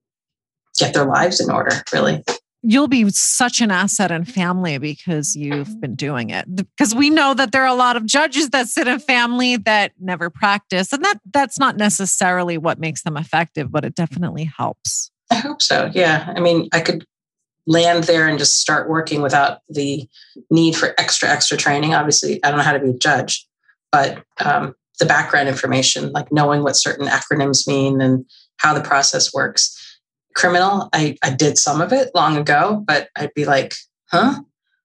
get 0.77 0.93
their 0.93 1.05
lives 1.05 1.39
in 1.39 1.49
order, 1.49 1.83
really. 1.93 2.23
You'll 2.63 2.87
be 2.87 3.09
such 3.09 3.59
an 3.59 3.71
asset 3.71 4.11
in 4.11 4.23
family 4.23 4.77
because 4.77 5.35
you've 5.35 5.81
been 5.81 5.95
doing 5.95 6.29
it. 6.29 6.45
Because 6.55 6.93
we 6.93 7.09
know 7.09 7.33
that 7.33 7.51
there 7.51 7.63
are 7.63 7.67
a 7.67 7.73
lot 7.73 7.97
of 7.97 8.05
judges 8.05 8.51
that 8.51 8.67
sit 8.67 8.87
in 8.87 8.99
family 8.99 9.57
that 9.57 9.93
never 9.99 10.29
practice. 10.29 10.93
And 10.93 11.03
that 11.03 11.19
that's 11.33 11.57
not 11.57 11.77
necessarily 11.77 12.59
what 12.59 12.79
makes 12.79 13.01
them 13.01 13.17
effective, 13.17 13.71
but 13.71 13.83
it 13.83 13.95
definitely 13.95 14.43
helps. 14.43 15.09
I 15.31 15.35
hope 15.35 15.61
so. 15.61 15.89
Yeah. 15.93 16.31
I 16.35 16.39
mean, 16.39 16.69
I 16.71 16.81
could 16.81 17.05
land 17.65 18.03
there 18.03 18.27
and 18.27 18.37
just 18.37 18.59
start 18.59 18.89
working 18.89 19.21
without 19.21 19.59
the 19.69 20.07
need 20.49 20.75
for 20.75 20.93
extra, 20.99 21.29
extra 21.29 21.57
training. 21.57 21.93
Obviously, 21.93 22.43
I 22.43 22.49
don't 22.49 22.57
know 22.57 22.63
how 22.63 22.73
to 22.73 22.79
be 22.79 22.91
a 22.91 22.97
judge, 22.97 23.47
but 23.91 24.23
um, 24.43 24.75
the 24.99 25.05
background 25.05 25.49
information, 25.49 26.11
like 26.11 26.31
knowing 26.31 26.63
what 26.63 26.75
certain 26.75 27.07
acronyms 27.07 27.67
mean 27.67 28.01
and 28.01 28.25
how 28.57 28.73
the 28.73 28.81
process 28.81 29.33
works. 29.33 29.77
Criminal, 30.35 30.89
I, 30.93 31.17
I 31.23 31.31
did 31.31 31.57
some 31.57 31.81
of 31.81 31.91
it 31.93 32.11
long 32.15 32.37
ago, 32.37 32.83
but 32.85 33.09
I'd 33.17 33.33
be 33.33 33.45
like, 33.45 33.73
huh? 34.11 34.41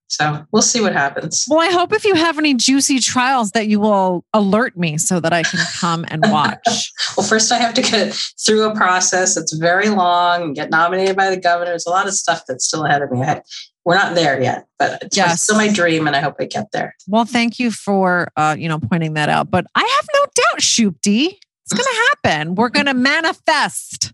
So 0.09 0.47
we'll 0.52 0.62
see 0.62 0.81
what 0.81 0.93
happens. 0.93 1.47
Well, 1.48 1.60
I 1.60 1.73
hope 1.73 1.93
if 1.93 2.05
you 2.05 2.14
have 2.14 2.39
any 2.39 2.55
juicy 2.55 3.01
trials 3.01 3.51
that 3.52 3.66
you 3.66 3.81
will 3.81 4.24
alert 4.32 4.77
me 4.77 4.98
so 4.98 5.18
that 5.18 5.32
I 5.32 5.43
can 5.43 5.59
come 5.81 6.05
and 6.09 6.23
watch. 6.31 6.93
well, 7.16 7.27
first 7.27 7.51
I 7.51 7.59
have 7.59 7.74
to 7.74 7.82
get 7.82 8.14
through 8.44 8.70
a 8.70 8.74
process 8.74 9.35
that's 9.35 9.52
very 9.55 9.89
long 9.89 10.43
and 10.43 10.55
get 10.55 10.70
nominated 10.70 11.16
by 11.16 11.31
the 11.31 11.36
governor. 11.36 11.73
There's 11.73 11.86
a 11.86 11.90
lot 11.90 12.06
of 12.06 12.14
stuff 12.14 12.44
that's 12.47 12.64
still 12.64 12.85
ahead 12.85 13.02
of 13.02 13.10
me. 13.10 13.23
I, 13.23 13.43
we're 13.85 13.97
not 13.97 14.14
there 14.14 14.40
yet, 14.40 14.66
but 14.78 15.02
it's 15.02 15.16
yes. 15.16 15.43
still 15.43 15.56
my 15.56 15.73
dream, 15.73 16.09
and 16.09 16.16
I 16.16 16.20
hope 16.20 16.35
I 16.40 16.47
get 16.47 16.73
there. 16.73 16.94
Well, 17.06 17.24
thank 17.24 17.60
you 17.60 17.70
for 17.70 18.28
uh, 18.36 18.56
you 18.59 18.68
know 18.68 18.81
pointing 18.81 19.14
that 19.14 19.28
out. 19.28 19.48
But 19.48 19.66
I 19.77 19.81
have 19.81 20.09
no 20.12 20.27
doubt, 20.35 20.60
Supti, 20.60 21.39
it's 21.64 21.73
going 21.73 21.85
to 21.85 22.09
happen. 22.10 22.56
We're 22.56 22.68
going 22.68 22.86
to 22.86 22.94
manifest 22.94 24.12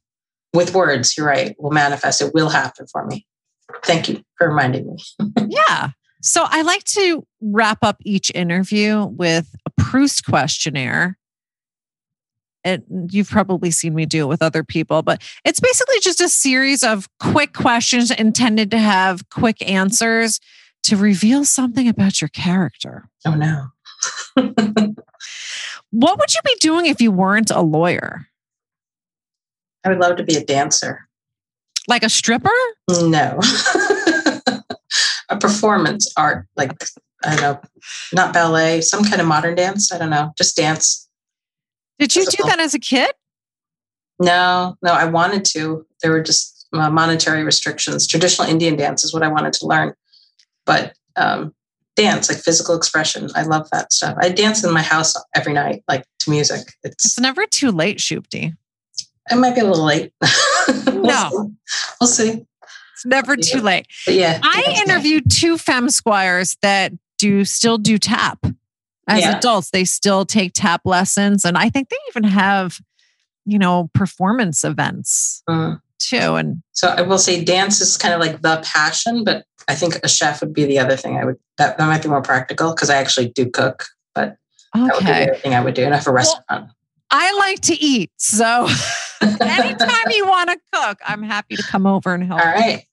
with 0.52 0.74
words. 0.74 1.16
You're 1.16 1.26
right. 1.26 1.54
We'll 1.58 1.72
manifest. 1.72 2.22
It 2.22 2.34
will 2.34 2.50
happen 2.50 2.86
for 2.86 3.06
me. 3.06 3.26
Thank 3.84 4.08
you 4.08 4.22
for 4.38 4.48
reminding 4.48 4.86
me. 4.86 4.96
yeah. 5.48 5.90
So 6.20 6.44
I 6.46 6.62
like 6.62 6.84
to 6.84 7.26
wrap 7.40 7.78
up 7.82 7.96
each 8.04 8.30
interview 8.34 9.06
with 9.06 9.54
a 9.66 9.70
Proust 9.70 10.24
questionnaire 10.24 11.18
And 12.64 12.84
you've 13.10 13.28
probably 13.30 13.72
seen 13.72 13.94
me 13.94 14.06
do 14.06 14.22
it 14.22 14.28
with 14.28 14.42
other 14.42 14.62
people, 14.62 15.02
but 15.02 15.20
it's 15.44 15.58
basically 15.58 15.98
just 16.00 16.20
a 16.20 16.28
series 16.28 16.84
of 16.84 17.08
quick 17.18 17.54
questions 17.54 18.12
intended 18.12 18.70
to 18.70 18.78
have 18.78 19.28
quick 19.30 19.68
answers 19.68 20.38
to 20.84 20.96
reveal 20.96 21.44
something 21.44 21.88
about 21.88 22.20
your 22.20 22.28
character. 22.28 23.08
Oh, 23.26 23.34
no. 23.34 23.66
what 25.90 26.18
would 26.18 26.34
you 26.34 26.40
be 26.44 26.56
doing 26.60 26.86
if 26.86 27.00
you 27.00 27.10
weren't 27.10 27.50
a 27.50 27.62
lawyer? 27.62 28.28
I 29.84 29.88
would 29.88 29.98
love 29.98 30.16
to 30.16 30.24
be 30.24 30.36
a 30.36 30.44
dancer. 30.44 31.08
Like 31.88 32.02
a 32.02 32.08
stripper? 32.08 32.50
No. 32.88 33.40
a 35.28 35.36
performance 35.38 36.12
art, 36.16 36.46
like, 36.56 36.84
I 37.24 37.36
don't 37.36 37.42
know, 37.42 37.60
not 38.12 38.32
ballet, 38.32 38.80
some 38.80 39.04
kind 39.04 39.20
of 39.20 39.26
modern 39.26 39.54
dance. 39.54 39.92
I 39.92 39.98
don't 39.98 40.10
know, 40.10 40.32
just 40.36 40.56
dance. 40.56 41.08
Did 41.98 42.14
you 42.14 42.24
do 42.26 42.44
that 42.44 42.60
as 42.60 42.74
a 42.74 42.78
kid? 42.78 43.12
No, 44.20 44.76
no, 44.82 44.92
I 44.92 45.06
wanted 45.06 45.44
to. 45.46 45.86
There 46.02 46.12
were 46.12 46.22
just 46.22 46.66
uh, 46.72 46.90
monetary 46.90 47.44
restrictions. 47.44 48.06
Traditional 48.06 48.48
Indian 48.48 48.76
dance 48.76 49.04
is 49.04 49.12
what 49.12 49.22
I 49.22 49.28
wanted 49.28 49.52
to 49.54 49.66
learn. 49.66 49.94
But 50.64 50.94
um, 51.16 51.54
dance, 51.96 52.28
like 52.28 52.38
physical 52.38 52.76
expression, 52.76 53.28
I 53.34 53.42
love 53.42 53.68
that 53.70 53.92
stuff. 53.92 54.16
I 54.20 54.28
dance 54.28 54.64
in 54.64 54.72
my 54.72 54.82
house 54.82 55.14
every 55.34 55.52
night, 55.52 55.82
like 55.88 56.04
to 56.20 56.30
music. 56.30 56.72
It's, 56.84 57.04
it's 57.04 57.20
never 57.20 57.46
too 57.46 57.70
late, 57.70 57.98
Supti. 57.98 58.54
It 59.30 59.36
might 59.36 59.54
be 59.54 59.60
a 59.60 59.64
little 59.64 59.84
late. 59.84 60.12
we'll 60.86 61.02
no. 61.02 61.30
See. 61.30 61.86
We'll 62.00 62.08
see. 62.08 62.46
It's 62.94 63.06
never 63.06 63.36
too 63.36 63.60
late. 63.60 63.86
But 64.04 64.14
yeah. 64.14 64.40
I 64.42 64.82
interviewed 64.86 65.30
two 65.30 65.56
femsquires 65.56 66.56
that 66.62 66.92
do 67.18 67.44
still 67.44 67.78
do 67.78 67.98
tap 67.98 68.44
as 69.08 69.20
yeah. 69.20 69.36
adults 69.36 69.70
they 69.70 69.84
still 69.84 70.24
take 70.24 70.52
tap 70.54 70.80
lessons 70.84 71.44
and 71.44 71.56
i 71.56 71.68
think 71.68 71.88
they 71.88 71.96
even 72.08 72.24
have 72.24 72.80
you 73.44 73.58
know 73.58 73.90
performance 73.94 74.64
events 74.64 75.42
mm. 75.48 75.80
too 75.98 76.34
and 76.34 76.62
so 76.72 76.88
i 76.88 77.02
will 77.02 77.18
say 77.18 77.44
dance 77.44 77.80
is 77.80 77.96
kind 77.96 78.14
of 78.14 78.20
like 78.20 78.42
the 78.42 78.60
passion 78.64 79.24
but 79.24 79.44
i 79.68 79.74
think 79.74 79.98
a 80.02 80.08
chef 80.08 80.40
would 80.40 80.52
be 80.52 80.64
the 80.64 80.78
other 80.78 80.96
thing 80.96 81.16
i 81.16 81.24
would 81.24 81.36
that, 81.58 81.78
that 81.78 81.86
might 81.86 82.02
be 82.02 82.08
more 82.08 82.22
practical 82.22 82.72
because 82.74 82.90
i 82.90 82.96
actually 82.96 83.28
do 83.28 83.48
cook 83.48 83.86
but 84.14 84.36
okay. 84.76 84.86
that 84.86 84.94
would 84.94 84.98
be 84.98 85.04
the 85.04 85.30
other 85.30 85.34
thing 85.36 85.54
i 85.54 85.60
would 85.60 85.74
do 85.74 85.84
and 85.84 85.94
I 85.94 85.98
have 85.98 86.06
a 86.06 86.12
restaurant 86.12 86.44
well, 86.50 86.70
i 87.10 87.32
like 87.38 87.60
to 87.60 87.74
eat 87.74 88.10
so 88.16 88.68
anytime 89.22 90.10
you 90.10 90.26
want 90.26 90.50
to 90.50 90.58
cook 90.72 90.98
i'm 91.06 91.22
happy 91.22 91.56
to 91.56 91.62
come 91.62 91.86
over 91.86 92.14
and 92.14 92.24
help 92.24 92.40
all 92.40 92.46
right 92.46 92.86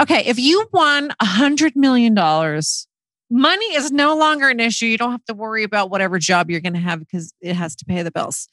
okay 0.00 0.22
if 0.26 0.38
you 0.38 0.68
won 0.72 1.12
a 1.20 1.24
hundred 1.24 1.74
million 1.76 2.14
dollars 2.14 2.86
money 3.30 3.66
is 3.74 3.90
no 3.90 4.16
longer 4.16 4.48
an 4.48 4.60
issue. 4.60 4.86
You 4.86 4.98
don't 4.98 5.10
have 5.10 5.24
to 5.26 5.34
worry 5.34 5.62
about 5.62 5.90
whatever 5.90 6.18
job 6.18 6.50
you're 6.50 6.60
going 6.60 6.74
to 6.74 6.78
have 6.78 7.00
because 7.00 7.34
it 7.40 7.54
has 7.54 7.74
to 7.76 7.84
pay 7.84 8.02
the 8.02 8.10
bills. 8.10 8.48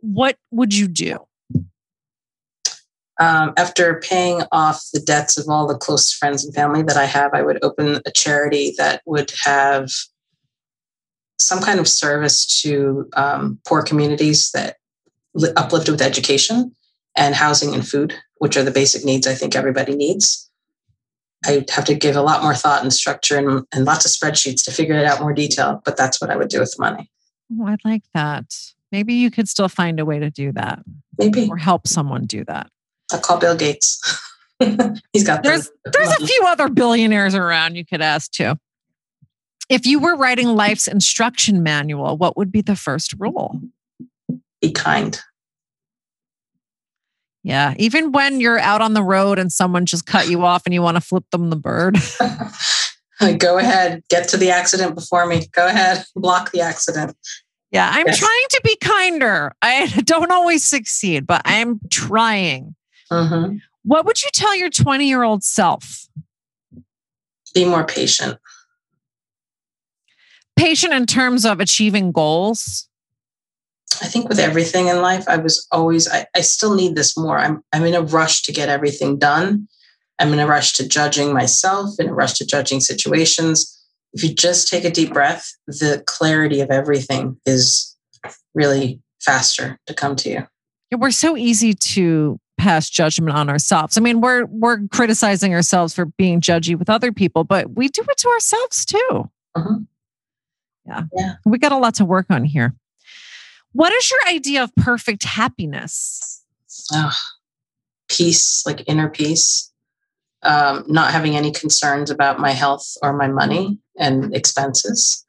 What 0.00 0.36
would 0.50 0.74
you 0.74 0.88
do? 0.88 1.18
Um, 3.20 3.52
after 3.56 4.00
paying 4.00 4.42
off 4.50 4.82
the 4.92 5.00
debts 5.00 5.38
of 5.38 5.48
all 5.48 5.66
the 5.66 5.76
close 5.76 6.12
friends 6.12 6.44
and 6.44 6.54
family 6.54 6.82
that 6.82 6.96
I 6.96 7.04
have, 7.04 7.32
I 7.34 7.42
would 7.42 7.62
open 7.62 8.00
a 8.06 8.10
charity 8.10 8.74
that 8.78 9.02
would 9.06 9.32
have 9.44 9.90
some 11.38 11.60
kind 11.60 11.78
of 11.78 11.86
service 11.86 12.62
to 12.62 13.08
um, 13.14 13.58
poor 13.66 13.82
communities 13.82 14.50
that 14.52 14.76
uplifted 15.56 15.92
with 15.92 16.02
education 16.02 16.74
and 17.16 17.34
housing 17.34 17.74
and 17.74 17.86
food, 17.86 18.14
which 18.36 18.56
are 18.56 18.62
the 18.62 18.70
basic 18.70 19.04
needs 19.04 19.26
I 19.26 19.34
think 19.34 19.54
everybody 19.54 19.94
needs. 19.94 20.50
I 21.44 21.64
have 21.70 21.84
to 21.86 21.94
give 21.94 22.14
a 22.14 22.22
lot 22.22 22.42
more 22.42 22.54
thought 22.54 22.82
and 22.82 22.92
structure 22.92 23.36
and, 23.36 23.66
and 23.74 23.84
lots 23.84 24.04
of 24.04 24.12
spreadsheets 24.12 24.64
to 24.64 24.70
figure 24.70 24.94
it 24.94 25.04
out 25.04 25.20
more 25.20 25.32
detail. 25.32 25.82
But 25.84 25.96
that's 25.96 26.20
what 26.20 26.30
I 26.30 26.36
would 26.36 26.48
do 26.48 26.60
with 26.60 26.74
the 26.76 26.80
money. 26.80 27.10
Oh, 27.52 27.66
I 27.66 27.76
like 27.84 28.04
that. 28.14 28.44
Maybe 28.92 29.14
you 29.14 29.30
could 29.30 29.48
still 29.48 29.68
find 29.68 29.98
a 29.98 30.04
way 30.04 30.20
to 30.20 30.30
do 30.30 30.52
that. 30.52 30.80
Maybe. 31.18 31.48
Or 31.50 31.56
help 31.56 31.88
someone 31.88 32.26
do 32.26 32.44
that. 32.44 32.68
I'll 33.10 33.20
call 33.20 33.38
Bill 33.38 33.56
Gates. 33.56 34.00
He's 35.12 35.24
got 35.26 35.42
there's 35.42 35.70
there's 35.84 36.08
money. 36.08 36.24
a 36.24 36.26
few 36.26 36.44
other 36.46 36.68
billionaires 36.68 37.34
around 37.34 37.74
you 37.74 37.84
could 37.84 38.00
ask 38.00 38.30
too. 38.30 38.54
If 39.68 39.86
you 39.86 39.98
were 39.98 40.16
writing 40.16 40.48
life's 40.48 40.86
instruction 40.86 41.62
manual, 41.62 42.16
what 42.16 42.36
would 42.36 42.52
be 42.52 42.60
the 42.60 42.76
first 42.76 43.14
rule? 43.18 43.60
Be 44.62 44.72
kind. 44.72 45.20
Yeah. 47.42 47.74
Even 47.76 48.12
when 48.12 48.40
you're 48.40 48.58
out 48.58 48.80
on 48.80 48.94
the 48.94 49.02
road 49.02 49.38
and 49.38 49.52
someone 49.52 49.84
just 49.84 50.06
cut 50.06 50.28
you 50.28 50.44
off 50.44 50.62
and 50.64 50.72
you 50.72 50.80
want 50.80 50.96
to 50.96 51.00
flip 51.00 51.24
them 51.30 51.50
the 51.50 51.56
bird. 51.56 51.98
Go 53.38 53.58
ahead. 53.58 54.02
Get 54.08 54.28
to 54.28 54.36
the 54.36 54.50
accident 54.50 54.94
before 54.94 55.26
me. 55.26 55.46
Go 55.52 55.66
ahead. 55.66 56.04
Block 56.16 56.52
the 56.52 56.60
accident. 56.60 57.16
Yeah. 57.70 57.90
I'm 57.92 58.06
yes. 58.06 58.18
trying 58.18 58.46
to 58.50 58.60
be 58.64 58.76
kinder. 58.76 59.52
I 59.60 59.86
don't 60.04 60.30
always 60.30 60.64
succeed, 60.64 61.26
but 61.26 61.42
I'm 61.44 61.80
trying. 61.90 62.74
Mm-hmm. 63.10 63.56
What 63.84 64.06
would 64.06 64.22
you 64.22 64.30
tell 64.32 64.54
your 64.56 64.70
20 64.70 65.08
year 65.08 65.22
old 65.22 65.42
self? 65.42 66.06
Be 67.54 67.64
more 67.64 67.84
patient. 67.84 68.38
Patient 70.56 70.92
in 70.92 71.06
terms 71.06 71.44
of 71.44 71.60
achieving 71.60 72.12
goals? 72.12 72.88
I 74.00 74.06
think 74.06 74.28
with 74.28 74.38
everything 74.38 74.88
in 74.88 75.02
life, 75.02 75.24
I 75.28 75.36
was 75.36 75.66
always, 75.70 76.08
I, 76.08 76.26
I 76.34 76.40
still 76.40 76.74
need 76.74 76.94
this 76.94 77.16
more. 77.16 77.38
I'm, 77.38 77.62
I'm 77.72 77.84
in 77.84 77.94
a 77.94 78.02
rush 78.02 78.42
to 78.42 78.52
get 78.52 78.68
everything 78.68 79.18
done. 79.18 79.68
I'm 80.18 80.32
in 80.32 80.38
a 80.38 80.46
rush 80.46 80.72
to 80.74 80.88
judging 80.88 81.32
myself, 81.32 81.98
in 81.98 82.08
a 82.08 82.14
rush 82.14 82.34
to 82.34 82.46
judging 82.46 82.80
situations. 82.80 83.78
If 84.12 84.22
you 84.22 84.32
just 84.34 84.68
take 84.68 84.84
a 84.84 84.90
deep 84.90 85.12
breath, 85.12 85.52
the 85.66 86.02
clarity 86.06 86.60
of 86.60 86.70
everything 86.70 87.38
is 87.44 87.96
really 88.54 89.00
faster 89.20 89.78
to 89.86 89.94
come 89.94 90.16
to 90.16 90.30
you. 90.30 90.46
Yeah, 90.90 90.98
we're 90.98 91.10
so 91.10 91.36
easy 91.36 91.74
to 91.74 92.38
pass 92.58 92.88
judgment 92.88 93.36
on 93.36 93.48
ourselves. 93.48 93.96
I 93.96 94.00
mean, 94.00 94.20
we're 94.20 94.44
we're 94.46 94.86
criticizing 94.88 95.54
ourselves 95.54 95.94
for 95.94 96.04
being 96.04 96.40
judgy 96.40 96.78
with 96.78 96.90
other 96.90 97.10
people, 97.10 97.42
but 97.44 97.74
we 97.74 97.88
do 97.88 98.02
it 98.08 98.18
to 98.18 98.28
ourselves 98.28 98.84
too. 98.84 99.30
Mhm. 99.56 99.86
Yeah. 100.86 101.02
Yeah. 101.16 101.34
We 101.44 101.58
got 101.58 101.72
a 101.72 101.78
lot 101.78 101.94
to 101.94 102.04
work 102.04 102.26
on 102.30 102.44
here. 102.44 102.74
What 103.72 103.92
is 103.92 104.10
your 104.10 104.20
idea 104.28 104.62
of 104.62 104.74
perfect 104.76 105.24
happiness? 105.24 106.44
Peace, 108.08 108.64
like 108.66 108.84
inner 108.86 109.08
peace, 109.08 109.72
um, 110.42 110.84
not 110.86 111.12
having 111.12 111.36
any 111.36 111.50
concerns 111.50 112.10
about 112.10 112.38
my 112.38 112.50
health 112.50 112.96
or 113.02 113.12
my 113.12 113.28
money 113.28 113.78
and 113.98 114.34
expenses, 114.34 115.24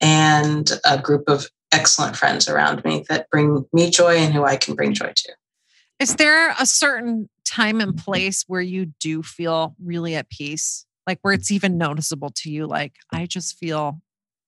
and 0.00 0.72
a 0.84 0.98
group 1.00 1.28
of 1.28 1.48
excellent 1.72 2.16
friends 2.16 2.48
around 2.48 2.84
me 2.84 3.04
that 3.08 3.30
bring 3.30 3.64
me 3.72 3.90
joy 3.90 4.16
and 4.16 4.34
who 4.34 4.44
I 4.44 4.56
can 4.56 4.74
bring 4.74 4.92
joy 4.92 5.12
to. 5.14 5.32
Is 6.00 6.16
there 6.16 6.50
a 6.58 6.66
certain 6.66 7.28
time 7.44 7.80
and 7.80 7.96
place 7.96 8.44
where 8.48 8.60
you 8.60 8.86
do 8.98 9.22
feel 9.22 9.76
really 9.82 10.16
at 10.16 10.28
peace? 10.28 10.86
Like 11.06 11.18
where 11.22 11.34
it's 11.34 11.50
even 11.50 11.78
noticeable 11.78 12.30
to 12.36 12.50
you, 12.50 12.66
like 12.66 12.94
I 13.12 13.26
just 13.26 13.56
feel 13.58 14.00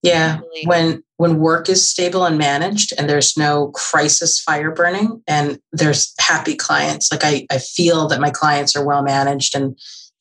Yeah, 0.02 0.38
when 0.64 1.02
when 1.16 1.38
work 1.38 1.68
is 1.68 1.86
stable 1.86 2.24
and 2.24 2.38
managed 2.38 2.92
and 2.98 3.08
there's 3.08 3.36
no 3.36 3.68
crisis 3.68 4.38
fire 4.38 4.70
burning 4.70 5.22
and 5.26 5.58
there's 5.72 6.14
happy 6.18 6.54
clients 6.54 7.10
like 7.10 7.24
i 7.24 7.46
i 7.50 7.58
feel 7.58 8.06
that 8.06 8.20
my 8.20 8.30
clients 8.30 8.76
are 8.76 8.84
well 8.84 9.02
managed 9.02 9.54
and 9.56 9.78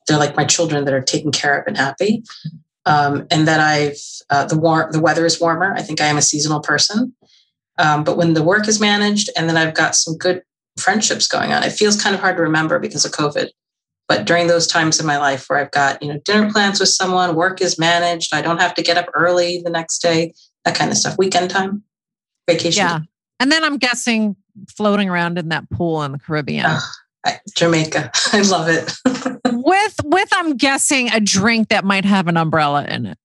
they're 0.08 0.18
like 0.18 0.38
my 0.38 0.46
children 0.46 0.86
that 0.86 0.94
are 0.94 1.02
taken 1.02 1.32
care 1.32 1.60
of 1.60 1.68
and 1.68 1.78
happy. 1.78 2.24
Um, 2.86 3.26
and 3.32 3.48
that 3.48 3.60
i've 3.60 4.00
uh, 4.30 4.46
the 4.46 4.58
warm 4.58 4.92
the 4.92 5.02
weather 5.02 5.26
is 5.26 5.42
warmer. 5.42 5.74
I 5.76 5.82
think 5.82 6.02
i 6.02 6.06
am 6.06 6.18
a 6.18 6.22
seasonal 6.22 6.62
person. 6.62 7.14
Um, 7.78 8.04
but 8.04 8.16
when 8.16 8.34
the 8.34 8.44
work 8.44 8.68
is 8.68 8.80
managed 8.80 9.30
and 9.36 9.50
then 9.50 9.58
i've 9.58 9.74
got 9.74 9.96
some 9.96 10.18
good 10.18 10.44
friendships 10.78 11.28
going 11.28 11.52
on 11.52 11.64
it 11.64 11.72
feels 11.72 12.02
kind 12.02 12.16
of 12.16 12.22
hard 12.22 12.38
to 12.38 12.44
remember 12.44 12.80
because 12.80 13.06
of 13.06 13.12
covid 13.12 13.50
but 14.08 14.26
during 14.26 14.48
those 14.48 14.68
times 14.68 15.00
in 15.00 15.06
my 15.06 15.18
life 15.18 15.46
where 15.50 15.60
i've 15.60 15.72
got 15.72 16.02
you 16.02 16.12
know 16.12 16.20
dinner 16.26 16.52
plans 16.52 16.80
with 16.80 16.90
someone 16.90 17.36
work 17.36 17.62
is 17.62 17.78
managed 17.80 18.34
i 18.34 18.42
don't 18.42 18.62
have 18.62 18.74
to 18.74 18.82
get 18.82 18.98
up 18.98 19.08
early 19.14 19.62
the 19.64 19.70
next 19.70 20.00
day 20.00 20.34
that 20.64 20.76
kind 20.76 20.92
of 20.92 20.98
stuff 20.98 21.18
weekend 21.18 21.50
time 21.50 21.84
vacation 22.48 22.84
yeah. 22.86 23.00
And 23.42 23.52
then 23.52 23.66
I'm 23.66 23.78
guessing 23.78 24.38
floating 24.70 25.10
around 25.10 25.38
in 25.38 25.50
that 25.50 25.70
pool 25.70 26.02
in 26.04 26.14
the 26.14 26.20
Caribbean. 26.20 26.66
Ugh. 26.68 26.82
I- 27.26 27.40
jamaica 27.58 28.10
i 28.34 28.42
love 28.44 28.70
it 28.70 28.94
with 29.52 29.96
with 30.06 30.30
I'm 30.32 30.56
guessing 30.58 31.12
a 31.12 31.20
drink 31.20 31.68
that 31.70 31.84
might 31.84 32.06
have 32.06 32.28
an 32.28 32.38
umbrella 32.38 32.86
in 32.86 33.08
it. 33.08 33.18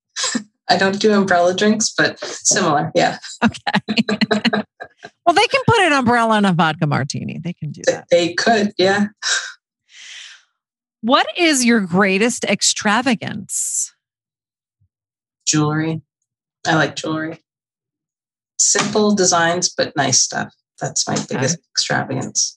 i 0.69 0.77
don't 0.77 0.99
do 1.01 1.13
umbrella 1.13 1.55
drinks 1.55 1.93
but 1.97 2.19
similar 2.19 2.91
yeah 2.95 3.19
Okay. 3.45 4.05
well, 5.27 5.35
they 5.35 5.47
can 5.47 5.63
put 5.67 5.79
an 5.81 5.93
umbrella 5.93 6.39
in 6.39 6.45
a 6.45 6.53
vodka 6.53 6.87
martini. 6.87 7.39
They 7.39 7.53
can 7.53 7.71
do 7.71 7.83
that. 7.87 8.07
they 8.11 8.35
could 8.35 8.73
yeah 8.79 9.07
What 11.03 11.27
is 11.37 11.65
your 11.65 11.81
greatest 11.81 12.45
extravagance? 12.45 13.93
jewelry 15.47 16.01
i 16.67 16.77
like 16.77 16.95
jewelry 16.95 17.43
simple 18.59 19.15
designs 19.17 19.69
but 19.69 19.97
nice 19.97 20.21
stuff 20.21 20.55
that's 20.81 21.09
my 21.09 21.17
biggest 21.29 21.59
extravagance 21.73 22.57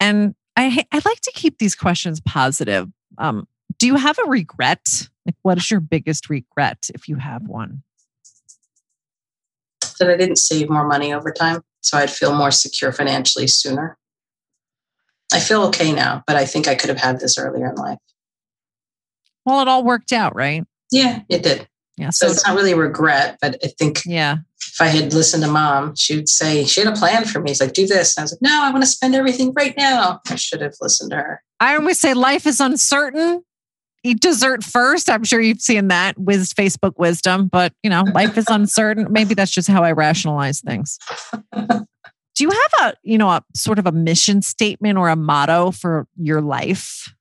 And 0.00 0.34
I 0.56 0.84
I 0.90 1.00
like 1.04 1.20
to 1.20 1.32
keep 1.34 1.58
these 1.58 1.74
questions 1.74 2.20
positive. 2.20 2.88
Um, 3.18 3.46
do 3.78 3.86
you 3.86 3.94
have 3.96 4.18
a 4.18 4.28
regret? 4.28 5.08
Like, 5.24 5.36
what 5.42 5.56
is 5.58 5.70
your 5.70 5.80
biggest 5.80 6.28
regret 6.28 6.90
if 6.94 7.08
you 7.08 7.16
have 7.16 7.42
one? 7.46 7.82
that 10.00 10.10
i 10.10 10.16
didn't 10.16 10.36
save 10.36 10.68
more 10.68 10.86
money 10.86 11.12
over 11.12 11.30
time 11.30 11.62
so 11.80 11.96
i'd 11.98 12.10
feel 12.10 12.34
more 12.34 12.50
secure 12.50 12.90
financially 12.92 13.46
sooner 13.46 13.96
i 15.34 15.40
feel 15.40 15.62
okay 15.64 15.92
now 15.92 16.22
but 16.26 16.36
i 16.36 16.44
think 16.46 16.66
i 16.68 16.74
could 16.74 16.88
have 16.88 16.98
had 16.98 17.20
this 17.20 17.36
earlier 17.38 17.68
in 17.68 17.74
life 17.76 17.98
Well, 19.44 19.60
it 19.60 19.68
all 19.68 19.84
worked 19.84 20.12
out, 20.12 20.34
right? 20.34 20.64
yeah 20.90 21.20
it 21.28 21.42
did 21.42 21.68
Yeah. 21.98 22.10
so 22.10 22.26
So 22.26 22.32
it's 22.32 22.46
not 22.46 22.56
really 22.56 22.72
a 22.72 22.76
regret 22.76 23.38
but 23.42 23.56
i 23.64 23.68
think 23.78 24.02
yeah. 24.06 24.36
if 24.60 24.80
I 24.80 24.86
had 24.88 25.12
listened 25.12 25.42
to 25.44 25.50
mom, 25.50 25.94
she 25.94 26.16
would 26.16 26.28
say, 26.28 26.64
she 26.64 26.80
had 26.82 26.92
a 26.92 26.96
plan 26.96 27.24
for 27.26 27.40
me. 27.40 27.52
It's 27.52 27.60
like, 27.60 27.74
do 27.74 27.86
this. 27.86 28.16
And 28.16 28.22
I 28.22 28.24
was 28.24 28.32
like, 28.32 28.42
no, 28.42 28.60
I 28.64 28.70
want 28.72 28.82
to 28.82 28.88
spend 28.88 29.14
everything 29.14 29.52
right 29.54 29.72
now. 29.76 30.20
I 30.28 30.34
should 30.34 30.60
have 30.62 30.74
listened 30.80 31.10
to 31.12 31.16
her. 31.18 31.42
I 31.60 31.76
always 31.76 32.00
say 32.00 32.12
life 32.12 32.44
is 32.44 32.58
uncertain. 32.60 33.44
Eat 34.02 34.20
dessert 34.20 34.64
first. 34.64 35.08
I'm 35.08 35.22
sure 35.22 35.40
you've 35.40 35.60
seen 35.60 35.88
that 35.88 36.18
with 36.18 36.40
Facebook 36.54 36.94
wisdom, 36.98 37.46
but 37.46 37.72
you 37.84 37.90
know, 37.90 38.02
life 38.14 38.36
is 38.36 38.46
uncertain. 38.50 39.06
Maybe 39.10 39.34
that's 39.34 39.52
just 39.52 39.68
how 39.68 39.84
I 39.84 39.92
rationalize 39.92 40.60
things. 40.60 40.98
Do 42.34 42.44
you 42.44 42.50
have 42.50 42.88
a, 42.88 42.94
you 43.02 43.16
know, 43.16 43.30
a 43.30 43.42
sort 43.54 43.78
of 43.78 43.86
a 43.86 43.92
mission 43.92 44.42
statement 44.42 44.98
or 44.98 45.08
a 45.08 45.16
motto 45.16 45.70
for 45.70 46.06
your 46.16 46.40
life? 46.40 47.14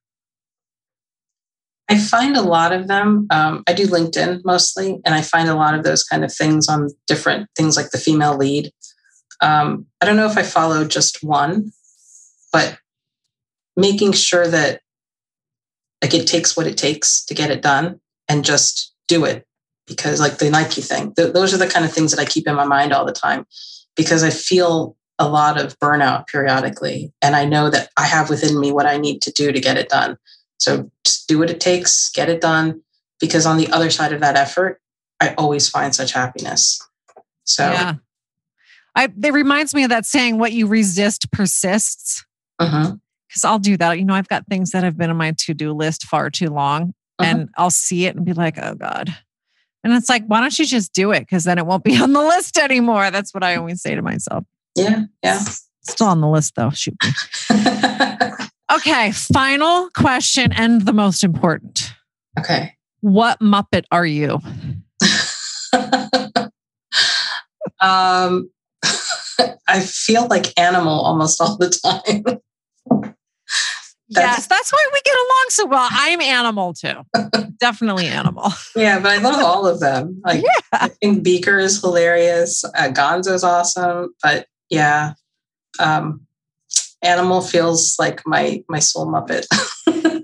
I 1.89 1.97
find 1.97 2.35
a 2.35 2.41
lot 2.41 2.71
of 2.71 2.87
them. 2.87 3.27
Um, 3.29 3.63
I 3.67 3.73
do 3.73 3.85
LinkedIn 3.87 4.41
mostly, 4.45 4.99
and 5.05 5.13
I 5.13 5.21
find 5.21 5.49
a 5.49 5.55
lot 5.55 5.75
of 5.75 5.83
those 5.83 6.03
kind 6.03 6.23
of 6.23 6.33
things 6.33 6.67
on 6.67 6.89
different 7.07 7.49
things 7.55 7.77
like 7.77 7.91
the 7.91 7.97
female 7.97 8.37
lead. 8.37 8.71
Um, 9.41 9.85
I 10.01 10.05
don't 10.05 10.15
know 10.15 10.25
if 10.25 10.37
I 10.37 10.43
follow 10.43 10.85
just 10.85 11.23
one, 11.23 11.71
but 12.51 12.77
making 13.75 14.13
sure 14.13 14.47
that 14.47 14.81
like 16.01 16.13
it 16.13 16.27
takes 16.27 16.55
what 16.55 16.67
it 16.67 16.77
takes 16.77 17.23
to 17.25 17.33
get 17.33 17.51
it 17.51 17.61
done 17.61 17.99
and 18.27 18.45
just 18.45 18.93
do 19.07 19.25
it 19.25 19.45
because 19.85 20.19
like 20.19 20.37
the 20.37 20.49
Nike 20.49 20.81
thing, 20.81 21.13
th- 21.13 21.33
those 21.33 21.53
are 21.53 21.57
the 21.57 21.67
kind 21.67 21.85
of 21.85 21.91
things 21.91 22.11
that 22.11 22.19
I 22.19 22.25
keep 22.25 22.47
in 22.47 22.55
my 22.55 22.65
mind 22.65 22.93
all 22.93 23.05
the 23.05 23.11
time 23.11 23.45
because 23.95 24.23
I 24.23 24.29
feel 24.29 24.95
a 25.19 25.27
lot 25.29 25.59
of 25.59 25.77
burnout 25.79 26.27
periodically, 26.27 27.13
and 27.21 27.35
I 27.35 27.45
know 27.45 27.69
that 27.69 27.89
I 27.97 28.03
have 28.05 28.29
within 28.29 28.59
me 28.59 28.71
what 28.71 28.85
I 28.85 28.97
need 28.97 29.21
to 29.23 29.31
do 29.31 29.51
to 29.51 29.59
get 29.59 29.77
it 29.77 29.89
done. 29.89 30.17
So 30.59 30.89
just 31.05 31.27
do 31.27 31.39
what 31.39 31.49
it 31.49 31.59
takes, 31.59 32.09
get 32.11 32.29
it 32.29 32.41
done. 32.41 32.81
Because 33.19 33.45
on 33.45 33.57
the 33.57 33.69
other 33.69 33.89
side 33.89 34.11
of 34.11 34.19
that 34.21 34.35
effort, 34.35 34.81
I 35.21 35.33
always 35.35 35.69
find 35.69 35.93
such 35.95 36.11
happiness. 36.13 36.81
So 37.45 37.69
Yeah. 37.71 37.93
I 38.95 39.05
it 39.05 39.33
reminds 39.33 39.73
me 39.73 39.83
of 39.83 39.89
that 39.89 40.05
saying, 40.05 40.37
what 40.39 40.51
you 40.51 40.67
resist 40.67 41.31
persists. 41.31 42.25
mhm, 42.61 42.99
Because 43.27 43.45
I'll 43.45 43.59
do 43.59 43.77
that. 43.77 43.97
You 43.99 44.05
know, 44.05 44.13
I've 44.13 44.27
got 44.27 44.45
things 44.47 44.71
that 44.71 44.83
have 44.83 44.97
been 44.97 45.09
on 45.09 45.17
my 45.17 45.33
to-do 45.37 45.73
list 45.73 46.03
far 46.05 46.29
too 46.29 46.47
long. 46.49 46.93
Mhm. 47.21 47.25
And 47.25 47.49
I'll 47.57 47.69
see 47.69 48.05
it 48.05 48.15
and 48.15 48.25
be 48.25 48.33
like, 48.33 48.57
oh 48.57 48.75
God. 48.75 49.15
And 49.83 49.93
it's 49.93 50.09
like, 50.09 50.25
why 50.27 50.39
don't 50.41 50.57
you 50.57 50.65
just 50.65 50.93
do 50.93 51.11
it? 51.11 51.21
Because 51.21 51.43
then 51.43 51.57
it 51.57 51.65
won't 51.65 51.83
be 51.83 51.97
on 52.01 52.13
the 52.13 52.21
list 52.21 52.57
anymore. 52.57 53.09
That's 53.11 53.33
what 53.33 53.43
I 53.43 53.55
always 53.55 53.81
say 53.81 53.95
to 53.95 54.01
myself. 54.01 54.43
Yeah, 54.75 55.03
yeah. 55.23 55.39
Still 55.81 56.07
on 56.07 56.21
the 56.21 56.27
list 56.27 56.55
though. 56.55 56.69
Shoot 56.71 56.95
me. 57.03 57.11
Okay, 58.71 59.11
final 59.11 59.89
question 59.91 60.51
and 60.53 60.81
the 60.83 60.93
most 60.93 61.23
important. 61.23 61.93
okay. 62.39 62.75
What 63.01 63.39
Muppet 63.39 63.83
are 63.91 64.05
you? 64.05 64.39
um, 67.81 68.49
I 69.67 69.79
feel 69.81 70.27
like 70.27 70.57
animal 70.59 71.01
almost 71.01 71.39
all 71.39 71.57
the 71.57 71.69
time. 71.69 72.23
That's- 74.09 74.37
yes, 74.37 74.47
that's 74.47 74.71
why 74.71 74.87
we 74.91 75.01
get 75.03 75.15
along 75.15 75.45
so 75.49 75.65
well. 75.67 75.87
I'm 75.91 76.21
animal 76.21 76.73
too. 76.73 77.03
Definitely 77.59 78.07
animal. 78.07 78.51
yeah, 78.75 78.99
but 78.99 79.11
I 79.11 79.17
love 79.17 79.43
all 79.43 79.67
of 79.67 79.79
them. 79.81 80.21
Like 80.25 80.43
I 80.71 80.87
think 80.87 81.23
Beaker 81.23 81.59
is 81.59 81.79
hilarious. 81.81 82.63
Uh, 82.63 82.89
Gonzo's 82.89 83.43
awesome, 83.43 84.13
but 84.23 84.47
yeah, 84.73 85.13
um, 85.79 86.21
animal 87.03 87.41
feels 87.41 87.95
like 87.99 88.21
my 88.25 88.63
my 88.67 88.79
soul 88.79 89.05
muppet. 89.05 89.45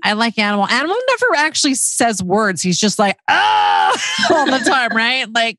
I 0.02 0.14
like 0.14 0.38
animal. 0.38 0.66
Animal 0.66 0.96
never 1.08 1.36
actually 1.36 1.74
says 1.74 2.22
words. 2.22 2.62
He's 2.62 2.80
just 2.80 2.98
like, 2.98 3.16
ah, 3.28 3.90
all 4.30 4.46
the 4.46 4.58
time, 4.58 4.90
right? 4.96 5.32
Like 5.32 5.56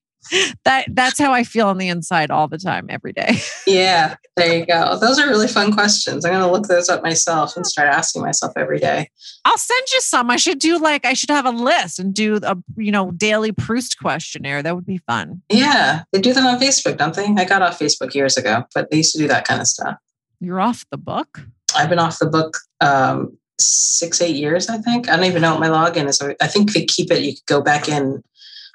that. 0.66 0.86
That's 0.90 1.20
how 1.20 1.34
I 1.34 1.44
feel 1.44 1.68
on 1.68 1.78
the 1.78 1.88
inside 1.88 2.32
all 2.32 2.48
the 2.48 2.58
time, 2.58 2.88
every 2.90 3.14
day. 3.14 3.40
yeah, 3.68 4.16
there 4.36 4.60
you 4.60 4.66
go. 4.66 4.98
Those 5.02 5.20
are 5.20 5.28
really 5.28 5.48
fun 5.48 5.72
questions. 5.72 6.26
I'm 6.26 6.32
going 6.32 6.44
to 6.44 6.52
look 6.52 6.68
those 6.68 6.90
up 6.90 7.04
myself 7.04 7.56
and 7.56 7.66
start 7.66 7.88
asking 7.88 8.22
myself 8.22 8.54
every 8.56 8.80
day. 8.80 9.10
I'll 9.46 9.58
send 9.58 9.88
you 9.94 10.02
some. 10.02 10.30
I 10.30 10.38
should 10.38 10.60
do 10.60 10.78
like 10.78 11.06
I 11.06 11.14
should 11.14 11.30
have 11.30 11.46
a 11.46 11.52
list 11.52 12.00
and 12.00 12.14
do 12.14 12.40
a 12.44 12.58
you 12.78 12.92
know 12.92 13.12
daily 13.12 13.52
Proust 13.52 14.00
questionnaire. 14.00 14.64
That 14.64 14.76
would 14.76 14.86
be 14.86 15.00
fun. 15.00 15.42
Yeah, 15.50 16.04
they 16.12 16.22
do 16.22 16.34
that 16.34 16.44
on 16.44 16.60
Facebook, 16.60 16.98
don't 16.98 17.16
they? 17.16 17.28
I 17.38 17.46
got 17.46 17.62
off 17.62 17.80
Facebook 17.80 18.14
years 18.14 18.38
ago, 18.38 18.64
but 18.74 18.90
they 18.90 18.98
used 18.98 19.14
to 19.14 19.20
do 19.20 19.28
that 19.28 19.48
kind 19.48 19.62
of 19.62 19.68
stuff. 19.68 19.98
You're 20.40 20.60
off 20.60 20.86
the 20.92 20.98
book. 20.98 21.42
I've 21.76 21.90
been 21.90 22.00
off 22.00 22.20
the 22.20 22.26
book 22.26 22.58
um, 22.82 23.38
six, 23.60 24.22
eight 24.22 24.36
years, 24.36 24.70
I 24.70 24.78
think. 24.78 25.10
I 25.10 25.16
don't 25.16 25.26
even 25.26 25.42
know 25.42 25.56
what 25.56 25.60
my 25.60 25.70
login 25.70 26.08
is. 26.08 26.22
I 26.22 26.48
think 26.48 26.74
they 26.74 26.86
keep 26.86 27.12
it, 27.12 27.24
you 27.24 27.34
could 27.34 27.46
go 27.46 27.62
back 27.62 27.88
in. 27.88 28.24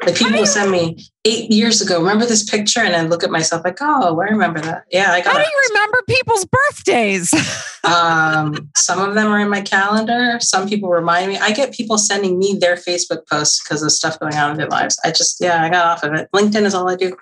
Like 0.04 0.16
people 0.16 0.38
will 0.38 0.46
send 0.46 0.70
me 0.70 0.98
eight 1.24 1.50
years 1.50 1.80
ago, 1.80 1.98
remember 1.98 2.26
this 2.26 2.48
picture? 2.48 2.80
And 2.80 2.94
I 2.94 3.02
look 3.02 3.24
at 3.24 3.30
myself 3.30 3.64
like, 3.64 3.78
oh, 3.80 4.20
I 4.20 4.24
remember 4.24 4.60
that. 4.60 4.84
Yeah, 4.90 5.12
I 5.12 5.20
How 5.20 5.32
got 5.32 5.44
do 5.44 5.50
you 5.50 5.68
remember 5.70 5.98
people's 6.06 6.44
birthdays? 6.44 7.34
um, 7.84 8.70
some 8.76 9.00
of 9.00 9.14
them 9.14 9.28
are 9.28 9.40
in 9.40 9.48
my 9.48 9.62
calendar. 9.62 10.38
Some 10.40 10.68
people 10.68 10.90
remind 10.90 11.28
me. 11.28 11.38
I 11.38 11.52
get 11.52 11.72
people 11.72 11.96
sending 11.98 12.38
me 12.38 12.56
their 12.60 12.76
Facebook 12.76 13.26
posts 13.28 13.62
because 13.62 13.82
of 13.82 13.90
stuff 13.90 14.20
going 14.20 14.34
on 14.34 14.52
in 14.52 14.56
their 14.58 14.68
lives. 14.68 14.98
I 15.04 15.10
just, 15.10 15.40
yeah, 15.40 15.62
I 15.62 15.70
got 15.70 15.86
off 15.86 16.04
of 16.04 16.12
it. 16.14 16.28
LinkedIn 16.34 16.64
is 16.64 16.74
all 16.74 16.88
I 16.88 16.96
do. 16.96 17.16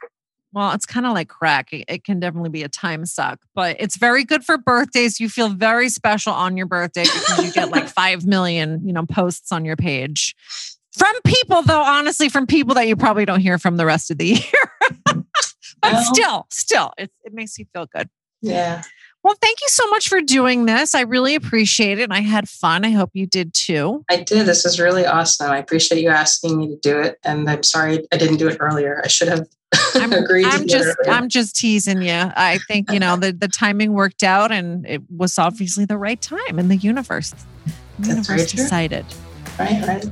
well, 0.53 0.73
it's 0.73 0.87
kind 0.87 1.07
of 1.07 1.13
like 1.13 1.29
crack. 1.29 1.73
It, 1.73 1.85
it 1.89 2.05
can 2.05 2.21
definitely 2.21 2.51
be 2.51 2.63
a 2.63 2.69
time 2.69 3.07
suck, 3.07 3.41
but 3.55 3.77
it's 3.79 3.97
very 3.97 4.25
good 4.25 4.45
for 4.45 4.59
birthdays. 4.59 5.21
You 5.21 5.29
feel 5.29 5.49
very 5.49 5.89
special 5.89 6.33
on 6.33 6.57
your 6.57 6.67
birthday 6.67 7.05
because 7.05 7.45
you 7.45 7.53
get 7.53 7.71
like 7.71 7.89
5 7.89 8.27
million, 8.27 8.87
you 8.87 8.93
know, 8.93 9.07
posts 9.07 9.53
on 9.53 9.65
your 9.65 9.77
page. 9.77 10.35
From 10.97 11.15
people 11.25 11.63
though, 11.63 11.83
honestly, 11.83 12.29
from 12.29 12.47
people 12.47 12.75
that 12.75 12.87
you 12.87 12.97
probably 12.97 13.25
don't 13.25 13.41
hear 13.41 13.59
from 13.59 13.77
the 13.77 13.87
rest 13.87 14.11
of 14.11 14.19
the 14.19 14.27
year. 14.27 14.71
but 15.07 15.25
Well- 15.83 16.15
still, 16.15 16.47
still, 16.51 16.93
it, 16.99 17.11
it 17.25 17.33
makes 17.35 17.59
you 17.59 17.67
feel 17.73 17.87
good. 17.87 18.09
Yeah. 18.43 18.83
Well, 19.23 19.35
thank 19.41 19.63
you 19.63 19.69
so 19.69 19.89
much 19.89 20.11
for 20.11 20.21
doing 20.21 20.67
this. 20.67 20.95
I 20.95 21.01
really 21.01 21.35
appreciate 21.35 21.99
it. 21.99 22.03
And 22.03 22.13
I 22.13 22.21
had 22.21 22.47
fun. 22.47 22.85
I 22.85 22.91
hope 22.91 23.09
you 23.15 23.27
did 23.27 23.55
too. 23.55 24.05
I 24.11 24.17
did. 24.19 24.45
This 24.45 24.67
is 24.67 24.79
really 24.79 25.07
awesome. 25.07 25.51
I 25.51 25.57
appreciate 25.57 26.03
you 26.03 26.11
asking 26.11 26.59
me 26.59 26.69
to 26.69 26.77
do 26.77 27.01
it. 27.01 27.19
And 27.25 27.49
I'm 27.49 27.63
sorry 27.63 28.07
I 28.13 28.19
didn't 28.19 28.37
do 28.37 28.49
it 28.49 28.59
earlier. 28.61 29.01
I 29.03 29.09
should 29.09 29.29
have 29.29 29.49
I'm, 29.95 30.13
agreed 30.13 30.45
I'm 30.45 30.67
just. 30.69 30.95
I'm 31.09 31.31
just 31.31 31.57
teasing 31.57 32.03
you. 32.03 32.13
I 32.13 32.59
think, 32.69 32.93
you 32.93 33.01
know, 33.01 33.17
the, 33.17 33.33
the 33.33 33.49
timing 33.49 33.95
worked 33.95 34.23
out 34.23 34.53
and 34.53 34.87
it 34.87 35.01
was 35.11 35.39
obviously 35.39 35.87
the 35.87 35.97
right 35.97 36.21
time 36.21 36.59
in 36.59 36.69
the 36.69 36.77
universe. 36.77 37.31
The 37.99 38.09
That's 38.15 38.27
very 38.27 38.41
universe 38.41 38.53
decided. 38.53 39.07
right, 39.59 39.87
right. 39.89 40.05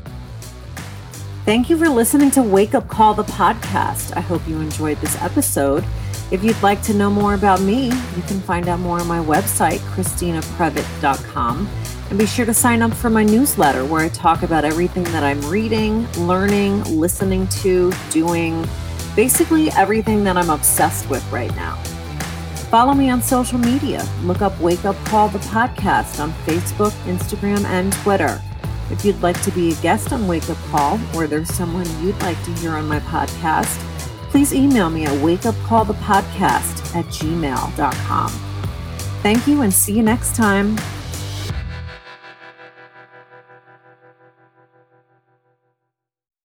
Thank 1.45 1.69
you 1.69 1.77
for 1.77 1.89
listening 1.89 2.31
to 2.33 2.43
Wake 2.43 2.73
Up 2.73 2.87
Call 2.87 3.15
the 3.15 3.25
podcast. 3.25 4.17
I 4.17 4.21
hope 4.21 4.47
you 4.47 4.61
enjoyed 4.61 4.99
this 4.99 5.21
episode. 5.21 5.85
If 6.31 6.45
you'd 6.45 6.63
like 6.63 6.81
to 6.83 6.95
know 6.95 7.11
more 7.11 7.35
about 7.35 7.61
me, 7.61 7.87
you 7.87 8.23
can 8.29 8.41
find 8.41 8.69
out 8.69 8.79
more 8.79 9.01
on 9.01 9.09
my 9.09 9.19
website, 9.19 9.81
christinaprevite.com. 9.93 11.69
And 12.11 12.19
be 12.19 12.27
sure 12.27 12.47
to 12.47 12.55
sign 12.55 12.81
up 12.81 12.93
for 12.95 13.11
my 13.11 13.25
newsletter 13.25 13.85
where 13.85 14.03
I 14.03 14.09
talk 14.11 14.45
about 14.45 14.65
everything 14.65 15.03
that 15.03 15.25
I'm 15.25 15.41
reading, 15.51 16.09
learning, 16.13 16.85
listening 16.85 17.49
to, 17.49 17.93
doing, 18.11 18.65
basically 19.17 19.69
everything 19.73 20.23
that 20.23 20.37
I'm 20.37 20.49
obsessed 20.49 21.11
with 21.11 21.29
right 21.33 21.55
now. 21.57 21.75
Follow 22.71 22.95
me 22.95 23.11
on 23.11 23.21
social 23.21 23.59
media. 23.59 24.09
Look 24.23 24.43
up 24.43 24.59
Wake 24.61 24.85
Up 24.85 24.97
Call 25.07 25.29
the 25.29 25.41
podcast 25.41 26.23
on 26.23 26.33
Facebook, 26.47 26.93
Instagram, 27.05 27.65
and 27.65 27.93
Twitter. 27.95 28.41
If 28.91 29.05
you'd 29.05 29.23
like 29.23 29.41
to 29.43 29.51
be 29.51 29.73
a 29.73 29.75
guest 29.77 30.13
on 30.13 30.27
Wake 30.27 30.49
Up 30.51 30.59
Call 30.71 31.01
or 31.15 31.27
there's 31.27 31.53
someone 31.53 31.87
you'd 32.03 32.21
like 32.23 32.43
to 32.45 32.53
hear 32.55 32.73
on 32.73 32.87
my 32.87 33.01
podcast, 33.01 33.79
please 34.31 34.53
email 34.53 34.91
me 34.91 35.05
at 35.07 35.13
wakeupcallthepodcast 35.23 36.97
at 36.97 37.05
gmail.com. 37.07 38.31
Thank 39.23 39.47
you 39.47 39.63
and 39.63 39.73
see 39.73 39.93
you 39.93 40.03
next 40.03 40.35
time. 40.35 40.77